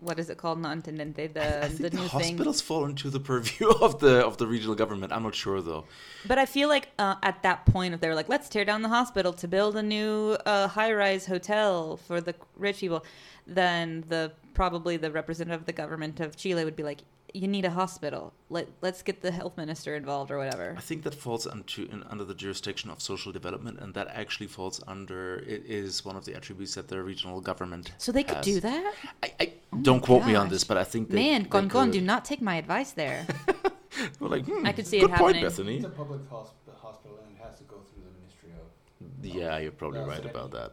what 0.00 0.18
is 0.18 0.30
it 0.30 0.38
called? 0.38 0.58
Non 0.60 0.82
intendente. 0.82 1.32
The 1.32 1.64
I 1.64 1.68
think 1.68 1.80
the 1.80 1.90
the, 1.90 1.96
new 1.96 2.08
thing. 2.08 2.20
hospitals 2.20 2.60
fall 2.60 2.84
into 2.86 3.10
the 3.10 3.20
purview 3.20 3.68
of 3.80 4.00
the 4.00 4.24
of 4.26 4.38
the 4.38 4.46
regional 4.46 4.74
government. 4.74 5.12
I'm 5.12 5.22
not 5.22 5.34
sure 5.34 5.60
though. 5.60 5.84
But 6.26 6.38
I 6.38 6.46
feel 6.46 6.68
like 6.68 6.88
uh, 6.98 7.16
at 7.22 7.42
that 7.42 7.66
point, 7.66 7.94
if 7.94 8.00
they 8.00 8.08
were 8.08 8.14
like, 8.14 8.28
let's 8.28 8.48
tear 8.48 8.64
down 8.64 8.82
the 8.82 8.88
hospital 8.88 9.32
to 9.34 9.48
build 9.48 9.76
a 9.76 9.82
new 9.82 10.36
uh, 10.46 10.68
high-rise 10.68 11.26
hotel 11.26 11.96
for 11.96 12.20
the 12.20 12.34
rich 12.56 12.78
people, 12.78 13.04
then 13.46 14.04
the 14.08 14.32
probably 14.54 14.96
the 14.96 15.10
representative 15.10 15.60
of 15.60 15.66
the 15.66 15.72
government 15.72 16.20
of 16.20 16.36
Chile 16.36 16.64
would 16.64 16.76
be 16.76 16.82
like, 16.82 17.02
you 17.34 17.48
need 17.48 17.64
a 17.64 17.70
hospital. 17.70 18.32
Let 18.48 18.68
let's 18.82 19.02
get 19.02 19.22
the 19.22 19.30
health 19.30 19.56
minister 19.56 19.94
involved 19.94 20.30
or 20.30 20.38
whatever. 20.38 20.74
I 20.76 20.80
think 20.80 21.02
that 21.04 21.14
falls 21.14 21.46
into 21.46 21.84
in, 21.92 22.02
under 22.04 22.24
the 22.24 22.34
jurisdiction 22.34 22.90
of 22.90 23.00
social 23.00 23.32
development, 23.32 23.78
and 23.80 23.94
that 23.94 24.08
actually 24.08 24.46
falls 24.48 24.82
under 24.86 25.38
it 25.46 25.64
is 25.66 26.04
one 26.04 26.16
of 26.16 26.24
the 26.24 26.34
attributes 26.34 26.74
that 26.74 26.88
the 26.88 27.02
regional 27.02 27.40
government. 27.40 27.92
So 27.98 28.12
they 28.12 28.22
could 28.24 28.40
do 28.42 28.60
that. 28.60 28.94
I, 29.22 29.32
I 29.40 29.52
don't 29.82 30.00
quote 30.00 30.24
me 30.26 30.34
on 30.34 30.48
this, 30.48 30.64
but 30.64 30.76
I 30.76 30.84
think 30.84 31.10
they, 31.10 31.16
Man, 31.16 31.42
they 31.44 31.48
Concon, 31.48 31.70
could. 31.70 31.92
do 31.92 32.00
not 32.12 32.24
take 32.24 32.40
my 32.42 32.56
advice 32.56 32.92
there. 32.92 33.26
We're 34.20 34.28
like, 34.28 34.46
hmm, 34.46 34.64
I 34.66 34.72
could 34.72 34.86
see 34.86 34.98
it 34.98 35.06
good 35.08 35.14
point. 35.14 35.40
Bethany. 35.40 35.76
It's 35.76 35.84
a 35.86 35.88
public 35.90 36.20
hosp- 36.30 36.52
hospital 36.80 37.18
and 37.26 37.36
it 37.36 37.42
has 37.42 37.58
to 37.58 37.64
go 37.64 37.76
through 37.92 38.04
the 38.04 38.12
Ministry 38.20 38.50
of. 38.60 39.36
Yeah, 39.36 39.58
you're 39.58 39.72
probably 39.72 40.00
Yeah, 40.00 40.06
right 40.06 40.22
that- 40.22 40.30
about 40.30 40.50
that. 40.52 40.72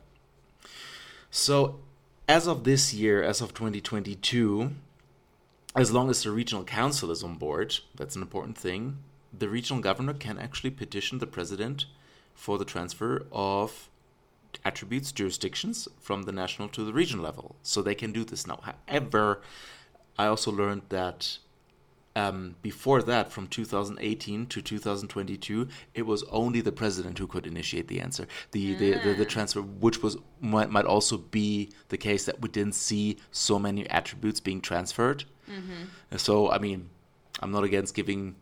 So, 1.32 1.80
as 2.28 2.48
of 2.48 2.64
this 2.64 2.94
year, 2.94 3.22
as 3.24 3.42
of 3.42 3.54
2022, 3.54 4.72
as 5.78 5.92
long 5.92 6.10
as 6.10 6.24
the 6.24 6.32
regional 6.32 6.64
council 6.64 7.12
is 7.12 7.24
on 7.24 7.36
board, 7.36 7.78
that's 7.96 8.16
an 8.16 8.24
important 8.24 8.58
thing, 8.58 8.98
the 9.32 9.48
regional 9.48 9.82
governor 9.82 10.14
can 10.14 10.40
actually 10.40 10.72
petition 10.72 11.20
the 11.20 11.28
president 11.28 11.86
for 12.34 12.58
the 12.58 12.66
transfer 12.66 13.28
of 13.32 13.88
attributes, 14.66 15.12
jurisdictions 15.12 15.88
from 16.00 16.24
the 16.24 16.32
national 16.32 16.68
to 16.70 16.84
the 16.84 16.94
regional 16.94 17.24
level. 17.24 17.56
So 17.62 17.82
they 17.82 17.94
can 17.94 18.12
do 18.12 18.24
this 18.24 18.48
now. 18.48 18.60
However, 18.88 19.42
I 20.18 20.26
also 20.26 20.52
learned 20.52 20.82
that 20.90 21.38
um, 22.16 22.56
before 22.64 23.04
that, 23.04 23.32
from 23.32 23.46
2018 23.46 24.48
to 24.48 24.62
2022, 24.64 25.68
it 25.94 26.08
was 26.08 26.24
only 26.32 26.62
the 26.62 26.72
president 26.72 27.20
who 27.20 27.28
could 27.28 27.46
initiate 27.46 27.88
the 27.88 28.02
answer, 28.02 28.28
the 28.52 28.74
the, 28.74 28.94
the, 29.04 29.14
the 29.14 29.26
transfer, 29.26 29.62
which 29.62 30.02
was 30.02 30.18
might, 30.42 30.72
might 30.72 30.86
also 30.86 31.18
be 31.18 31.70
the 31.90 31.98
case 31.98 32.26
that 32.26 32.42
we 32.42 32.50
didn't 32.50 32.74
see 32.74 33.18
so 33.30 33.60
many 33.60 33.88
attributes 33.92 34.40
being 34.40 34.62
transferred. 34.62 35.26
So 36.16 36.52
I 36.52 36.58
mean, 36.60 36.90
I'm 37.42 37.52
not 37.52 37.64
against 37.64 37.96
giving 37.96 38.36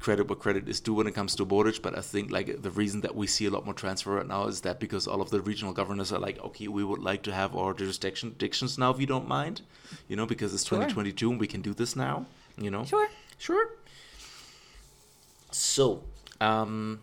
credit 0.00 0.28
where 0.28 0.36
credit 0.36 0.68
is 0.68 0.80
due 0.80 0.94
when 0.94 1.06
it 1.06 1.14
comes 1.14 1.36
to 1.36 1.44
Boric, 1.44 1.80
but 1.80 1.96
I 1.96 2.00
think 2.00 2.30
like 2.30 2.60
the 2.62 2.70
reason 2.70 3.00
that 3.02 3.14
we 3.14 3.26
see 3.26 3.46
a 3.46 3.50
lot 3.50 3.64
more 3.64 3.74
transfer 3.74 4.16
right 4.16 4.26
now 4.26 4.46
is 4.48 4.62
that 4.62 4.80
because 4.80 5.06
all 5.06 5.22
of 5.22 5.30
the 5.30 5.40
regional 5.40 5.72
governors 5.72 6.12
are 6.12 6.18
like, 6.18 6.38
okay, 6.40 6.66
we 6.68 6.82
would 6.84 6.98
like 7.00 7.22
to 7.22 7.32
have 7.32 7.54
our 7.56 7.72
jurisdiction 7.72 8.30
jurisdictions 8.30 8.78
now 8.78 8.90
if 8.90 9.00
you 9.00 9.06
don't 9.06 9.28
mind, 9.28 9.62
you 10.08 10.16
know, 10.16 10.26
because 10.26 10.52
it's 10.52 10.66
Sure. 10.66 10.78
2022 10.78 11.30
and 11.30 11.40
we 11.40 11.46
can 11.46 11.62
do 11.62 11.72
this 11.72 11.94
now, 11.94 12.26
you 12.58 12.70
know. 12.70 12.84
Sure. 12.84 13.08
Sure. 13.38 13.68
So, 15.52 16.02
um, 16.40 17.00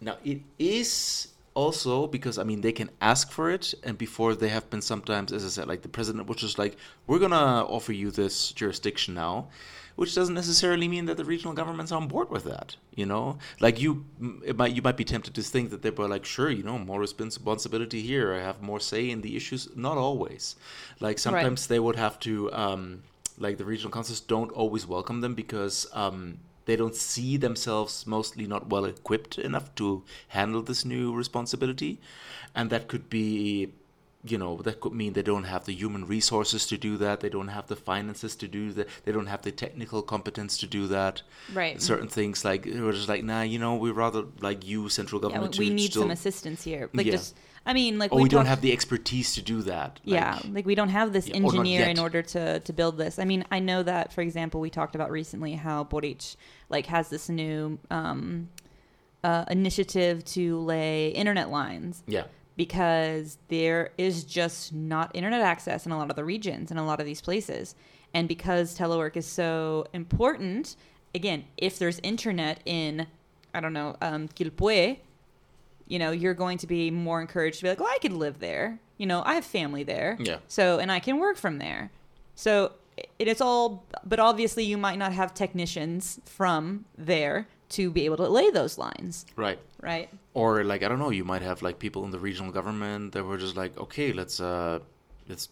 now 0.00 0.16
it 0.24 0.40
is 0.58 1.28
also 1.58 2.06
because 2.06 2.38
I 2.38 2.44
mean 2.44 2.60
they 2.60 2.76
can 2.80 2.90
ask 3.00 3.32
for 3.32 3.50
it, 3.50 3.74
and 3.82 3.98
before 3.98 4.32
they 4.36 4.50
have 4.56 4.70
been 4.70 4.84
sometimes, 4.92 5.32
as 5.32 5.44
I 5.44 5.48
said, 5.48 5.66
like 5.66 5.82
the 5.82 5.96
president 5.98 6.28
was 6.28 6.38
just 6.46 6.56
like, 6.62 6.74
"We're 7.06 7.18
gonna 7.24 7.48
offer 7.76 7.92
you 7.92 8.08
this 8.12 8.52
jurisdiction 8.52 9.14
now," 9.14 9.48
which 9.96 10.14
doesn't 10.14 10.36
necessarily 10.42 10.86
mean 10.86 11.06
that 11.06 11.16
the 11.16 11.24
regional 11.34 11.54
governments 11.60 11.90
are 11.90 12.00
on 12.00 12.06
board 12.06 12.30
with 12.30 12.44
that. 12.44 12.76
You 13.00 13.06
know, 13.06 13.24
like 13.58 13.76
you, 13.82 13.90
it 14.50 14.56
might 14.56 14.72
you 14.76 14.82
might 14.82 15.00
be 15.02 15.08
tempted 15.14 15.34
to 15.34 15.42
think 15.42 15.70
that 15.70 15.82
they 15.82 15.90
were 15.90 16.10
like, 16.14 16.24
"Sure, 16.24 16.50
you 16.58 16.62
know, 16.62 16.78
more 16.78 17.00
responsibility 17.00 18.02
here. 18.02 18.26
I 18.38 18.42
have 18.48 18.62
more 18.62 18.80
say 18.80 19.02
in 19.10 19.20
the 19.22 19.34
issues." 19.40 19.62
Not 19.88 19.96
always. 19.98 20.54
Like 21.00 21.18
sometimes 21.18 21.66
they 21.66 21.80
would 21.80 21.96
have 21.96 22.16
to. 22.26 22.32
Um, 22.64 23.02
like 23.40 23.56
the 23.56 23.64
regional 23.64 23.92
councils 23.92 24.20
don't 24.34 24.50
always 24.50 24.84
welcome 24.84 25.20
them 25.20 25.34
because 25.34 25.86
um, 25.92 26.38
they 26.68 26.76
don't 26.76 26.94
see 26.94 27.38
themselves 27.38 28.06
mostly 28.06 28.46
not 28.46 28.68
well 28.68 28.84
equipped 28.84 29.38
enough 29.38 29.74
to 29.74 30.02
handle 30.28 30.60
this 30.60 30.84
new 30.84 31.14
responsibility. 31.14 31.98
And 32.54 32.68
that 32.68 32.88
could 32.88 33.08
be 33.08 33.72
you 34.24 34.36
know 34.36 34.56
that 34.62 34.80
could 34.80 34.92
mean 34.92 35.12
they 35.12 35.22
don't 35.22 35.44
have 35.44 35.64
the 35.64 35.72
human 35.72 36.04
resources 36.04 36.66
to 36.66 36.76
do 36.76 36.96
that 36.96 37.20
they 37.20 37.28
don't 37.28 37.48
have 37.48 37.68
the 37.68 37.76
finances 37.76 38.34
to 38.34 38.48
do 38.48 38.72
that 38.72 38.88
they 39.04 39.12
don't 39.12 39.26
have 39.26 39.42
the 39.42 39.52
technical 39.52 40.02
competence 40.02 40.58
to 40.58 40.66
do 40.66 40.86
that 40.88 41.22
Right. 41.52 41.80
certain 41.80 42.08
things 42.08 42.44
like 42.44 42.66
we're 42.66 42.92
just 42.92 43.08
like 43.08 43.22
nah 43.22 43.42
you 43.42 43.58
know 43.58 43.76
we 43.76 43.90
rather 43.92 44.24
like 44.40 44.66
you 44.66 44.88
central 44.88 45.20
Yeah, 45.20 45.28
government 45.28 45.56
we 45.56 45.68
to 45.68 45.74
need 45.74 45.90
still, 45.90 46.02
some 46.02 46.10
assistance 46.10 46.64
here. 46.64 46.90
Like 46.92 47.06
Yeah. 47.06 47.12
just, 47.12 47.36
I 47.64 47.72
mean, 47.72 47.98
like 47.98 48.12
or 48.12 48.22
we, 48.22 48.28
don't 48.28 48.46
have 48.46 48.60
the 48.60 48.72
expertise 48.72 49.34
to 49.34 49.42
do 49.42 49.62
that 49.62 50.00
yeah, 50.04 50.34
Like, 50.44 50.54
like 50.54 50.66
we 50.66 50.74
don't 50.74 50.88
have 50.88 51.12
this 51.12 51.28
Yeah, 51.28 51.34
or 51.36 51.42
engineer 51.44 51.84
in 51.86 51.98
order 51.98 52.22
to 52.22 52.60
to 52.60 52.72
build 52.72 52.98
this. 52.98 53.18
I 53.18 53.24
mean, 53.24 53.44
I 53.50 53.58
know 53.60 53.82
that 53.82 54.12
for 54.12 54.22
example, 54.22 54.60
we 54.60 54.70
talked 54.70 54.94
about 54.94 55.10
recently 55.10 55.52
how 55.54 55.84
Boric 55.84 56.34
like 56.68 56.86
has 56.86 57.08
this 57.10 57.28
new 57.28 57.78
um, 57.90 58.48
uh, 59.22 59.44
initiative 59.50 60.24
to 60.24 60.58
lay 60.58 61.08
internet 61.08 61.50
lines 61.50 62.02
yeah 62.06 62.24
because 62.58 63.38
there 63.46 63.92
is 63.96 64.24
just 64.24 64.74
not 64.74 65.14
internet 65.14 65.40
access 65.40 65.86
in 65.86 65.92
a 65.92 65.96
lot 65.96 66.10
of 66.10 66.16
the 66.16 66.24
regions 66.24 66.72
in 66.72 66.76
a 66.76 66.84
lot 66.84 66.98
of 66.98 67.06
these 67.06 67.20
places. 67.20 67.76
And 68.12 68.26
because 68.26 68.76
telework 68.76 69.16
is 69.16 69.26
so 69.26 69.86
important, 69.92 70.74
again, 71.14 71.44
if 71.56 71.78
there's 71.78 72.00
internet 72.00 72.60
in, 72.66 73.06
I 73.54 73.60
don't 73.60 73.72
know, 73.72 73.96
um, 74.02 74.26
Quilpue, 74.26 74.98
you 75.86 75.98
know, 76.00 76.10
you're 76.10 76.34
going 76.34 76.58
to 76.58 76.66
be 76.66 76.90
more 76.90 77.20
encouraged 77.20 77.58
to 77.58 77.62
be 77.62 77.68
like, 77.68 77.78
well, 77.78 77.88
I 77.88 77.98
can 77.98 78.18
live 78.18 78.40
there. 78.40 78.80
You 78.96 79.06
know, 79.06 79.22
I 79.24 79.34
have 79.34 79.44
family 79.44 79.84
there. 79.84 80.16
Yeah. 80.18 80.38
So, 80.48 80.80
and 80.80 80.90
I 80.90 80.98
can 80.98 81.18
work 81.18 81.36
from 81.36 81.58
there. 81.58 81.92
So 82.34 82.72
it 83.20 83.28
is 83.28 83.40
all, 83.40 83.86
but 84.04 84.18
obviously 84.18 84.64
you 84.64 84.76
might 84.76 84.98
not 84.98 85.12
have 85.12 85.32
technicians 85.32 86.18
from 86.24 86.86
there 86.96 87.46
to 87.70 87.90
be 87.90 88.04
able 88.04 88.16
to 88.16 88.28
lay 88.28 88.50
those 88.50 88.78
lines, 88.78 89.26
right 89.36 89.58
right? 89.82 90.08
or 90.34 90.64
like 90.64 90.82
I 90.82 90.88
don't 90.88 90.98
know, 90.98 91.10
you 91.10 91.24
might 91.24 91.42
have 91.42 91.62
like 91.62 91.78
people 91.78 92.04
in 92.04 92.10
the 92.10 92.18
regional 92.18 92.52
government 92.52 93.12
that 93.12 93.24
were 93.24 93.38
just 93.38 93.56
like, 93.56 93.76
okay, 93.78 94.12
let's 94.12 94.40
uh, 94.40 94.80
let's 95.28 95.48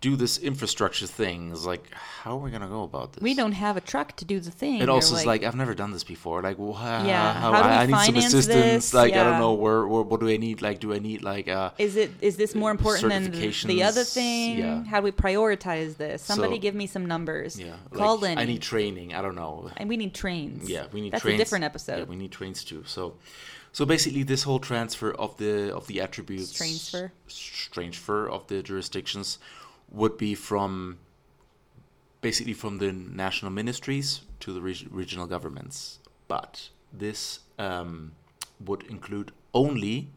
do 0.00 0.14
this 0.14 0.38
infrastructure 0.38 1.08
thing. 1.08 1.50
It's 1.50 1.64
like, 1.64 1.92
how 1.92 2.32
are 2.36 2.40
we 2.40 2.50
gonna 2.52 2.68
go 2.68 2.84
about 2.84 3.14
this? 3.14 3.22
We 3.22 3.34
don't 3.34 3.52
have 3.52 3.76
a 3.76 3.80
truck 3.80 4.14
to 4.18 4.24
do 4.24 4.38
the 4.38 4.50
thing. 4.52 4.80
It 4.80 4.88
also 4.88 5.16
is 5.16 5.26
like 5.26 5.42
I've 5.42 5.56
never 5.56 5.74
done 5.74 5.90
this 5.90 6.04
before. 6.04 6.40
Like, 6.40 6.56
Yeah, 6.58 7.32
how, 7.34 7.52
how 7.52 7.62
do 7.62 7.88
we 7.88 7.94
I, 7.94 8.04
I 8.04 8.10
need 8.10 8.22
some 8.22 8.38
assistance. 8.38 8.46
this? 8.46 8.94
Like, 8.94 9.14
I 9.14 9.24
don't 9.24 9.40
know 9.40 9.54
where, 9.54 9.86
where, 9.88 10.02
what 10.02 10.20
do 10.20 10.28
I 10.28 10.36
need? 10.36 10.62
Like, 10.62 10.78
do 10.78 10.94
I 10.94 11.00
need 11.00 11.22
like 11.22 11.48
uh, 11.48 11.70
Is 11.78 11.96
it 11.96 12.12
is 12.20 12.36
this 12.36 12.54
more 12.54 12.70
important 12.70 13.08
than 13.08 13.30
the- 13.32 13.48
the 13.66 13.82
other 13.82 14.04
thing? 14.04 14.58
yeah. 14.58 14.84
How 14.84 15.00
do 15.00 15.04
we 15.04 15.10
prioritize 15.10 15.96
this? 15.96 16.22
Somebody 16.22 16.56
So- 16.56 16.60
give 16.62 16.74
me 16.76 16.86
some 16.86 17.06
numbers. 17.06 17.58
yeah? 17.58 17.74
Call 17.92 18.18
like, 18.18 18.32
in. 18.32 18.38
I 18.38 18.44
need 18.44 18.62
training. 18.62 19.14
I 19.14 19.22
don't 19.22 19.34
know. 19.34 19.70
and 19.76 19.88
we 19.88 19.96
need 19.96 20.14
trains. 20.14 20.68
Yeah, 20.70 20.86
we 20.92 21.00
need 21.00 21.12
That's 21.12 21.22
trains. 21.22 21.40
a 21.40 21.42
different 21.42 21.64
episode. 21.64 21.98
Yeah, 21.98 22.04
we 22.04 22.16
need 22.16 22.30
trains 22.30 22.62
too. 22.62 22.84
So, 22.86 23.14
so 23.72 23.84
basically, 23.84 24.22
this 24.22 24.44
whole 24.44 24.60
transfer 24.60 25.10
of 25.12 25.36
the 25.38 25.74
of 25.74 25.86
the 25.88 26.00
attributes, 26.00 26.52
Transfer. 26.52 27.12
transfer 27.72 28.28
of 28.28 28.46
the 28.46 28.62
jurisdictions, 28.62 29.38
would 29.90 30.16
be 30.18 30.34
from 30.34 30.98
basically 32.20 32.52
from 32.54 32.78
the 32.78 32.92
national 32.92 33.50
ministries 33.50 34.22
to 34.40 34.52
the 34.52 34.60
reg- 34.60 34.88
regional 34.90 35.26
governments. 35.26 35.98
But 36.26 36.68
this 36.92 37.40
um, 37.58 38.12
would 38.64 38.82
include 38.84 39.32
only 39.54 40.08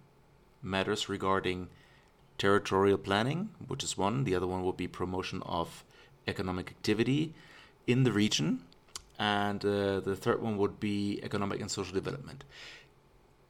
matters 0.62 1.08
regarding 1.08 1.70
territorial 2.38 2.98
planning, 2.98 3.50
which 3.68 3.84
is 3.84 3.98
one. 3.98 4.24
The 4.24 4.36
other 4.36 4.48
one 4.48 4.64
would 4.64 4.78
be 4.78 4.88
promotion 4.88 5.42
of 5.46 5.84
economic 6.28 6.70
activity 6.70 7.34
in 7.88 8.04
the 8.04 8.12
region. 8.12 8.64
and 9.22 9.64
uh, 9.64 10.00
the 10.00 10.16
third 10.16 10.42
one 10.42 10.58
would 10.58 10.80
be 10.80 11.20
economic 11.22 11.62
and 11.62 11.70
social 11.70 11.94
development. 11.94 12.44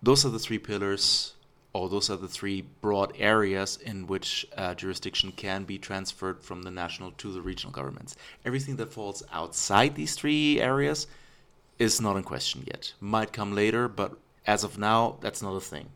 Those 0.03 0.26
are 0.26 0.30
the 0.30 0.39
three 0.39 0.60
pillars, 0.60 1.34
or 1.73 1.88
those 1.89 2.10
are 2.10 2.18
the 2.18 2.27
three 2.27 2.61
broad 2.81 3.14
areas 3.18 3.77
in 3.77 4.06
which 4.07 4.45
uh, 4.57 4.73
jurisdiction 4.76 5.31
can 5.31 5.64
be 5.64 5.77
transferred 5.77 6.43
from 6.43 6.64
the 6.64 6.72
national 6.72 7.11
to 7.11 7.31
the 7.31 7.41
regional 7.41 7.72
governments. 7.72 8.15
Everything 8.45 8.76
that 8.76 8.91
falls 8.91 9.23
outside 9.31 9.95
these 9.95 10.15
three 10.15 10.60
areas 10.60 11.07
is 11.80 12.02
not 12.02 12.18
in 12.18 12.23
question 12.23 12.64
yet. 12.68 12.93
Might 12.99 13.31
come 13.31 13.56
later, 13.56 13.88
but 13.88 14.18
as 14.45 14.64
of 14.64 14.77
now, 14.77 15.18
that's 15.22 15.41
not 15.41 15.56
a 15.56 15.61
thing. 15.61 15.89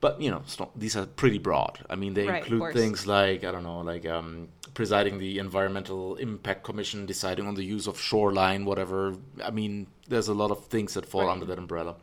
But 0.00 0.20
you 0.20 0.30
know, 0.30 0.42
not, 0.60 0.78
these 0.78 0.96
are 0.96 1.06
pretty 1.06 1.38
broad. 1.38 1.78
I 1.88 1.96
mean, 1.96 2.12
they 2.12 2.28
Right, 2.28 2.42
include 2.42 2.74
things 2.74 3.06
like 3.06 3.42
I 3.42 3.50
don't 3.50 3.62
know, 3.62 3.80
like 3.80 4.04
um, 4.04 4.48
presiding 4.74 5.18
the 5.18 5.38
Environmental 5.38 6.16
Impact 6.16 6.62
Commission, 6.62 7.06
deciding 7.06 7.46
on 7.46 7.54
the 7.54 7.64
use 7.64 7.86
of 7.86 7.98
shoreline, 7.98 8.66
whatever. 8.66 9.14
I 9.42 9.50
mean, 9.50 9.86
there's 10.06 10.28
a 10.28 10.34
lot 10.34 10.50
of 10.50 10.66
things 10.66 10.92
that 10.92 11.06
fall 11.06 11.22
Right. 11.22 11.32
under 11.32 11.46
that 11.46 11.58
umbrella. 11.58 11.94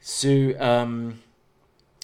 So, 0.00 0.54
um, 0.60 1.20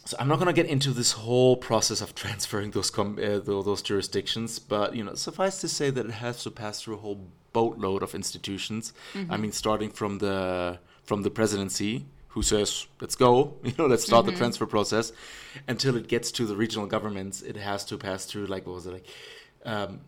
so 0.04 0.16
I'm 0.20 0.28
not 0.28 0.36
going 0.36 0.46
to 0.46 0.52
get 0.52 0.66
into 0.66 0.90
this 0.90 1.12
whole 1.12 1.56
process 1.56 2.00
of 2.00 2.14
transferring 2.24 2.72
those 2.72 2.90
com- 2.90 3.18
uh, 3.18 3.38
tho- 3.38 3.62
those 3.62 3.82
jurisdictions, 3.82 4.58
but 4.58 4.94
you 4.94 5.04
know, 5.04 5.14
suffice 5.14 5.60
to 5.60 5.68
say 5.68 5.90
that 5.90 6.06
it 6.06 6.12
has 6.12 6.42
to 6.44 6.50
pass 6.50 6.82
through 6.82 6.94
a 6.94 6.98
whole 6.98 7.26
boatload 7.52 8.02
of 8.02 8.14
institutions. 8.14 8.92
I 9.30 9.36
mean, 9.36 9.52
starting 9.52 9.90
from 9.90 10.18
the 10.18 10.78
from 11.04 11.22
the 11.22 11.30
presidency, 11.30 12.06
who 12.28 12.42
says, 12.42 12.86
"Let's 13.00 13.14
go," 13.14 13.54
you 13.62 13.72
know, 13.78 13.86
let's 13.86 14.04
start 14.04 14.26
the 14.26 14.32
transfer 14.32 14.66
process, 14.66 15.12
until 15.68 15.96
it 15.96 16.08
gets 16.08 16.32
to 16.32 16.46
the 16.46 16.56
regional 16.56 16.86
governments, 16.86 17.42
it 17.42 17.56
has 17.56 17.84
to 17.86 17.96
pass 17.96 18.24
through 18.24 18.46
like 18.46 18.66
what 18.66 18.74
was 18.74 18.86
it 18.86 18.92
like? 18.92 19.06
Um, 19.64 20.00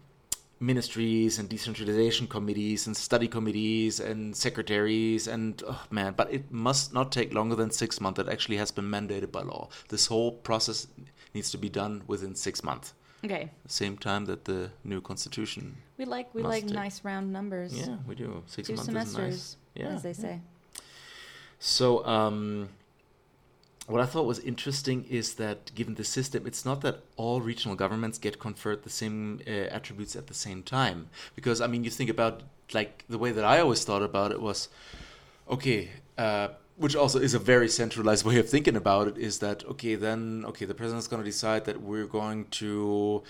ministries 0.58 1.38
and 1.38 1.48
decentralization 1.48 2.26
committees 2.26 2.86
and 2.86 2.96
study 2.96 3.28
committees 3.28 4.00
and 4.00 4.34
secretaries 4.34 5.28
and 5.28 5.62
oh 5.66 5.82
man 5.90 6.14
but 6.16 6.32
it 6.32 6.50
must 6.50 6.94
not 6.94 7.12
take 7.12 7.34
longer 7.34 7.54
than 7.54 7.70
six 7.70 8.00
months. 8.00 8.18
It 8.18 8.28
actually 8.28 8.56
has 8.56 8.70
been 8.70 8.86
mandated 8.86 9.30
by 9.30 9.42
law. 9.42 9.68
This 9.88 10.06
whole 10.06 10.32
process 10.32 10.86
needs 11.34 11.50
to 11.50 11.58
be 11.58 11.68
done 11.68 12.02
within 12.06 12.34
six 12.34 12.64
months. 12.64 12.94
Okay. 13.24 13.50
same 13.66 13.96
time 13.98 14.26
that 14.26 14.44
the 14.44 14.70
new 14.84 15.00
constitution 15.00 15.76
We 15.98 16.04
like 16.04 16.34
we 16.34 16.42
like 16.42 16.64
take- 16.66 16.74
nice 16.74 17.04
round 17.04 17.32
numbers. 17.32 17.72
yeah 17.76 17.96
we 18.08 18.14
do. 18.14 18.42
Six 18.46 18.68
Two 18.68 18.74
months 18.74 18.86
semesters, 18.86 19.28
nice. 19.34 19.56
yeah. 19.74 19.88
as 19.94 20.02
they 20.02 20.12
say. 20.12 20.40
So, 21.58 22.04
um, 22.06 22.68
what 23.86 24.00
I 24.00 24.06
thought 24.06 24.26
was 24.26 24.40
interesting 24.40 25.04
is 25.08 25.34
that 25.34 25.72
given 25.74 25.94
the 25.94 26.04
system, 26.04 26.46
it's 26.46 26.64
not 26.64 26.80
that 26.80 27.02
all 27.16 27.40
regional 27.40 27.76
governments 27.76 28.18
get 28.18 28.38
conferred 28.40 28.82
the 28.82 28.90
same 28.90 29.40
uh, 29.46 29.50
attributes 29.50 30.16
at 30.16 30.26
the 30.26 30.34
same 30.34 30.62
time. 30.62 31.08
Because, 31.36 31.60
I 31.60 31.68
mean, 31.68 31.84
you 31.84 31.90
think 31.90 32.10
about, 32.10 32.42
like, 32.72 33.04
the 33.08 33.18
way 33.18 33.30
that 33.30 33.44
I 33.44 33.60
always 33.60 33.84
thought 33.84 34.02
about 34.02 34.32
it 34.32 34.40
was 34.40 34.68
okay, 35.48 35.90
uh, 36.18 36.48
which 36.76 36.96
also 36.96 37.20
is 37.20 37.34
a 37.34 37.38
very 37.38 37.68
centralized 37.68 38.24
way 38.28 38.38
of 38.38 38.48
thinking 38.48 38.74
about 38.74 39.06
it, 39.06 39.18
is 39.18 39.38
that, 39.38 39.64
okay, 39.66 39.94
then, 39.94 40.44
okay, 40.48 40.64
the 40.64 40.74
president's 40.74 41.06
going 41.06 41.22
to 41.22 41.30
decide 41.30 41.64
that 41.66 41.80
we're 41.80 42.06
going 42.06 42.46
to 42.46 43.22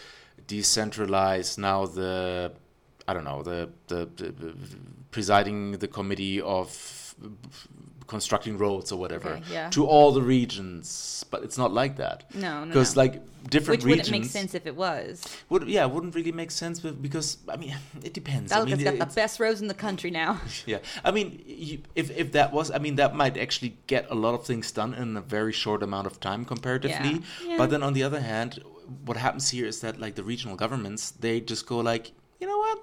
decentralize 0.48 1.58
now 1.58 1.84
the 1.84 2.52
I 3.08 3.14
don't 3.14 3.24
know 3.24 3.42
the, 3.42 3.70
the, 3.86 4.06
the, 4.16 4.54
presiding 5.10 5.72
the 5.72 5.88
committee 5.88 6.40
of 6.40 7.14
constructing 8.06 8.56
roads 8.56 8.92
or 8.92 8.98
whatever 8.98 9.30
Okay, 9.30 9.42
yeah. 9.50 9.70
to 9.70 9.86
all 9.86 10.12
the 10.12 10.22
regions, 10.22 11.24
but 11.30 11.42
it's 11.42 11.58
not 11.58 11.72
like 11.72 11.96
that. 11.96 12.24
No, 12.34 12.60
no, 12.60 12.66
because 12.66 12.94
no. 12.94 13.02
like 13.02 13.22
different 13.50 13.82
Which 13.82 13.84
regions 13.84 14.08
wouldn't 14.08 14.24
make 14.24 14.30
sense 14.30 14.54
if 14.54 14.66
it 14.66 14.76
was. 14.76 15.24
Would 15.48 15.68
yeah, 15.68 15.84
wouldn't 15.86 16.14
really 16.14 16.32
make 16.32 16.50
sense 16.50 16.80
because 16.80 17.38
I 17.48 17.56
mean 17.56 17.74
it 18.04 18.12
depends. 18.12 18.52
I 18.52 18.60
Galga's 18.60 18.78
mean, 18.78 18.98
got 18.98 19.08
the 19.08 19.14
best 19.14 19.40
roads 19.40 19.60
in 19.60 19.68
the 19.68 19.74
country 19.74 20.10
now. 20.10 20.40
yeah, 20.66 20.78
I 21.04 21.10
mean, 21.10 21.42
you, 21.46 21.78
if 21.94 22.10
if 22.16 22.32
that 22.32 22.52
was, 22.52 22.70
I 22.70 22.78
mean, 22.78 22.96
that 22.96 23.14
might 23.14 23.36
actually 23.36 23.76
get 23.86 24.06
a 24.10 24.14
lot 24.14 24.34
of 24.34 24.44
things 24.44 24.70
done 24.72 24.94
in 24.94 25.16
a 25.16 25.20
very 25.20 25.52
short 25.52 25.82
amount 25.82 26.06
of 26.06 26.20
time 26.20 26.44
comparatively. 26.44 27.12
Yeah. 27.12 27.48
Yeah. 27.48 27.56
But 27.58 27.70
then 27.70 27.82
on 27.82 27.92
the 27.92 28.02
other 28.02 28.20
hand, 28.20 28.62
what 29.04 29.16
happens 29.16 29.50
here 29.50 29.66
is 29.66 29.80
that 29.80 29.98
like 29.98 30.14
the 30.14 30.24
regional 30.24 30.56
governments, 30.56 31.10
they 31.10 31.40
just 31.40 31.66
go 31.66 31.78
like, 31.78 32.12
you 32.40 32.46
know 32.46 32.58
what? 32.58 32.78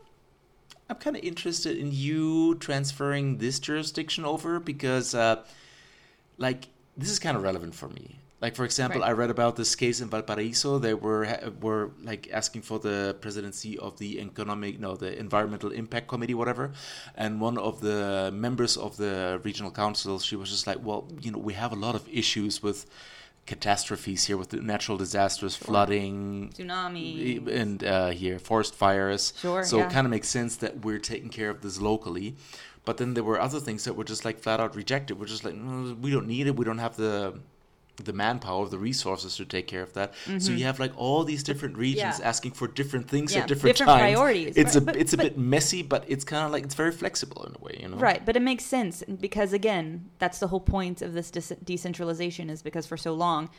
I'm 0.94 0.99
kind 0.99 1.18
of 1.18 1.24
interested 1.24 1.76
in 1.76 1.91
you 1.91 2.53
transferring 2.56 3.40
this 3.40 3.57
jurisdiction 3.60 4.26
over 4.26 4.60
because, 4.60 5.15
uh, 5.15 5.38
like, 6.38 6.68
this 6.95 7.10
is 7.10 7.18
kind 7.18 7.36
of 7.36 7.41
relevant 7.41 7.74
for 7.74 7.90
me. 7.90 8.20
Like, 8.44 8.56
for 8.56 8.64
example, 8.64 9.02
Right. 9.02 9.10
I 9.10 9.14
read 9.14 9.32
about 9.32 9.56
this 9.56 9.74
case 9.76 10.02
in 10.02 10.10
Valparaiso. 10.10 10.78
They 10.78 10.94
were 10.94 11.26
were 11.61 11.91
like 12.03 12.30
asking 12.32 12.61
for 12.61 12.78
the 12.78 13.15
presidency 13.22 13.80
of 13.80 13.98
the 13.98 14.20
economic, 14.20 14.80
no, 14.80 14.95
the 14.95 15.18
environmental 15.18 15.72
impact 15.72 16.10
committee, 16.10 16.36
whatever. 16.36 16.74
And 17.15 17.41
one 17.41 17.57
of 17.57 17.82
the 17.82 18.30
members 18.32 18.78
of 18.78 18.98
the 18.98 19.41
regional 19.44 19.72
council, 19.72 20.20
she 20.20 20.36
was 20.36 20.52
just 20.52 20.68
like, 20.68 20.80
well, 20.84 21.07
you 21.24 21.32
know, 21.32 21.40
we 21.40 21.53
have 21.53 21.72
a 21.72 21.80
lot 21.88 21.95
of 21.95 22.07
issues 22.11 22.61
with 22.61 22.86
catastrophes 23.45 24.26
here, 24.26 24.38
with 24.38 24.49
the 24.49 24.57
natural 24.61 24.98
disasters, 24.98 25.56
flooding, 25.56 26.52
Tsunami. 26.56 27.48
and 27.48 27.84
uh, 27.84 28.10
here 28.10 28.40
forest 28.40 28.74
fires. 28.76 29.34
Sure, 29.40 29.64
So 29.64 29.78
yeah. 29.78 29.88
it 29.88 29.91
kind 29.91 30.06
of 30.07 30.11
makes 30.11 30.30
sense 30.30 30.56
that 30.57 30.84
we're 30.86 30.99
taking 30.99 31.30
care 31.30 31.49
of 31.49 31.61
this 31.61 31.80
locally. 31.82 32.36
But 32.86 32.98
then 32.98 33.14
there 33.14 33.24
were 33.24 33.40
other 33.40 33.60
things 33.60 33.86
that 33.86 33.94
were 33.95 34.03
just 34.03 34.26
like 34.26 34.40
flat 34.40 34.60
out 34.60 34.76
rejected. 34.76 35.18
We're 35.20 35.26
just 35.28 35.45
like, 35.45 35.56
"No, 35.56 35.94
we 36.02 36.11
don't 36.11 36.28
need 36.28 36.48
it. 36.48 36.56
We 36.57 36.65
don't 36.65 36.80
have 36.80 36.98
the 36.98 37.40
the 37.98 38.11
manpower, 38.14 38.68
the 38.68 38.78
resources 38.80 39.36
to 39.38 39.45
take 39.45 39.68
care 39.68 39.84
of 39.84 39.94
that. 39.94 40.14
So 40.40 40.52
you 40.52 40.64
have 40.65 40.80
like 40.80 40.94
all 40.98 41.24
these 41.24 41.44
different 41.44 41.78
regions 41.78 42.15
Mm-hmm. 42.15 42.22
Yeah. 42.24 42.28
asking 42.28 42.52
for 42.53 42.68
different 42.68 43.07
things 43.07 43.34
Yeah, 43.36 43.41
at 43.41 43.48
different, 43.48 43.78
different 43.78 43.99
times. 43.99 44.15
priorities, 44.15 44.57
It's 44.57 44.74
right, 44.74 44.82
a 44.82 44.86
but- 44.86 44.95
it's 44.95 45.14
a 45.14 45.18
but- 45.18 45.24
bit 45.24 45.38
messy, 45.38 45.84
but 45.84 46.03
it's 46.07 46.24
kind 46.24 46.44
of 46.45 46.52
like 46.52 46.64
it's 46.64 46.74
very 46.74 46.91
flexible 46.91 47.44
in 47.45 47.53
a 47.56 47.60
way, 47.64 47.78
you 47.82 47.88
know. 47.88 47.98
Right, 47.98 48.26
but 48.26 48.36
it 48.36 48.41
makes 48.41 48.65
sense 48.65 49.03
because 49.22 49.53
again, 49.53 50.10
that's 50.18 50.40
the 50.40 50.48
whole 50.48 50.60
point 50.60 51.02
of 51.03 51.14
this 51.14 51.30
de- 51.30 51.56
decentralization 51.64 52.49
is 52.49 52.64
because 52.64 52.88
for 52.88 52.98
so 52.98 53.14
long 53.14 53.49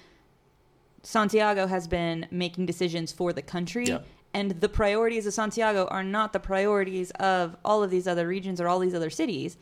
Santiago 1.02 1.66
has 1.66 1.86
been 1.86 2.26
making 2.30 2.66
decisions 2.66 3.12
for 3.12 3.32
the 3.32 3.42
country 3.42 3.86
Yeah. 3.86 3.98
and 4.32 4.52
the 4.60 4.68
priorities 4.68 5.26
of 5.26 5.34
Santiago 5.34 5.86
are 5.90 6.02
not 6.02 6.32
the 6.32 6.40
priorities 6.40 7.10
of 7.12 7.56
all 7.64 7.82
of 7.82 7.90
these 7.90 8.08
other 8.08 8.26
regions 8.26 8.60
or 8.60 8.68
all 8.68 8.78
these 8.78 8.94
other 8.94 9.10
cities. 9.10 9.56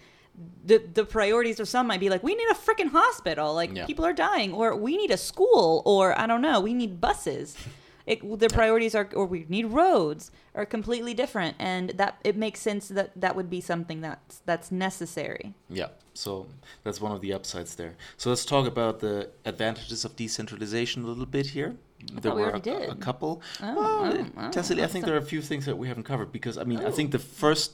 The 0.64 0.78
the 0.94 1.04
priorities 1.04 1.60
of 1.60 1.68
some 1.68 1.86
might 1.86 2.00
be 2.00 2.08
like 2.08 2.22
we 2.22 2.34
need 2.34 2.48
a 2.50 2.54
freaking 2.54 2.88
hospital, 2.90 3.54
like 3.54 3.74
Yeah. 3.76 3.86
people 3.86 4.04
are 4.06 4.14
dying 4.14 4.52
or 4.54 4.74
we 4.76 4.96
need 4.96 5.10
a 5.10 5.16
school 5.16 5.82
or 5.84 6.18
I 6.18 6.26
don't 6.26 6.40
know, 6.42 6.60
we 6.60 6.74
need 6.74 7.00
buses. 7.00 7.56
It, 8.04 8.18
their 8.40 8.48
priorities 8.48 8.96
are 8.96 9.08
or 9.14 9.26
we 9.26 9.46
need 9.48 9.66
roads 9.66 10.32
are 10.56 10.66
completely 10.66 11.14
different 11.14 11.54
and 11.60 11.90
that 11.90 12.18
it 12.24 12.36
makes 12.36 12.58
sense 12.60 12.88
that 12.88 13.12
that 13.14 13.36
would 13.36 13.48
be 13.48 13.60
something 13.60 14.00
that's 14.00 14.40
that's 14.44 14.72
necessary. 14.72 15.54
Yeah, 15.70 15.90
so 16.12 16.46
that's 16.82 17.00
one 17.00 17.12
of 17.12 17.20
the 17.20 17.32
upsides 17.32 17.76
there. 17.76 17.94
So 18.16 18.28
let's 18.30 18.44
talk 18.44 18.66
about 18.66 18.98
the 18.98 19.30
advantages 19.44 20.04
of 20.04 20.16
decentralization 20.16 21.04
a 21.04 21.06
little 21.06 21.26
bit 21.26 21.46
here. 21.46 21.76
there 22.12 22.20
thought 22.22 22.36
we 22.36 22.42
were 22.42 22.50
a, 22.50 22.90
a 22.90 22.96
couple. 22.96 23.40
Oh, 23.62 23.74
well, 23.76 23.78
oh, 23.78 24.26
oh, 24.36 24.48
I 24.48 24.52
think 24.52 24.52
that's 24.52 24.94
there 25.06 25.14
are 25.14 25.18
a 25.18 25.22
few 25.34 25.40
things 25.40 25.64
that 25.66 25.78
we 25.78 25.86
haven't 25.86 26.02
covered 26.12 26.32
because 26.32 26.58
I 26.58 26.64
mean, 26.64 26.80
I 26.80 26.86
Oh. 26.86 26.90
think 26.90 27.12
the 27.12 27.20
first, 27.20 27.72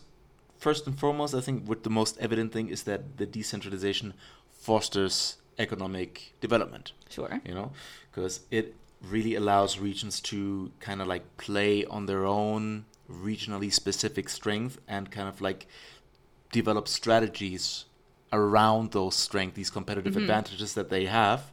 first 0.58 0.86
and 0.86 0.98
foremost, 0.98 1.34
I 1.34 1.40
think 1.40 1.66
what 1.68 1.82
the 1.82 1.90
most 1.90 2.18
evident 2.18 2.52
thing 2.52 2.68
is 2.68 2.82
that 2.84 3.16
the 3.16 3.26
decentralization 3.26 4.14
fosters 4.50 5.36
economic 5.58 6.34
development 6.40 6.92
Sure. 7.08 7.40
you 7.44 7.54
know 7.54 7.72
because 8.10 8.40
it 8.50 8.74
really 9.02 9.34
allows 9.34 9.78
regions 9.78 10.20
to 10.20 10.70
kind 10.80 11.00
of 11.00 11.06
like 11.06 11.24
play 11.36 11.84
on 11.86 12.06
their 12.06 12.24
own 12.24 12.84
regionally 13.10 13.72
specific 13.72 14.28
strength 14.28 14.80
and 14.88 15.10
kind 15.10 15.28
of 15.28 15.40
like 15.40 15.66
develop 16.52 16.88
strategies 16.88 17.84
around 18.32 18.92
those 18.92 19.14
strengths 19.14 19.56
these 19.56 19.70
competitive 19.70 20.12
mm-hmm. 20.12 20.22
advantages 20.22 20.74
that 20.74 20.90
they 20.90 21.06
have 21.06 21.52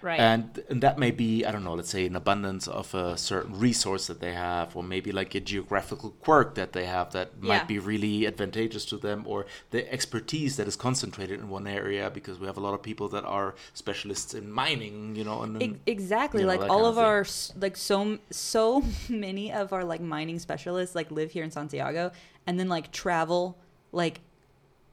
Right. 0.00 0.20
and 0.20 0.62
and 0.70 0.80
that 0.82 0.96
may 0.98 1.10
be 1.10 1.44
I 1.44 1.50
don't 1.50 1.64
know, 1.64 1.74
let's 1.74 1.90
say 1.90 2.06
an 2.06 2.14
abundance 2.14 2.68
of 2.68 2.94
a 2.94 3.16
certain 3.16 3.58
resource 3.58 4.06
that 4.06 4.20
they 4.20 4.32
have, 4.32 4.76
or 4.76 4.82
maybe 4.82 5.10
like 5.12 5.34
a 5.34 5.40
geographical 5.40 6.10
quirk 6.20 6.54
that 6.54 6.72
they 6.72 6.86
have 6.86 7.12
that 7.12 7.32
Yeah. 7.40 7.48
might 7.48 7.66
be 7.66 7.78
really 7.78 8.26
advantageous 8.26 8.84
to 8.86 8.96
them, 8.96 9.24
or 9.26 9.46
the 9.70 9.90
expertise 9.92 10.56
that 10.56 10.68
is 10.68 10.76
concentrated 10.76 11.40
in 11.40 11.48
one 11.48 11.66
area 11.66 12.10
because 12.10 12.38
we 12.38 12.46
have 12.46 12.56
a 12.56 12.60
lot 12.60 12.74
of 12.74 12.82
people 12.82 13.08
that 13.08 13.24
are 13.24 13.54
specialists 13.74 14.34
in 14.34 14.50
mining, 14.50 15.16
you 15.16 15.24
know, 15.24 15.42
and, 15.42 15.60
and 15.60 15.80
exactly 15.86 16.42
you 16.42 16.46
know, 16.46 16.56
like 16.56 16.70
all 16.70 16.86
of 16.86 16.96
of 16.96 16.98
our 16.98 17.26
like 17.60 17.76
so 17.76 18.18
so 18.30 18.84
many 19.08 19.52
of 19.52 19.72
our 19.72 19.84
like 19.84 20.00
mining 20.00 20.38
specialists 20.38 20.94
like 20.94 21.10
live 21.10 21.30
here 21.32 21.44
in 21.44 21.50
Santiago 21.50 22.12
and 22.46 22.58
then 22.58 22.68
like 22.68 22.92
travel 22.92 23.58
like 23.92 24.20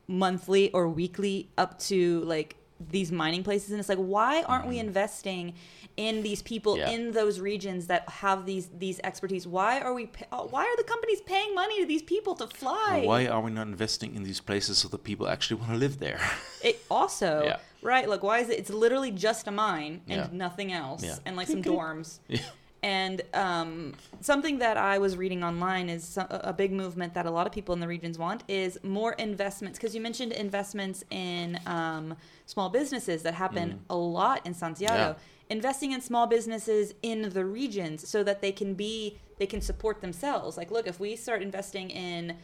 monthly 0.08 0.72
or 0.72 0.88
weekly 0.88 1.50
up 1.58 1.80
to 1.80 2.22
like 2.22 2.56
these 2.92 3.12
mining 3.12 3.44
places 3.44 3.72
and 3.72 3.80
it's 3.80 3.90
like 3.90 3.98
why 3.98 4.44
aren't 4.44 4.68
we 4.68 4.78
investing 4.80 5.54
in 5.98 6.24
these 6.24 6.42
people 6.42 6.76
Mm-hmm. 6.76 6.90
Yeah. 6.92 6.98
in 6.98 7.12
those 7.12 7.40
regions 7.40 7.88
that 7.88 8.08
have 8.10 8.46
these 8.46 8.68
these 8.78 9.00
expertise 9.04 9.48
why 9.48 9.80
are 9.80 9.94
we 9.94 10.08
pa- 10.08 10.44
why 10.54 10.64
are 10.64 10.78
the 10.78 10.84
companies 10.84 11.22
paying 11.22 11.54
money 11.56 11.80
to 11.82 11.86
these 11.86 12.02
people 12.04 12.36
to 12.36 12.48
fly 12.48 13.04
why 13.06 13.28
are 13.28 13.42
we 13.42 13.52
not 13.52 13.68
investing 13.68 14.14
in 14.16 14.24
these 14.24 14.42
places 14.42 14.78
so 14.78 14.88
the 14.90 14.98
people 14.98 15.28
actually 15.28 15.58
want 15.62 15.72
to 15.72 15.78
live 15.78 16.00
there? 16.00 16.20
It 16.64 16.78
also, 16.90 17.44
Yeah. 17.46 17.58
right? 17.84 18.10
Like, 18.10 18.24
why 18.24 18.40
is 18.40 18.50
it? 18.50 18.58
It's 18.58 18.72
literally 18.72 19.12
just 19.12 19.48
a 19.48 19.52
mine 19.52 20.02
and 20.10 20.20
Yeah. 20.22 20.28
nothing 20.46 20.74
else, 20.74 21.04
Yeah. 21.04 21.18
and 21.26 21.36
like 21.38 21.48
some 21.48 21.62
dorms. 21.62 22.20
And 22.86 23.24
um, 23.34 23.94
something 24.22 24.60
that 24.60 24.78
I 24.78 25.00
was 25.00 25.18
reading 25.18 25.44
online 25.44 25.90
is 25.90 26.20
a 26.20 26.54
big 26.54 26.72
movement 26.72 27.16
that 27.16 27.26
a 27.26 27.32
lot 27.32 27.48
of 27.48 27.52
people 27.52 27.74
in 27.74 27.80
the 27.80 27.88
regions 27.88 28.20
want 28.20 28.44
is 28.48 28.78
more 28.84 29.14
investments. 29.14 29.80
Because 29.80 29.96
you 29.96 30.02
mentioned 30.02 30.32
investments 30.32 31.04
in 31.10 31.60
um, 31.66 32.16
small 32.46 32.70
businesses 32.70 33.24
that 33.24 33.34
happen 33.34 33.80
a 33.90 33.96
lot 33.96 34.46
in 34.46 34.54
Santiago. 34.54 34.96
Yeah. 34.96 35.16
Investing 35.50 35.94
in 35.94 36.02
small 36.02 36.28
businesses 36.28 36.94
in 37.02 37.30
the 37.30 37.44
regions 37.44 38.08
so 38.08 38.22
that 38.22 38.42
they 38.42 38.52
can 38.52 38.76
be 38.76 39.18
they 39.40 39.48
can 39.48 39.62
support 39.62 40.00
themselves. 40.02 40.56
Like, 40.56 40.70
look, 40.70 40.86
if 40.86 41.00
we 41.00 41.16
start 41.16 41.42
investing 41.42 41.90
in, 41.90 42.36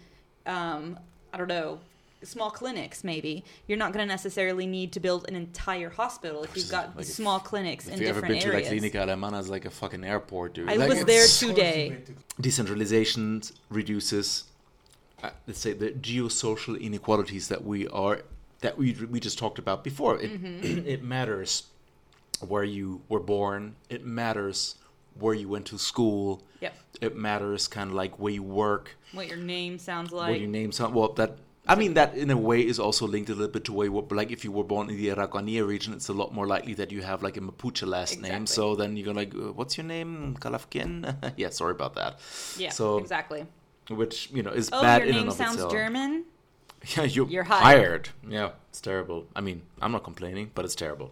um, 0.47 0.99
I 1.31 1.37
don't 1.37 1.49
know, 1.49 1.79
small 2.23 2.51
clinics, 2.51 3.03
maybe 3.03 3.43
you're 3.67 3.77
not 3.77 3.93
going 3.93 4.05
to 4.07 4.11
necessarily 4.11 4.67
need 4.67 4.91
to 4.93 4.99
build 4.99 5.27
an 5.27 5.35
entire 5.35 5.89
hospital 5.89 6.43
if 6.43 6.55
you've 6.55 6.69
got 6.69 6.95
Like 6.95 7.05
if- 7.05 7.11
small 7.13 7.39
clinics 7.39 7.87
If 7.87 7.95
in 7.95 8.01
you 8.01 8.07
ever 8.07 8.21
different 8.21 8.41
been 8.43 8.51
areas. 8.51 8.69
to 8.69 8.75
La 8.75 8.81
Clinica 8.81 9.07
Alemana, 9.07 9.39
it's 9.39 9.49
like 9.49 9.65
a 9.65 9.69
fucking 9.69 10.03
airport, 10.03 10.53
dude. 10.53 10.69
I 10.69 10.75
Like, 10.75 10.89
was 10.89 11.03
there 11.05 11.27
today. 11.27 11.97
decentralization 12.39 13.41
reduces 13.69 14.45
uh, 15.23 15.29
let's 15.45 15.59
say 15.59 15.71
the 15.73 15.91
geosocial 15.91 16.79
inequalities 16.81 17.47
that 17.49 17.63
we 17.63 17.87
are 17.89 18.21
that 18.61 18.75
we 18.77 18.93
we 19.09 19.19
just 19.19 19.37
talked 19.37 19.59
about 19.59 19.83
before 19.83 20.19
it 20.19 20.31
Mm-hmm. 20.31 20.87
it 20.87 21.03
matters 21.03 21.63
where 22.47 22.63
you 22.63 23.01
were 23.07 23.19
born 23.19 23.75
it 23.89 24.03
matters 24.03 24.75
where 25.19 25.35
you 25.35 25.47
went 25.47 25.65
to 25.67 25.77
school 25.77 26.41
Yep. 26.59 26.73
it 27.01 27.15
matters 27.15 27.67
kind 27.67 27.89
of 27.91 27.95
like 27.95 28.17
where 28.17 28.33
you 28.33 28.41
work 28.43 28.95
What 29.13 29.27
your 29.27 29.37
name 29.37 29.77
sounds 29.77 30.11
like. 30.11 30.29
what 30.31 30.39
your 30.39 30.49
name 30.49 30.71
sounds. 30.71 30.93
well 30.95 31.09
that 31.13 31.37
I 31.67 31.75
mean 31.75 31.93
that 31.93 32.15
in 32.15 32.31
a 32.31 32.37
way 32.37 32.61
is 32.61 32.79
also 32.79 33.05
linked 33.07 33.29
a 33.29 33.35
little 33.35 33.51
bit 33.51 33.63
to 33.65 33.73
where 33.73 33.85
you 33.85 33.91
were 33.93 34.03
like 34.15 34.31
if 34.31 34.43
you 34.43 34.51
were 34.51 34.63
born 34.63 34.89
in 34.89 34.97
the 34.97 35.09
Araucanía 35.09 35.65
region 35.65 35.93
it's 35.93 36.09
a 36.09 36.13
lot 36.13 36.33
more 36.33 36.47
likely 36.47 36.73
that 36.73 36.91
you 36.91 37.01
have 37.03 37.21
like 37.21 37.37
a 37.37 37.39
Mapuche 37.41 37.85
last 37.87 38.19
name 38.21 38.47
so 38.47 38.75
then 38.75 38.97
you're 38.97 39.13
like 39.13 39.33
uh, 39.35 39.53
what's 39.53 39.77
your 39.77 39.85
name 39.85 40.35
Calafquien 40.39 41.15
yeah 41.37 41.49
sorry 41.49 41.71
about 41.71 41.93
that 41.95 42.19
yeah, 42.57 42.71
so 42.71 42.97
exactly. 42.97 43.45
which 43.89 44.29
you 44.31 44.41
know 44.43 44.51
is 44.51 44.69
Oh, 44.73 44.81
bad 44.81 45.01
your 45.01 45.07
in 45.09 45.13
name 45.15 45.21
and 45.23 45.29
of 45.31 45.35
sounds 45.37 45.55
itself. 45.55 45.71
German. 45.71 46.25
Yeah, 46.97 47.03
you're, 47.03 47.27
You're 47.27 47.43
hired. 47.43 47.63
hired. 47.63 48.09
Yeah, 48.27 48.49
it's 48.69 48.81
terrible. 48.81 49.27
I 49.35 49.41
mean, 49.41 49.61
I'm 49.83 49.91
not 49.91 50.03
complaining, 50.03 50.49
but 50.55 50.65
it's 50.65 50.73
terrible. 50.73 51.11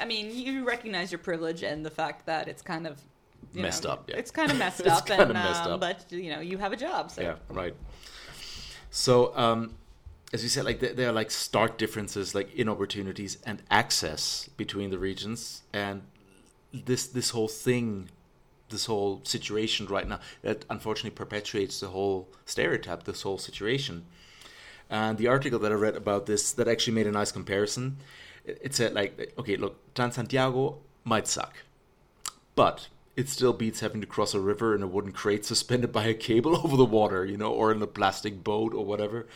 I 0.00 0.06
mean, 0.06 0.34
you 0.34 0.66
recognize 0.66 1.12
your 1.12 1.18
privilege 1.18 1.62
and 1.62 1.84
the 1.84 1.90
fact 1.90 2.24
that 2.24 2.48
it's 2.48 2.62
kind 2.62 2.86
of 2.86 2.98
Messed 3.54 3.84
know, 3.84 3.90
up, 3.90 4.08
yeah. 4.08 4.16
It's 4.16 4.30
kind 4.30 4.50
of 4.50 4.56
messed 4.58 4.80
It's 4.86 4.88
up, 5.00 5.06
kinda 5.06 5.34
messed 5.34 5.66
um, 5.66 5.72
up. 5.74 5.80
but 5.80 6.10
you 6.12 6.30
know, 6.30 6.40
you 6.40 6.56
have 6.58 6.72
a 6.72 6.76
job, 6.76 7.10
so 7.10 7.20
Yeah, 7.22 7.34
right. 7.50 7.74
So, 8.90 9.36
um, 9.36 9.76
as 10.32 10.42
you 10.42 10.48
said, 10.48 10.64
like 10.64 10.80
there, 10.80 11.08
are 11.08 11.12
like 11.12 11.30
stark 11.30 11.78
differences, 11.78 12.34
like 12.34 12.54
in 12.54 12.68
opportunities 12.68 13.38
and 13.44 13.62
access 13.70 14.48
between 14.56 14.90
the 14.90 14.98
regions, 14.98 15.62
and 15.72 16.02
this 16.72 17.06
this 17.06 17.30
whole 17.30 17.48
thing, 17.48 18.10
this 18.68 18.86
whole 18.86 19.20
situation 19.24 19.86
right 19.86 20.06
now, 20.06 20.20
that 20.42 20.64
unfortunately 20.70 21.10
perpetuates 21.10 21.80
the 21.80 21.88
whole 21.88 22.28
stereotype, 22.44 23.04
this 23.04 23.22
whole 23.22 23.38
situation. 23.38 24.04
And 24.88 25.18
the 25.18 25.28
article 25.28 25.58
that 25.60 25.70
I 25.70 25.76
read 25.76 25.96
about 25.96 26.26
this 26.26 26.52
that 26.52 26.66
actually 26.68 26.94
made 26.94 27.06
a 27.06 27.12
nice 27.12 27.30
comparison. 27.32 27.98
It, 28.44 28.58
it 28.60 28.74
said 28.74 28.92
like, 28.94 29.32
okay, 29.38 29.56
look, 29.56 29.94
Transantiago 29.94 30.76
might 31.04 31.28
suck, 31.28 31.54
but 32.54 32.88
it 33.20 33.28
still 33.28 33.52
beats 33.52 33.80
having 33.80 34.00
to 34.00 34.06
cross 34.06 34.34
a 34.34 34.40
river 34.40 34.74
in 34.74 34.82
a 34.82 34.86
wooden 34.86 35.12
crate 35.12 35.44
suspended 35.52 35.92
by 35.92 36.04
a 36.06 36.14
cable 36.14 36.56
over 36.64 36.76
the 36.76 36.84
water, 36.84 37.24
you 37.24 37.36
know, 37.36 37.52
or 37.52 37.70
in 37.70 37.80
a 37.82 37.86
plastic 37.86 38.42
boat 38.42 38.74
or 38.74 38.84
whatever. 38.84 39.26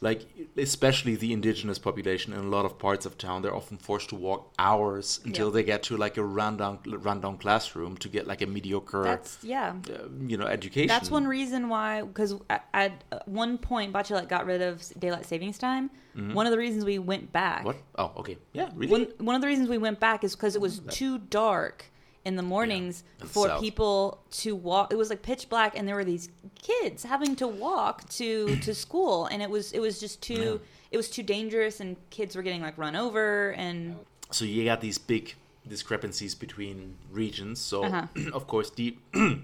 Like, 0.00 0.26
especially 0.56 1.14
the 1.14 1.32
indigenous 1.32 1.78
population 1.78 2.32
in 2.32 2.40
a 2.40 2.48
lot 2.56 2.64
of 2.64 2.76
parts 2.76 3.06
of 3.06 3.16
town, 3.16 3.42
they're 3.42 3.54
often 3.54 3.78
forced 3.78 4.08
to 4.08 4.16
walk 4.16 4.52
hours 4.58 5.20
until 5.24 5.46
Yeah. 5.46 5.52
they 5.52 5.62
get 5.62 5.84
to 5.84 5.96
like 5.96 6.16
a 6.16 6.24
rundown 6.24 6.80
rundown 6.84 7.38
classroom 7.38 7.96
to 7.98 8.08
get 8.08 8.26
like 8.26 8.42
a 8.42 8.46
mediocre, 8.46 9.04
that's 9.04 9.38
yeah. 9.44 9.74
uh, 9.88 10.08
you 10.26 10.36
know, 10.36 10.46
education. 10.46 10.88
That's 10.88 11.08
one 11.08 11.28
reason 11.28 11.68
why, 11.68 12.02
because 12.02 12.34
at, 12.50 12.66
at 12.74 12.92
one 13.28 13.58
point, 13.58 13.92
Bachelet 13.92 14.28
got 14.28 14.44
rid 14.44 14.60
of 14.60 14.82
daylight 14.98 15.24
savings 15.24 15.56
time. 15.58 15.88
One 16.14 16.46
of 16.46 16.52
the 16.52 16.58
reasons 16.58 16.84
we 16.84 16.98
went 16.98 17.32
back. 17.32 17.58
Mm-hmm. 17.58 17.66
What? 17.66 17.76
Oh, 17.96 18.12
okay. 18.20 18.36
Yeah, 18.52 18.70
really. 18.74 18.92
One, 18.92 19.06
one 19.18 19.34
of 19.34 19.40
the 19.40 19.46
reasons 19.46 19.68
we 19.68 19.78
went 19.78 19.98
back 19.98 20.24
is 20.24 20.34
because 20.34 20.54
it 20.56 20.60
was 20.60 20.80
too 20.90 21.18
dark 21.18 21.91
in 22.24 22.36
the 22.36 22.42
mornings 22.42 23.02
in 23.20 23.26
the 23.26 23.32
for 23.32 23.48
south. 23.48 23.60
people 23.60 24.22
to 24.30 24.54
walk. 24.54 24.92
It 24.92 24.96
was 24.96 25.10
like 25.10 25.22
pitch 25.22 25.48
black, 25.48 25.76
and 25.76 25.86
there 25.88 25.94
were 25.96 26.04
these 26.04 26.28
kids 26.60 27.02
having 27.04 27.34
to 27.36 27.46
walk 27.48 28.08
to 28.10 28.56
to 28.56 28.74
school, 28.86 29.26
and 29.26 29.42
it 29.42 29.50
was 29.50 29.72
it 29.72 29.80
was 29.80 29.98
just 30.00 30.20
too 30.22 30.60
it 30.90 30.96
was 30.96 31.08
too 31.10 31.22
dangerous, 31.22 31.80
and 31.80 31.96
kids 32.10 32.36
were 32.36 32.42
getting 32.42 32.62
like 32.62 32.76
run 32.78 32.94
over, 32.96 33.52
and 33.52 33.96
so 34.30 34.44
you 34.44 34.64
got 34.64 34.80
these 34.80 34.98
big 34.98 35.34
discrepancies 35.68 36.34
between 36.34 36.96
regions. 37.10 37.60
So, 37.60 37.84
Uh-huh. 37.84 38.06
of 38.34 38.46
course, 38.46 38.70
the 38.70 38.96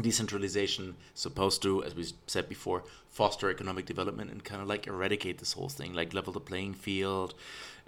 decentralization 0.00 0.96
supposed 1.14 1.62
to, 1.62 1.82
as 1.84 1.94
we 1.94 2.04
said 2.26 2.48
before, 2.48 2.84
foster 3.10 3.50
economic 3.50 3.86
development 3.86 4.30
and 4.30 4.42
kind 4.44 4.62
of 4.62 4.68
like 4.68 4.86
eradicate 4.86 5.38
this 5.38 5.52
whole 5.52 5.68
thing, 5.68 5.92
like 5.92 6.14
level 6.14 6.32
the 6.32 6.40
playing 6.40 6.74
field, 6.74 7.34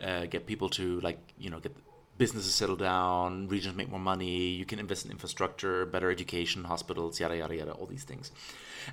uh, 0.02 0.26
get 0.26 0.46
people 0.46 0.68
to 0.70 1.00
like 1.00 1.18
you 1.38 1.48
know 1.50 1.60
get 1.60 1.74
businesses 2.18 2.54
settle 2.54 2.76
down, 2.76 3.48
regions 3.48 3.74
make 3.76 3.90
more 3.90 4.00
money, 4.00 4.48
you 4.48 4.64
can 4.64 4.78
invest 4.78 5.04
in 5.04 5.10
infrastructure, 5.10 5.86
better 5.86 6.10
education, 6.10 6.64
hospitals, 6.64 7.20
yada 7.20 7.36
yada 7.36 7.56
yada, 7.56 7.72
all 7.72 7.86
these 7.86 8.04
things, 8.04 8.30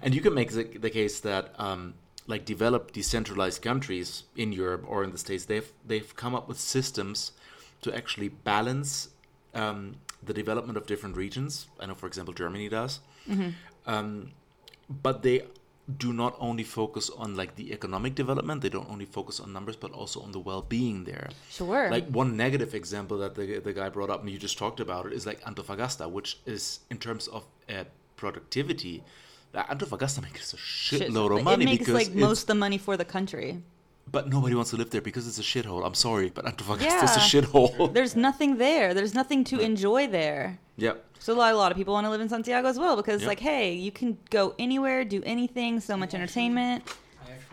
and 0.02 0.14
you 0.16 0.22
can 0.22 0.34
make 0.34 0.52
the, 0.52 0.64
the 0.64 0.90
case 0.90 1.20
that. 1.22 1.54
Um, 1.60 1.96
like 2.28 2.46
developed 2.46 2.94
decentralized 2.94 3.60
countries 3.64 4.24
in 4.36 4.52
Europe 4.54 4.84
or 4.88 5.04
in 5.04 5.12
the 5.12 5.18
States, 5.18 5.46
they've 5.46 5.72
they've 5.88 6.16
come 6.16 6.36
up 6.36 6.48
with 6.48 6.60
systems 6.60 7.32
to 7.82 7.92
actually 7.92 8.30
balance 8.30 9.10
um, 9.56 9.96
the 10.24 10.34
development 10.34 10.78
of 10.78 10.86
different 10.86 11.18
regions. 11.18 11.68
I 11.80 11.88
know, 11.88 11.96
for 11.96 12.06
example, 12.06 12.34
Germany 12.36 12.70
does, 12.70 13.00
um, 13.88 14.32
but 14.90 15.24
they 15.24 15.42
do 15.98 16.14
not 16.14 16.36
only 16.40 16.64
focus 16.64 17.10
on 17.10 17.36
like 17.36 17.56
the 17.56 17.72
economic 17.74 18.16
development. 18.16 18.62
They 18.62 18.70
don't 18.70 18.90
only 18.90 19.06
focus 19.06 19.40
on 19.40 19.52
numbers, 19.54 19.76
but 19.76 19.92
also 19.92 20.22
on 20.22 20.32
the 20.32 20.40
well-being 20.40 21.06
there. 21.06 21.30
sure, 21.50 21.90
Like 21.90 22.08
one 22.10 22.38
negative 22.38 22.74
example 22.76 23.18
that 23.20 23.36
the 23.36 23.60
the 23.60 23.74
guy 23.74 23.90
brought 23.90 24.10
up, 24.10 24.22
and 24.22 24.30
you 24.30 24.38
just 24.38 24.58
talked 24.58 24.80
about 24.80 25.06
it, 25.08 25.14
is 25.14 25.26
like 25.26 25.42
Antofagasta, 25.42 26.10
which 26.10 26.38
is 26.46 26.80
in 26.90 26.98
terms 26.98 27.28
of 27.28 27.46
uh, 27.70 27.84
productivity. 28.16 29.04
Antofagasta 29.54 30.22
makes 30.22 30.54
a 30.54 30.58
Shit, 30.58 31.02
shitload 31.02 31.32
it 31.32 31.40
of 31.40 31.44
money 31.44 31.64
it 31.64 31.66
makes 31.66 31.80
because 31.80 31.94
like 31.94 32.14
most 32.14 32.42
of 32.42 32.48
the 32.48 32.56
money 32.56 32.78
for 32.78 32.96
the 32.98 33.06
country. 33.06 33.64
But 34.12 34.30
nobody 34.30 34.56
wants 34.56 34.72
to 34.72 34.78
live 34.78 34.90
there 34.90 35.02
because 35.02 35.28
it's 35.28 35.40
a 35.40 35.42
shithole. 35.44 35.86
I'm 35.86 35.94
sorry, 35.94 36.30
but 36.30 36.46
Antofagasta 36.46 37.04
is 37.04 37.16
a 37.16 37.20
shithole. 37.20 37.94
There's 37.98 38.16
nothing 38.16 38.58
there. 38.58 38.94
There's 38.94 39.14
nothing 39.14 39.44
to 39.46 39.60
enjoy 39.60 40.08
there. 40.08 40.60
Yep. 40.78 41.06
So 41.20 41.34
a 41.34 41.36
lot, 41.36 41.54
a 41.54 41.58
lot 41.58 41.72
of 41.72 41.78
people 41.78 41.94
want 41.94 42.06
to 42.06 42.10
live 42.10 42.22
in 42.22 42.30
Santiago 42.30 42.68
as 42.68 42.80
well 42.80 42.96
because, 42.96 43.22
Yeah. 43.22 43.28
like, 43.28 43.40
hey, 43.40 43.74
you 43.74 43.92
can 43.92 44.18
go 44.30 44.56
anywhere, 44.58 45.04
do 45.04 45.22
anything, 45.26 45.80
so 45.80 45.98
much 45.98 46.14
entertainment. 46.14 46.84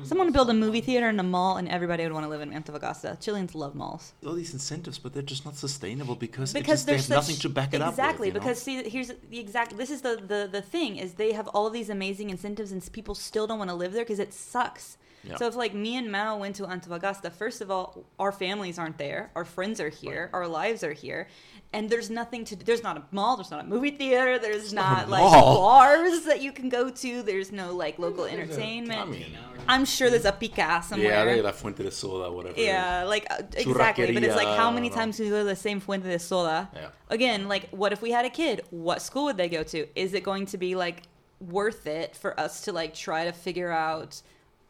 Someone 0.04 0.26
would 0.26 0.34
build 0.34 0.50
a 0.50 0.54
movie 0.54 0.82
theater 0.82 1.08
in 1.08 1.18
a 1.18 1.22
mall, 1.22 1.56
and 1.56 1.68
everybody 1.68 2.02
would 2.02 2.12
want 2.12 2.24
to 2.24 2.28
live 2.28 2.42
in 2.42 2.50
Antofagasta. 2.52 3.18
Chileans 3.18 3.54
love 3.54 3.74
malls 3.74 4.12
All 4.26 4.34
these 4.34 4.52
incentives, 4.52 4.98
but 4.98 5.14
they're 5.14 5.22
just 5.22 5.46
not 5.46 5.56
sustainable 5.56 6.14
because, 6.14 6.52
because 6.52 6.80
just, 6.80 6.86
they 6.86 6.92
there's 6.92 7.08
have 7.08 7.16
nothing 7.16 7.36
to 7.36 7.48
back 7.48 7.72
it 7.72 7.76
exactly, 7.76 7.86
up 7.86 7.92
Exactly, 7.92 8.26
you 8.28 8.32
know? 8.34 8.40
because 8.40 8.62
see, 8.62 8.88
here's 8.90 9.10
the 9.30 9.38
exact. 9.38 9.76
This 9.78 9.90
is 9.90 10.02
the, 10.02 10.16
the 10.16 10.48
the 10.52 10.60
thing 10.60 10.96
is 10.96 11.14
they 11.14 11.32
have 11.32 11.48
all 11.48 11.66
of 11.66 11.72
these 11.72 11.88
amazing 11.88 12.28
incentives, 12.28 12.72
and 12.72 12.92
people 12.92 13.14
still 13.14 13.46
don't 13.46 13.58
want 13.58 13.70
to 13.70 13.74
live 13.74 13.92
there 13.92 14.04
because 14.04 14.18
it 14.18 14.34
sucks. 14.34 14.98
Yeah. 15.24 15.36
So 15.36 15.46
if 15.46 15.56
like 15.56 15.74
me 15.74 15.96
and 15.96 16.10
Mao 16.10 16.38
went 16.38 16.56
to 16.56 16.64
Antofagasta, 16.64 17.32
first 17.32 17.60
of 17.60 17.70
all, 17.70 18.04
our 18.18 18.32
families 18.32 18.78
aren't 18.78 18.98
there, 18.98 19.30
our 19.34 19.44
friends 19.44 19.80
are 19.80 19.88
here, 19.88 20.30
our 20.32 20.46
lives 20.46 20.84
are 20.84 20.92
here, 20.92 21.28
and 21.72 21.90
there's 21.90 22.10
nothing 22.10 22.44
to. 22.46 22.56
There's 22.56 22.82
not 22.82 22.96
a 22.96 23.02
mall, 23.10 23.36
there's 23.36 23.50
not 23.50 23.64
a 23.64 23.66
movie 23.68 23.90
theater, 23.90 24.38
there's 24.38 24.72
not, 24.72 25.08
a 25.08 25.10
like 25.10 25.20
mall. 25.20 25.62
bars 25.62 26.24
that 26.24 26.42
you 26.42 26.52
can 26.52 26.68
go 26.68 26.90
to. 26.90 27.22
There's 27.22 27.50
no 27.50 27.74
like 27.74 27.98
local 27.98 28.24
There's 28.24 28.50
entertainment. 28.50 29.00
I 29.00 29.04
mean, 29.04 29.36
I'm 29.68 29.84
sure 29.84 30.10
there's 30.10 30.24
a 30.24 30.32
pica 30.32 30.82
somewhere. 30.84 31.10
yeah, 31.10 31.24
they 31.24 31.42
La 31.42 31.52
Fuente 31.52 31.82
de 31.82 31.90
Soda, 31.90 32.30
whatever. 32.30 32.60
Yeah, 32.60 33.04
like 33.04 33.26
uh, 33.30 33.42
exactly. 33.54 34.12
But 34.12 34.22
it's 34.22 34.36
like 34.36 34.56
how 34.56 34.70
many 34.70 34.90
times 34.90 34.96
don't 34.96 34.96
know. 34.96 35.00
times 35.00 35.16
can 35.16 35.24
you 35.26 35.32
go 35.32 35.38
to 35.38 35.44
the 35.44 35.56
same 35.56 35.80
Fuente 35.80 36.08
de 36.08 36.18
Soda? 36.18 36.70
Yeah. 36.72 36.88
Again, 37.10 37.48
like 37.48 37.68
what 37.70 37.92
if 37.92 38.00
we 38.00 38.10
had 38.12 38.24
a 38.24 38.30
kid? 38.30 38.62
What 38.70 39.02
school 39.02 39.24
would 39.24 39.36
they 39.36 39.48
go 39.48 39.62
to? 39.64 39.86
Is 39.98 40.14
it 40.14 40.22
going 40.22 40.46
to 40.46 40.58
be 40.58 40.74
like 40.76 41.02
worth 41.40 41.86
it 41.86 42.16
for 42.16 42.38
us 42.38 42.62
to 42.62 42.72
like 42.72 42.94
try 42.94 43.24
to 43.24 43.32
figure 43.32 43.70
out 43.70 44.22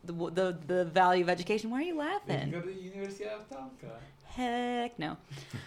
the 0.07 0.13
the, 0.31 0.59
the 0.67 0.85
value 0.87 1.23
of 1.25 1.29
education? 1.29 1.71
Why 1.71 1.79
are 1.79 1.83
you 1.83 1.95
They 1.95 2.01
can 2.01 2.13
laughing? 2.39 2.51
go 2.51 2.61
to 2.61 2.67
the 2.67 2.75
University 2.75 3.25
of 3.25 3.49
Talca. 3.51 3.93
Heck 4.37 4.99
no. 4.99 5.17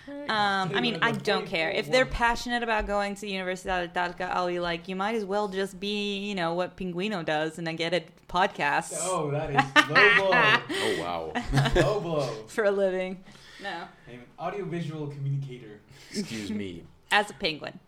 Um, 0.05 0.71
I 0.75 0.79
mean, 0.79 0.99
I 1.01 1.11
don't 1.11 1.47
care 1.47 1.71
if 1.71 1.89
they're 1.91 2.05
passionate 2.05 2.61
about 2.61 2.85
going 2.85 3.15
to 3.15 3.25
Universidad 3.25 3.81
de 3.91 3.99
Talca. 3.99 4.29
I'll 4.29 4.45
be 4.47 4.59
like, 4.59 4.87
you 4.87 4.95
might 4.95 5.15
as 5.15 5.25
well 5.25 5.47
just 5.47 5.79
be, 5.79 6.19
you 6.19 6.35
know, 6.35 6.53
what 6.53 6.77
Pinguino 6.77 7.25
does, 7.25 7.57
and 7.57 7.67
I 7.67 7.73
get 7.73 7.93
it 7.95 8.09
podcast. 8.27 8.93
Oh, 9.01 9.31
that 9.31 9.49
is 9.49 9.55
low 9.89 10.15
blow. 10.27 10.31
Oh 10.71 11.01
wow. 11.01 11.71
low 11.75 11.99
blow. 11.99 12.27
for 12.47 12.65
a 12.65 12.71
living. 12.71 13.23
No, 13.63 13.69
I'm 14.07 14.13
an 14.13 14.21
audiovisual 14.39 15.07
communicator. 15.07 15.79
Excuse 16.11 16.51
me. 16.51 16.83
as 17.11 17.31
a 17.31 17.33
penguin. 17.33 17.79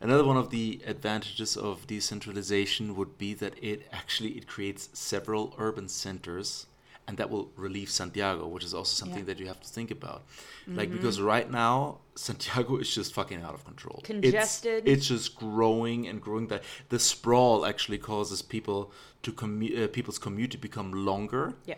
Another 0.00 0.24
one 0.24 0.36
of 0.36 0.50
the 0.50 0.80
advantages 0.86 1.56
of 1.56 1.86
decentralization 1.86 2.94
would 2.96 3.16
be 3.16 3.32
that 3.34 3.54
it 3.62 3.86
actually 3.92 4.30
it 4.32 4.46
creates 4.46 4.88
several 4.92 5.54
urban 5.58 5.88
centers 5.88 6.66
and 7.06 7.18
that 7.18 7.28
will 7.30 7.50
relieve 7.56 7.90
Santiago, 7.90 8.46
which 8.46 8.64
is 8.64 8.72
also 8.72 8.94
something 8.94 9.18
Yeah. 9.20 9.24
that 9.26 9.38
you 9.38 9.46
have 9.46 9.60
to 9.60 9.68
think 9.68 9.90
about. 9.90 10.22
Like 10.66 10.90
because 10.90 11.20
right 11.20 11.50
now 11.50 11.98
Santiago 12.14 12.76
is 12.78 12.94
just 12.94 13.12
fucking 13.12 13.42
out 13.42 13.54
of 13.54 13.64
control. 13.64 14.00
Congested. 14.04 14.88
It's, 14.88 15.06
just 15.06 15.36
growing 15.36 16.06
and 16.06 16.20
growing. 16.20 16.46
The 16.48 16.60
the 16.88 16.98
sprawl 16.98 17.66
actually 17.66 17.98
causes 17.98 18.40
people 18.40 18.90
to 19.22 19.32
commu- 19.32 19.84
uh, 19.84 19.88
people's 19.88 20.18
commute 20.18 20.50
to 20.52 20.58
become 20.58 20.92
longer. 20.92 21.54
Yeah. 21.66 21.76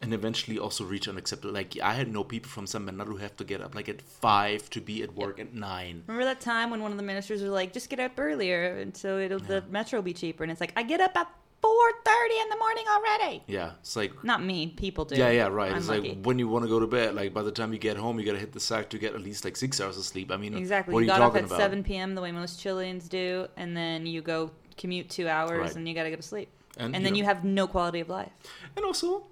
And 0.00 0.14
eventually 0.14 0.58
also 0.60 0.84
reach 0.84 1.08
unacceptable. 1.08 1.52
Like 1.52 1.76
I 1.82 1.92
had 1.94 2.12
no 2.12 2.22
people 2.22 2.48
from 2.50 2.66
San 2.68 2.86
Bernardo 2.86 3.10
who 3.12 3.16
have 3.18 3.36
to 3.38 3.44
get 3.44 3.60
up 3.60 3.74
like 3.74 3.88
at 3.88 4.00
five 4.00 4.70
to 4.70 4.80
be 4.80 5.02
at 5.02 5.12
work 5.14 5.40
at 5.40 5.52
nine. 5.54 6.04
Remember 6.06 6.24
that 6.24 6.40
time 6.40 6.70
when 6.70 6.82
one 6.82 6.92
of 6.92 6.96
the 6.98 7.02
ministers 7.02 7.42
was 7.42 7.50
like, 7.50 7.72
"Just 7.72 7.90
get 7.90 7.98
up 7.98 8.12
earlier, 8.16 8.76
and 8.76 8.96
so 8.96 9.18
it'll 9.18 9.40
the 9.40 9.64
metro 9.70 9.98
will 9.98 10.04
be 10.04 10.12
cheaper." 10.12 10.44
And 10.44 10.52
it's 10.52 10.60
like, 10.60 10.72
I 10.76 10.84
get 10.84 11.00
up 11.00 11.16
at 11.16 11.28
four 11.60 11.90
thirty 12.04 12.38
in 12.40 12.48
the 12.48 12.56
morning 12.56 12.84
already. 12.94 13.42
Yeah, 13.48 13.72
it's 13.80 13.96
like 13.96 14.12
Not 14.22 14.40
me, 14.44 14.68
people 14.68 15.04
do. 15.04 15.16
yeah, 15.16 15.30
yeah, 15.30 15.48
right. 15.48 15.72
I'm 15.72 15.78
it's 15.78 15.88
lucky. 15.88 16.10
like 16.10 16.18
when 16.24 16.38
you 16.38 16.46
want 16.46 16.62
to 16.64 16.68
go 16.68 16.78
to 16.78 16.86
bed, 16.86 17.16
like 17.16 17.34
by 17.34 17.42
the 17.42 17.50
time 17.50 17.72
you 17.72 17.80
get 17.80 17.96
home, 17.96 18.20
you 18.20 18.24
gotta 18.24 18.38
hit 18.38 18.52
the 18.52 18.60
sack 18.60 18.88
to 18.90 18.98
get 18.98 19.14
at 19.16 19.20
least 19.20 19.44
like 19.44 19.56
six 19.56 19.80
hours 19.80 19.98
of 19.98 20.04
sleep. 20.04 20.30
I 20.30 20.36
mean, 20.36 20.56
exactly. 20.56 20.94
What 20.94 21.00
you 21.00 21.10
are 21.10 21.14
you 21.14 21.18
got 21.18 21.22
up 21.22 21.32
talking 21.32 21.40
at 21.46 21.46
about? 21.46 21.58
seven 21.58 21.82
p.m. 21.82 22.14
the 22.14 22.20
way 22.22 22.30
most 22.30 22.60
Chileans 22.60 23.08
do, 23.08 23.48
and 23.56 23.76
then 23.76 24.06
you 24.06 24.22
go 24.22 24.52
commute 24.76 25.10
two 25.10 25.26
hours, 25.28 25.58
Right. 25.58 25.74
and 25.74 25.88
you 25.88 25.92
got 25.94 26.04
to 26.04 26.10
go 26.10 26.16
to 26.16 26.22
sleep, 26.22 26.48
And, 26.76 26.94
and, 26.94 26.94
you 26.94 27.02
then 27.02 27.12
know- 27.14 27.18
you 27.18 27.24
have 27.24 27.42
no 27.44 27.66
quality 27.66 27.98
of 27.98 28.08
life. 28.08 28.30
And 28.76 28.84
also, 28.84 29.26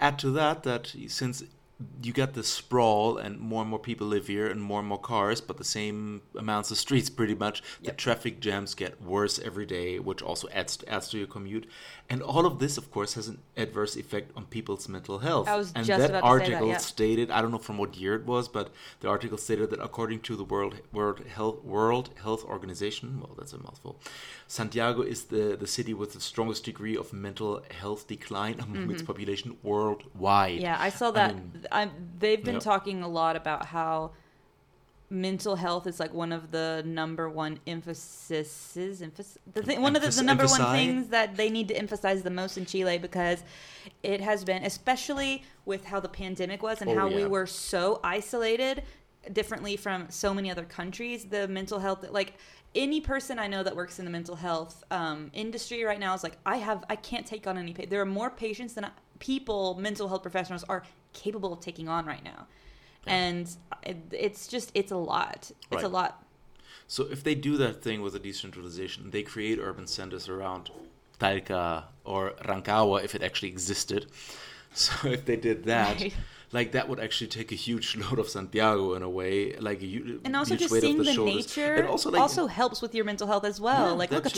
add 0.00 0.18
to 0.20 0.30
that 0.30 0.62
that 0.64 0.94
since 1.08 1.42
you 2.02 2.12
get 2.12 2.34
the 2.34 2.42
sprawl 2.42 3.18
and 3.18 3.38
more 3.38 3.62
and 3.62 3.70
more 3.70 3.78
people 3.78 4.06
live 4.06 4.26
here 4.26 4.48
and 4.48 4.60
more 4.60 4.80
and 4.80 4.88
more 4.88 4.98
cars, 4.98 5.40
but 5.40 5.58
the 5.58 5.64
same 5.64 6.22
amounts 6.36 6.70
of 6.70 6.76
streets 6.76 7.08
pretty 7.08 7.34
much, 7.34 7.62
the 7.82 7.92
traffic 7.92 8.40
jams 8.40 8.74
get 8.74 9.00
worse 9.00 9.38
every 9.38 9.66
day, 9.66 9.98
which 9.98 10.20
also 10.20 10.48
adds 10.48 10.78
adds 10.88 11.08
to 11.10 11.18
your 11.18 11.26
commute. 11.26 11.68
And 12.10 12.22
all 12.22 12.46
of 12.46 12.58
this, 12.58 12.78
of 12.78 12.90
course, 12.90 13.12
has 13.14 13.28
an 13.28 13.38
adverse 13.54 13.94
effect 13.94 14.32
on 14.34 14.46
people's 14.46 14.88
mental 14.88 15.18
health. 15.18 15.46
I 15.46 15.56
was 15.56 15.72
and 15.74 15.84
just 15.84 15.98
that 16.00 16.08
about 16.08 16.20
to 16.20 16.44
say 16.44 16.50
that, 16.50 16.54
article 16.54 16.68
yeah. 16.68 16.78
stated, 16.78 17.30
I 17.30 17.42
don't 17.42 17.50
know 17.50 17.58
from 17.58 17.76
what 17.76 17.96
year 17.98 18.14
it 18.14 18.24
was, 18.24 18.48
but 18.48 18.70
the 19.00 19.08
article 19.08 19.36
stated 19.36 19.68
that 19.70 19.80
according 19.80 20.20
to 20.20 20.34
the 20.34 20.44
World 20.44 20.76
World 20.90 21.20
Health 21.26 21.62
World 21.64 22.08
Health 22.22 22.44
Organization, 22.44 23.20
well, 23.20 23.34
that's 23.36 23.52
a 23.52 23.58
mouthful. 23.58 24.00
Santiago 24.46 25.02
is 25.02 25.24
the, 25.24 25.54
the 25.60 25.66
city 25.66 25.92
with 25.92 26.14
the 26.14 26.20
strongest 26.20 26.64
degree 26.64 26.96
of 26.96 27.12
mental 27.12 27.62
health 27.70 28.06
decline 28.06 28.58
among 28.60 28.90
its 28.90 29.02
population 29.02 29.58
worldwide. 29.62 30.54
Mm-hmm. 30.54 30.62
Yeah, 30.62 30.76
I 30.80 30.88
saw 30.88 31.10
that. 31.10 31.34
mean, 31.34 31.66
I 31.70 31.90
they've 32.18 32.42
been 32.42 32.54
Yep. 32.54 32.62
talking 32.62 33.02
a 33.02 33.08
lot 33.08 33.36
about 33.36 33.66
how 33.66 34.12
mental 35.10 35.56
health 35.56 35.86
is 35.86 35.98
like 35.98 36.12
one 36.12 36.32
of 36.32 36.50
the 36.50 36.82
number 36.84 37.28
one 37.28 37.58
emphases. 37.66 39.00
Emphasis, 39.02 39.38
the 39.52 39.62
thing, 39.62 39.80
one 39.80 39.96
of 39.96 40.02
the, 40.02 40.10
the 40.10 40.22
number 40.22 40.46
one 40.46 40.60
things 40.72 41.08
that 41.08 41.36
they 41.36 41.48
need 41.48 41.68
to 41.68 41.76
emphasize 41.76 42.22
the 42.22 42.30
most 42.30 42.58
in 42.58 42.66
Chile 42.66 42.98
because 42.98 43.42
it 44.02 44.20
has 44.20 44.44
been, 44.44 44.64
especially 44.64 45.42
with 45.64 45.84
how 45.84 46.00
the 46.00 46.08
pandemic 46.08 46.62
was 46.62 46.80
and 46.82 46.90
Oh, 46.90 46.94
how 46.94 47.08
we 47.08 47.24
were 47.24 47.46
so 47.46 48.00
isolated 48.04 48.82
differently 49.32 49.76
from 49.76 50.06
so 50.10 50.32
many 50.34 50.50
other 50.50 50.64
countries. 50.64 51.24
The 51.24 51.48
mental 51.48 51.78
health, 51.78 52.04
like 52.10 52.34
any 52.74 53.00
person 53.00 53.38
I 53.38 53.46
know 53.46 53.62
that 53.62 53.74
works 53.74 53.98
in 53.98 54.04
the 54.04 54.10
mental 54.10 54.36
health 54.36 54.84
um, 54.90 55.30
industry 55.32 55.84
right 55.84 55.98
now 55.98 56.14
is 56.14 56.22
like, 56.22 56.36
I 56.44 56.56
have, 56.58 56.84
I 56.90 56.96
can't 56.96 57.26
take 57.26 57.46
on 57.46 57.56
any. 57.56 57.72
Pa- 57.72 57.84
there 57.88 58.00
are 58.00 58.06
more 58.06 58.30
patients 58.30 58.74
than 58.74 58.84
I, 58.84 58.90
people, 59.18 59.74
mental 59.80 60.08
health 60.08 60.22
professionals 60.22 60.64
are 60.64 60.82
capable 61.14 61.52
of 61.52 61.60
taking 61.60 61.88
on 61.88 62.06
right 62.06 62.22
now, 62.22 62.46
and 63.06 63.48
it, 63.82 63.96
it's 64.12 64.46
just, 64.46 64.70
it's 64.74 64.92
a 64.92 64.96
lot. 64.96 65.50
It's 65.70 65.82
a 65.82 65.88
lot. 65.88 66.22
So 66.86 67.04
if 67.10 67.22
they 67.22 67.34
do 67.34 67.56
that 67.58 67.82
thing 67.82 68.00
with 68.02 68.14
the 68.14 68.18
decentralization, 68.18 69.10
they 69.10 69.22
create 69.22 69.58
urban 69.58 69.86
centers 69.86 70.28
around 70.28 70.70
Talca 71.20 71.84
or 72.04 72.32
Rancagua 72.44 73.04
if 73.04 73.14
it 73.14 73.22
actually 73.22 73.48
existed. 73.48 74.06
So 74.74 75.08
if 75.08 75.24
they 75.24 75.36
did 75.36 75.64
that, 75.64 75.98
Right. 75.98 76.14
like 76.52 76.72
that 76.72 76.90
would 76.90 77.00
actually 77.00 77.28
take 77.28 77.50
a 77.52 77.54
huge 77.54 77.96
load 78.02 78.18
of 78.18 78.28
Santiago 78.28 78.92
in 78.94 79.02
a 79.02 79.08
way, 79.08 79.56
like 79.56 79.82
a 79.82 79.86
hu- 79.86 80.20
And 80.24 80.36
also, 80.36 80.50
huge 80.50 80.60
just 80.60 80.72
weight 80.72 80.82
seeing 80.82 80.98
the, 80.98 81.04
the, 81.04 81.24
nature 81.24 81.74
And 81.74 81.88
also, 81.88 82.10
like, 82.10 82.20
also 82.20 82.46
helps 82.46 82.82
with 82.82 82.94
your 82.94 83.06
mental 83.06 83.26
health 83.26 83.44
as 83.44 83.60
well. 83.62 83.86
Yeah, 83.88 83.92
like, 83.92 84.10
look, 84.10 84.26
a 84.26 84.28
that 84.28 84.34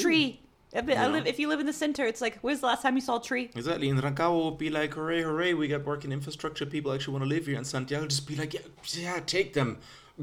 too. 0.73 0.81
tree. 0.83 0.93
If, 0.93 0.99
I 0.99 1.07
You 1.07 1.13
live, 1.13 1.27
if 1.27 1.39
you 1.39 1.49
live 1.49 1.61
in 1.61 1.67
the 1.67 1.73
center, 1.73 2.05
it's 2.05 2.21
like, 2.21 2.39
where's 2.43 2.61
the 2.61 2.67
last 2.67 2.83
time 2.83 2.95
you 2.95 3.01
saw 3.01 3.19
a 3.19 3.23
tree? 3.23 3.51
Exactly, 3.55 3.89
in 3.89 3.97
Rancagua 3.97 4.45
would 4.45 4.59
be 4.59 4.71
like, 4.71 4.95
hooray, 4.95 5.23
hooray, 5.23 5.55
we 5.55 5.69
got 5.69 5.85
working 5.85 6.13
infrastructure, 6.13 6.67
people 6.67 6.93
actually 6.93 7.13
want 7.13 7.25
to 7.25 7.29
live 7.29 7.47
here. 7.47 7.57
And 7.57 7.67
Santiago 7.67 8.07
just 8.07 8.27
be 8.27 8.37
like, 8.37 8.55
yeah, 8.55 8.61
yeah 8.95 9.21
take 9.21 9.55
them, 9.55 9.79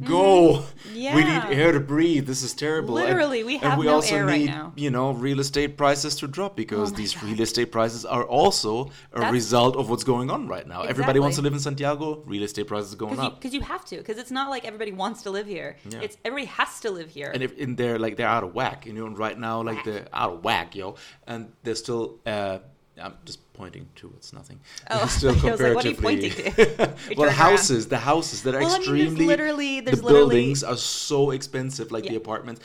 go. 0.05 0.51
We 0.51 0.57
Mm-hmm. 0.57 0.95
Yeah. 0.95 1.49
need 1.49 1.57
air 1.57 1.71
to 1.71 1.79
breathe. 1.79 2.25
This 2.27 2.41
is 2.43 2.53
terrible. 2.53 2.97
And- 2.97 3.07
Literally, 3.07 3.43
we 3.43 3.55
and 3.55 3.63
have 3.63 3.79
we 3.79 3.85
no 3.85 3.95
also 3.95 4.15
air 4.15 4.25
right 4.25 4.39
need, 4.41 4.47
now. 4.47 4.73
you 4.75 4.89
know, 4.89 5.11
real 5.11 5.39
estate 5.39 5.77
prices 5.77 6.15
to 6.17 6.27
drop 6.27 6.55
because 6.55 6.91
Oh 6.91 6.95
these 6.95 7.13
God. 7.13 7.23
real 7.23 7.41
estate 7.41 7.71
prices 7.71 8.05
are 8.05 8.23
also 8.23 8.85
a 9.13 9.15
That's- 9.15 9.31
result 9.31 9.75
of 9.75 9.89
what's 9.89 10.03
going 10.03 10.29
on 10.31 10.47
right 10.47 10.67
now. 10.67 10.81
Everybody 10.83 11.19
wants 11.19 11.37
to 11.37 11.41
live 11.41 11.53
in 11.53 11.59
Santiago, 11.59 12.23
real 12.25 12.43
estate 12.43 12.67
prices 12.67 12.93
are 12.93 12.97
going 12.97 13.11
Because 13.15 13.23
you, 13.23 13.27
up. 13.31 13.41
'cause 13.41 13.53
you 13.53 13.61
have 13.61 13.85
to. 13.85 13.97
Because 13.97 14.17
it's 14.17 14.31
not 14.31 14.49
like 14.49 14.65
everybody 14.65 14.91
wants 14.91 15.21
to 15.23 15.29
live 15.31 15.47
here. 15.47 15.77
Yeah. 15.89 15.99
It's 16.01 16.17
everybody 16.25 16.47
has 16.47 16.79
to 16.81 16.91
live 16.91 17.09
here. 17.09 17.31
and 17.33 17.41
if 17.43 17.53
in 17.57 17.75
they're 17.75 17.99
like 17.99 18.17
they're 18.17 18.27
out 18.27 18.43
of 18.43 18.53
whack, 18.53 18.85
you 18.85 18.93
know. 18.93 19.05
And 19.05 19.17
right 19.17 19.37
now, 19.37 19.61
like 19.61 19.77
Whack. 19.77 19.85
they're 19.85 20.07
out 20.13 20.31
of 20.33 20.43
whack, 20.43 20.75
yo. 20.75 20.95
And 21.27 21.51
they're 21.63 21.75
still. 21.75 22.19
Uh, 22.25 22.59
I'm 23.01 23.13
just 23.25 23.51
pointing 23.53 23.87
towards 23.95 24.33
nothing. 24.33 24.59
Oh, 24.89 25.05
still 25.17 25.29
I 25.47 25.51
was 25.51 25.61
like, 25.61 25.75
what 25.75 25.85
are 25.85 25.89
you 25.89 25.95
comparatively. 25.95 26.51
pointing 26.53 26.75
to? 26.87 26.93
Well, 27.17 27.27
around. 27.27 27.35
houses, 27.35 27.87
the 27.87 27.97
houses 27.97 28.43
that 28.43 28.55
are 28.55 28.59
Well, 28.61 28.75
I 28.75 28.79
mean, 28.79 28.87
there's 28.87 29.01
extremely. 29.01 29.25
literally- 29.27 29.79
there's 29.81 29.99
the 29.99 30.05
literally- 30.05 30.35
buildings 30.35 30.63
are 30.63 30.77
so 30.77 31.31
expensive, 31.31 31.91
like 31.91 32.05
the 32.05 32.15
apartments. 32.15 32.61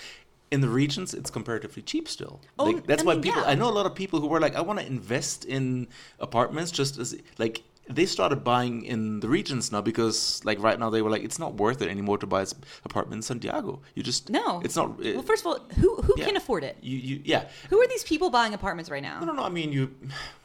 In 0.50 0.60
the 0.60 0.68
regions, 0.68 1.14
it's 1.14 1.30
comparatively 1.30 1.82
cheap 1.82 2.06
still. 2.09 2.38
Oh, 2.59 2.64
like, 2.64 2.86
that's 2.86 3.02
I 3.02 3.06
why 3.06 3.14
mean, 3.14 3.22
people. 3.22 3.40
yeah. 3.40 3.48
I 3.48 3.54
know 3.54 3.70
a 3.70 3.72
lot 3.72 3.86
of 3.86 3.94
people 3.94 4.20
who 4.20 4.26
were 4.26 4.38
like, 4.40 4.54
I 4.54 4.60
want 4.60 4.80
to 4.80 4.86
invest 4.86 5.46
in 5.46 5.88
apartments 6.20 6.70
just 6.70 6.98
as 6.98 7.16
like. 7.38 7.62
They 7.88 8.06
started 8.06 8.44
buying 8.44 8.84
in 8.84 9.20
the 9.20 9.28
regions 9.28 9.72
now 9.72 9.80
because, 9.80 10.40
like, 10.44 10.62
right 10.62 10.78
now 10.78 10.88
they 10.88 11.02
were 11.02 11.10
like, 11.10 11.24
it's 11.24 11.38
not 11.38 11.54
worth 11.54 11.82
it 11.82 11.88
anymore 11.90 12.16
to 12.18 12.26
buy 12.26 12.42
an 12.42 12.46
apartment 12.84 13.18
in 13.18 13.22
Santiago. 13.22 13.80
You 13.94 14.02
just 14.02 14.30
no. 14.30 14.60
it's 14.64 14.76
not. 14.76 14.90
uh, 15.00 15.12
well, 15.14 15.22
first 15.22 15.42
of 15.42 15.46
all, 15.48 15.59
who 15.80 15.96
who 15.96 16.14
yeah. 16.16 16.24
can 16.26 16.36
afford 16.36 16.62
it? 16.64 16.76
you, 16.80 16.96
you, 16.96 17.20
yeah. 17.24 17.48
Who 17.70 17.80
are 17.82 17.86
these 17.88 18.04
people 18.04 18.30
buying 18.30 18.54
apartments 18.54 18.88
right 18.90 19.02
now? 19.02 19.18
No, 19.20 19.26
no, 19.26 19.32
no. 19.32 19.42
I 19.42 19.48
mean, 19.48 19.72
you 19.72 19.90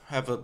have 0.07 0.29
a 0.29 0.37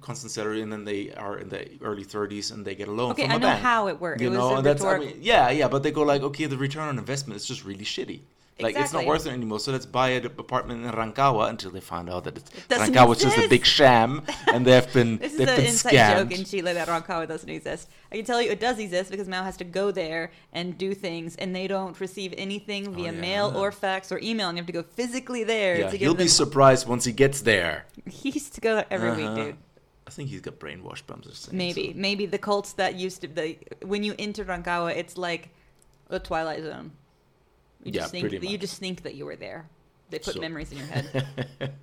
constant 0.00 0.30
salary, 0.30 0.60
and 0.62 0.72
then 0.72 0.84
they 0.84 1.12
are 1.14 1.38
in 1.38 1.48
the 1.48 1.68
early 1.82 2.04
30s, 2.04 2.52
and 2.52 2.64
they 2.64 2.74
get 2.74 2.86
a 2.88 2.92
loan 2.92 3.10
Okay, 3.12 3.22
from 3.22 3.32
I 3.32 3.36
a 3.36 3.38
know 3.38 3.46
bank. 3.48 3.62
how 3.62 3.88
it 3.88 4.00
works. 4.00 4.20
You 4.22 4.28
It 4.28 4.30
was 4.30 4.38
know, 4.38 4.56
and 4.56 4.64
that's 4.66 4.84
I 4.84 4.98
mean, 4.98 5.18
yeah, 5.20 5.50
yeah. 5.50 5.68
But 5.68 5.82
they 5.82 5.90
go 5.90 6.02
like, 6.02 6.22
okay, 6.22 6.46
the 6.46 6.56
return 6.58 6.88
on 6.88 6.98
investment 6.98 7.36
is 7.40 7.46
just 7.46 7.64
really 7.64 7.84
shitty. 7.84 8.20
Like 8.58 8.74
it's 8.76 8.92
not 8.94 9.04
worth 9.04 9.26
it 9.26 9.30
anymore. 9.30 9.60
So 9.60 9.70
let's 9.70 9.84
buy 9.84 10.08
an 10.10 10.24
apartment 10.24 10.86
in 10.86 10.90
Rancagua 10.90 11.50
until 11.50 11.70
they 11.70 11.80
find 11.80 12.08
out 12.08 12.24
that 12.24 12.38
it's, 12.38 12.50
doesn't 12.68 12.94
Rancagua 12.94 13.14
is 13.16 13.22
just 13.22 13.36
a 13.36 13.48
big 13.48 13.66
sham, 13.66 14.22
and 14.46 14.66
they've 14.66 14.90
been 14.94 15.18
This 15.24 15.32
is 15.32 15.38
they've 15.38 15.48
an 15.48 15.56
been 15.56 15.66
inside 15.66 15.92
scammed. 15.92 16.16
joke 16.30 16.38
in 16.38 16.44
Chile 16.46 16.72
that 16.72 16.88
Rancagua 16.88 17.28
doesn't 17.28 17.50
exist. 17.50 17.90
I 18.10 18.16
can 18.16 18.24
tell 18.24 18.40
you 18.40 18.50
it 18.50 18.58
does 18.58 18.78
exist 18.78 19.10
because 19.10 19.28
Mao 19.28 19.44
has 19.44 19.58
to 19.58 19.64
go 19.64 19.90
there 19.90 20.30
and 20.54 20.78
do 20.78 20.94
things, 20.94 21.36
and 21.36 21.54
they 21.54 21.66
don't 21.66 22.00
receive 22.00 22.32
anything 22.38 22.94
via 22.94 23.10
Oh, 23.10 23.12
yeah. 23.12 23.20
mail 23.20 23.52
or 23.54 23.70
fax 23.72 24.10
or 24.10 24.18
email, 24.22 24.48
and 24.48 24.56
you 24.56 24.62
have 24.62 24.66
to 24.68 24.72
go 24.72 24.82
physically 24.82 25.44
there 25.44 25.78
yeah, 25.78 25.90
he'll 25.90 26.12
give 26.14 26.18
be 26.18 26.28
surprised 26.28 26.88
once 26.88 27.04
he 27.04 27.12
gets 27.12 27.42
there. 27.42 27.84
he 28.08 28.30
used 28.30 28.54
to 28.54 28.60
go 28.62 28.74
there 28.76 28.86
every 28.90 29.10
Uh-huh. 29.10 29.34
week, 29.34 29.44
dude. 29.48 29.56
I 30.06 30.10
think 30.12 30.30
he's 30.30 30.40
got 30.40 30.58
brainwashed. 30.60 31.02
But 31.06 31.26
or 31.26 31.32
something. 31.34 31.58
Maybe, 31.58 31.92
so- 31.92 31.98
maybe 31.98 32.24
the 32.24 32.38
cults 32.38 32.72
that 32.74 32.94
used 32.94 33.20
to 33.20 33.26
the 33.28 33.58
when 33.84 34.02
you 34.02 34.14
enter 34.18 34.46
Rancagua, 34.46 34.96
it's 34.96 35.18
like 35.18 35.50
the 36.08 36.20
Twilight 36.20 36.62
Zone. 36.62 36.92
You 37.86 37.92
Yeah, 37.94 38.00
just 38.02 38.10
think 38.12 38.22
pretty 38.24 38.38
that 38.38 38.50
you 38.50 38.58
just 38.58 38.78
think 38.78 39.02
that 39.04 39.14
you 39.14 39.24
were 39.24 39.36
there. 39.36 39.68
They 40.10 40.18
put 40.18 40.34
So- 40.34 40.40
memories 40.40 40.70
in 40.72 40.78
your 40.78 40.86
head. 40.88 41.26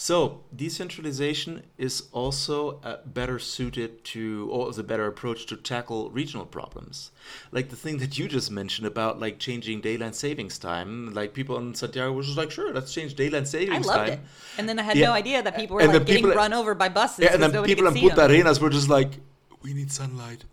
So 0.00 0.42
decentralization 0.54 1.64
is 1.76 2.04
also 2.12 2.78
uh, 2.84 2.98
better 3.04 3.40
suited 3.40 4.04
to, 4.12 4.48
or 4.52 4.70
is 4.70 4.78
a 4.78 4.84
better 4.84 5.06
approach 5.08 5.46
to 5.46 5.56
tackle 5.56 6.10
regional 6.10 6.46
problems, 6.46 7.10
like 7.50 7.70
the 7.70 7.74
thing 7.74 7.98
that 7.98 8.16
you 8.16 8.28
just 8.28 8.48
mentioned 8.48 8.86
about 8.86 9.18
like 9.18 9.40
changing 9.40 9.80
daylight 9.80 10.14
savings 10.14 10.56
time. 10.56 11.12
Like 11.14 11.34
people 11.34 11.58
in 11.58 11.74
Santiago 11.74 12.12
were 12.12 12.22
just 12.22 12.36
like, 12.36 12.52
sure, 12.52 12.72
let's 12.72 12.94
change 12.94 13.14
daylight 13.16 13.48
savings 13.48 13.70
I 13.70 13.72
savings 13.72 13.86
loved 13.88 13.98
time. 14.10 14.12
it, 14.12 14.20
and 14.58 14.68
then 14.68 14.78
I 14.78 14.82
had 14.84 14.96
Yeah. 14.96 15.06
no 15.06 15.12
idea 15.14 15.42
that 15.42 15.56
people 15.56 15.74
were 15.74 15.82
And 15.82 15.92
like 15.92 16.06
getting 16.06 16.22
people- 16.26 16.36
run 16.36 16.52
over 16.52 16.76
by 16.76 16.88
buses. 16.88 17.24
Yeah, 17.24 17.34
and 17.34 17.42
then 17.42 17.50
people 17.64 17.88
in 17.88 17.94
could 17.94 18.00
see 18.00 18.08
Punta. 18.08 18.26
Arenas 18.26 18.60
were 18.60 18.70
just 18.70 18.88
like, 18.88 19.10
we 19.62 19.74
need 19.74 19.90
sunlight. 19.90 20.44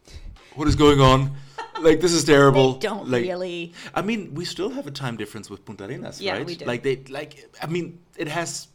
What 0.56 0.68
is 0.68 0.76
going 0.76 1.02
on? 1.02 1.36
Like 1.82 2.00
this 2.02 2.14
is 2.14 2.24
terrible. 2.24 2.74
They 2.74 2.88
don't 2.88 3.10
like, 3.10 3.24
really. 3.24 3.74
I 3.94 4.02
mean, 4.02 4.34
we 4.34 4.46
still 4.46 4.70
have 4.70 4.88
a 4.88 4.92
time 4.92 5.18
difference 5.18 5.50
with 5.50 5.66
Punta 5.66 5.86
Arenas, 5.86 6.22
Yeah, 6.22 6.34
right? 6.34 6.46
we 6.46 6.56
do. 6.56 6.66
Like 6.66 6.84
they, 6.84 6.98
like 7.10 7.50
I 7.62 7.68
mean, 7.68 8.00
it 8.18 8.28
has. 8.28 8.68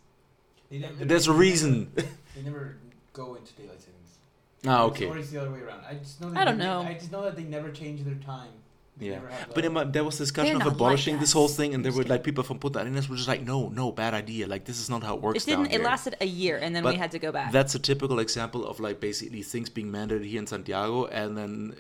They 0.71 0.79
never- 0.79 1.05
There's 1.05 1.27
a 1.27 1.33
reason. 1.33 1.91
Never, 1.97 2.09
they 2.37 2.43
never 2.43 2.77
go 3.13 3.35
into 3.35 3.53
daylight 3.55 3.81
savings. 3.81 4.19
Ah, 4.67 4.87
It's 4.87 4.97
okay. 4.97 5.07
always 5.09 5.31
the 5.31 5.41
other 5.41 5.51
way 5.51 5.61
around. 5.61 5.83
I 5.89 5.95
just 5.95 6.21
know. 6.21 6.31
That 6.31 6.41
I 6.41 6.45
don't 6.45 6.59
they- 6.59 6.65
know. 6.65 6.83
I 6.83 6.95
just 6.95 7.11
know 7.11 7.23
that 7.23 7.37
they 7.37 7.45
never 7.45 7.71
change 7.71 8.05
their 8.05 8.15
time. 8.17 8.51
They 8.99 9.07
Yeah, 9.07 9.21
but 9.55 9.65
in 9.65 9.73
my, 9.73 9.85
there 9.85 10.05
was 10.05 10.19
discussion 10.19 10.49
They're 10.49 10.57
of 10.57 10.61
not 10.61 10.67
like 10.67 10.75
abolishing 10.75 11.19
this 11.21 11.33
whole 11.33 11.49
thing, 11.49 11.75
and 11.75 11.83
there 11.83 11.91
were 11.93 12.05
like 12.05 12.23
people 12.23 12.45
from 12.45 12.59
Punta 12.59 12.81
Arenas 12.83 13.09
were 13.09 13.17
just 13.17 13.29
like, 13.29 13.41
no, 13.43 13.69
no, 13.71 13.93
bad 13.93 14.13
idea. 14.13 14.47
Like 14.47 14.67
this 14.67 14.79
is 14.79 14.91
not 14.91 15.03
how 15.03 15.15
it 15.17 15.23
works. 15.23 15.43
It 15.43 15.47
didn't. 15.47 15.65
down 15.65 15.73
It 15.73 15.81
here." 15.81 15.85
lasted 15.85 16.17
a 16.21 16.27
year, 16.27 16.59
and 16.59 16.77
then 16.77 16.85
we 16.85 16.97
had 16.97 17.11
to 17.13 17.19
go 17.19 17.33
back. 17.33 17.51
That's 17.51 17.75
a 17.75 17.79
typical 17.79 18.19
example 18.19 18.67
of 18.67 18.79
like 18.79 19.01
basically 19.01 19.43
things 19.43 19.71
being 19.71 19.91
mandated 19.91 20.27
here 20.27 20.39
in 20.39 20.47
Santiago, 20.47 21.07
and 21.07 21.37
then 21.39 21.51
m- 21.73 21.75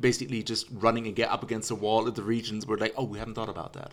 basically 0.00 0.42
just 0.42 0.66
running 0.70 1.06
and 1.06 1.16
get 1.16 1.30
up 1.30 1.42
against 1.42 1.68
the 1.68 1.74
wall 1.74 2.06
at 2.06 2.14
the 2.14 2.22
regions 2.22 2.66
where 2.66 2.78
like, 2.78 2.94
oh, 2.96 3.04
we 3.04 3.18
haven't 3.18 3.34
thought 3.34 3.48
about 3.48 3.72
that. 3.74 3.92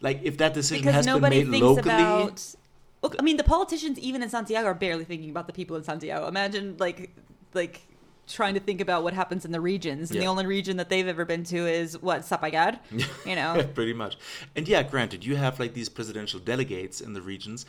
Like 0.00 0.20
if 0.22 0.38
that 0.38 0.54
decision 0.54 0.86
because 0.86 1.06
has 1.06 1.20
been 1.20 1.50
made 1.50 1.62
locally, 1.62 1.94
about 1.94 2.54
Look, 3.02 3.16
I 3.18 3.22
mean, 3.22 3.36
the 3.36 3.44
politicians 3.44 3.98
even 3.98 4.22
in 4.22 4.28
Santiago 4.28 4.68
are 4.68 4.74
barely 4.74 5.04
thinking 5.04 5.30
about 5.30 5.48
the 5.48 5.52
people 5.52 5.76
in 5.76 5.82
Santiago. 5.82 6.28
Imagine 6.28 6.76
like 6.78 7.10
like 7.52 7.82
trying 8.28 8.54
to 8.54 8.60
think 8.60 8.80
about 8.80 9.02
what 9.02 9.12
happens 9.12 9.44
in 9.44 9.50
the 9.50 9.60
regions, 9.60 10.10
and 10.12 10.20
the 10.20 10.26
only 10.26 10.46
region 10.46 10.76
that 10.76 10.88
they've 10.88 11.08
ever 11.08 11.24
been 11.24 11.42
to 11.44 11.66
is 11.66 12.00
what 12.00 12.22
Zapallar. 12.22 12.78
You 13.26 13.34
know, 13.34 13.68
pretty 13.74 13.92
much. 13.92 14.16
And 14.54 14.68
yeah, 14.68 14.84
granted, 14.84 15.24
you 15.24 15.34
have 15.36 15.58
like 15.58 15.74
these 15.74 15.88
presidential 15.88 16.38
delegates 16.38 17.00
in 17.00 17.12
the 17.12 17.22
regions, 17.22 17.66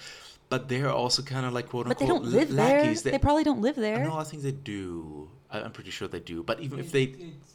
but 0.50 0.70
they're 0.70 0.92
also 0.92 1.24
kind 1.24 1.48
of 1.48 1.54
like 1.54 1.70
quote 1.70 1.88
but 1.88 1.98
they 1.98 2.06
unquote 2.06 2.24
don't 2.24 2.32
live 2.32 2.52
there. 2.52 2.82
lackeys. 2.82 3.02
They 3.02 3.18
probably 3.18 3.44
don't 3.44 3.62
live 3.62 3.76
there. 3.76 4.04
No, 4.04 4.18
I 4.18 4.24
think 4.24 4.44
they 4.44 4.52
do. 4.52 5.30
I- 5.54 5.62
I'm 5.62 5.72
pretty 5.72 5.92
sure 5.92 6.08
they 6.08 6.20
do. 6.20 6.44
But 6.44 6.60
even 6.60 6.80
if 6.80 6.92
they, 6.92 7.04
it's 7.04 7.54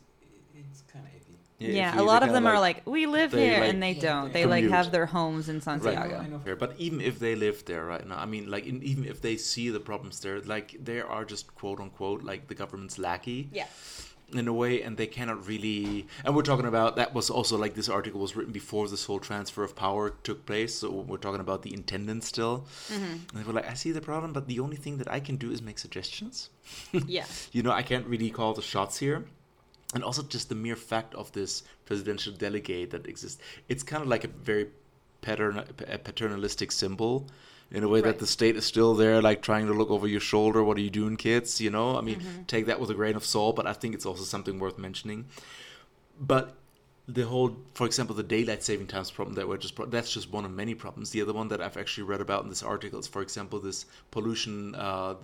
it's 0.55 0.83
kind 0.93 1.05
of 1.05 1.11
iffy. 1.13 1.37
if 1.61 1.75
yeah, 1.75 1.95
you- 1.95 2.01
a 2.03 2.05
lot 2.05 2.23
of 2.23 2.29
kinda 2.29 2.35
them 2.35 2.47
are 2.47 2.61
like, 2.61 2.79
we 2.87 3.07
live 3.07 3.33
here, 3.33 3.59
like, 3.61 3.71
and 3.71 3.83
they 3.83 3.93
Yeah, 3.93 4.01
don't. 4.09 4.33
they 4.33 4.41
They 4.43 4.47
like 4.47 4.63
commute. 4.65 4.73
have 4.79 4.93
their 4.93 5.07
homes 5.07 5.49
in 5.49 5.61
Santiago. 5.61 6.19
I 6.25 6.29
know. 6.29 6.41
But 6.65 6.75
even 6.79 7.01
if 7.01 7.19
they 7.19 7.35
live 7.35 7.65
there 7.65 7.85
right 7.85 8.07
now, 8.07 8.19
I 8.19 8.27
mean, 8.27 8.51
like, 8.51 8.65
in, 8.67 8.83
even 8.83 9.05
if 9.05 9.21
they 9.21 9.37
see 9.37 9.69
the 9.71 9.81
problems 9.81 10.21
there, 10.21 10.41
like, 10.41 10.77
they 10.83 11.01
are 11.01 11.25
just 11.25 11.55
quote 11.55 11.81
unquote 11.81 12.23
like 12.23 12.47
the 12.49 12.55
government's 12.55 12.99
lackey 12.99 13.49
Yeah. 13.53 13.67
In 14.33 14.47
a 14.47 14.53
way, 14.53 14.83
and 14.83 14.97
they 14.97 15.07
cannot 15.07 15.47
really. 15.47 16.07
And 16.25 16.37
we're 16.37 16.43
talking 16.43 16.67
about 16.67 16.97
that 16.97 17.15
was 17.15 17.31
also 17.31 17.57
like 17.57 17.75
this 17.75 17.89
article 17.89 18.21
was 18.21 18.37
written 18.37 18.53
before 18.53 18.89
this 18.89 19.05
whole 19.05 19.21
transfer 19.21 19.65
of 19.65 19.75
power 19.75 20.11
took 20.23 20.45
place, 20.45 20.75
so 20.75 20.91
we're 20.91 21.17
talking 21.17 21.41
about 21.41 21.63
the 21.63 21.73
intendant 21.73 22.25
still. 22.25 22.67
Mm-hmm. 22.89 23.05
And 23.05 23.31
they 23.35 23.43
were 23.43 23.53
like, 23.53 23.71
I 23.71 23.75
see 23.75 23.91
the 23.93 24.01
problem, 24.01 24.33
but 24.33 24.47
the 24.47 24.61
only 24.61 24.77
thing 24.77 24.99
that 24.99 25.11
I 25.11 25.21
can 25.21 25.37
do 25.37 25.51
is 25.51 25.63
make 25.63 25.79
suggestions. 25.79 26.51
Yeah. 27.07 27.25
you 27.53 27.63
know, 27.63 27.71
I 27.71 27.83
can't 27.83 28.07
really 28.07 28.31
call 28.31 28.53
the 28.53 28.63
shots 28.63 28.99
here. 28.99 29.25
And 29.95 30.05
also 30.05 30.23
just 30.23 30.51
the 30.51 30.55
mere 30.55 30.77
fact 30.77 31.15
of 31.15 31.33
this 31.33 31.63
presidential 31.87 32.33
delegate 32.35 32.91
that 32.91 33.07
exists, 33.07 33.41
it's 33.69 33.83
kind 33.83 34.03
of 34.03 34.09
like 34.09 34.25
a 34.25 34.29
very 34.29 34.69
patern- 35.23 35.65
a 35.89 35.99
paternalistic 35.99 36.71
symbol 36.73 37.27
in 37.71 37.85
a 37.85 37.89
way 37.89 38.01
that 38.01 38.19
the 38.19 38.27
state 38.27 38.57
is 38.57 38.65
still 38.65 38.95
there, 38.95 39.21
like 39.21 39.43
trying 39.43 39.67
to 39.67 39.75
look 39.75 39.91
over 39.91 40.07
your 40.07 40.21
shoulder. 40.21 40.65
What 40.65 40.77
are 40.79 40.81
you 40.81 40.91
doing, 40.91 41.17
kids? 41.17 41.61
You 41.61 41.71
know, 41.71 41.97
I 41.97 42.01
mean, 42.01 42.21
Mm-hmm. 42.21 42.43
take 42.45 42.67
that 42.67 42.81
with 42.81 42.91
a 42.91 42.95
grain 42.95 43.17
of 43.17 43.25
salt, 43.25 43.57
but 43.57 43.67
I 43.67 43.73
think 43.75 43.95
it's 43.95 44.07
also 44.07 44.25
something 44.25 44.59
worth 44.59 44.79
mentioning. 44.79 45.27
But 46.21 46.55
the 47.07 47.23
whole, 47.27 47.57
for 47.75 47.87
example, 47.87 48.15
the 48.15 48.23
daylight 48.23 48.63
saving 48.63 48.87
times 48.87 49.11
problem 49.11 49.35
that 49.37 49.49
we're 49.49 49.57
just 49.57 49.75
that's 49.91 50.13
just 50.13 50.31
one 50.33 50.45
of 50.45 50.51
many 50.51 50.75
problems. 50.75 51.11
The 51.11 51.23
other 51.23 51.33
one 51.33 51.49
that 51.49 51.61
I've 51.61 51.77
actually 51.77 52.05
read 52.05 52.21
about 52.21 52.43
in 52.45 52.49
this 52.49 52.63
article 52.63 52.99
is, 52.99 53.07
for 53.07 53.23
example, 53.23 53.59
this 53.61 53.87
pollution 54.11 54.75
uh, 54.75 55.15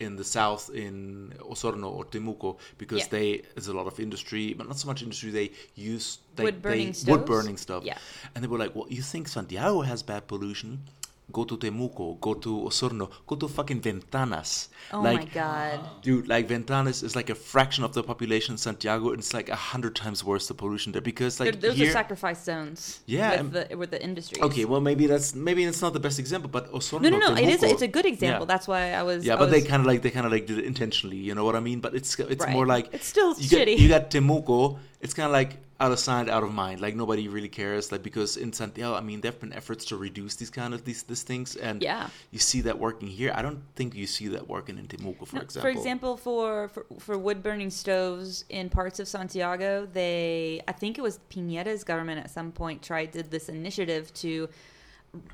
in 0.00 0.16
the 0.16 0.24
south 0.24 0.70
in 0.70 1.34
Osorno 1.40 1.90
or 1.90 2.04
Temuco 2.04 2.58
because 2.78 3.00
Yeah. 3.00 3.08
they 3.10 3.42
there's 3.54 3.68
a 3.68 3.72
lot 3.74 3.86
of 3.86 3.98
industry, 4.00 4.54
but 4.54 4.66
not 4.68 4.78
so 4.78 4.86
much 4.86 5.02
industry. 5.02 5.30
They 5.30 5.50
use 5.74 6.18
they, 6.36 6.44
Wood 6.44 6.62
burning 6.62 6.94
they, 7.04 7.12
wood 7.12 7.24
burning 7.26 7.56
stuff. 7.56 7.84
Yeah. 7.84 7.98
And 8.34 8.42
they 8.42 8.48
were 8.48 8.58
like, 8.58 8.74
"Well, 8.76 8.86
you 8.88 9.02
think 9.02 9.28
Santiago 9.28 9.80
has 9.82 10.02
bad 10.02 10.26
pollution? 10.28 10.84
Go 11.30 11.44
to 11.44 11.58
Temuco, 11.58 12.18
go 12.22 12.32
to 12.32 12.48
Osorno, 12.68 13.10
go 13.26 13.36
to 13.36 13.48
fucking 13.48 13.82
Ventanas. 13.82 14.68
Oh 14.94 15.02
like, 15.02 15.18
my 15.18 15.24
god. 15.26 15.80
Dude, 16.00 16.26
like 16.26 16.48
Ventanas 16.48 17.02
is 17.02 17.14
like 17.14 17.28
a 17.28 17.34
fraction 17.34 17.84
of 17.84 17.92
the 17.92 18.02
population 18.02 18.54
in 18.54 18.58
Santiago, 18.58 19.10
and 19.10 19.18
it's 19.18 19.34
like 19.34 19.50
a 19.50 19.54
hundred 19.54 19.94
times 19.94 20.24
worse 20.24 20.48
the 20.48 20.54
pollution 20.54 20.92
there 20.92 21.02
because 21.02 21.38
like 21.38 21.52
They're- 21.60 21.70
those 21.70 21.76
here. 21.78 21.90
are 21.90 21.92
sacrifice 21.92 22.42
zones. 22.42 23.00
Yeah, 23.04 23.30
With 23.30 23.40
and- 23.40 23.52
the 23.70 23.76
with 23.76 23.90
the 23.90 24.02
industries. 24.02 24.42
okay, 24.42 24.64
well 24.64 24.80
maybe 24.80 25.06
that's 25.06 25.34
maybe 25.34 25.64
it's 25.64 25.82
not 25.82 25.92
the 25.92 26.00
best 26.00 26.18
example, 26.18 26.48
but 26.48 26.72
Osorno. 26.72 27.02
No, 27.02 27.10
no, 27.10 27.18
no. 27.18 27.34
It 27.34 27.46
is. 27.48 27.60
Temuco- 27.60 27.72
It's 27.72 27.82
a 27.82 27.88
good 27.88 28.06
example. 28.06 28.44
Yeah. 28.46 28.52
That's 28.54 28.66
why 28.66 28.92
I 28.92 29.02
was. 29.02 29.22
Yeah, 29.26 29.36
but 29.36 29.50
they 29.50 29.60
kind 29.60 29.80
of 29.80 29.86
like 29.86 30.00
they 30.00 30.10
kind 30.10 30.24
of 30.24 30.32
like 30.32 30.46
did 30.46 30.58
it 30.58 30.64
intentionally. 30.64 31.18
You 31.18 31.34
know 31.34 31.44
what 31.44 31.56
I 31.56 31.60
mean? 31.60 31.80
But 31.80 31.94
it's 31.94 32.18
it's 32.18 32.42
Right. 32.44 32.52
more 32.54 32.66
like 32.66 32.88
It's 32.94 33.06
still 33.06 33.30
you 33.38 33.50
got, 33.50 33.60
shitty. 33.68 33.78
you 33.78 33.88
got 33.88 34.10
Temuco. 34.10 34.78
It's 35.02 35.12
kind 35.12 35.26
of 35.26 35.32
like 35.32 35.58
out 35.80 35.92
of 35.92 35.98
sight, 35.98 36.28
out 36.28 36.42
of 36.42 36.52
mind. 36.52 36.80
Like 36.80 36.96
nobody 36.96 37.28
really 37.28 37.48
cares. 37.48 37.92
Like 37.92 38.02
because 38.02 38.36
in 38.36 38.52
Santiago, 38.52 38.96
I 38.96 39.00
mean, 39.00 39.20
there've 39.20 39.38
been 39.38 39.52
efforts 39.52 39.84
to 39.86 39.96
reduce 39.96 40.34
these 40.34 40.50
kind 40.50 40.74
of 40.74 40.84
these 40.84 41.04
these 41.04 41.22
things, 41.22 41.56
and 41.56 41.82
Yeah. 41.82 42.08
you 42.32 42.38
see 42.38 42.60
that 42.62 42.78
working 42.78 43.08
here. 43.08 43.32
I 43.34 43.42
don't 43.42 43.62
think 43.76 43.94
you 43.94 44.06
see 44.06 44.28
that 44.28 44.48
working 44.48 44.78
in 44.78 44.88
Temuco, 44.88 45.26
for 45.26 45.36
No, 45.36 45.42
example. 45.42 45.62
For 45.62 45.68
example, 45.78 46.16
for, 46.16 46.68
for 46.68 46.84
for 46.98 47.16
wood 47.16 47.42
burning 47.42 47.70
stoves 47.70 48.44
in 48.48 48.68
parts 48.70 48.98
of 48.98 49.06
Santiago, 49.06 49.86
they 49.92 50.60
I 50.66 50.72
think 50.72 50.98
it 50.98 51.02
was 51.02 51.20
Piñera's 51.30 51.84
government 51.84 52.18
at 52.24 52.30
some 52.30 52.50
point 52.52 52.82
tried 52.82 53.12
did 53.12 53.30
this 53.30 53.48
initiative 53.48 54.12
to 54.14 54.48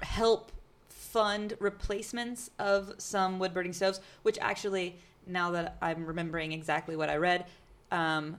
help 0.03 0.53
fund 0.89 1.55
replacements 1.61 2.51
of 2.59 2.93
some 2.99 3.39
wood 3.39 3.55
burning 3.55 3.73
stoves, 3.73 4.01
which 4.23 4.39
actually 4.41 4.97
now 5.27 5.51
that 5.53 5.79
I'm 5.81 6.05
remembering 6.05 6.53
exactly 6.53 6.97
what 6.97 7.09
I 7.09 7.17
read, 7.17 7.47
um, 7.91 8.39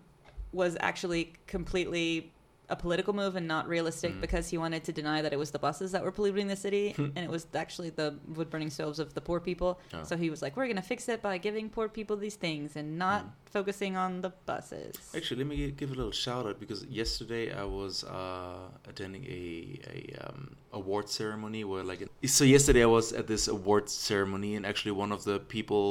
was 0.56 0.78
actually 0.80 1.34
completely 1.48 2.32
a 2.68 2.76
political 2.76 3.14
move 3.14 3.36
and 3.36 3.48
not 3.48 3.68
realistic 3.68 4.12
Mm. 4.16 4.22
because 4.26 4.46
he 4.50 4.58
wanted 4.58 4.84
to 4.86 4.92
deny 4.92 5.22
that 5.22 5.32
it 5.32 5.38
was 5.38 5.52
the 5.52 5.60
buses 5.60 5.92
that 5.92 6.02
were 6.06 6.12
polluting 6.12 6.48
the 6.48 6.56
city 6.68 6.86
and 6.98 7.20
it 7.28 7.30
was 7.30 7.46
actually 7.54 7.92
the 7.92 8.10
wood 8.36 8.50
burning 8.50 8.72
stoves 8.72 8.98
of 8.98 9.14
the 9.14 9.22
poor 9.22 9.40
people. 9.40 9.72
Oh. 9.94 10.02
So 10.10 10.14
he 10.24 10.32
was 10.34 10.42
like, 10.42 10.54
"We're 10.58 10.66
gonna 10.72 10.82
fix 10.94 11.08
it 11.14 11.22
by 11.22 11.38
giving 11.38 11.70
poor 11.70 11.88
people 12.00 12.16
these 12.18 12.38
things 12.46 12.76
and 12.76 12.88
not 12.98 13.22
Mm. 13.24 13.30
focusing 13.58 13.94
on 14.04 14.22
the 14.26 14.32
buses." 14.52 14.96
Actually, 15.18 15.40
let 15.44 15.48
me 15.54 15.58
give 15.82 15.92
a 15.92 15.98
little 16.02 16.18
shout 16.26 16.44
out 16.48 16.58
because 16.60 16.80
yesterday 17.02 17.46
I 17.54 17.66
was 17.66 18.04
uh, 18.04 18.70
attending 18.92 19.24
a 19.26 19.44
a 19.98 20.00
um, 20.26 20.40
award 20.80 21.06
ceremony 21.20 21.62
where 21.70 21.84
like 21.92 22.02
so 22.40 22.44
yesterday 22.58 22.82
I 22.90 22.92
was 23.00 23.08
at 23.14 23.28
this 23.28 23.44
award 23.48 23.86
ceremony 23.92 24.52
and 24.58 24.66
actually 24.72 24.94
one 25.04 25.12
of 25.18 25.22
the 25.30 25.38
people 25.56 25.86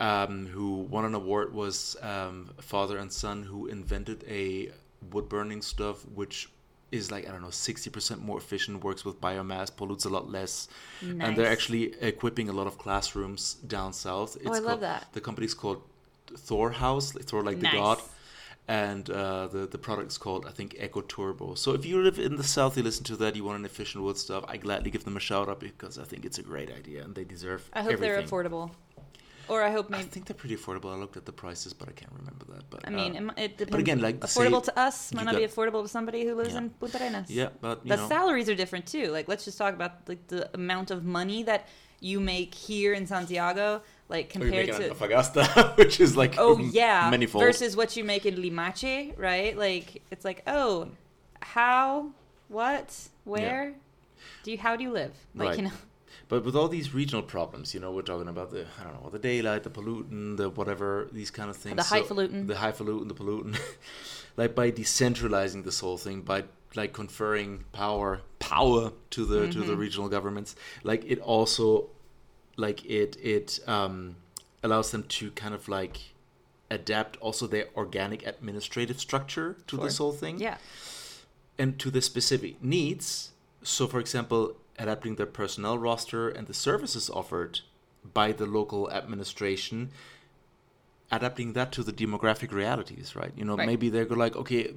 um, 0.00 0.46
who 0.46 0.78
won 0.94 1.04
an 1.04 1.14
award 1.14 1.54
was 1.54 1.96
um, 2.02 2.50
father 2.60 2.98
and 2.98 3.12
son 3.12 3.42
who 3.42 3.66
invented 3.66 4.24
a 4.28 4.70
wood 5.12 5.28
burning 5.28 5.62
stuff 5.62 6.04
which 6.14 6.48
is 6.90 7.10
like 7.12 7.28
I 7.28 7.30
don't 7.30 7.42
know 7.42 7.50
sixty 7.50 7.88
percent 7.90 8.20
more 8.20 8.38
efficient, 8.38 8.82
works 8.82 9.04
with 9.04 9.20
biomass, 9.20 9.74
pollutes 9.74 10.06
a 10.06 10.08
lot 10.08 10.28
less, 10.28 10.66
and 11.00 11.36
they're 11.36 11.52
actually 11.52 11.94
equipping 12.00 12.48
a 12.48 12.52
lot 12.52 12.66
of 12.66 12.78
classrooms 12.78 13.54
down 13.54 13.92
south. 13.92 14.36
Oh, 14.44 14.50
I 14.50 14.54
love 14.54 14.64
called, 14.64 14.80
that. 14.80 15.06
The 15.12 15.20
company's 15.20 15.54
called 15.54 15.82
Thor 16.36 16.72
House, 16.72 17.12
Thor 17.12 17.44
like 17.44 17.58
Nice. 17.58 17.72
the 17.72 17.78
god 17.78 17.98
and 18.70 19.10
uh, 19.10 19.48
the 19.48 19.66
the 19.66 19.78
product 19.78 20.12
is 20.12 20.18
called 20.18 20.46
I 20.46 20.52
think 20.52 20.76
Eco 20.80 21.00
Turbo. 21.00 21.54
So 21.54 21.72
if 21.72 21.84
you 21.84 22.00
live 22.00 22.20
in 22.20 22.36
the 22.36 22.44
south, 22.44 22.76
you 22.76 22.84
listen 22.84 23.04
to 23.04 23.16
that, 23.16 23.34
you 23.34 23.42
want 23.42 23.58
an 23.58 23.64
efficient 23.64 24.04
wood 24.04 24.16
stuff, 24.16 24.44
I 24.46 24.58
gladly 24.58 24.90
give 24.92 25.04
them 25.04 25.16
a 25.16 25.20
shout 25.20 25.48
out 25.48 25.58
because 25.58 25.98
I 25.98 26.04
think 26.04 26.24
it's 26.24 26.38
a 26.38 26.42
great 26.42 26.70
idea 26.70 27.02
and 27.02 27.14
they 27.14 27.24
deserve. 27.24 27.68
I 27.72 27.82
hope 27.82 27.94
everything. 27.94 28.14
they're 28.14 28.22
affordable, 28.22 28.70
or 29.50 29.62
I 29.68 29.70
hope 29.76 29.86
maybe. 29.90 30.04
I 30.04 30.06
think 30.06 30.26
they're 30.26 30.40
pretty 30.44 30.56
affordable. 30.56 30.90
I 30.94 30.98
looked 31.02 31.16
at 31.16 31.26
the 31.30 31.32
prices, 31.44 31.72
but 31.80 31.86
I 31.88 31.92
can't 32.00 32.12
remember 32.20 32.44
that. 32.52 32.62
But 32.72 32.80
I 32.88 32.90
mean, 32.90 33.12
uh, 33.30 33.32
it, 33.36 33.50
depends. 33.58 33.70
But 33.72 33.80
again, 33.80 34.00
like, 34.00 34.16
say 34.24 34.28
affordable 34.28 34.62
to 34.68 34.72
us 34.86 35.12
might 35.12 35.22
you 35.22 35.26
not 35.30 35.36
be 35.36 35.46
affordable 35.50 35.82
to 35.82 35.88
somebody 35.88 36.24
who 36.26 36.34
lives 36.34 36.52
Yeah. 36.54 36.58
in 36.62 36.70
Punta 36.80 36.98
Arenas. 37.00 37.28
yeah, 37.30 37.48
but 37.60 37.76
you 37.84 37.90
the 37.90 37.96
know, 37.96 38.08
salaries 38.08 38.48
are 38.48 38.54
different 38.62 38.86
too. 38.86 39.06
Like, 39.16 39.26
let's 39.28 39.44
just 39.44 39.58
talk 39.58 39.74
about 39.74 39.92
like 40.08 40.22
the 40.28 40.48
amount 40.54 40.90
of 40.90 41.04
money 41.04 41.42
that 41.50 41.66
you 42.02 42.18
make 42.20 42.54
here 42.54 42.92
in 42.94 43.04
Santiago, 43.06 43.82
like 44.08 44.30
compared 44.30 44.66
to. 44.68 44.74
on 44.74 44.82
Antofagasta, 44.96 45.76
which 45.80 46.00
is 46.00 46.16
like 46.16 46.36
Oh 46.38 46.56
yeah, 46.58 47.10
manifold. 47.10 47.44
versus 47.44 47.76
what 47.76 47.96
you 47.96 48.04
make 48.04 48.24
in 48.24 48.36
Limache, 48.36 49.18
right? 49.18 49.54
Like 49.66 49.86
it's 50.12 50.24
like, 50.24 50.42
oh, 50.46 50.88
how, 51.42 52.10
what, 52.48 52.88
where, 53.24 53.74
do 54.44 54.52
you, 54.52 54.58
how 54.58 54.76
do 54.76 54.82
you 54.84 54.92
live? 54.92 55.12
Like 55.34 55.48
Right. 55.48 55.56
you 55.58 55.64
know, 55.64 55.72
But 56.30 56.44
with 56.44 56.54
all 56.54 56.68
these 56.68 56.94
regional 56.94 57.22
problems, 57.24 57.74
you 57.74 57.80
know, 57.80 57.90
we're 57.90 58.02
talking 58.12 58.28
about 58.28 58.52
the 58.52 58.64
I 58.80 58.84
don't 58.84 59.02
know 59.02 59.10
the 59.10 59.18
daylight, 59.18 59.64
the 59.64 59.70
pollutant, 59.70 60.36
the 60.36 60.48
whatever 60.48 61.08
these 61.10 61.30
kind 61.30 61.50
of 61.50 61.56
things. 61.56 61.76
The 61.76 61.82
highfalutin. 61.82 62.46
the 62.46 62.54
highfalutin, 62.54 63.08
the 63.08 63.14
pollutant. 63.14 63.58
like 64.36 64.54
by 64.54 64.70
decentralizing 64.70 65.64
this 65.64 65.80
whole 65.80 65.98
thing, 65.98 66.22
by 66.22 66.44
like 66.76 66.92
conferring 66.92 67.64
power 67.72 68.20
power 68.38 68.92
to 69.10 69.24
the 69.26 69.48
to 69.48 69.60
the 69.64 69.72
Mhm. 69.74 69.78
regional 69.86 70.08
governments, 70.08 70.54
like 70.84 71.02
it 71.04 71.18
also 71.18 71.90
like 72.56 72.84
it 72.86 73.16
it 73.20 73.58
um, 73.66 74.14
allows 74.62 74.92
them 74.92 75.02
to 75.18 75.32
kind 75.32 75.52
of 75.52 75.68
like 75.68 75.96
adapt 76.70 77.16
also 77.16 77.48
their 77.48 77.66
organic 77.74 78.24
administrative 78.24 79.00
structure 79.00 79.56
to 79.66 79.74
Sure. 79.76 79.84
this 79.84 79.98
whole 79.98 80.12
thing 80.12 80.38
yeah, 80.38 80.58
and 81.58 81.76
to 81.80 81.90
the 81.90 82.00
specific 82.00 82.62
needs. 82.62 83.32
So, 83.64 83.88
for 83.88 83.98
example, 83.98 84.56
adapting 84.80 85.14
their 85.16 85.26
personnel 85.26 85.78
roster 85.78 86.28
and 86.28 86.46
the 86.48 86.54
services 86.54 87.10
offered 87.10 87.60
by 88.14 88.32
the 88.32 88.46
local 88.46 88.90
administration, 88.90 89.90
adapting 91.12 91.52
that 91.54 91.72
to 91.72 91.82
the 91.82 91.92
demographic 91.92 92.50
realities, 92.52 93.14
right? 93.16 93.32
You 93.36 93.44
know, 93.44 93.56
Right. 93.56 93.66
maybe 93.66 93.90
they're 93.90 94.06
like, 94.06 94.36
okay, 94.36 94.72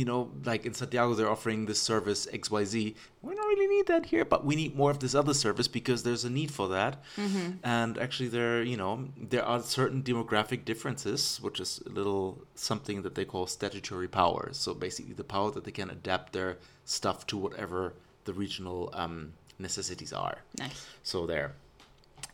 you 0.00 0.04
know, 0.04 0.30
like 0.44 0.64
in 0.64 0.72
Santiago, 0.72 1.12
they're 1.14 1.28
offering 1.28 1.66
this 1.66 1.82
service 1.82 2.26
XYZ. 2.32 2.94
We 3.20 3.34
don't 3.34 3.48
really 3.48 3.66
need 3.76 3.86
that 3.88 4.06
here, 4.06 4.24
but 4.24 4.44
we 4.44 4.54
need 4.56 4.76
more 4.76 4.90
of 4.92 5.00
this 5.00 5.14
other 5.14 5.34
service 5.34 5.68
because 5.68 6.02
there's 6.04 6.24
a 6.24 6.30
need 6.30 6.50
for 6.52 6.68
that. 6.68 7.02
Mm-hmm. 7.16 7.50
And 7.64 7.98
actually, 7.98 8.28
there, 8.28 8.62
you 8.62 8.76
know, 8.76 9.08
there 9.18 9.44
are 9.44 9.60
certain 9.60 10.02
demographic 10.02 10.64
differences, 10.64 11.38
which 11.42 11.58
is 11.60 11.82
a 11.84 11.90
little 11.90 12.42
something 12.54 13.02
that 13.02 13.14
they 13.16 13.24
call 13.24 13.46
statutory 13.48 14.08
power. 14.08 14.50
So 14.52 14.72
basically, 14.72 15.14
the 15.14 15.24
power 15.24 15.50
that 15.50 15.64
they 15.64 15.72
can 15.72 15.90
adapt 15.90 16.32
their 16.32 16.58
stuff 16.84 17.26
to 17.26 17.36
whatever 17.36 17.92
the 18.26 18.34
regional 18.34 18.90
um, 18.92 19.32
necessities 19.58 20.12
are. 20.12 20.38
nice. 20.58 20.86
So 21.02 21.26
there. 21.26 21.52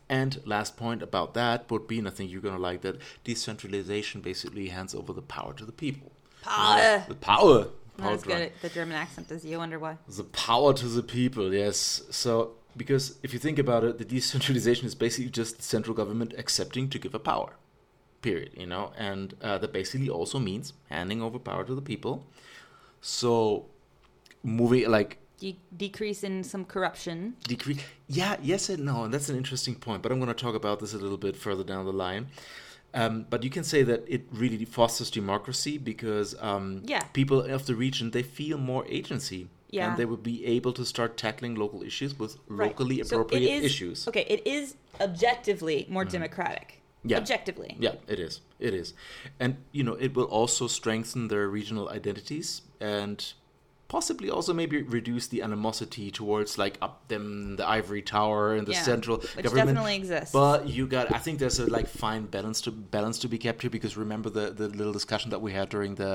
And 0.08 0.40
last 0.44 0.76
point 0.76 1.02
about 1.02 1.32
that 1.34 1.70
would 1.70 1.86
be, 1.86 1.98
and 1.98 2.06
I 2.06 2.10
think 2.10 2.30
you're 2.30 2.42
gonna 2.42 2.58
like 2.58 2.82
that, 2.82 2.98
decentralization 3.24 4.20
basically 4.20 4.68
hands 4.68 4.94
over 4.94 5.12
the 5.12 5.22
power 5.22 5.54
to 5.54 5.64
the 5.64 5.72
people. 5.72 6.12
Power. 6.42 7.04
The 7.08 7.14
power. 7.14 7.68
Power 7.96 8.16
good 8.16 8.52
the 8.62 8.68
German 8.68 8.96
accent 8.96 9.30
is. 9.30 9.44
you. 9.44 9.58
Wonder 9.58 9.78
why. 9.78 9.98
The 10.08 10.24
power 10.24 10.72
to 10.74 10.86
the 10.86 11.02
people, 11.02 11.54
yes. 11.54 12.02
So 12.10 12.52
because 12.76 13.18
if 13.22 13.32
you 13.32 13.38
think 13.38 13.58
about 13.58 13.84
it, 13.84 13.98
the 13.98 14.04
decentralization 14.04 14.86
is 14.86 14.94
basically 14.94 15.30
just 15.30 15.58
the 15.58 15.62
central 15.62 15.94
government 15.94 16.34
accepting 16.38 16.88
to 16.90 16.98
give 16.98 17.14
a 17.14 17.18
power, 17.18 17.54
period. 18.22 18.52
You 18.56 18.66
know, 18.66 18.92
and 18.96 19.34
uh, 19.42 19.58
that 19.58 19.72
basically 19.72 20.08
also 20.08 20.38
means 20.38 20.72
handing 20.88 21.22
over 21.22 21.38
power 21.38 21.64
to 21.64 21.74
the 21.74 21.82
people. 21.82 22.26
So, 23.00 23.66
moving 24.42 24.90
like 24.90 25.18
De- 25.42 25.58
decrease 25.76 26.22
in 26.22 26.44
some 26.44 26.64
corruption. 26.64 27.34
decrease. 27.48 27.80
Yeah, 28.06 28.36
yes 28.40 28.68
and 28.68 28.84
no, 28.84 29.02
and 29.04 29.12
that's 29.12 29.28
an 29.28 29.36
interesting 29.36 29.74
point. 29.74 30.00
But 30.00 30.12
I'm 30.12 30.20
going 30.20 30.28
to 30.32 30.40
talk 30.44 30.54
about 30.54 30.78
this 30.78 30.94
a 30.94 30.98
little 30.98 31.18
bit 31.18 31.34
further 31.36 31.64
down 31.64 31.84
the 31.84 31.92
line. 31.92 32.28
Um, 32.94 33.26
but 33.28 33.42
you 33.42 33.50
can 33.50 33.64
say 33.64 33.82
that 33.82 34.04
it 34.06 34.22
really 34.30 34.64
fosters 34.64 35.10
democracy 35.10 35.78
because 35.78 36.36
um, 36.40 36.82
Yeah. 36.86 37.00
people 37.12 37.40
of 37.40 37.66
the 37.66 37.74
region 37.74 38.12
they 38.12 38.22
feel 38.22 38.56
more 38.56 38.84
agency. 38.88 39.48
Yeah. 39.70 39.88
And 39.88 39.96
they 39.98 40.04
will 40.04 40.24
be 40.34 40.44
able 40.56 40.72
to 40.74 40.84
start 40.84 41.16
tackling 41.16 41.56
local 41.56 41.82
issues 41.82 42.16
with 42.16 42.36
Right. 42.46 42.68
locally 42.70 43.02
So 43.02 43.16
appropriate 43.16 43.50
is- 43.50 43.64
issues. 43.64 44.06
Okay, 44.06 44.26
it 44.28 44.46
is 44.46 44.76
objectively 45.00 45.86
more 45.88 46.04
democratic. 46.04 46.68
Mm-hmm. 46.68 47.08
Yeah. 47.10 47.16
Objectively. 47.18 47.76
Yeah, 47.80 47.94
it 48.06 48.20
is. 48.20 48.42
It 48.60 48.74
is. 48.74 48.94
And, 49.40 49.56
you 49.72 49.82
know, 49.82 49.94
it 49.94 50.14
will 50.14 50.26
also 50.40 50.68
strengthen 50.68 51.26
their 51.28 51.48
regional 51.48 51.88
identities 51.88 52.62
and 52.80 53.32
possibly 53.92 54.30
also 54.30 54.52
maybe 54.54 54.76
reduce 54.98 55.26
the 55.28 55.42
animosity 55.42 56.10
towards 56.10 56.56
like 56.56 56.78
up 56.80 56.94
them 57.12 57.56
the 57.56 57.66
ivory 57.78 58.00
tower 58.00 58.54
and 58.56 58.66
the 58.66 58.72
Yeah, 58.72 58.82
central 58.92 59.16
which 59.18 59.44
government 59.44 59.68
definitely 59.76 59.96
exists. 59.96 60.32
but 60.32 60.58
you 60.76 60.86
got 60.96 61.12
i 61.18 61.18
think 61.24 61.34
there's 61.42 61.58
a 61.58 61.66
like 61.78 61.88
fine 62.04 62.24
balance 62.36 62.58
to 62.62 62.70
balance 62.70 63.18
to 63.24 63.28
be 63.34 63.38
kept 63.46 63.60
here 63.60 63.72
because 63.78 63.94
remember 64.04 64.30
the 64.38 64.46
the 64.60 64.68
little 64.80 64.94
discussion 65.00 65.28
that 65.34 65.42
we 65.46 65.52
had 65.58 65.66
during 65.68 65.92
the 65.96 66.14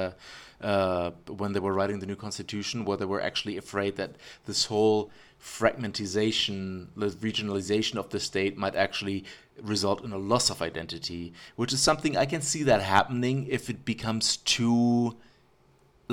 uh 0.72 1.12
when 1.41 1.54
they 1.54 1.60
were 1.68 1.76
writing 1.80 1.99
the 2.04 2.10
new 2.12 2.20
constitution 2.28 2.84
where 2.88 2.98
they 3.02 3.10
were 3.14 3.22
actually 3.30 3.56
afraid 3.64 3.91
that 4.02 4.12
this 4.49 4.62
whole 4.72 4.99
fragmentization 5.40 6.88
the 7.04 7.08
regionalization 7.28 7.95
of 7.98 8.10
the 8.10 8.20
state 8.20 8.58
might 8.58 8.76
actually 8.76 9.24
result 9.74 10.04
in 10.04 10.12
a 10.12 10.18
loss 10.18 10.49
of 10.54 10.58
identity 10.70 11.24
which 11.60 11.72
is 11.76 11.80
something 11.90 12.18
i 12.18 12.26
can 12.34 12.41
see 12.41 12.64
that 12.64 12.82
happening 12.82 13.45
if 13.58 13.70
it 13.70 13.86
becomes 13.94 14.38
too 14.38 15.16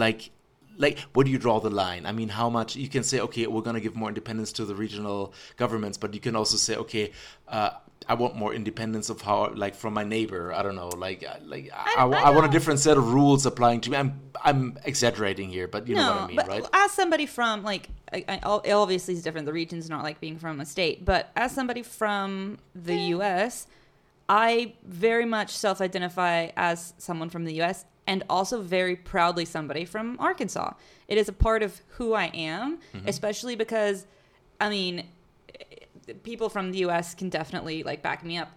like 0.05 0.31
like 0.77 0.99
where 1.15 1.25
do 1.25 1.31
you 1.31 1.39
draw 1.39 1.61
the 1.61 1.71
line 1.71 2.07
i 2.07 2.13
mean 2.13 2.29
how 2.29 2.49
much 2.51 2.77
you 2.77 2.89
can 2.89 3.03
say 3.03 3.21
okay 3.21 3.47
we're 3.47 3.63
going 3.63 3.75
to 3.75 3.81
give 3.81 3.95
more 3.97 4.09
independence 4.09 4.53
to 4.53 4.65
the 4.65 4.75
regional 4.75 5.33
governments 5.57 5.97
but 5.99 6.13
you 6.15 6.21
can 6.21 6.35
also 6.37 6.57
say 6.57 6.77
okay 6.77 7.11
uh, 7.49 7.71
i 8.09 8.15
want 8.15 8.35
more 8.37 8.53
independence 8.55 9.09
of 9.09 9.21
how 9.23 9.53
like 9.55 9.75
from 9.75 9.95
my 9.95 10.05
neighbor 10.05 10.53
i 10.53 10.63
don't 10.63 10.77
know 10.77 10.89
like 10.89 11.25
uh, 11.27 11.37
like 11.45 11.71
i, 11.73 11.95
I- 11.99 12.07
I, 12.07 12.23
I 12.27 12.31
want 12.31 12.47
a 12.47 12.51
different 12.51 12.81
set 12.81 12.97
of 12.97 13.13
rules 13.13 13.47
applying 13.47 13.81
to 13.83 13.91
me 13.91 13.97
i'm 13.97 14.21
i'm 14.43 14.79
exaggerating 14.85 15.49
here 15.51 15.69
but 15.69 15.87
you 15.89 15.95
no, 15.95 16.03
know 16.03 16.09
what 16.15 16.23
i 16.23 16.27
mean 16.27 16.37
but 16.37 16.49
right 16.49 16.67
as 16.73 16.93
somebody 16.93 17.27
from 17.27 17.63
like, 17.63 17.89
I, 18.13 18.25
I, 18.29 18.71
obviously 18.73 19.15
it's 19.15 19.23
different. 19.23 19.47
The 19.47 19.53
region's 19.53 19.91
not 19.91 20.05
like 20.05 20.21
being 20.21 20.39
from 20.39 20.61
a 20.61 20.67
state, 20.67 21.05
but 21.05 21.31
as 21.35 21.53
somebody 21.53 21.83
from 21.83 22.59
the 22.75 22.97
U.S., 23.17 23.67
I 24.29 24.75
very 24.85 25.25
much 25.25 25.51
self-identify 25.57 26.51
as 26.57 26.95
someone 26.99 27.29
from 27.31 27.45
the 27.45 27.55
U.S. 27.55 27.85
and 28.07 28.23
also 28.29 28.61
very 28.61 28.97
proudly 28.97 29.45
somebody 29.45 29.85
from 29.85 30.17
Arkansas. 30.21 30.75
It 31.09 31.19
is 31.19 31.29
a 31.29 31.33
part 31.33 31.63
of 31.63 31.81
who 31.97 32.13
I 32.15 32.27
am, 32.35 32.79
Mm-hmm. 32.95 33.09
especially 33.09 33.57
because, 33.57 34.07
I 34.61 34.69
mean, 34.69 35.07
people 36.23 36.49
from 36.49 36.73
the 36.73 36.79
U.S. 36.79 37.15
can 37.15 37.29
definitely 37.29 37.83
like 37.83 38.03
back 38.03 38.25
me 38.25 38.37
up. 38.39 38.51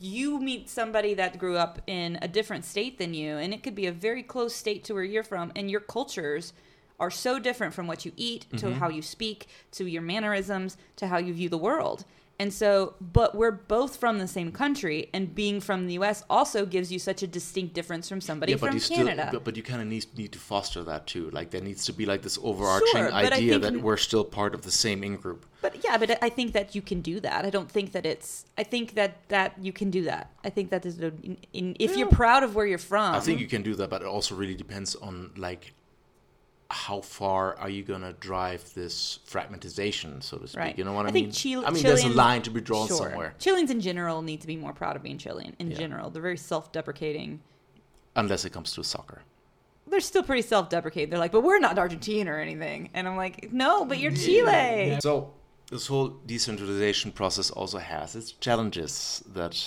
You 0.00 0.40
meet 0.40 0.68
somebody 0.70 1.14
that 1.14 1.38
grew 1.38 1.56
up 1.56 1.80
in 1.86 2.18
a 2.22 2.28
different 2.28 2.64
state 2.64 2.98
than 2.98 3.12
you, 3.14 3.36
and 3.36 3.52
it 3.52 3.62
could 3.62 3.74
be 3.74 3.86
a 3.86 3.92
very 3.92 4.22
close 4.22 4.54
state 4.54 4.82
to 4.84 4.94
where 4.94 5.04
you're 5.04 5.22
from, 5.22 5.52
and 5.54 5.70
your 5.70 5.80
cultures 5.80 6.52
are 7.00 7.10
so 7.10 7.38
different 7.38 7.74
from 7.74 7.86
what 7.86 8.04
you 8.04 8.12
eat 8.16 8.46
to 8.56 8.74
how 8.74 8.88
you 8.88 9.00
speak 9.02 9.46
to 9.70 9.86
your 9.86 10.02
mannerisms 10.02 10.76
to 10.96 11.06
how 11.06 11.16
you 11.18 11.32
view 11.32 11.48
the 11.48 11.58
world. 11.58 12.04
And 12.40 12.52
so, 12.52 12.94
but 13.00 13.34
we're 13.34 13.50
both 13.50 13.96
from 13.96 14.18
the 14.18 14.28
same 14.28 14.52
country, 14.52 15.10
and 15.12 15.34
being 15.34 15.60
from 15.60 15.86
the 15.86 15.94
U.S. 15.94 16.22
also 16.30 16.64
gives 16.64 16.92
you 16.92 17.00
such 17.00 17.24
a 17.24 17.26
distinct 17.26 17.74
difference 17.74 18.08
from 18.08 18.20
somebody 18.20 18.52
yeah, 18.52 18.58
but 18.58 18.68
from 18.68 18.76
you 18.76 18.82
Canada. 18.82 19.26
still, 19.28 19.40
but, 19.40 19.44
but 19.44 19.56
you 19.56 19.64
kind 19.64 19.82
of 19.82 19.88
need 19.88 20.06
need 20.16 20.30
to 20.32 20.38
foster 20.38 20.84
that 20.84 21.08
too. 21.08 21.30
Like 21.30 21.50
there 21.50 21.60
needs 21.60 21.84
to 21.86 21.92
be 21.92 22.06
like 22.06 22.22
this 22.22 22.38
overarching 22.40 22.88
Sure, 22.92 23.12
idea 23.12 23.58
that 23.58 23.82
we're 23.82 23.96
still 23.96 24.24
part 24.24 24.54
of 24.54 24.62
the 24.62 24.70
same 24.70 25.02
in 25.02 25.16
group. 25.16 25.46
But 25.60 25.82
yeah, 25.82 25.98
but 25.98 26.22
I 26.22 26.28
think 26.28 26.52
that 26.52 26.76
you 26.76 26.82
can 26.82 27.00
do 27.00 27.18
that. 27.20 27.44
I 27.44 27.50
don't 27.50 27.70
think 27.70 27.90
that 27.90 28.06
it's. 28.06 28.46
I 28.56 28.62
think 28.62 28.94
that 28.94 29.28
that 29.28 29.54
you 29.60 29.72
can 29.72 29.90
do 29.90 30.04
that. 30.04 30.30
I 30.44 30.50
think 30.50 30.70
that 30.70 30.86
is 30.86 31.00
in, 31.00 31.38
in, 31.52 31.76
if 31.80 31.96
you're 31.96 32.08
proud 32.08 32.44
of 32.44 32.54
where 32.54 32.66
you're 32.66 32.78
from. 32.78 33.16
I 33.16 33.20
think 33.20 33.40
you 33.40 33.48
can 33.48 33.62
do 33.62 33.74
that, 33.74 33.90
but 33.90 34.02
it 34.02 34.06
also 34.06 34.36
really 34.36 34.54
depends 34.54 34.94
on 34.94 35.32
like 35.36 35.72
how 36.70 37.00
far 37.00 37.56
are 37.58 37.70
you 37.70 37.82
gonna 37.82 38.12
drive 38.14 38.74
this 38.74 39.20
fragmentization, 39.26 40.22
so 40.22 40.36
to 40.36 40.46
speak. 40.46 40.60
Right. 40.60 40.78
You 40.78 40.84
know 40.84 40.92
what 40.92 41.06
I, 41.06 41.08
I 41.08 41.12
mean? 41.12 41.24
think 41.24 41.34
Chile- 41.34 41.64
I 41.66 41.70
mean, 41.70 41.82
there's 41.82 42.04
a 42.04 42.08
line 42.10 42.42
to 42.42 42.50
be 42.50 42.60
drawn 42.60 42.88
Sure. 42.88 42.96
somewhere, 43.08 43.34
Chileans 43.38 43.70
in 43.70 43.80
general 43.80 44.20
need 44.20 44.42
to 44.42 44.46
be 44.46 44.56
more 44.56 44.74
proud 44.74 44.94
of 44.94 45.02
being 45.02 45.16
Chilean. 45.16 45.56
In 45.58 45.70
Yeah. 45.70 45.78
general, 45.78 46.10
they're 46.10 46.22
very 46.22 46.36
self-deprecating. 46.38 47.40
unless 48.16 48.44
it 48.44 48.50
comes 48.50 48.72
to 48.72 48.82
soccer. 48.82 49.22
They're 49.86 50.00
still 50.00 50.24
pretty 50.24 50.42
self-deprecating. 50.42 51.08
They're 51.10 51.20
like, 51.20 51.30
but 51.30 51.42
we're 51.44 51.60
not 51.60 51.78
Argentina 51.78 52.32
or 52.32 52.38
anything. 52.40 52.90
And 52.92 53.06
I'm 53.06 53.16
like, 53.16 53.52
no, 53.52 53.84
but 53.84 53.98
you're 53.98 54.10
Chile. 54.10 54.98
So 55.00 55.30
this 55.70 55.86
whole 55.86 56.08
decentralization 56.26 57.12
process 57.12 57.50
also 57.52 57.78
has 57.78 58.16
its 58.16 58.32
challenges 58.32 59.22
that 59.34 59.62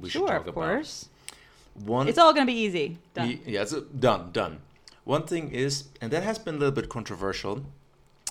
we 0.00 0.08
should 0.08 0.18
Sure, 0.22 0.26
talk 0.28 0.46
of 0.48 0.54
course. 0.54 1.08
about. 1.76 1.86
One, 1.88 2.08
It's 2.08 2.18
all 2.18 2.32
gonna 2.32 2.46
be 2.46 2.52
easy. 2.66 2.98
Done. 3.14 3.38
Yeah, 3.46 3.62
it's 3.62 3.72
a, 3.72 3.82
done, 3.82 4.32
done. 4.32 4.60
One 5.04 5.24
thing 5.26 5.50
is, 5.50 5.84
and 6.00 6.10
that 6.12 6.22
has 6.22 6.38
been 6.38 6.54
a 6.56 6.58
little 6.58 6.74
bit 6.74 6.88
controversial. 6.88 7.64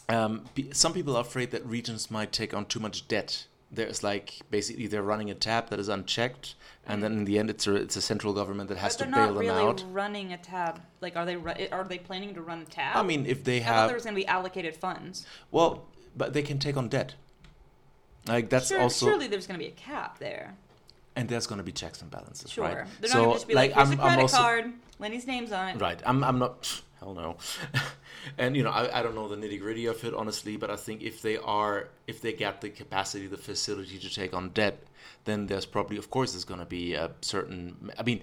Um, 0.10 0.46
some 0.72 0.94
people 0.94 1.16
are 1.16 1.22
afraid 1.22 1.52
that 1.52 1.66
regions 1.66 2.10
might 2.12 2.32
take 2.32 2.54
on 2.54 2.66
too 2.66 2.80
much 2.80 3.08
debt. 3.08 3.48
There's 3.72 4.04
like 4.04 4.42
basically 4.52 4.86
they're 4.88 5.02
running 5.04 5.32
a 5.32 5.34
tab 5.36 5.70
that 5.70 5.80
is 5.80 5.88
unchecked, 5.90 6.54
and 6.86 7.02
then 7.02 7.14
in 7.14 7.26
the 7.26 7.40
end, 7.40 7.50
it's 7.50 7.66
a 7.66 7.76
it's 7.76 7.96
a 7.96 8.02
central 8.02 8.34
government 8.34 8.70
that 8.70 8.78
has 8.78 8.96
But 8.98 9.06
to 9.06 9.12
they're 9.12 9.26
bail 9.26 9.34
not 9.34 9.40
them 9.40 9.48
really 9.56 9.68
out. 9.68 9.86
running 9.92 10.34
a 10.34 10.38
tab. 10.38 10.82
Like, 11.02 11.16
are 11.16 11.26
they 11.26 11.36
are 11.72 11.84
they 11.84 11.98
planning 11.98 12.34
to 12.36 12.42
run 12.42 12.62
a 12.62 12.66
tab? 12.66 12.96
I 12.96 13.02
mean, 13.02 13.26
if 13.26 13.44
they 13.44 13.58
I 13.58 13.60
thought 13.64 13.74
have 13.74 13.88
there 13.90 13.96
was 13.96 14.04
gonna 14.04 14.16
be 14.16 14.28
allocated 14.28 14.76
funds. 14.76 15.26
well, 15.52 15.88
but 16.16 16.34
they 16.34 16.44
can 16.44 16.60
take 16.60 16.78
on 16.78 16.88
debt. 16.90 17.16
Like 18.28 18.50
that's 18.50 18.68
Sure, 18.68 18.80
also, 18.82 19.08
surely 19.08 19.28
there's 19.28 19.48
gonna 19.48 19.60
be 19.60 19.68
a 19.68 19.72
cap 19.72 20.20
there. 20.20 20.56
And 21.16 21.30
there's 21.30 21.48
going 21.48 21.58
to 21.58 21.64
be 21.64 21.72
checks 21.72 22.02
and 22.02 22.10
balances, 22.10 22.52
Sure. 22.52 22.64
right? 22.66 22.88
They're 23.02 23.10
not 23.10 23.20
gonna 23.20 23.34
just 23.34 23.48
be 23.48 23.54
like, 23.54 23.74
here's 23.74 23.92
a 23.92 23.98
credit 23.98 24.32
card, 24.32 24.74
Lenny's 25.00 25.28
name's 25.28 25.52
on 25.52 25.70
it. 25.70 25.82
Right. 25.82 26.02
I'm. 26.06 26.24
I'm 26.24 26.40
not. 26.40 26.82
Hell 27.00 27.14
no. 27.14 27.36
and 28.38 28.56
you 28.56 28.64
know, 28.64 28.70
I, 28.70 29.00
I 29.00 29.04
don't 29.04 29.16
know 29.16 29.28
the 29.28 29.36
nitty 29.36 29.60
gritty 29.60 29.86
of 29.88 30.02
it 30.06 30.14
honestly, 30.14 30.56
but 30.56 30.70
I 30.72 30.78
think 30.78 31.02
if 31.02 31.22
they 31.22 31.38
are, 31.38 31.90
if 32.08 32.22
they 32.22 32.32
get 32.32 32.62
the 32.62 32.70
capacity, 32.70 33.28
the 33.28 33.38
facility 33.38 34.00
to 34.00 34.10
take 34.14 34.34
on 34.34 34.50
debt, 34.50 34.80
then 35.26 35.48
there's 35.48 35.66
probably, 35.66 35.98
of 35.98 36.10
course, 36.10 36.32
there's 36.32 36.46
going 36.46 36.62
to 36.62 36.66
be 36.66 36.94
a 36.94 37.12
certain. 37.22 37.92
I 37.98 38.04
mean, 38.04 38.22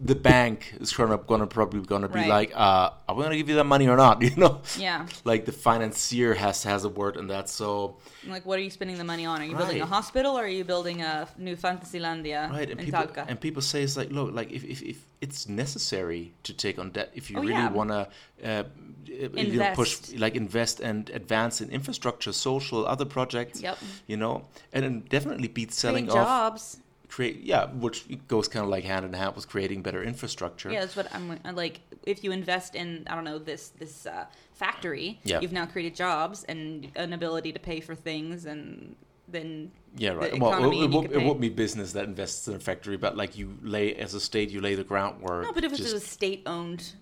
the 0.00 0.14
bank 0.14 0.74
is 0.80 0.92
going 0.92 1.10
to 1.10 1.16
going 1.18 1.40
to 1.40 1.46
probably 1.46 1.80
going 1.80 2.02
to 2.02 2.08
be 2.08 2.20
Right. 2.20 2.28
like, 2.28 2.52
uh, 2.54 2.90
are 3.08 3.14
we 3.16 3.22
going 3.22 3.32
to 3.32 3.36
give 3.36 3.48
you 3.48 3.56
that 3.56 3.64
money 3.64 3.88
or 3.88 3.96
not? 3.96 4.22
You 4.28 4.34
know. 4.36 4.60
Yeah. 4.78 5.06
Like 5.24 5.44
the 5.44 5.52
financier 5.52 6.34
has 6.34 6.62
has 6.62 6.84
a 6.84 6.88
word 6.88 7.16
in 7.16 7.26
that. 7.28 7.48
So 7.48 7.96
Like, 8.26 8.46
what 8.46 8.58
are 8.58 8.62
you 8.62 8.70
spending 8.70 8.96
the 8.98 9.04
money 9.04 9.26
on? 9.26 9.40
Are 9.42 9.44
you 9.44 9.56
building 9.56 9.80
a 9.80 9.86
hospital 9.86 10.38
or 10.38 10.44
are 10.44 10.54
you 10.60 10.64
building 10.64 11.02
a 11.02 11.26
new 11.36 11.56
Fantasilandia 11.56 12.50
right, 12.50 12.70
and 12.70 12.78
people 12.78 13.00
Talca? 13.02 13.24
and 13.28 13.40
people 13.40 13.62
say 13.62 13.82
it's 13.82 13.96
like, 13.96 14.10
look, 14.12 14.32
like 14.32 14.52
if, 14.52 14.62
if, 14.64 14.82
if 14.82 14.98
it's 15.20 15.48
necessary 15.48 16.32
to 16.44 16.52
take 16.52 16.78
on 16.78 16.90
debt, 16.90 17.10
if 17.14 17.28
you 17.30 17.38
Oh, 17.38 17.42
really 17.42 17.54
yeah. 17.54 17.70
want 17.72 17.90
to, 17.90 18.08
uh, 18.44 18.62
you 19.06 19.58
know, 19.58 19.72
push 19.74 20.12
like 20.24 20.34
invest 20.36 20.80
and 20.80 21.10
advance 21.10 21.60
in 21.60 21.70
infrastructure, 21.70 22.32
social, 22.32 22.86
other 22.86 23.04
projects. 23.04 23.60
Yep. 23.62 23.78
You 24.06 24.16
know, 24.16 24.44
and 24.72 24.84
it 24.84 25.08
definitely 25.08 25.48
beats 25.48 25.76
selling 25.76 26.06
Create 26.06 26.20
off. 26.20 26.26
jobs. 26.52 26.76
Create, 27.08 27.40
yeah, 27.42 27.66
which 27.72 28.04
goes 28.28 28.48
kind 28.48 28.62
of 28.64 28.70
like 28.70 28.84
hand 28.84 29.04
in 29.06 29.12
hand 29.14 29.34
with 29.34 29.48
creating 29.48 29.82
better 29.82 30.02
infrastructure. 30.02 30.70
Yeah, 30.70 30.80
that's 30.80 30.94
what 30.96 31.12
I'm 31.14 31.38
like. 31.54 31.80
If 32.04 32.22
you 32.22 32.32
invest 32.32 32.74
in, 32.74 33.04
I 33.08 33.14
don't 33.14 33.24
know, 33.24 33.38
this 33.38 33.70
this 33.70 34.04
uh, 34.06 34.26
factory, 34.52 35.18
Yeah. 35.24 35.40
you've 35.40 35.52
now 35.52 35.64
created 35.66 35.94
jobs 35.96 36.44
and 36.44 36.90
an 36.96 37.12
ability 37.14 37.52
to 37.52 37.58
pay 37.58 37.80
for 37.80 37.94
things, 37.94 38.44
and 38.44 38.94
then 39.26 39.70
Yeah, 39.96 40.10
right. 40.10 40.32
the 40.32 40.38
Well, 40.38 40.70
it, 40.70 40.76
you 40.76 40.88
won't, 40.88 41.10
it 41.12 41.22
won't 41.22 41.40
be 41.40 41.48
business 41.48 41.92
that 41.92 42.04
invests 42.04 42.46
in 42.46 42.54
a 42.54 42.58
factory, 42.60 42.96
but 42.98 43.16
like 43.16 43.38
you 43.38 43.56
lay 43.62 43.94
as 43.94 44.12
a 44.14 44.20
state, 44.20 44.50
you 44.50 44.60
lay 44.60 44.74
the 44.74 44.84
groundwork. 44.84 45.44
No, 45.44 45.52
but 45.52 45.64
if 45.64 45.72
it's 45.72 45.80
just- 45.80 45.96
a 45.96 46.00
state-owned 46.00 46.92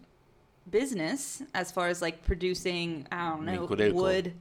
business, 0.70 1.42
as 1.54 1.70
far 1.72 1.88
as 1.88 2.00
like 2.02 2.22
producing, 2.24 3.06
I 3.10 3.30
don't 3.30 3.44
know, 3.44 3.66
wood 3.92 4.34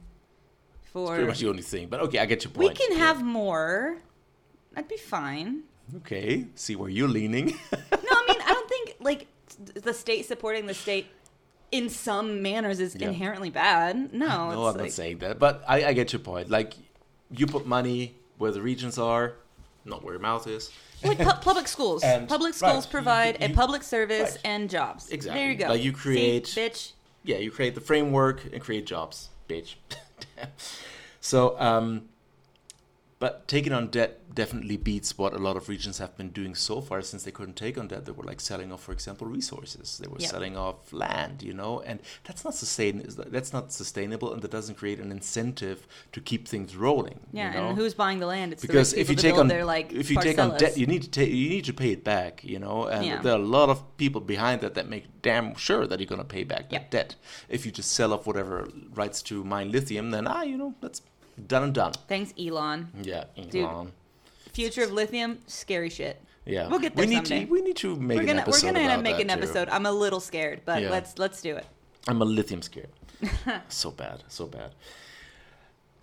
for, 0.92 1.02
it's 1.02 1.10
pretty 1.10 1.26
much 1.26 1.40
the 1.40 1.48
only 1.48 1.62
thing. 1.62 1.88
But 1.88 2.00
okay, 2.00 2.18
I 2.18 2.26
get 2.26 2.44
your 2.44 2.52
point. 2.52 2.68
we 2.70 2.74
can 2.74 2.92
Yeah. 2.96 3.04
have 3.04 3.22
more. 3.22 3.98
That'd 4.76 4.88
be 4.88 4.96
fine. 4.96 5.62
Okay, 5.96 6.46
see 6.54 6.76
where 6.76 6.88
you're 6.90 7.08
leaning. 7.08 7.58
No, 7.72 8.12
I 8.12 8.24
mean, 8.28 8.40
I 8.46 8.52
don't 8.52 8.68
think 8.68 8.96
like 9.00 9.26
the 9.74 9.92
state 9.94 10.26
supporting 10.26 10.66
the 10.66 10.74
state 10.74 11.06
in 11.72 11.88
some 11.88 12.40
manners 12.42 12.78
is 12.78 12.94
Yeah. 12.94 13.08
inherently 13.08 13.50
bad. 13.50 14.12
No, 14.12 14.26
no, 14.26 14.66
I'm 14.66 14.74
like, 14.74 14.76
not 14.76 14.90
saying 14.92 15.18
that, 15.18 15.38
but 15.40 15.64
I, 15.66 15.86
I 15.86 15.92
get 15.92 16.12
your 16.12 16.20
point. 16.20 16.48
Like, 16.50 16.74
you 17.30 17.46
put 17.48 17.66
money 17.66 18.14
where 18.38 18.52
the 18.52 18.62
regions 18.62 18.96
are, 18.98 19.32
not 19.84 20.04
where 20.04 20.14
your 20.14 20.20
mouth 20.22 20.46
is. 20.46 20.70
like 21.02 21.18
pu- 21.18 21.24
public 21.40 21.66
schools. 21.66 22.04
And- 22.04 22.28
public 22.28 22.50
right, 22.60 22.70
schools 22.70 22.84
you- 22.86 22.90
provide 22.92 23.40
you- 23.40 23.46
a 23.46 23.50
public 23.54 23.82
service 23.82 24.32
right. 24.32 24.40
and 24.44 24.70
jobs. 24.70 25.08
Exactly. 25.10 25.40
There 25.40 25.50
you 25.50 25.56
go. 25.56 25.68
Like 25.68 25.82
you 25.82 25.92
create- 25.92 26.46
See, 26.46 26.60
bitch. 26.60 26.92
Yeah, 27.24 27.38
you 27.38 27.50
create 27.50 27.74
the 27.74 27.80
framework 27.80 28.44
and 28.52 28.60
create 28.62 28.86
jobs, 28.86 29.30
bitch. 29.48 29.74
So, 31.20 31.58
um, 31.58 32.08
but 33.18 33.48
taking 33.48 33.72
on 33.72 33.88
debt 33.88 34.34
definitely 34.34 34.76
beats 34.76 35.16
what 35.16 35.32
a 35.32 35.38
lot 35.38 35.56
of 35.56 35.70
regions 35.70 35.96
have 35.96 36.14
been 36.18 36.28
doing 36.28 36.54
so 36.54 36.82
far 36.82 37.00
since 37.00 37.22
they 37.22 37.30
couldn't 37.30 37.56
take 37.56 37.78
on 37.78 37.88
debt. 37.88 38.04
They 38.04 38.12
were 38.12 38.22
like 38.24 38.40
selling 38.42 38.70
off, 38.70 38.82
for 38.82 38.92
example, 38.92 39.26
resources. 39.26 39.96
They 39.96 40.06
were 40.08 40.18
Yep. 40.18 40.30
selling 40.30 40.56
off 40.58 40.92
land, 40.92 41.42
you 41.42 41.54
know, 41.54 41.80
and 41.80 42.00
that's 42.24 42.44
not 42.44 42.54
sustain. 42.54 43.02
That's 43.16 43.52
not 43.54 43.72
sustainable, 43.72 44.32
and 44.34 44.42
that 44.42 44.50
doesn't 44.50 44.74
create 44.74 44.98
an 45.00 45.10
incentive 45.10 45.86
to 46.12 46.20
keep 46.20 46.46
things 46.46 46.76
rolling. 46.76 47.20
Yeah, 47.32 47.48
you 47.54 47.58
know? 47.58 47.68
and 47.70 47.78
who's 47.78 47.94
buying 47.94 48.18
the 48.18 48.26
land? 48.26 48.52
It's 48.52 48.60
because 48.60 48.92
if 48.92 49.08
you 49.08 49.16
take 49.16 49.38
on 49.38 49.48
their, 49.48 49.64
like 49.64 49.92
if 49.94 50.10
you 50.10 50.20
take 50.20 50.38
on 50.38 50.58
debt, 50.58 50.76
you 50.76 50.86
need 50.86 51.02
to 51.04 51.10
take 51.10 51.30
you 51.30 51.48
need 51.48 51.64
to 51.64 51.72
pay 51.72 51.92
it 51.92 52.04
back, 52.04 52.44
you 52.44 52.58
know. 52.58 52.84
And 52.84 53.06
Yeah. 53.06 53.22
there 53.22 53.32
are 53.32 53.40
a 53.40 53.52
lot 53.58 53.70
of 53.70 53.96
people 53.96 54.20
behind 54.20 54.60
that 54.60 54.74
that 54.74 54.88
make 54.90 55.04
damn 55.22 55.54
sure 55.56 55.86
that 55.86 55.98
you're 56.00 56.06
going 56.14 56.20
to 56.20 56.24
pay 56.38 56.44
back 56.44 56.64
that 56.68 56.72
Yep. 56.72 56.90
debt. 56.90 57.14
If 57.48 57.64
you 57.64 57.72
just 57.72 57.90
sell 57.92 58.12
off 58.12 58.26
whatever 58.26 58.68
rights 58.94 59.22
to 59.22 59.42
mine 59.42 59.72
lithium, 59.72 60.10
then 60.10 60.26
ah, 60.26 60.42
you 60.42 60.58
know, 60.58 60.74
that's 60.82 61.00
done 61.46 61.62
and 61.64 61.74
done. 61.74 61.92
Thanks, 62.08 62.32
Elon. 62.38 62.88
Yeah, 63.02 63.24
Dude, 63.50 63.56
Elon. 63.64 63.92
Future 64.52 64.84
of 64.84 64.92
lithium, 64.92 65.38
scary 65.46 65.90
shit. 65.90 66.20
Yeah, 66.44 66.68
We'll 66.68 66.78
get 66.78 66.94
we 66.94 67.02
there 67.06 67.08
need 67.08 67.26
someday. 67.26 67.44
to 67.44 67.50
we 67.50 67.60
need 67.62 67.76
to 67.76 67.96
make 67.96 68.16
we're 68.16 68.20
an 68.22 68.26
gonna 68.28 68.44
we're 68.46 68.60
gonna 68.60 68.78
end 68.78 68.92
up 68.92 69.02
making 69.02 69.30
an 69.30 69.36
too. 69.38 69.42
episode. 69.44 69.68
I'm 69.68 69.84
a 69.86 69.92
little 69.92 70.20
scared, 70.20 70.60
but 70.64 70.80
Yeah. 70.82 70.90
let's 70.90 71.18
let's 71.18 71.42
do 71.42 71.56
it. 71.56 71.66
I'm 72.08 72.22
a 72.22 72.24
lithium 72.24 72.62
scared. 72.62 72.88
so 73.68 73.90
bad, 73.90 74.22
so 74.28 74.46
bad. 74.46 74.70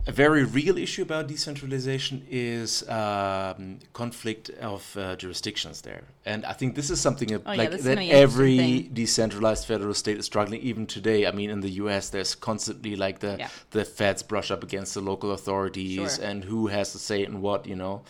A 0.06 0.12
very 0.12 0.44
real 0.44 0.78
issue 0.78 1.02
about 1.02 1.28
decentralization 1.28 2.26
is 2.30 2.88
um, 2.90 3.80
conflict 3.94 4.50
of 4.60 4.98
uh, 4.98 5.16
jurisdictions 5.16 5.80
there, 5.82 6.04
and 6.26 6.44
I 6.46 6.52
think 6.52 6.76
this 6.76 6.90
is 6.90 7.00
something 7.00 7.30
that, 7.30 7.44
Oh, 7.46 7.54
like 7.56 7.72
is 7.72 7.86
that 7.86 7.96
gonna 7.96 8.02
be 8.08 8.12
an 8.12 8.16
every 8.18 8.58
thing. 8.58 8.90
decentralized 8.94 9.66
federal 9.66 9.94
state 9.94 10.18
is 10.18 10.26
struggling. 10.26 10.60
Even 10.62 10.88
today, 10.88 11.26
I 11.26 11.32
mean, 11.32 11.50
in 11.50 11.62
the 11.62 11.70
U.S., 11.84 12.10
there's 12.10 12.36
constantly 12.36 12.98
like 12.98 13.20
the 13.20 13.38
Yeah. 13.40 13.50
the 13.72 13.86
feds 13.86 14.24
brush 14.24 14.52
up 14.52 14.62
against 14.62 14.94
the 14.94 15.00
local 15.00 15.32
authorities 15.32 16.16
Sure. 16.18 16.26
and 16.26 16.44
who 16.44 16.68
has 16.68 16.92
to 16.92 17.00
say 17.00 17.24
in 17.24 17.40
what, 17.42 17.66
you 17.66 17.78
know. 17.78 18.02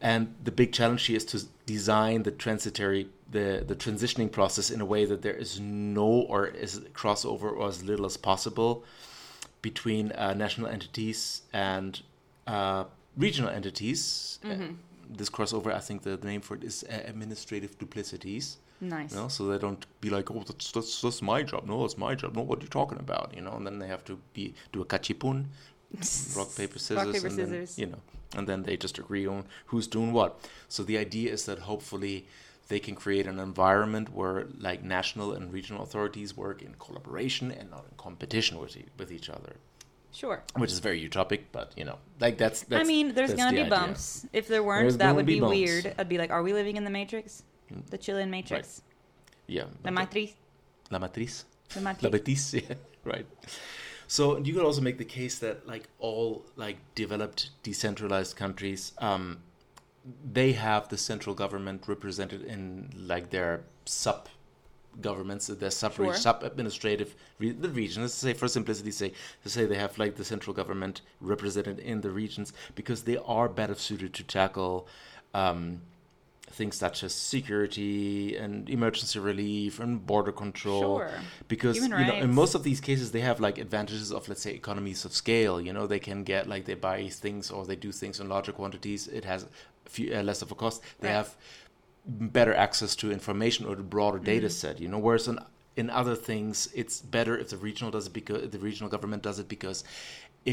And 0.00 0.34
the 0.42 0.52
big 0.52 0.72
challenge 0.72 1.04
here 1.04 1.18
is 1.18 1.26
to 1.26 1.42
design 1.66 2.22
the 2.22 2.30
transitory, 2.30 3.08
the, 3.30 3.62
the 3.66 3.74
transitioning 3.76 4.32
process 4.32 4.70
in 4.70 4.80
a 4.80 4.86
way 4.86 5.04
that 5.04 5.20
there 5.20 5.34
is 5.36 5.60
no 5.60 6.06
or 6.06 6.46
is 6.46 6.80
crossover 6.94 7.52
or 7.52 7.68
as 7.68 7.82
little 7.84 8.06
as 8.06 8.16
possible 8.16 8.84
between 9.62 10.12
uh, 10.12 10.34
national 10.34 10.68
entities 10.68 11.42
and 11.52 12.00
uh, 12.46 12.84
regional 13.16 13.50
entities. 13.50 14.38
Uh, 14.44 14.48
Mm-hmm. 14.48 14.74
this 15.16 15.28
crossover, 15.28 15.72
I 15.74 15.80
think 15.80 16.02
the, 16.02 16.16
the 16.16 16.26
name 16.26 16.40
for 16.40 16.54
it 16.56 16.62
is 16.64 16.84
uh, 16.84 17.00
administrative 17.06 17.76
duplicities. 17.78 18.58
Nice. 18.80 19.10
You 19.12 19.18
know, 19.18 19.28
so 19.28 19.46
they 19.48 19.58
don't 19.58 19.84
be 20.00 20.08
like, 20.08 20.30
oh, 20.30 20.42
that's, 20.46 20.72
that's 20.72 21.02
that's 21.02 21.20
my 21.20 21.42
job. 21.42 21.66
No, 21.66 21.84
it's 21.84 21.98
my 21.98 22.14
job. 22.14 22.34
No, 22.36 22.42
what 22.42 22.60
are 22.60 22.62
you 22.62 22.68
talking 22.68 22.98
about? 22.98 23.32
You 23.34 23.42
know, 23.42 23.52
and 23.52 23.66
then 23.66 23.78
they 23.80 23.88
have 23.88 24.04
to 24.04 24.18
be 24.32 24.54
do 24.72 24.80
a 24.80 24.84
cachipún, 24.86 25.46
rock 26.36 26.54
paper 26.56 26.78
scissors, 26.78 26.96
rock, 27.04 27.12
paper, 27.14 27.26
and 27.26 27.36
then, 27.38 27.48
scissors. 27.48 27.78
you 27.78 27.86
know, 27.86 27.98
and 28.36 28.46
then 28.48 28.62
they 28.62 28.76
just 28.76 28.98
agree 28.98 29.26
on 29.26 29.44
who's 29.66 29.86
doing 29.86 30.12
what. 30.12 30.38
So 30.68 30.82
the 30.82 30.96
idea 30.96 31.30
is 31.32 31.44
that 31.44 31.58
hopefully 31.58 32.26
they 32.70 32.80
can 32.86 32.94
create 33.04 33.26
an 33.26 33.38
environment 33.50 34.06
where 34.18 34.46
like 34.68 34.80
national 34.98 35.28
and 35.36 35.52
regional 35.58 35.82
authorities 35.82 36.30
work 36.44 36.58
in 36.62 36.72
collaboration 36.86 37.46
and 37.58 37.66
not 37.74 37.84
in 37.90 37.94
competition 38.06 38.54
with 38.62 38.76
e- 38.76 38.86
with 39.00 39.10
each 39.16 39.28
other, 39.36 39.52
Sure. 40.20 40.38
which 40.60 40.72
is 40.76 40.78
very 40.88 41.00
utopic, 41.08 41.40
but 41.52 41.66
you 41.76 41.84
know, 41.88 41.98
like 42.24 42.36
that's. 42.42 42.62
that's 42.70 42.82
I 42.82 42.86
mean, 42.94 43.06
there's 43.14 43.30
that's 43.30 43.40
gonna 43.40 43.50
the 43.56 43.62
be 43.62 43.66
idea. 43.66 43.76
bumps. 43.78 44.26
If 44.32 44.44
there 44.52 44.62
weren't, 44.68 44.84
There's 44.84 44.96
that 44.98 45.14
would 45.16 45.26
be 45.26 45.40
be, 45.40 45.52
weird. 45.54 45.84
I'd 45.98 46.08
be 46.08 46.18
like, 46.22 46.30
are 46.36 46.42
we 46.48 46.52
living 46.60 46.76
in 46.80 46.84
the 46.84 46.94
Matrix? 47.00 47.42
The 47.90 47.98
Chilean 47.98 48.30
Matrix. 48.30 48.82
Yeah. 49.46 49.64
La 49.84 49.90
okay. 49.90 49.90
Matriz. 49.98 50.30
La 50.90 50.98
matriz. 50.98 51.44
La 51.76 51.82
Matrix. 51.82 52.10
Betis, 52.12 52.54
yeah, 52.58 52.74
right. 53.04 53.26
So 54.08 54.38
you 54.38 54.52
could 54.54 54.64
also 54.64 54.80
make 54.88 54.98
the 54.98 55.04
case 55.18 55.38
that 55.38 55.56
like 55.72 55.84
all 56.00 56.44
like 56.56 56.78
developed 56.94 57.50
decentralized 57.62 58.34
countries, 58.36 58.92
um, 58.98 59.38
they 60.32 60.52
have 60.52 60.88
the 60.88 60.96
central 60.96 61.34
government 61.34 61.84
represented 61.86 62.42
in 62.42 62.90
like 62.96 63.30
their 63.30 63.64
sub 63.84 64.28
governments, 65.00 65.46
their 65.46 65.70
sub 65.70 65.94
Sure. 65.94 66.14
sub 66.14 66.42
administrative 66.42 67.14
re- 67.38 67.52
the 67.52 67.68
regions. 67.68 67.98
Let's 67.98 68.14
say 68.14 68.32
for 68.32 68.48
simplicity's 68.48 68.96
sake, 68.96 69.14
to 69.44 69.48
say 69.48 69.66
they 69.66 69.76
have 69.76 69.98
like 69.98 70.16
the 70.16 70.24
central 70.24 70.54
government 70.54 71.02
represented 71.20 71.78
in 71.78 72.00
the 72.00 72.10
regions 72.10 72.52
because 72.74 73.02
they 73.04 73.16
are 73.18 73.48
better 73.48 73.74
suited 73.74 74.14
to 74.14 74.22
tackle. 74.24 74.88
Um, 75.34 75.82
things 76.52 76.74
such 76.74 77.04
as 77.04 77.14
security 77.14 78.36
and 78.36 78.68
emergency 78.68 79.20
relief 79.20 79.78
and 79.78 80.04
border 80.04 80.32
control 80.32 80.98
Sure. 80.98 81.10
because 81.46 81.76
Human 81.76 82.00
you 82.00 82.06
know 82.06 82.14
in 82.14 82.34
most 82.34 82.56
of 82.56 82.64
these 82.64 82.80
cases 82.80 83.12
they 83.12 83.20
have 83.20 83.38
like 83.38 83.56
advantages 83.56 84.10
of 84.10 84.28
let's 84.28 84.42
say 84.42 84.50
economies 84.52 85.04
of 85.04 85.14
scale 85.14 85.60
you 85.60 85.72
know 85.72 85.86
they 85.86 86.00
can 86.00 86.24
get 86.24 86.48
like 86.48 86.64
they 86.64 86.74
buy 86.74 87.08
things 87.08 87.52
or 87.52 87.64
they 87.64 87.76
do 87.76 87.92
things 87.92 88.18
in 88.18 88.28
larger 88.28 88.50
quantities 88.50 89.06
it 89.06 89.24
has 89.24 89.46
few, 89.94 90.06
uh, 90.16 90.22
less 90.30 90.40
of 90.44 90.50
a 90.50 90.56
cost 90.62 90.78
they 91.00 91.08
Right. 91.08 91.14
have 91.20 91.28
better 92.38 92.54
access 92.66 92.92
to 92.96 93.12
information 93.18 93.62
or 93.68 93.74
the 93.76 93.82
broader 93.94 94.18
data 94.32 94.46
Mm-hmm. 94.48 94.62
set 94.62 94.80
you 94.82 94.88
know 94.92 94.98
whereas 95.06 95.26
in, 95.32 95.38
in 95.76 95.86
other 96.00 96.16
things 96.30 96.54
it's 96.80 96.96
better 97.16 97.34
if 97.42 97.48
the 97.50 97.56
regional 97.68 97.90
does 97.96 98.06
it 98.08 98.14
because 98.20 98.42
the 98.50 98.58
regional 98.68 98.90
government 98.94 99.22
does 99.28 99.38
it 99.42 99.48
because 99.56 99.78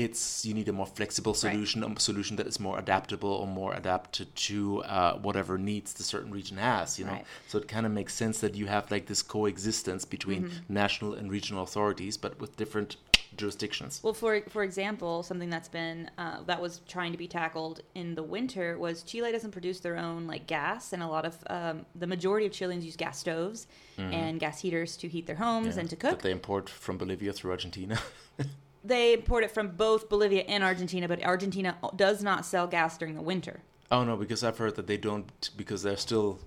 it's 0.03 0.45
you 0.45 0.53
need 0.53 0.67
a 0.67 0.73
more 0.73 0.85
flexible 0.99 1.33
solution 1.33 1.77
a 1.83 1.99
solution 1.99 2.35
that 2.39 2.47
is 2.51 2.59
more 2.67 2.77
adaptable 2.77 3.29
or 3.41 3.47
more 3.47 3.73
adapted 3.81 4.27
to 4.35 4.83
uh, 4.83 5.13
whatever 5.25 5.57
needs 5.57 5.89
the 5.93 6.03
certain 6.13 6.31
region 6.39 6.57
has 6.57 6.99
you 6.99 7.05
know 7.05 7.13
Right. 7.19 7.25
so 7.47 7.57
it 7.61 7.67
kind 7.75 7.85
of 7.85 7.91
makes 7.99 8.13
sense 8.13 8.39
that 8.43 8.53
you 8.59 8.65
have 8.75 8.91
like 8.91 9.05
this 9.11 9.21
coexistence 9.35 10.03
between 10.15 10.43
Mm-hmm. 10.43 10.73
national 10.81 11.13
and 11.19 11.31
regional 11.37 11.63
authorities, 11.63 12.15
but 12.23 12.33
with 12.41 12.51
different 12.57 12.97
jurisdictions. 13.37 14.01
Well, 14.03 14.13
for 14.13 14.41
for 14.49 14.63
example, 14.63 15.23
something 15.23 15.49
that's 15.49 15.69
been 15.69 16.09
uh, 16.17 16.43
that 16.45 16.61
was 16.61 16.81
trying 16.87 17.11
to 17.11 17.17
be 17.17 17.27
tackled 17.27 17.81
in 17.95 18.15
the 18.15 18.23
winter 18.23 18.77
was 18.77 19.03
Chile 19.03 19.31
doesn't 19.31 19.51
produce 19.51 19.79
their 19.79 19.97
own 19.97 20.27
like 20.27 20.47
gas, 20.47 20.93
and 20.93 21.01
a 21.03 21.07
lot 21.07 21.25
of 21.25 21.37
um, 21.49 21.85
the 21.95 22.07
majority 22.07 22.45
of 22.45 22.51
Chileans 22.51 22.83
use 22.83 22.95
gas 22.95 23.17
stoves 23.19 23.67
and 23.97 24.39
gas 24.39 24.59
heaters 24.61 24.95
to 24.97 25.07
heat 25.07 25.25
their 25.25 25.35
homes. 25.37 25.75
Yeah, 25.75 25.81
and 25.81 25.89
to 25.89 25.95
That 25.95 26.09
cook. 26.09 26.21
they 26.21 26.31
import 26.31 26.69
from 26.69 26.97
Bolivia 26.97 27.33
through 27.33 27.51
Argentina. 27.51 27.99
They 28.83 29.13
import 29.13 29.43
it 29.43 29.51
from 29.51 29.69
both 29.75 30.07
Bolivia 30.07 30.43
and 30.43 30.63
Argentina, 30.63 31.09
but 31.09 31.21
Argentina 31.21 31.75
does 31.97 32.23
not 32.23 32.45
sell 32.45 32.67
gas 32.67 32.97
during 32.97 33.15
the 33.15 33.21
winter. 33.21 33.61
oh 33.91 34.05
no, 34.05 34.15
because 34.15 34.43
I've 34.45 34.57
heard 34.57 34.75
that 34.75 34.87
they 34.87 34.95
don't 34.97 35.49
because 35.57 35.83
they're 35.83 35.97
still 35.97 36.39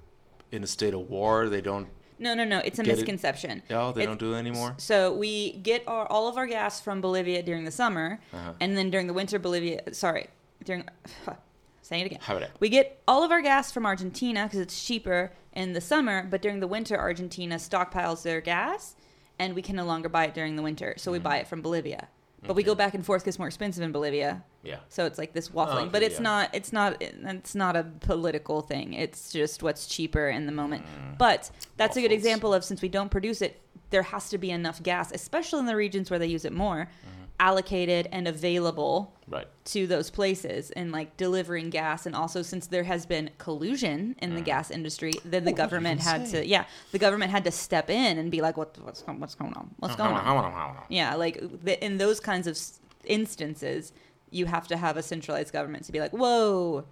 in 0.50 0.64
a 0.64 0.66
state 0.66 0.94
of 0.94 1.10
war. 1.10 1.48
They 1.50 1.60
don't. 1.60 1.88
No, 2.20 2.34
no, 2.34 2.44
no. 2.44 2.58
It's 2.58 2.78
a 2.78 2.82
Get 2.82 2.92
it? 2.92 2.96
misconception. 2.98 3.62
Oh, 3.70 3.92
they 3.92 4.02
It's- 4.02 4.06
don't 4.06 4.20
do 4.20 4.34
it 4.34 4.38
anymore. 4.38 4.74
So 4.76 5.12
we 5.12 5.52
get 5.54 5.82
our, 5.88 6.06
all 6.06 6.28
of 6.28 6.36
our 6.36 6.46
gas 6.46 6.80
from 6.80 7.00
Bolivia 7.00 7.42
during 7.42 7.64
the 7.64 7.70
summer, 7.70 8.20
Uh-huh. 8.32 8.52
and 8.60 8.76
then 8.76 8.90
during 8.90 9.06
the 9.06 9.14
winter, 9.14 9.38
Bolivia. 9.38 9.80
Sorry, 9.92 10.26
during. 10.64 10.84
Saying 11.82 12.02
it 12.02 12.06
again. 12.06 12.18
How 12.22 12.36
about 12.36 12.48
it? 12.48 12.52
We 12.60 12.68
get 12.68 13.02
all 13.08 13.24
of 13.24 13.32
our 13.32 13.40
gas 13.42 13.72
from 13.72 13.84
Argentina 13.84 14.44
because 14.44 14.60
it's 14.60 14.84
cheaper 14.86 15.32
in 15.52 15.72
the 15.72 15.80
summer, 15.80 16.24
but 16.30 16.40
during 16.40 16.60
the 16.60 16.68
winter, 16.68 16.96
Argentina 16.96 17.56
stockpiles 17.56 18.22
their 18.22 18.40
gas, 18.40 18.94
and 19.40 19.54
we 19.54 19.62
can 19.62 19.74
no 19.74 19.84
longer 19.84 20.08
buy 20.08 20.26
it 20.26 20.34
during 20.34 20.54
the 20.54 20.62
winter. 20.62 20.94
So 20.98 21.10
we 21.10 21.18
Mm. 21.18 21.22
buy 21.24 21.36
it 21.38 21.48
from 21.48 21.62
Bolivia. 21.62 22.06
But 22.46 22.56
we 22.56 22.62
go 22.62 22.74
back 22.74 22.94
and 22.94 23.04
forth 23.04 23.22
because 23.22 23.34
it's 23.34 23.38
more 23.38 23.48
expensive 23.48 23.82
in 23.82 23.92
Bolivia. 23.92 24.42
Yeah. 24.62 24.76
So 24.88 25.04
it's 25.04 25.18
like 25.18 25.32
this 25.34 25.50
waffling, 25.50 25.82
okay, 25.82 25.88
but 25.90 26.02
it's 26.02 26.16
yeah. 26.16 26.22
not. 26.22 26.50
It's 26.54 26.72
not. 26.72 26.96
It's 27.00 27.54
not 27.54 27.76
a 27.76 27.84
political 28.00 28.62
thing. 28.62 28.94
It's 28.94 29.30
just 29.32 29.62
what's 29.62 29.86
cheaper 29.86 30.28
in 30.28 30.46
the 30.46 30.52
moment. 30.52 30.84
Mm. 30.84 31.18
But 31.18 31.50
that's 31.76 31.96
a 31.96 32.00
good 32.00 32.12
example 32.12 32.54
of 32.54 32.64
since 32.64 32.80
we 32.80 32.88
don't 32.88 33.10
produce 33.10 33.42
it, 33.42 33.60
there 33.90 34.02
has 34.02 34.30
to 34.30 34.38
be 34.38 34.50
enough 34.50 34.82
gas, 34.82 35.12
especially 35.12 35.60
in 35.60 35.66
the 35.66 35.76
regions 35.76 36.10
where 36.10 36.18
they 36.18 36.26
use 36.26 36.44
it 36.44 36.52
more, 36.52 36.88
Mm-hmm. 36.88 37.19
Allocated 37.40 38.06
and 38.12 38.28
available 38.28 39.12
Right. 39.26 39.46
to 39.66 39.86
those 39.86 40.10
places 40.10 40.70
and 40.72 40.92
like 40.92 41.16
delivering 41.16 41.70
gas. 41.70 42.04
And 42.06 42.14
also, 42.14 42.42
since 42.42 42.66
there 42.66 42.82
has 42.84 43.06
been 43.06 43.30
collusion 43.38 44.14
in 44.20 44.34
the 44.34 44.40
gas 44.40 44.70
industry, 44.70 45.12
then 45.24 45.44
the 45.44 45.50
Oh, 45.50 45.52
what 45.52 45.56
government 45.56 46.00
had 46.02 46.28
say. 46.28 46.42
to, 46.42 46.46
yeah, 46.46 46.64
the 46.92 46.98
government 46.98 47.30
had 47.30 47.44
to 47.44 47.50
step 47.50 47.88
in 47.90 48.18
and 48.18 48.30
be 48.30 48.40
like, 48.42 48.56
what, 48.56 48.76
what's, 48.82 49.02
what's 49.06 49.34
going 49.34 49.54
on? 49.54 49.70
What's 49.78 49.96
going 49.96 50.14
on? 50.14 50.76
Yeah, 50.88 51.14
like 51.14 51.40
the, 51.64 51.82
in 51.84 51.98
those 51.98 52.20
kinds 52.20 52.46
of 52.46 52.58
instances, 53.04 53.92
you 54.30 54.46
have 54.46 54.68
to 54.68 54.76
have 54.76 54.96
a 54.96 55.02
centralized 55.02 55.52
government 55.52 55.84
to 55.84 55.92
be 55.92 56.00
like, 56.00 56.12
whoa, 56.12 56.84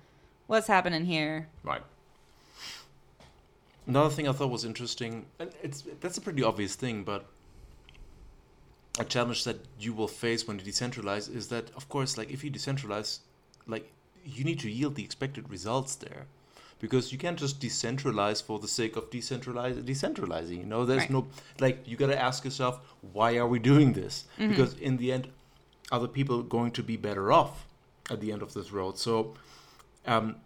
what's 0.46 0.66
happening 0.66 1.04
here? 1.04 1.48
Right. 1.62 1.82
Another 3.86 4.10
thing 4.10 4.28
I 4.28 4.32
thought 4.32 4.50
was 4.50 4.64
interesting, 4.64 5.26
and 5.38 5.50
it's 5.62 5.82
that's 6.00 6.18
a 6.18 6.20
pretty 6.20 6.42
obvious 6.42 6.74
thing, 6.74 7.04
but 7.04 7.24
a 8.98 9.04
challenge 9.04 9.44
that 9.44 9.58
you 9.78 9.92
will 9.92 10.08
face 10.08 10.46
when 10.46 10.58
you 10.58 10.64
decentralize 10.64 11.34
is 11.34 11.48
that, 11.48 11.70
of 11.76 11.88
course, 11.88 12.18
like 12.18 12.30
if 12.30 12.42
you 12.44 12.50
decentralize, 12.50 13.20
like 13.66 13.92
you 14.24 14.44
need 14.44 14.58
to 14.60 14.70
yield 14.70 14.94
the 14.96 15.04
expected 15.04 15.48
results 15.50 15.94
there, 15.94 16.26
because 16.80 17.12
you 17.12 17.18
can't 17.18 17.38
just 17.38 17.60
decentralize 17.60 18.42
for 18.42 18.58
the 18.58 18.68
sake 18.68 18.96
of 18.96 19.10
decentralize 19.10 19.82
decentralizing. 19.84 20.58
You 20.58 20.66
know, 20.66 20.84
there's 20.84 21.02
Right. 21.02 21.10
no 21.10 21.26
like 21.60 21.86
you 21.86 21.96
got 21.96 22.08
to 22.08 22.20
ask 22.20 22.44
yourself, 22.44 22.80
why 23.12 23.36
are 23.36 23.46
we 23.46 23.58
doing 23.58 23.92
this? 23.92 24.24
Mm-hmm. 24.38 24.50
Because 24.50 24.74
in 24.74 24.96
the 24.96 25.12
end, 25.12 25.28
are 25.92 26.00
the 26.00 26.08
people 26.08 26.42
going 26.42 26.72
to 26.72 26.82
be 26.82 26.96
better 26.96 27.32
off 27.32 27.66
at 28.10 28.20
the 28.20 28.32
end 28.32 28.42
of 28.42 28.54
this 28.54 28.72
road? 28.72 28.98
So. 28.98 29.34
Um, 30.06 30.36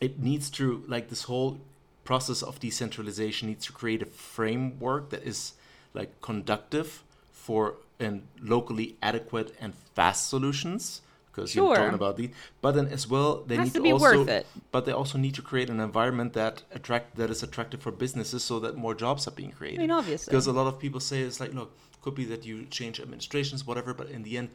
it 0.00 0.18
needs 0.18 0.50
to 0.50 0.82
like 0.88 1.08
this 1.10 1.24
whole 1.24 1.60
process 2.02 2.42
of 2.42 2.58
decentralization 2.58 3.48
needs 3.48 3.66
to 3.66 3.72
create 3.72 4.02
a 4.02 4.06
framework 4.06 5.10
that 5.10 5.22
is 5.22 5.52
like 5.94 6.20
conductive 6.20 7.04
for 7.46 7.62
and 7.98 8.14
locally 8.54 8.88
adequate 9.10 9.48
and 9.62 9.70
fast 9.96 10.28
solutions 10.34 11.02
because 11.30 11.50
Sure. 11.50 11.68
you're 11.68 11.76
talking 11.76 11.94
about 12.02 12.16
these. 12.20 12.30
But 12.64 12.72
then 12.76 12.86
as 12.98 13.04
well, 13.08 13.30
they 13.48 13.56
Has 13.56 13.74
need 13.74 13.82
to 13.84 13.92
also, 13.92 14.42
but 14.74 14.82
they 14.86 14.92
also 14.92 15.16
need 15.24 15.34
to 15.40 15.42
create 15.50 15.68
an 15.70 15.80
environment 15.80 16.30
that 16.34 16.62
attract 16.78 17.06
that 17.16 17.30
is 17.30 17.42
attractive 17.42 17.80
for 17.84 17.90
businesses, 18.04 18.40
so 18.44 18.54
that 18.64 18.76
more 18.76 18.94
jobs 19.04 19.26
are 19.28 19.36
being 19.42 19.52
created. 19.58 19.78
I 19.80 19.82
mean, 19.84 19.90
obviously. 20.00 20.30
because 20.30 20.46
a 20.46 20.52
lot 20.60 20.66
of 20.72 20.78
people 20.84 21.00
say 21.00 21.18
it's 21.28 21.40
like, 21.40 21.52
look, 21.54 21.70
could 22.02 22.14
be 22.22 22.26
that 22.32 22.42
you 22.48 22.54
change 22.78 23.00
administrations, 23.00 23.66
whatever, 23.66 23.92
but 23.94 24.08
in 24.16 24.22
the 24.24 24.34
end. 24.40 24.48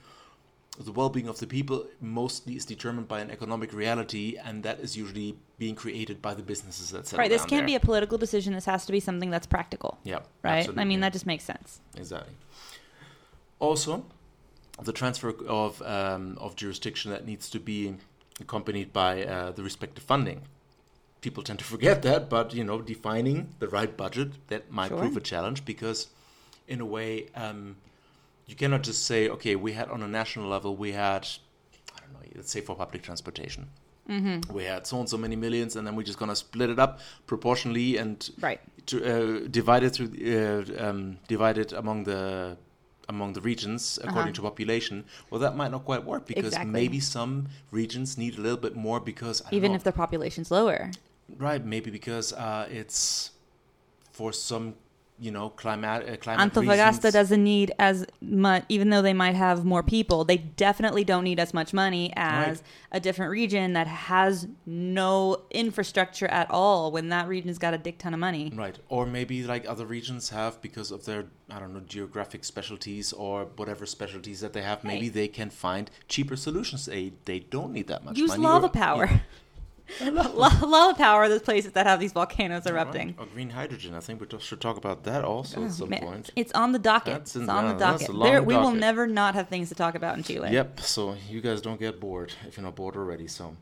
The 0.79 0.91
well-being 0.91 1.27
of 1.27 1.39
the 1.39 1.47
people 1.47 1.87
mostly 1.99 2.53
is 2.55 2.63
determined 2.63 3.07
by 3.07 3.19
an 3.21 3.31
economic 3.31 3.73
reality, 3.73 4.37
and 4.45 4.61
that 4.61 4.77
is 4.79 4.95
usually 4.95 5.29
being 5.57 5.73
created 5.73 6.21
by 6.21 6.35
the 6.35 6.43
businesses 6.43 6.91
that 6.91 7.07
settle 7.07 7.17
Right. 7.23 7.31
This 7.31 7.41
can't 7.45 7.61
there. 7.61 7.65
be 7.73 7.73
a 7.73 7.79
political 7.79 8.19
decision. 8.19 8.53
This 8.53 8.65
has 8.65 8.85
to 8.85 8.91
be 8.91 8.99
something 8.99 9.31
that's 9.31 9.47
practical. 9.47 9.97
yeah, 10.03 10.19
Right. 10.43 10.69
I 10.77 10.83
mean, 10.83 10.99
that 10.99 11.13
just 11.13 11.25
makes 11.25 11.45
sense. 11.45 11.81
Exactly. 11.95 12.35
Also, 13.59 14.05
the 14.83 14.93
transfer 14.93 15.33
of 15.47 15.81
um, 15.81 16.37
of 16.39 16.55
jurisdiction 16.55 17.11
that 17.11 17.25
needs 17.25 17.49
to 17.49 17.59
be 17.59 17.95
accompanied 18.39 18.93
by 18.93 19.23
uh, 19.23 19.51
the 19.51 19.63
respective 19.63 20.03
funding. 20.03 20.41
People 21.21 21.41
tend 21.43 21.57
to 21.59 21.65
forget 21.65 22.03
that, 22.03 22.29
but 22.29 22.53
you 22.53 22.63
know, 22.63 22.81
defining 22.81 23.49
the 23.59 23.67
right 23.67 23.97
budget 23.97 24.29
that 24.49 24.71
might 24.71 24.89
Sure. 24.89 24.99
prove 24.99 25.17
a 25.17 25.21
challenge 25.21 25.65
because, 25.65 26.07
in 26.67 26.79
a 26.79 26.85
way, 26.85 27.27
um, 27.35 27.77
you 28.45 28.55
cannot 28.55 28.83
just 28.83 29.05
say, 29.05 29.27
okay, 29.29 29.55
we 29.55 29.73
had 29.73 29.89
on 29.89 30.03
a 30.03 30.07
national 30.07 30.47
level, 30.47 30.75
we 30.75 30.91
had, 30.91 31.27
I 31.95 31.99
don't 32.01 32.13
know, 32.13 32.19
let's 32.35 32.51
say 32.51 32.61
for 32.61 32.75
public 32.75 33.01
transportation. 33.01 33.69
Mm-hmm. 34.07 34.53
We 34.53 34.63
had 34.65 34.85
so 34.87 34.99
and 34.99 35.09
so 35.09 35.17
many 35.17 35.35
millions, 35.35 35.75
and 35.75 35.85
then 35.85 35.95
we're 35.95 36.03
just 36.03 36.19
gonna 36.19 36.35
split 36.35 36.69
it 36.69 36.77
up 36.79 36.99
proportionally 37.25 37.97
and 37.97 38.29
Right. 38.39 38.61
to, 38.85 38.95
uh, 39.43 39.47
divided 39.49 39.89
through 39.93 40.11
uh, 40.23 40.87
um, 40.89 41.17
divided 41.27 41.73
among 41.73 42.03
the 42.03 42.57
among 43.09 43.33
the 43.33 43.41
regions 43.41 43.97
according 44.03 44.33
to 44.33 44.41
population. 44.41 45.05
Well, 45.29 45.39
that 45.39 45.55
might 45.55 45.71
not 45.71 45.85
quite 45.85 46.03
work 46.03 46.25
because 46.27 46.43
Uh-huh. 46.43 46.47
Exactly. 46.47 46.71
maybe 46.71 46.99
some 46.99 47.47
regions 47.71 48.17
need 48.17 48.37
a 48.37 48.41
little 48.41 48.57
bit 48.57 48.75
more 48.75 48.99
because 48.99 49.41
Even 49.51 49.71
know, 49.71 49.75
if 49.77 49.83
their 49.83 49.93
population's 49.93 50.51
lower. 50.51 50.91
right, 51.37 51.63
maybe 51.65 51.89
because 51.91 52.33
uh, 52.33 52.67
it's 52.69 53.31
for 54.11 54.33
some 54.33 54.75
you 55.19 55.31
know 55.31 55.49
climate 55.49 56.07
uh, 56.07 56.15
climate 56.17 56.53
Antofagasta 56.53 56.95
reasons. 57.05 57.13
doesn't 57.13 57.43
need 57.43 57.71
as 57.79 58.05
much, 58.21 58.63
even 58.69 58.89
though 58.91 59.01
they 59.01 59.13
might 59.13 59.35
have 59.35 59.65
more 59.65 59.81
people. 59.83 60.23
They 60.25 60.37
definitely 60.37 61.03
don't 61.03 61.23
need 61.23 61.39
as 61.39 61.53
much 61.53 61.73
money 61.73 62.13
as 62.15 62.57
Right. 62.59 62.63
a 62.91 62.99
different 62.99 63.31
region 63.31 63.73
that 63.73 63.87
has 63.87 64.47
no 64.65 65.41
infrastructure 65.49 66.27
at 66.27 66.49
all. 66.51 66.91
When 66.91 67.09
that 67.09 67.27
region's 67.27 67.57
got 67.57 67.73
a 67.73 67.77
dick 67.77 67.97
ton 67.97 68.13
of 68.13 68.19
money, 68.19 68.51
Right, 68.55 68.77
or 68.89 69.05
maybe 69.05 69.43
like 69.43 69.67
other 69.67 69.85
regions 69.85 70.29
have 70.29 70.61
because 70.61 70.91
of 70.91 71.05
their 71.05 71.25
I 71.49 71.59
don't 71.59 71.73
know 71.73 71.81
geographic 71.81 72.43
specialties 72.43 73.11
or 73.13 73.45
whatever 73.55 73.85
specialties 73.85 74.41
that 74.41 74.53
they 74.53 74.61
have. 74.61 74.83
Maybe 74.83 75.07
Right. 75.07 75.13
they 75.13 75.27
can 75.27 75.49
find 75.49 75.89
cheaper 76.07 76.35
solutions. 76.35 76.85
They 76.85 77.13
they 77.25 77.39
don't 77.39 77.71
need 77.73 77.87
that 77.87 78.03
much 78.05 78.17
use 78.17 78.29
money. 78.31 78.43
lava 78.43 78.67
or- 78.67 78.69
power. 78.69 79.05
Yeah. 79.05 79.19
La- 80.01 80.59
lava 80.63 80.93
power 80.97 81.21
are 81.21 81.29
those 81.29 81.41
places 81.41 81.71
that 81.73 81.85
have 81.85 81.99
these 81.99 82.11
volcanoes 82.11 82.65
erupting. 82.65 83.15
Right. 83.17 83.19
Or 83.19 83.25
green 83.25 83.49
hydrogen. 83.49 83.93
I 83.93 83.99
think 83.99 84.21
we 84.21 84.39
should 84.39 84.61
talk 84.61 84.77
about 84.77 85.03
that 85.05 85.23
also 85.23 85.63
at 85.63 85.71
some 85.71 85.89
Man, 85.89 86.01
point. 86.01 86.29
It's 86.35 86.51
on 86.53 86.71
the 86.71 86.79
docket. 86.79 87.13
That's 87.13 87.35
it's 87.35 87.47
on 87.49 87.65
yeah, 87.65 87.73
the 87.73 87.79
docket. 87.79 88.09
a 88.09 88.13
There, 88.13 88.43
we 88.43 88.55
will 88.55 88.71
never 88.71 89.07
not 89.07 89.35
have 89.35 89.47
things 89.47 89.69
to 89.69 89.75
talk 89.75 89.95
about 89.95 90.17
in 90.17 90.23
Chile. 90.23 90.51
Yep. 90.51 90.81
So 90.81 91.15
you 91.29 91.41
guys 91.41 91.61
don't 91.61 91.79
get 91.79 91.99
bored 91.99 92.33
if 92.47 92.57
you're 92.57 92.63
not 92.63 92.75
bored 92.75 92.95
already. 92.95 93.27
So, 93.27 93.55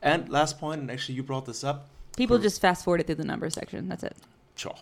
and 0.00 0.28
last 0.28 0.58
point, 0.58 0.80
and 0.80 0.90
actually 0.90 1.16
you 1.16 1.22
brought 1.22 1.46
this 1.46 1.64
up. 1.64 1.88
People 2.16 2.36
Cor- 2.36 2.42
just 2.44 2.60
fast 2.60 2.84
forward 2.84 3.00
it 3.00 3.06
through 3.06 3.16
the 3.16 3.24
number 3.24 3.48
section. 3.50 3.88
That's 3.88 4.02
it. 4.04 4.16
Sure. 4.54 4.74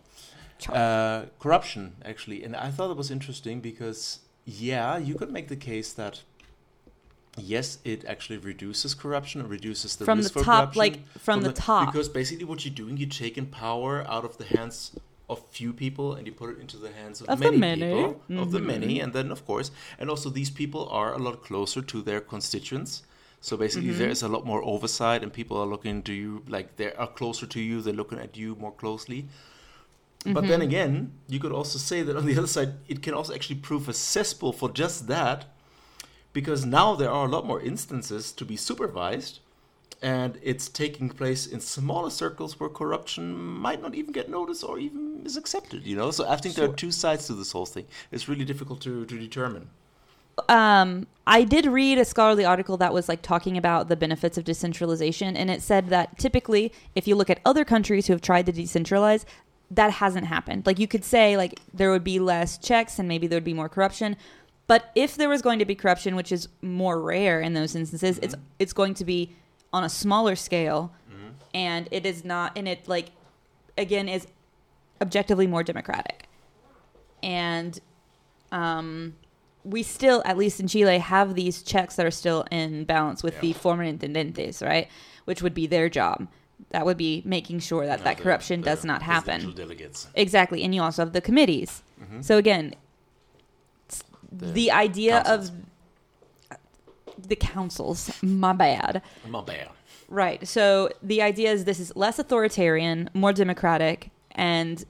Sure. 0.58 0.74
Uh, 0.74 1.26
corruption, 1.38 1.94
actually, 2.04 2.44
and 2.44 2.54
I 2.54 2.70
thought 2.70 2.90
it 2.90 2.96
was 2.96 3.10
interesting 3.10 3.60
because 3.60 4.20
yeah, 4.44 4.98
you 4.98 5.14
could 5.14 5.30
make 5.30 5.48
the 5.48 5.56
case 5.56 5.92
that 5.94 6.22
yes, 7.36 7.78
it 7.84 8.04
actually 8.04 8.38
reduces 8.38 8.94
corruption, 8.94 9.40
it 9.40 9.46
reduces 9.48 9.96
the 9.96 10.04
From 10.04 10.22
the 10.22 10.28
for 10.28 10.42
top, 10.44 10.72
corruption 10.74 10.78
like, 10.78 11.08
from 11.18 11.42
the 11.42 11.52
top. 11.52 11.86
Because 11.86 12.08
basically, 12.08 12.44
what 12.44 12.64
you're 12.64 12.74
doing, 12.74 12.96
you're 12.96 13.08
taking 13.08 13.46
power 13.46 14.04
out 14.08 14.24
of 14.24 14.36
the 14.38 14.44
hands 14.44 14.92
of 15.28 15.46
few 15.50 15.72
people 15.72 16.14
and 16.14 16.26
you 16.26 16.32
put 16.32 16.50
it 16.50 16.58
into 16.58 16.76
the 16.76 16.90
hands 16.90 17.20
of, 17.20 17.28
Of 17.28 17.38
the 17.38 17.44
many, 17.52 17.58
many. 17.58 17.80
people, 17.82 18.20
of 18.36 18.50
the 18.50 18.58
many, 18.60 18.98
Mhm. 18.98 19.04
and 19.04 19.12
then 19.12 19.30
of 19.30 19.46
course, 19.46 19.70
and 19.98 20.10
also 20.10 20.28
these 20.28 20.50
people 20.50 20.88
are 20.88 21.14
a 21.14 21.18
lot 21.18 21.42
closer 21.44 21.80
to 21.82 22.02
their 22.02 22.20
constituents. 22.20 23.02
So 23.40 23.56
basically, 23.56 23.90
Mm-hmm. 23.90 23.98
there 24.00 24.10
is 24.10 24.22
a 24.22 24.28
lot 24.28 24.44
more 24.44 24.62
oversight, 24.64 25.22
and 25.22 25.32
people 25.32 25.56
are 25.56 25.66
looking 25.66 26.02
to 26.02 26.12
you 26.12 26.42
like 26.48 26.76
they 26.76 26.92
are 26.94 27.06
closer 27.06 27.46
to 27.46 27.60
you. 27.60 27.80
They're 27.80 27.94
looking 27.94 28.18
at 28.18 28.36
you 28.36 28.56
more 28.56 28.72
closely. 28.72 29.28
But 30.24 30.32
Mm-hmm. 30.34 30.48
then 30.48 30.60
again, 30.60 31.12
you 31.28 31.38
could 31.40 31.52
also 31.52 31.78
say 31.78 32.02
that 32.02 32.16
on 32.16 32.26
the 32.26 32.36
other 32.36 32.46
side, 32.48 32.74
it 32.88 33.00
can 33.00 33.14
also 33.14 33.32
actually 33.32 33.60
prove 33.60 33.88
a 33.88 33.94
cesspool 33.94 34.52
for 34.52 34.68
just 34.70 35.06
that, 35.06 35.46
because 36.32 36.64
now 36.64 36.94
there 36.94 37.10
are 37.10 37.26
a 37.26 37.28
lot 37.28 37.46
more 37.46 37.60
instances 37.60 38.32
to 38.32 38.44
be 38.44 38.56
supervised, 38.56 39.40
and 40.02 40.38
it's 40.42 40.68
taking 40.68 41.10
place 41.10 41.46
in 41.46 41.60
smaller 41.60 42.10
circles 42.10 42.58
where 42.58 42.70
corruption 42.70 43.36
might 43.36 43.82
not 43.82 43.94
even 43.94 44.12
get 44.12 44.30
noticed 44.30 44.64
or 44.64 44.78
even 44.78 45.22
is 45.24 45.36
accepted. 45.36 45.86
You 45.86 45.96
know, 45.96 46.10
so 46.10 46.26
I 46.28 46.36
think 46.36 46.54
there 46.54 46.68
are 46.68 46.72
two 46.72 46.92
sides 46.92 47.26
to 47.26 47.34
this 47.34 47.52
whole 47.52 47.66
thing. 47.66 47.86
It's 48.10 48.28
really 48.28 48.44
difficult 48.44 48.80
to, 48.82 49.04
to 49.04 49.18
determine. 49.18 49.68
um, 50.48 51.06
I 51.26 51.44
did 51.44 51.66
read 51.66 51.98
a 51.98 52.04
scholarly 52.04 52.44
article 52.44 52.76
that 52.78 52.94
was 52.94 53.08
like 53.08 53.22
talking 53.22 53.56
about 53.58 53.88
the 53.88 53.96
benefits 53.96 54.38
of 54.38 54.44
decentralization, 54.44 55.36
and 55.36 55.50
it 55.50 55.62
said 55.62 55.88
that 55.90 56.18
typically, 56.18 56.72
if 56.94 57.06
you 57.06 57.14
look 57.14 57.30
at 57.30 57.40
other 57.44 57.64
countries 57.64 58.06
who 58.06 58.12
have 58.14 58.22
tried 58.22 58.46
to 58.46 58.52
decentralize, 58.52 59.24
that 59.70 59.92
hasn't 59.92 60.26
happened. 60.26 60.66
Like 60.66 60.78
you 60.78 60.88
could 60.88 61.04
say, 61.04 61.36
like 61.36 61.60
there 61.72 61.90
would 61.90 62.02
be 62.02 62.18
less 62.18 62.58
checks 62.58 62.98
and 62.98 63.06
maybe 63.06 63.26
there 63.26 63.36
would 63.36 63.44
be 63.44 63.54
more 63.54 63.68
corruption, 63.68 64.16
but 64.70 64.92
if 64.94 65.16
there 65.16 65.28
was 65.28 65.42
going 65.42 65.58
to 65.58 65.64
be 65.64 65.74
corruption, 65.74 66.14
which 66.14 66.30
is 66.30 66.46
more 66.62 67.02
rare 67.02 67.40
in 67.40 67.54
those 67.54 67.74
instances, 67.74 68.20
it's 68.22 68.36
it's 68.60 68.72
going 68.72 68.94
to 68.94 69.04
be 69.04 69.34
on 69.72 69.82
a 69.82 69.88
smaller 69.88 70.36
scale, 70.36 70.92
and 71.52 71.88
it 71.90 72.06
is 72.06 72.24
not, 72.24 72.56
and 72.56 72.68
it 72.68 72.86
like 72.86 73.06
again 73.76 74.08
is 74.08 74.28
objectively 75.02 75.48
more 75.48 75.64
democratic, 75.64 76.28
and 77.20 77.80
um, 78.52 79.16
we 79.64 79.82
still, 79.82 80.22
at 80.24 80.38
least 80.38 80.60
in 80.60 80.68
Chile, 80.68 80.98
have 80.98 81.34
these 81.34 81.64
checks 81.64 81.96
that 81.96 82.06
are 82.06 82.12
still 82.12 82.44
in 82.52 82.84
balance 82.84 83.24
with 83.24 83.40
the 83.40 83.52
former 83.52 83.84
intendentes, 83.84 84.64
right? 84.64 84.86
Which 85.24 85.42
would 85.42 85.52
be 85.54 85.66
their 85.66 85.88
job. 85.88 86.28
That 86.70 86.86
would 86.86 86.96
be 86.96 87.22
making 87.24 87.58
sure 87.58 87.86
that 87.86 88.04
that 88.04 88.18
the- 88.18 88.22
corruption 88.22 88.60
the 88.60 88.66
does 88.66 88.84
not 88.84 89.02
happen. 89.02 89.52
Delegates. 89.52 90.06
Exactly, 90.14 90.62
and 90.62 90.72
you 90.76 90.80
also 90.80 91.02
have 91.02 91.12
the 91.12 91.20
committees. 91.20 91.82
So 92.20 92.38
again, 92.38 92.74
The 94.32 94.46
the, 94.52 94.70
idea 94.70 95.22
councils. 95.24 95.50
of 97.18 97.28
the 97.28 97.36
councils, 97.36 98.10
my 98.22 98.52
bad. 98.52 99.02
My 99.28 99.42
bad. 99.42 99.68
Right. 100.08 100.46
So 100.46 100.90
the 101.02 101.22
idea 101.22 101.52
is 101.52 101.64
this 101.64 101.80
is 101.80 101.94
less 101.96 102.18
authoritarian, 102.18 103.10
more 103.14 103.32
democratic, 103.32 104.10
and 104.32 104.84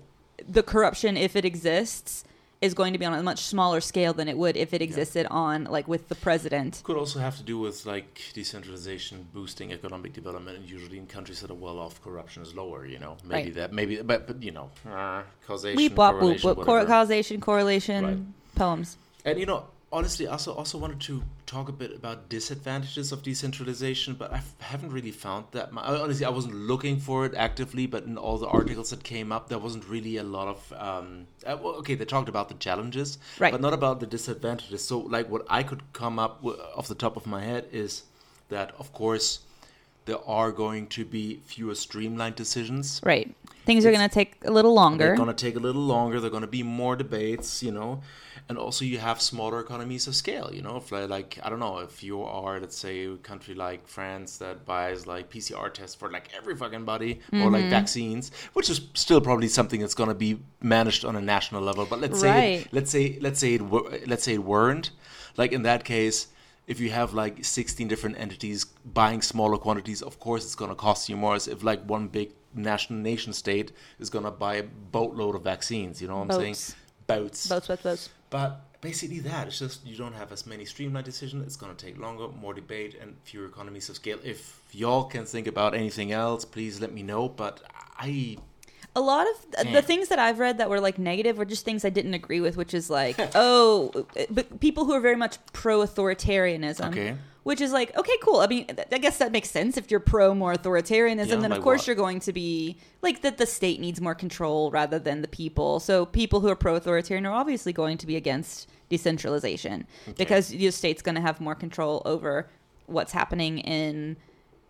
the 0.49 0.62
corruption, 0.62 1.17
if 1.17 1.37
it 1.37 1.45
exists, 1.45 2.25
is 2.62 2.75
going 2.75 2.93
to 2.93 2.99
be 2.99 3.05
on 3.07 3.15
a 3.15 3.23
much 3.23 3.41
smaller 3.41 3.81
scale 3.81 4.12
than 4.12 4.29
it 4.29 4.37
would 4.37 4.55
if 4.57 4.73
it 4.75 4.83
existed 4.83 5.27
on 5.31 5.65
like 5.65 5.89
with 5.89 6.09
the 6.09 6.15
president. 6.15 6.81
Could 6.85 6.97
also 6.97 7.19
have 7.19 7.37
to 7.39 7.43
do 7.43 7.59
with 7.59 7.85
like 7.87 8.21
decentralization 8.35 9.27
boosting 9.33 9.73
economic 9.73 10.12
development, 10.12 10.59
and 10.59 10.69
usually 10.71 10.99
in 10.99 11.07
countries 11.07 11.41
that 11.41 11.51
are 11.51 11.55
well 11.55 11.79
off, 11.79 12.03
corruption 12.03 12.43
is 12.43 12.55
lower. 12.55 12.87
You 12.87 12.99
know, 12.99 13.17
maybe 13.25 13.45
Right. 13.49 13.55
that, 13.55 13.73
maybe, 13.73 14.01
but 14.03 14.27
but 14.27 14.43
you 14.43 14.53
know, 14.53 14.71
uh, 14.91 15.23
causation, 15.47 15.77
Weep 15.77 15.95
wop 15.97 16.15
correlation, 16.19 16.49
whoop. 16.49 16.57
Cor- 16.59 16.67
whatever. 16.67 16.87
causation, 16.87 17.41
correlation, 17.41 18.05
Right. 18.05 18.19
poems. 18.57 18.97
And 19.24 19.38
you 19.38 19.47
know, 19.47 19.64
honestly, 19.92 20.26
I 20.26 20.32
also 20.32 20.55
also 20.55 20.78
wanted 20.78 21.01
to 21.02 21.22
talk 21.47 21.68
a 21.68 21.72
bit 21.72 21.94
about 21.94 22.28
disadvantages 22.28 23.12
of 23.12 23.22
decentralization, 23.22 24.14
but 24.14 24.32
I 24.32 24.36
f- 24.36 24.55
haven't 24.60 24.92
really 24.92 25.10
found 25.10 25.47
that. 25.52 25.70
Honestly, 25.76 26.24
I 26.24 26.30
wasn't 26.30 26.55
looking 26.55 26.98
for 26.98 27.26
it 27.26 27.34
actively, 27.34 27.86
but 27.86 28.05
in 28.05 28.16
all 28.16 28.38
the 28.38 28.47
articles 28.47 28.90
that 28.90 29.02
came 29.02 29.32
up, 29.32 29.48
there 29.48 29.59
wasn't 29.59 29.86
really 29.88 30.16
a 30.16 30.22
lot 30.22 30.48
of. 30.48 30.72
Um, 30.72 31.26
uh, 31.47 31.56
well, 31.60 31.74
okay, 31.76 31.94
they 31.94 32.05
talked 32.05 32.28
about 32.28 32.48
the 32.48 32.55
challenges, 32.55 33.18
Right. 33.38 33.52
but 33.52 33.60
not 33.60 33.74
about 33.74 34.01
the 34.01 34.06
disadvantages. 34.06 34.84
So, 34.84 34.98
like, 35.01 35.28
what 35.28 35.44
I 35.48 35.62
could 35.62 35.82
come 35.92 36.18
up 36.18 36.42
with 36.42 36.59
off 36.76 36.88
the 36.88 36.94
top 36.94 37.16
of 37.16 37.26
my 37.26 37.42
head 37.42 37.66
is 37.72 38.05
that, 38.48 38.72
of 38.78 38.92
course, 38.92 39.40
there 40.06 40.18
are 40.26 40.51
going 40.51 40.86
to 40.88 41.05
be 41.05 41.40
fewer 41.44 41.74
streamlined 41.74 42.34
decisions. 42.36 43.01
Right. 43.05 43.34
Things 43.66 43.84
are 43.84 43.92
going 43.92 44.09
to 44.09 44.12
take 44.12 44.36
a 44.44 44.51
little 44.51 44.72
longer. 44.72 45.05
They're 45.09 45.16
going 45.16 45.28
to 45.28 45.34
take 45.34 45.55
a 45.56 45.60
little 45.60 45.82
longer. 45.82 46.18
They're 46.18 46.30
going 46.30 46.40
to 46.40 46.47
be 46.48 46.62
more 46.62 46.97
debates, 46.97 47.62
you 47.62 47.70
know, 47.70 48.02
and 48.51 48.59
also 48.59 48.85
you 48.85 48.98
have 48.98 49.22
smaller 49.22 49.60
economies 49.60 50.09
of 50.09 50.14
scale. 50.16 50.51
You 50.52 50.60
know, 50.66 50.77
if 50.77 50.90
like 50.90 51.39
I 51.44 51.48
don't 51.51 51.60
know, 51.60 51.78
if 51.78 52.02
you 52.02 52.16
are 52.22 52.59
let's 52.59 52.77
say 52.77 52.94
a 53.06 53.16
country 53.31 53.55
like 53.55 53.86
France 53.86 54.31
that 54.39 54.66
buys 54.66 55.06
like 55.06 55.31
PCR 55.31 55.72
tests 55.72 55.94
for 55.94 56.10
like 56.10 56.27
every 56.36 56.56
fucking 56.56 56.85
body 56.85 57.20
or 57.32 57.48
like 57.51 57.60
Mm-hmm. 57.62 57.70
vaccines, 57.70 58.24
which 58.56 58.68
is 58.68 58.81
still 58.94 59.20
probably 59.20 59.47
something 59.48 59.81
that's 59.81 59.94
going 60.01 60.09
to 60.16 60.20
be 60.28 60.32
managed 60.60 61.05
on 61.05 61.14
a 61.14 61.20
national 61.20 61.62
level. 61.62 61.86
But 61.93 62.01
let's 62.01 62.18
say 62.27 62.35
Right. 62.56 62.66
let's 62.72 62.90
say 62.90 63.05
let's 63.27 63.39
say 63.39 63.55
it 63.55 63.62
were, 63.62 63.85
let's 64.12 64.24
say 64.24 64.35
it 64.35 64.44
weren't. 64.44 64.90
Like 65.36 65.52
in 65.52 65.62
that 65.62 65.85
case. 65.85 66.27
If 66.66 66.78
you 66.78 66.90
have 66.90 67.14
like 67.14 67.44
16 67.44 67.89
different 67.89 68.16
entities 68.20 68.64
buying 69.01 69.22
smaller 69.22 69.59
quantities, 69.59 70.02
of 70.02 70.20
course 70.20 70.44
it's 70.44 70.55
going 70.55 70.68
to 70.70 70.77
cost 70.77 71.09
you 71.09 71.16
more. 71.16 71.35
As 71.35 71.48
if 71.48 71.64
like 71.64 71.81
one 71.97 72.06
big 72.06 72.28
national 72.55 73.01
nation 73.01 73.32
state 73.32 73.72
is 73.98 74.09
going 74.09 74.24
to 74.24 74.31
buy 74.31 74.55
a 74.56 74.62
boatload 74.93 75.35
of 75.35 75.43
vaccines. 75.43 76.01
You 76.01 76.06
know 76.09 76.18
what 76.20 76.31
I'm 76.32 76.40
saying? 76.40 76.55
Boats. 76.55 76.77
Boats. 77.09 77.47
boats, 77.48 77.66
boats, 77.68 77.82
boats. 77.82 78.09
But 78.31 78.81
basically 78.81 79.19
that 79.20 79.48
it's 79.48 79.59
just 79.59 79.85
you 79.86 79.97
don't 79.97 80.15
have 80.15 80.32
as 80.32 80.47
many 80.47 80.65
streamlined 80.65 81.05
decisions. 81.05 81.44
It's 81.47 81.57
gonna 81.57 81.74
take 81.74 81.98
longer, 81.98 82.28
more 82.28 82.55
debate, 82.55 82.97
and 83.01 83.16
fewer 83.24 83.47
economies 83.47 83.89
of 83.89 83.97
scale. 83.97 84.19
If 84.24 84.62
y'all 84.73 85.05
can 85.05 85.24
think 85.24 85.47
about 85.47 85.74
anything 85.74 86.12
else, 86.12 86.44
please 86.44 86.81
let 86.81 86.93
me 86.93 87.02
know. 87.02 87.28
But 87.28 87.62
I 87.98 88.39
a 88.97 89.01
lot 89.01 89.27
of 89.29 89.62
th- 89.62 89.73
the 89.73 89.83
things 89.83 90.09
that 90.09 90.19
I've 90.19 90.39
read 90.39 90.59
that 90.59 90.69
were 90.69 90.81
like 90.81 90.99
negative 90.99 91.39
were 91.39 91.45
just 91.45 91.65
things 91.65 91.85
I 91.85 91.91
didn't 91.91 92.15
agree 92.15 92.41
with, 92.41 92.57
which 92.57 92.75
is 92.75 92.91
like, 92.91 93.17
oh, 93.35 94.07
but 94.31 94.61
people 94.61 94.85
who 94.85 94.93
are 94.93 95.01
very 95.01 95.17
much 95.17 95.39
pro 95.53 95.81
authoritarianism. 95.81 96.91
Okay. 96.91 97.17
Which 97.43 97.62
is 97.62 97.73
like, 97.73 97.97
okay, 97.97 98.17
cool. 98.23 98.41
I 98.41 98.47
mean, 98.49 98.67
th- 98.67 98.89
I 98.93 98.99
guess 98.99 99.17
that 99.17 99.33
makes 99.33 99.49
sense. 99.51 99.79
If 99.79 99.91
you're 99.91 99.99
pro 99.99 100.35
more 100.35 100.53
authoritarianism, 100.55 101.29
Yeah, 101.29 101.37
then 101.37 101.45
of 101.47 101.51
like 101.53 101.62
course 101.62 101.81
what? 101.83 101.87
you're 101.87 101.97
going 101.97 102.21
to 102.21 102.33
be 102.35 102.77
like 103.01 103.23
that 103.23 103.39
the 103.39 103.47
state 103.47 103.81
needs 103.81 103.99
more 103.99 104.15
control 104.15 104.71
rather 104.71 104.99
than 104.99 105.23
the 105.23 105.29
people. 105.29 105.81
So 105.81 106.05
people 106.05 106.41
who 106.41 106.49
are 106.49 106.55
pro 106.57 106.75
authoritarian 106.75 107.25
are 107.25 107.33
obviously 107.33 107.73
going 107.73 107.97
to 107.99 108.07
be 108.07 108.17
against 108.17 108.69
decentralization 108.91 109.87
because 110.19 110.49
the 110.49 110.71
state's 110.71 111.01
going 111.01 111.15
to 111.15 111.21
have 111.23 111.41
more 111.41 111.55
control 111.55 112.03
over 112.05 112.51
what's 112.87 113.12
happening 113.12 113.59
in 113.61 114.17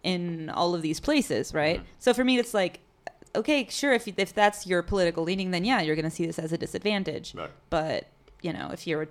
in 0.03 0.49
all 0.51 0.75
of 0.75 0.81
these 0.83 1.01
places, 1.01 1.53
right? 1.53 1.79
Mm-hmm. 1.79 1.87
So 1.99 2.15
for 2.15 2.23
me, 2.25 2.39
it's 2.39 2.55
like, 2.55 2.81
okay, 3.35 3.67
sure, 3.69 3.93
if 3.93 4.09
if 4.09 4.35
that's 4.35 4.67
your 4.67 4.83
political 4.83 5.25
leaning, 5.25 5.51
then 5.51 5.65
yeah, 5.65 5.81
you're 5.81 5.97
going 5.97 6.05
to 6.05 6.11
see 6.11 6.27
this 6.27 6.39
as 6.39 6.53
a 6.53 6.59
disadvantage. 6.59 7.35
Right. 7.35 7.51
But 7.69 8.09
you 8.43 8.53
know, 8.53 8.71
if 8.73 8.87
you're 8.87 9.09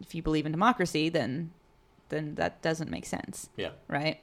if 0.00 0.14
you 0.14 0.22
believe 0.22 0.46
in 0.46 0.52
democracy, 0.52 1.08
then 1.08 1.50
then 2.08 2.34
that 2.34 2.60
doesn't 2.62 2.90
make 2.90 3.06
sense, 3.06 3.48
yeah. 3.56 3.70
right? 3.88 4.20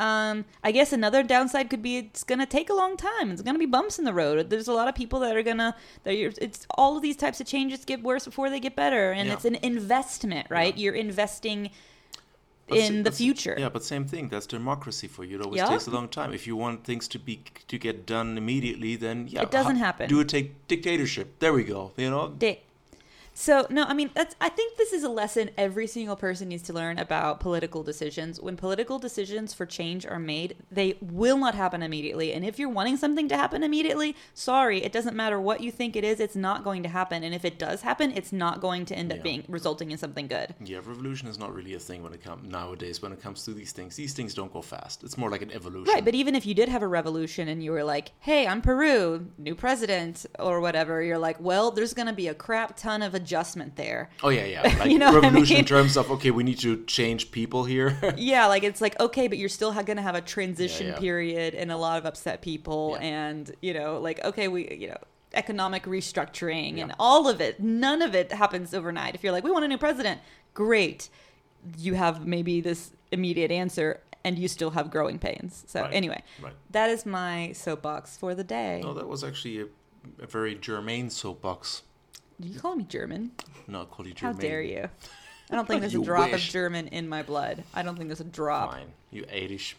Um, 0.00 0.44
I 0.62 0.72
guess 0.72 0.92
another 0.92 1.22
downside 1.22 1.70
could 1.70 1.80
be 1.80 1.98
it's 1.98 2.24
gonna 2.24 2.46
take 2.46 2.68
a 2.68 2.74
long 2.74 2.96
time. 2.96 3.30
It's 3.30 3.42
gonna 3.42 3.58
be 3.58 3.66
bumps 3.66 3.98
in 3.98 4.04
the 4.04 4.12
road. 4.12 4.50
There's 4.50 4.68
a 4.68 4.72
lot 4.72 4.88
of 4.88 4.94
people 4.94 5.20
that 5.20 5.36
are 5.36 5.42
gonna 5.42 5.76
that 6.02 6.14
it's 6.14 6.66
all 6.76 6.96
of 6.96 7.02
these 7.02 7.16
types 7.16 7.40
of 7.40 7.46
changes 7.46 7.84
get 7.84 8.02
worse 8.02 8.24
before 8.24 8.50
they 8.50 8.60
get 8.60 8.74
better, 8.74 9.12
and 9.12 9.28
Yeah. 9.28 9.34
it's 9.34 9.44
an 9.44 9.56
investment, 9.62 10.48
right? 10.50 10.76
Yeah. 10.76 10.84
You're 10.84 10.94
investing 10.94 11.70
But 12.66 12.78
in 12.78 13.02
the 13.02 13.12
future. 13.12 13.54
Yeah, 13.58 13.68
but 13.68 13.84
same 13.84 14.06
thing. 14.06 14.28
That's 14.30 14.46
democracy 14.46 15.06
for 15.06 15.22
you. 15.24 15.38
It 15.38 15.44
always 15.44 15.58
Yeah. 15.58 15.68
takes 15.68 15.86
a 15.86 15.90
long 15.90 16.08
time. 16.08 16.32
If 16.32 16.46
you 16.46 16.56
want 16.56 16.84
things 16.84 17.06
to 17.08 17.18
be 17.18 17.42
to 17.68 17.78
get 17.78 18.06
done 18.06 18.38
immediately, 18.38 18.96
then 18.96 19.28
yeah, 19.28 19.42
It 19.42 19.50
doesn't 19.50 19.76
ha- 19.76 19.84
happen. 19.86 20.08
Do 20.08 20.20
a 20.20 20.24
take 20.24 20.66
dictatorship. 20.66 21.38
There 21.40 21.52
we 21.52 21.64
go. 21.64 21.92
You 21.96 22.10
know. 22.10 22.28
So 23.34 23.66
no, 23.68 23.82
I 23.82 23.94
mean 23.94 24.10
that's. 24.14 24.36
I 24.40 24.48
think 24.48 24.76
this 24.76 24.92
is 24.92 25.02
a 25.02 25.08
lesson 25.08 25.50
every 25.58 25.88
single 25.88 26.14
person 26.16 26.48
needs 26.48 26.62
to 26.64 26.72
learn 26.72 26.98
about 26.98 27.40
political 27.40 27.82
decisions. 27.82 28.40
When 28.40 28.56
political 28.56 29.00
decisions 29.00 29.52
for 29.52 29.66
change 29.66 30.06
are 30.06 30.20
made, 30.20 30.56
they 30.70 30.96
will 31.00 31.36
not 31.36 31.54
happen 31.54 31.82
immediately. 31.82 32.32
And 32.32 32.44
if 32.44 32.58
you're 32.58 32.68
wanting 32.68 32.96
something 32.96 33.28
to 33.28 33.36
happen 33.36 33.64
immediately, 33.64 34.14
sorry, 34.34 34.82
it 34.84 34.92
doesn't 34.92 35.16
matter 35.16 35.40
what 35.40 35.60
you 35.60 35.72
think 35.72 35.96
it 35.96 36.04
is. 36.04 36.20
It's 36.20 36.36
not 36.36 36.62
going 36.62 36.84
to 36.84 36.88
happen. 36.88 37.24
And 37.24 37.34
if 37.34 37.44
it 37.44 37.58
does 37.58 37.82
happen, 37.82 38.12
it's 38.12 38.32
not 38.32 38.60
going 38.60 38.84
to 38.86 38.94
end 38.94 39.12
up 39.12 39.22
being 39.22 39.44
resulting 39.48 39.90
in 39.90 39.98
something 39.98 40.28
good. 40.28 40.54
Yeah, 40.64 40.78
revolution 40.78 41.26
is 41.26 41.38
not 41.38 41.52
really 41.52 41.74
a 41.74 41.80
thing 41.80 42.04
when 42.04 42.12
it 42.12 42.22
comes 42.22 42.48
nowadays. 42.48 43.02
When 43.02 43.12
it 43.12 43.20
comes 43.20 43.44
to 43.44 43.52
these 43.52 43.72
things, 43.72 43.96
these 43.96 44.14
things 44.14 44.34
don't 44.34 44.52
go 44.52 44.62
fast. 44.62 45.02
It's 45.02 45.18
more 45.18 45.30
like 45.30 45.42
an 45.42 45.50
evolution. 45.50 45.92
Right, 45.92 46.04
but 46.04 46.14
even 46.14 46.36
if 46.36 46.46
you 46.46 46.54
did 46.54 46.68
have 46.68 46.82
a 46.82 46.88
revolution 46.88 47.48
and 47.48 47.62
you 47.64 47.72
were 47.72 47.82
like, 47.82 48.12
"Hey, 48.20 48.46
I'm 48.46 48.62
Peru, 48.62 49.26
new 49.38 49.56
president," 49.56 50.24
or 50.38 50.60
whatever, 50.60 51.02
you're 51.02 51.18
like, 51.18 51.40
"Well, 51.40 51.72
there's 51.72 51.94
going 51.94 52.06
to 52.06 52.12
be 52.12 52.28
a 52.28 52.34
crap 52.34 52.76
ton 52.76 53.02
of 53.02 53.14
adjustment 53.24 53.76
there." 53.76 54.10
oh 54.22 54.28
yeah, 54.38 54.44
yeah. 54.44 54.62
Like 54.80 54.90
You 54.90 54.98
know 54.98 55.12
what 55.12 55.24
I 55.24 55.28
revolution 55.28 55.56
in 55.58 55.64
terms 55.64 55.96
of 55.96 56.10
okay, 56.16 56.30
we 56.30 56.44
need 56.44 56.58
to 56.60 56.84
change 56.84 57.30
people 57.30 57.64
here. 57.64 57.88
yeah, 58.16 58.46
like 58.46 58.62
it's 58.70 58.80
like 58.80 58.98
okay, 59.00 59.26
but 59.28 59.38
you're 59.38 59.48
still 59.60 59.72
ha- 59.72 59.82
gonna 59.82 60.02
have 60.10 60.14
a 60.14 60.20
transition 60.36 60.86
yeah. 60.88 60.98
period 60.98 61.54
and 61.54 61.70
a 61.72 61.76
lot 61.76 61.96
of 61.98 62.04
upset 62.06 62.42
people, 62.42 62.82
Yeah. 63.00 63.06
and 63.06 63.44
you 63.66 63.72
know, 63.78 63.98
like 64.08 64.18
okay, 64.24 64.46
we 64.48 64.60
you 64.82 64.88
know 64.88 64.98
economic 65.34 65.82
restructuring 65.84 66.80
and 66.82 66.94
all 66.98 67.28
of 67.28 67.40
it. 67.40 67.58
None 67.60 68.02
of 68.02 68.14
it 68.14 68.30
happens 68.32 68.72
overnight. 68.72 69.14
If 69.16 69.22
you're 69.24 69.32
like, 69.32 69.42
we 69.44 69.50
want 69.50 69.64
a 69.64 69.68
new 69.68 69.78
president, 69.78 70.20
great, 70.54 71.08
you 71.78 71.94
have 71.94 72.24
maybe 72.26 72.60
this 72.60 72.92
immediate 73.10 73.50
answer, 73.50 74.00
and 74.24 74.38
you 74.38 74.46
still 74.48 74.70
have 74.70 74.90
growing 74.90 75.18
pains. 75.18 75.64
So 75.66 75.82
Right. 75.82 75.92
anyway, 75.92 76.22
right. 76.40 76.54
that 76.70 76.88
is 76.90 77.04
my 77.04 77.52
soapbox 77.52 78.16
for 78.16 78.34
the 78.34 78.44
day. 78.44 78.80
No, 78.84 78.94
that 78.94 79.08
was 79.08 79.24
actually 79.24 79.60
a, 79.62 79.66
a 80.22 80.26
very 80.26 80.54
germane 80.54 81.10
soapbox. 81.10 81.82
Did 82.40 82.52
you 82.52 82.60
call 82.60 82.76
me 82.76 82.84
German? 82.84 83.32
No, 83.66 83.80
I'll 83.80 83.86
call 83.86 84.06
you 84.06 84.14
German. 84.14 84.34
How 84.36 84.40
dare 84.40 84.62
you? 84.62 84.88
I 85.50 85.54
don't 85.54 85.66
think 85.66 85.80
there's 85.82 85.94
a 85.94 86.02
drop 86.02 86.32
of. 86.32 86.40
German 86.40 86.88
in 86.88 87.08
my 87.08 87.22
blood. 87.22 87.64
I 87.74 87.82
don't 87.82 87.96
think 87.96 88.08
there's 88.08 88.20
a 88.20 88.24
drop. 88.24 88.72
Fine, 88.72 88.92
you 89.10 89.24
eightish. 89.24 89.74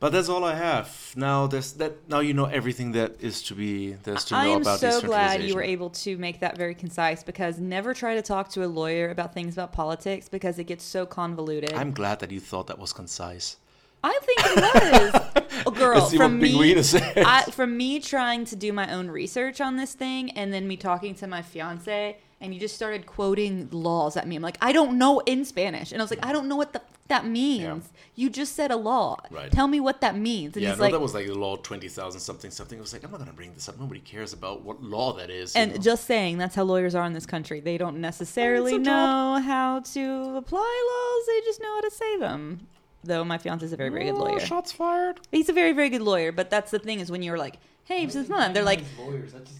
But 0.00 0.10
that's 0.12 0.28
all 0.28 0.44
I 0.44 0.54
have. 0.54 1.14
Now 1.16 1.46
there's 1.46 1.72
that. 1.74 2.08
Now 2.08 2.20
you 2.20 2.34
know 2.34 2.46
everything 2.46 2.92
that 2.92 3.22
is 3.22 3.42
to 3.44 3.54
be. 3.54 3.92
There's 3.92 4.24
to 4.26 4.34
know 4.34 4.40
I 4.40 4.46
am 4.46 4.62
about 4.62 4.80
so 4.80 5.00
glad 5.00 5.42
you 5.42 5.54
were 5.54 5.62
able 5.62 5.90
to 5.90 6.18
make 6.18 6.40
that 6.40 6.58
very 6.58 6.74
concise 6.74 7.22
because 7.22 7.58
never 7.58 7.94
try 7.94 8.14
to 8.14 8.22
talk 8.22 8.48
to 8.50 8.64
a 8.64 8.66
lawyer 8.66 9.10
about 9.10 9.32
things 9.32 9.54
about 9.54 9.72
politics 9.72 10.28
because 10.28 10.58
it 10.58 10.64
gets 10.64 10.84
so 10.84 11.06
convoluted. 11.06 11.72
I'm 11.72 11.92
glad 11.92 12.18
that 12.20 12.30
you 12.32 12.40
thought 12.40 12.66
that 12.66 12.78
was 12.78 12.92
concise. 12.92 13.56
I 14.04 14.18
think 14.22 14.40
it 14.44 15.42
was. 15.42 15.62
oh, 15.66 15.70
girl, 15.70 16.06
from 16.10 16.38
me, 16.38 16.76
I, 17.16 17.42
from 17.50 17.76
me 17.76 18.00
trying 18.00 18.44
to 18.46 18.56
do 18.56 18.72
my 18.72 18.92
own 18.92 19.08
research 19.08 19.60
on 19.62 19.76
this 19.76 19.94
thing 19.94 20.30
and 20.32 20.52
then 20.52 20.68
me 20.68 20.76
talking 20.76 21.14
to 21.16 21.26
my 21.26 21.40
fiance 21.40 22.18
and 22.40 22.52
you 22.52 22.60
just 22.60 22.74
started 22.74 23.06
quoting 23.06 23.68
laws 23.70 24.18
at 24.18 24.28
me. 24.28 24.36
I'm 24.36 24.42
like, 24.42 24.58
I 24.60 24.72
don't 24.72 24.98
know 24.98 25.20
in 25.20 25.46
Spanish. 25.46 25.90
And 25.90 26.02
I 26.02 26.04
was 26.04 26.10
like, 26.10 26.24
I 26.24 26.32
don't 26.32 26.48
know 26.48 26.56
what 26.56 26.74
the, 26.74 26.82
that 27.08 27.26
means. 27.26 27.90
You 28.14 28.28
just 28.28 28.54
said 28.54 28.70
a 28.70 28.76
law. 28.76 29.16
Right. 29.30 29.50
Tell 29.50 29.66
me 29.66 29.80
what 29.80 30.02
that 30.02 30.16
means. 30.16 30.54
And 30.54 30.62
yeah, 30.62 30.70
he's 30.70 30.78
no, 30.78 30.84
like, 30.84 30.92
that 30.92 31.00
was 31.00 31.14
like 31.14 31.26
the 31.26 31.34
law 31.34 31.56
twenty 31.56 31.88
thousand 31.88 32.20
something 32.20 32.50
something. 32.50 32.78
I 32.78 32.82
was 32.82 32.92
like, 32.92 33.04
I'm 33.04 33.10
not 33.10 33.18
gonna 33.18 33.32
bring 33.32 33.54
this 33.54 33.68
up. 33.68 33.78
Nobody 33.80 34.00
cares 34.00 34.32
about 34.32 34.62
what 34.62 34.82
law 34.82 35.14
that 35.14 35.30
is. 35.30 35.56
And 35.56 35.72
know? 35.72 35.78
just 35.78 36.04
saying, 36.04 36.38
that's 36.38 36.54
how 36.54 36.64
lawyers 36.64 36.94
are 36.94 37.04
in 37.06 37.12
this 37.12 37.26
country. 37.26 37.60
They 37.60 37.78
don't 37.78 38.00
necessarily 38.00 38.76
a 38.76 38.78
know 38.78 39.40
how 39.44 39.80
to 39.80 40.36
apply 40.36 41.16
laws. 41.18 41.26
They 41.26 41.40
just 41.46 41.60
know 41.60 41.74
how 41.74 41.80
to 41.80 41.90
say 41.90 42.18
them. 42.18 42.66
Though 43.04 43.22
my 43.24 43.38
fiance 43.38 43.64
is 43.66 43.72
a 43.72 43.76
very, 43.76 43.90
very 43.90 44.04
good 44.04 44.14
Oh, 44.14 44.24
lawyer. 44.24 44.40
Shots 44.40 44.72
fired. 44.72 45.20
He's 45.30 45.48
a 45.48 45.52
very, 45.52 45.72
very 45.72 45.90
good 45.90 46.02
lawyer. 46.02 46.32
But 46.32 46.50
that's 46.50 46.70
the 46.70 46.78
thing 46.78 47.00
is 47.00 47.10
when 47.10 47.22
you're 47.22 47.38
like, 47.38 47.58
hey, 47.84 48.06
this 48.06 48.14
is 48.16 48.28
not. 48.28 48.54
They're 48.54 48.62
like, 48.62 48.80
lawyers. 48.98 49.32
That 49.32 49.44
just 49.44 49.58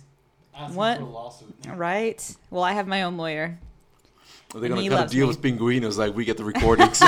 asking 0.56 0.76
What? 0.76 0.98
for 0.98 1.04
a 1.04 1.06
lawsuit. 1.06 1.54
right? 1.74 2.36
Well, 2.50 2.62
I 2.64 2.72
have 2.72 2.86
my 2.88 3.02
own 3.02 3.16
lawyer. 3.16 3.58
They're 4.52 4.62
And 4.62 4.70
gonna 4.70 4.80
he 4.82 4.88
cut 4.88 4.94
a 4.94 5.00
loves 5.00 5.12
deal 5.12 5.26
me. 5.26 5.34
with 5.34 5.42
Pinguinos, 5.42 5.96
like 5.98 6.14
we 6.14 6.24
get 6.24 6.36
the 6.36 6.44
recordings. 6.52 7.00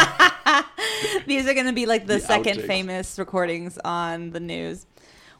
These 1.27 1.47
are 1.47 1.55
going 1.55 1.67
to 1.67 1.73
be 1.73 1.87
like 1.87 2.07
the, 2.07 2.15
The 2.15 2.21
second 2.21 2.59
outtakes. 2.59 2.67
famous 2.67 3.19
recordings 3.19 3.79
on 3.85 4.31
the 4.31 4.41
news. 4.41 4.87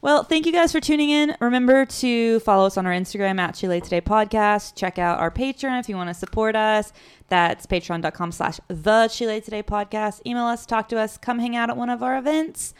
Well, 0.07 0.23
thank 0.23 0.47
you 0.47 0.53
guys 0.53 0.71
for 0.71 0.79
tuning 0.79 1.11
in. 1.11 1.37
Remember 1.41 1.85
to 1.85 2.39
follow 2.39 2.67
us 2.67 2.77
on 2.77 2.87
our 2.87 2.93
Instagram 2.93 3.41
at 3.41 3.57
Chile 3.57 3.81
Today 3.81 4.01
Podcast. 4.01 4.77
Check 4.77 5.01
out 5.01 5.19
our 5.19 5.33
Patreon 5.33 5.81
if 5.81 5.89
you 5.89 5.97
want 5.97 6.11
to 6.11 6.15
support 6.15 6.55
us. 6.55 6.93
That's 7.27 7.67
patreon.com 7.67 8.31
slash 8.31 8.61
the 8.69 9.09
Chile 9.13 9.41
Today 9.41 9.65
Podcast. 9.65 10.21
Email 10.25 10.45
us, 10.45 10.65
talk 10.65 10.89
to 10.91 10.97
us, 10.97 11.19
come 11.19 11.41
hang 11.41 11.57
out 11.57 11.71
at 11.71 11.77
one 11.77 11.91
of 11.91 12.05
our 12.05 12.17
events. 12.17 12.73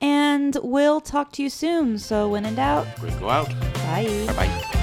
And 0.00 0.56
we'll 0.62 1.00
talk 1.00 1.32
to 1.32 1.42
you 1.42 1.50
soon. 1.50 1.98
So 1.98 2.28
when 2.28 2.46
in 2.46 2.54
doubt, 2.54 2.86
go 3.18 3.28
out. 3.28 3.48
bye. 3.74 4.24
Bye 4.28 4.32
bye. 4.34 4.77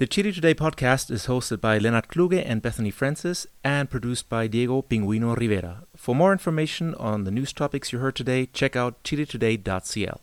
The 0.00 0.06
Chile 0.06 0.32
Today 0.32 0.54
podcast 0.54 1.10
is 1.10 1.26
hosted 1.26 1.60
by 1.60 1.76
Leonard 1.76 2.08
Kluge 2.08 2.42
and 2.42 2.62
Bethany 2.62 2.90
Francis 2.90 3.46
and 3.62 3.90
produced 3.90 4.30
by 4.30 4.46
Diego 4.46 4.80
Pinguino 4.80 5.36
Rivera. 5.36 5.82
For 5.94 6.14
more 6.14 6.32
information 6.32 6.94
on 6.94 7.24
the 7.24 7.30
news 7.30 7.52
topics 7.52 7.92
you 7.92 7.98
heard 7.98 8.16
today, 8.16 8.46
check 8.46 8.76
out 8.76 9.04
chiletoday.cl. 9.04 10.20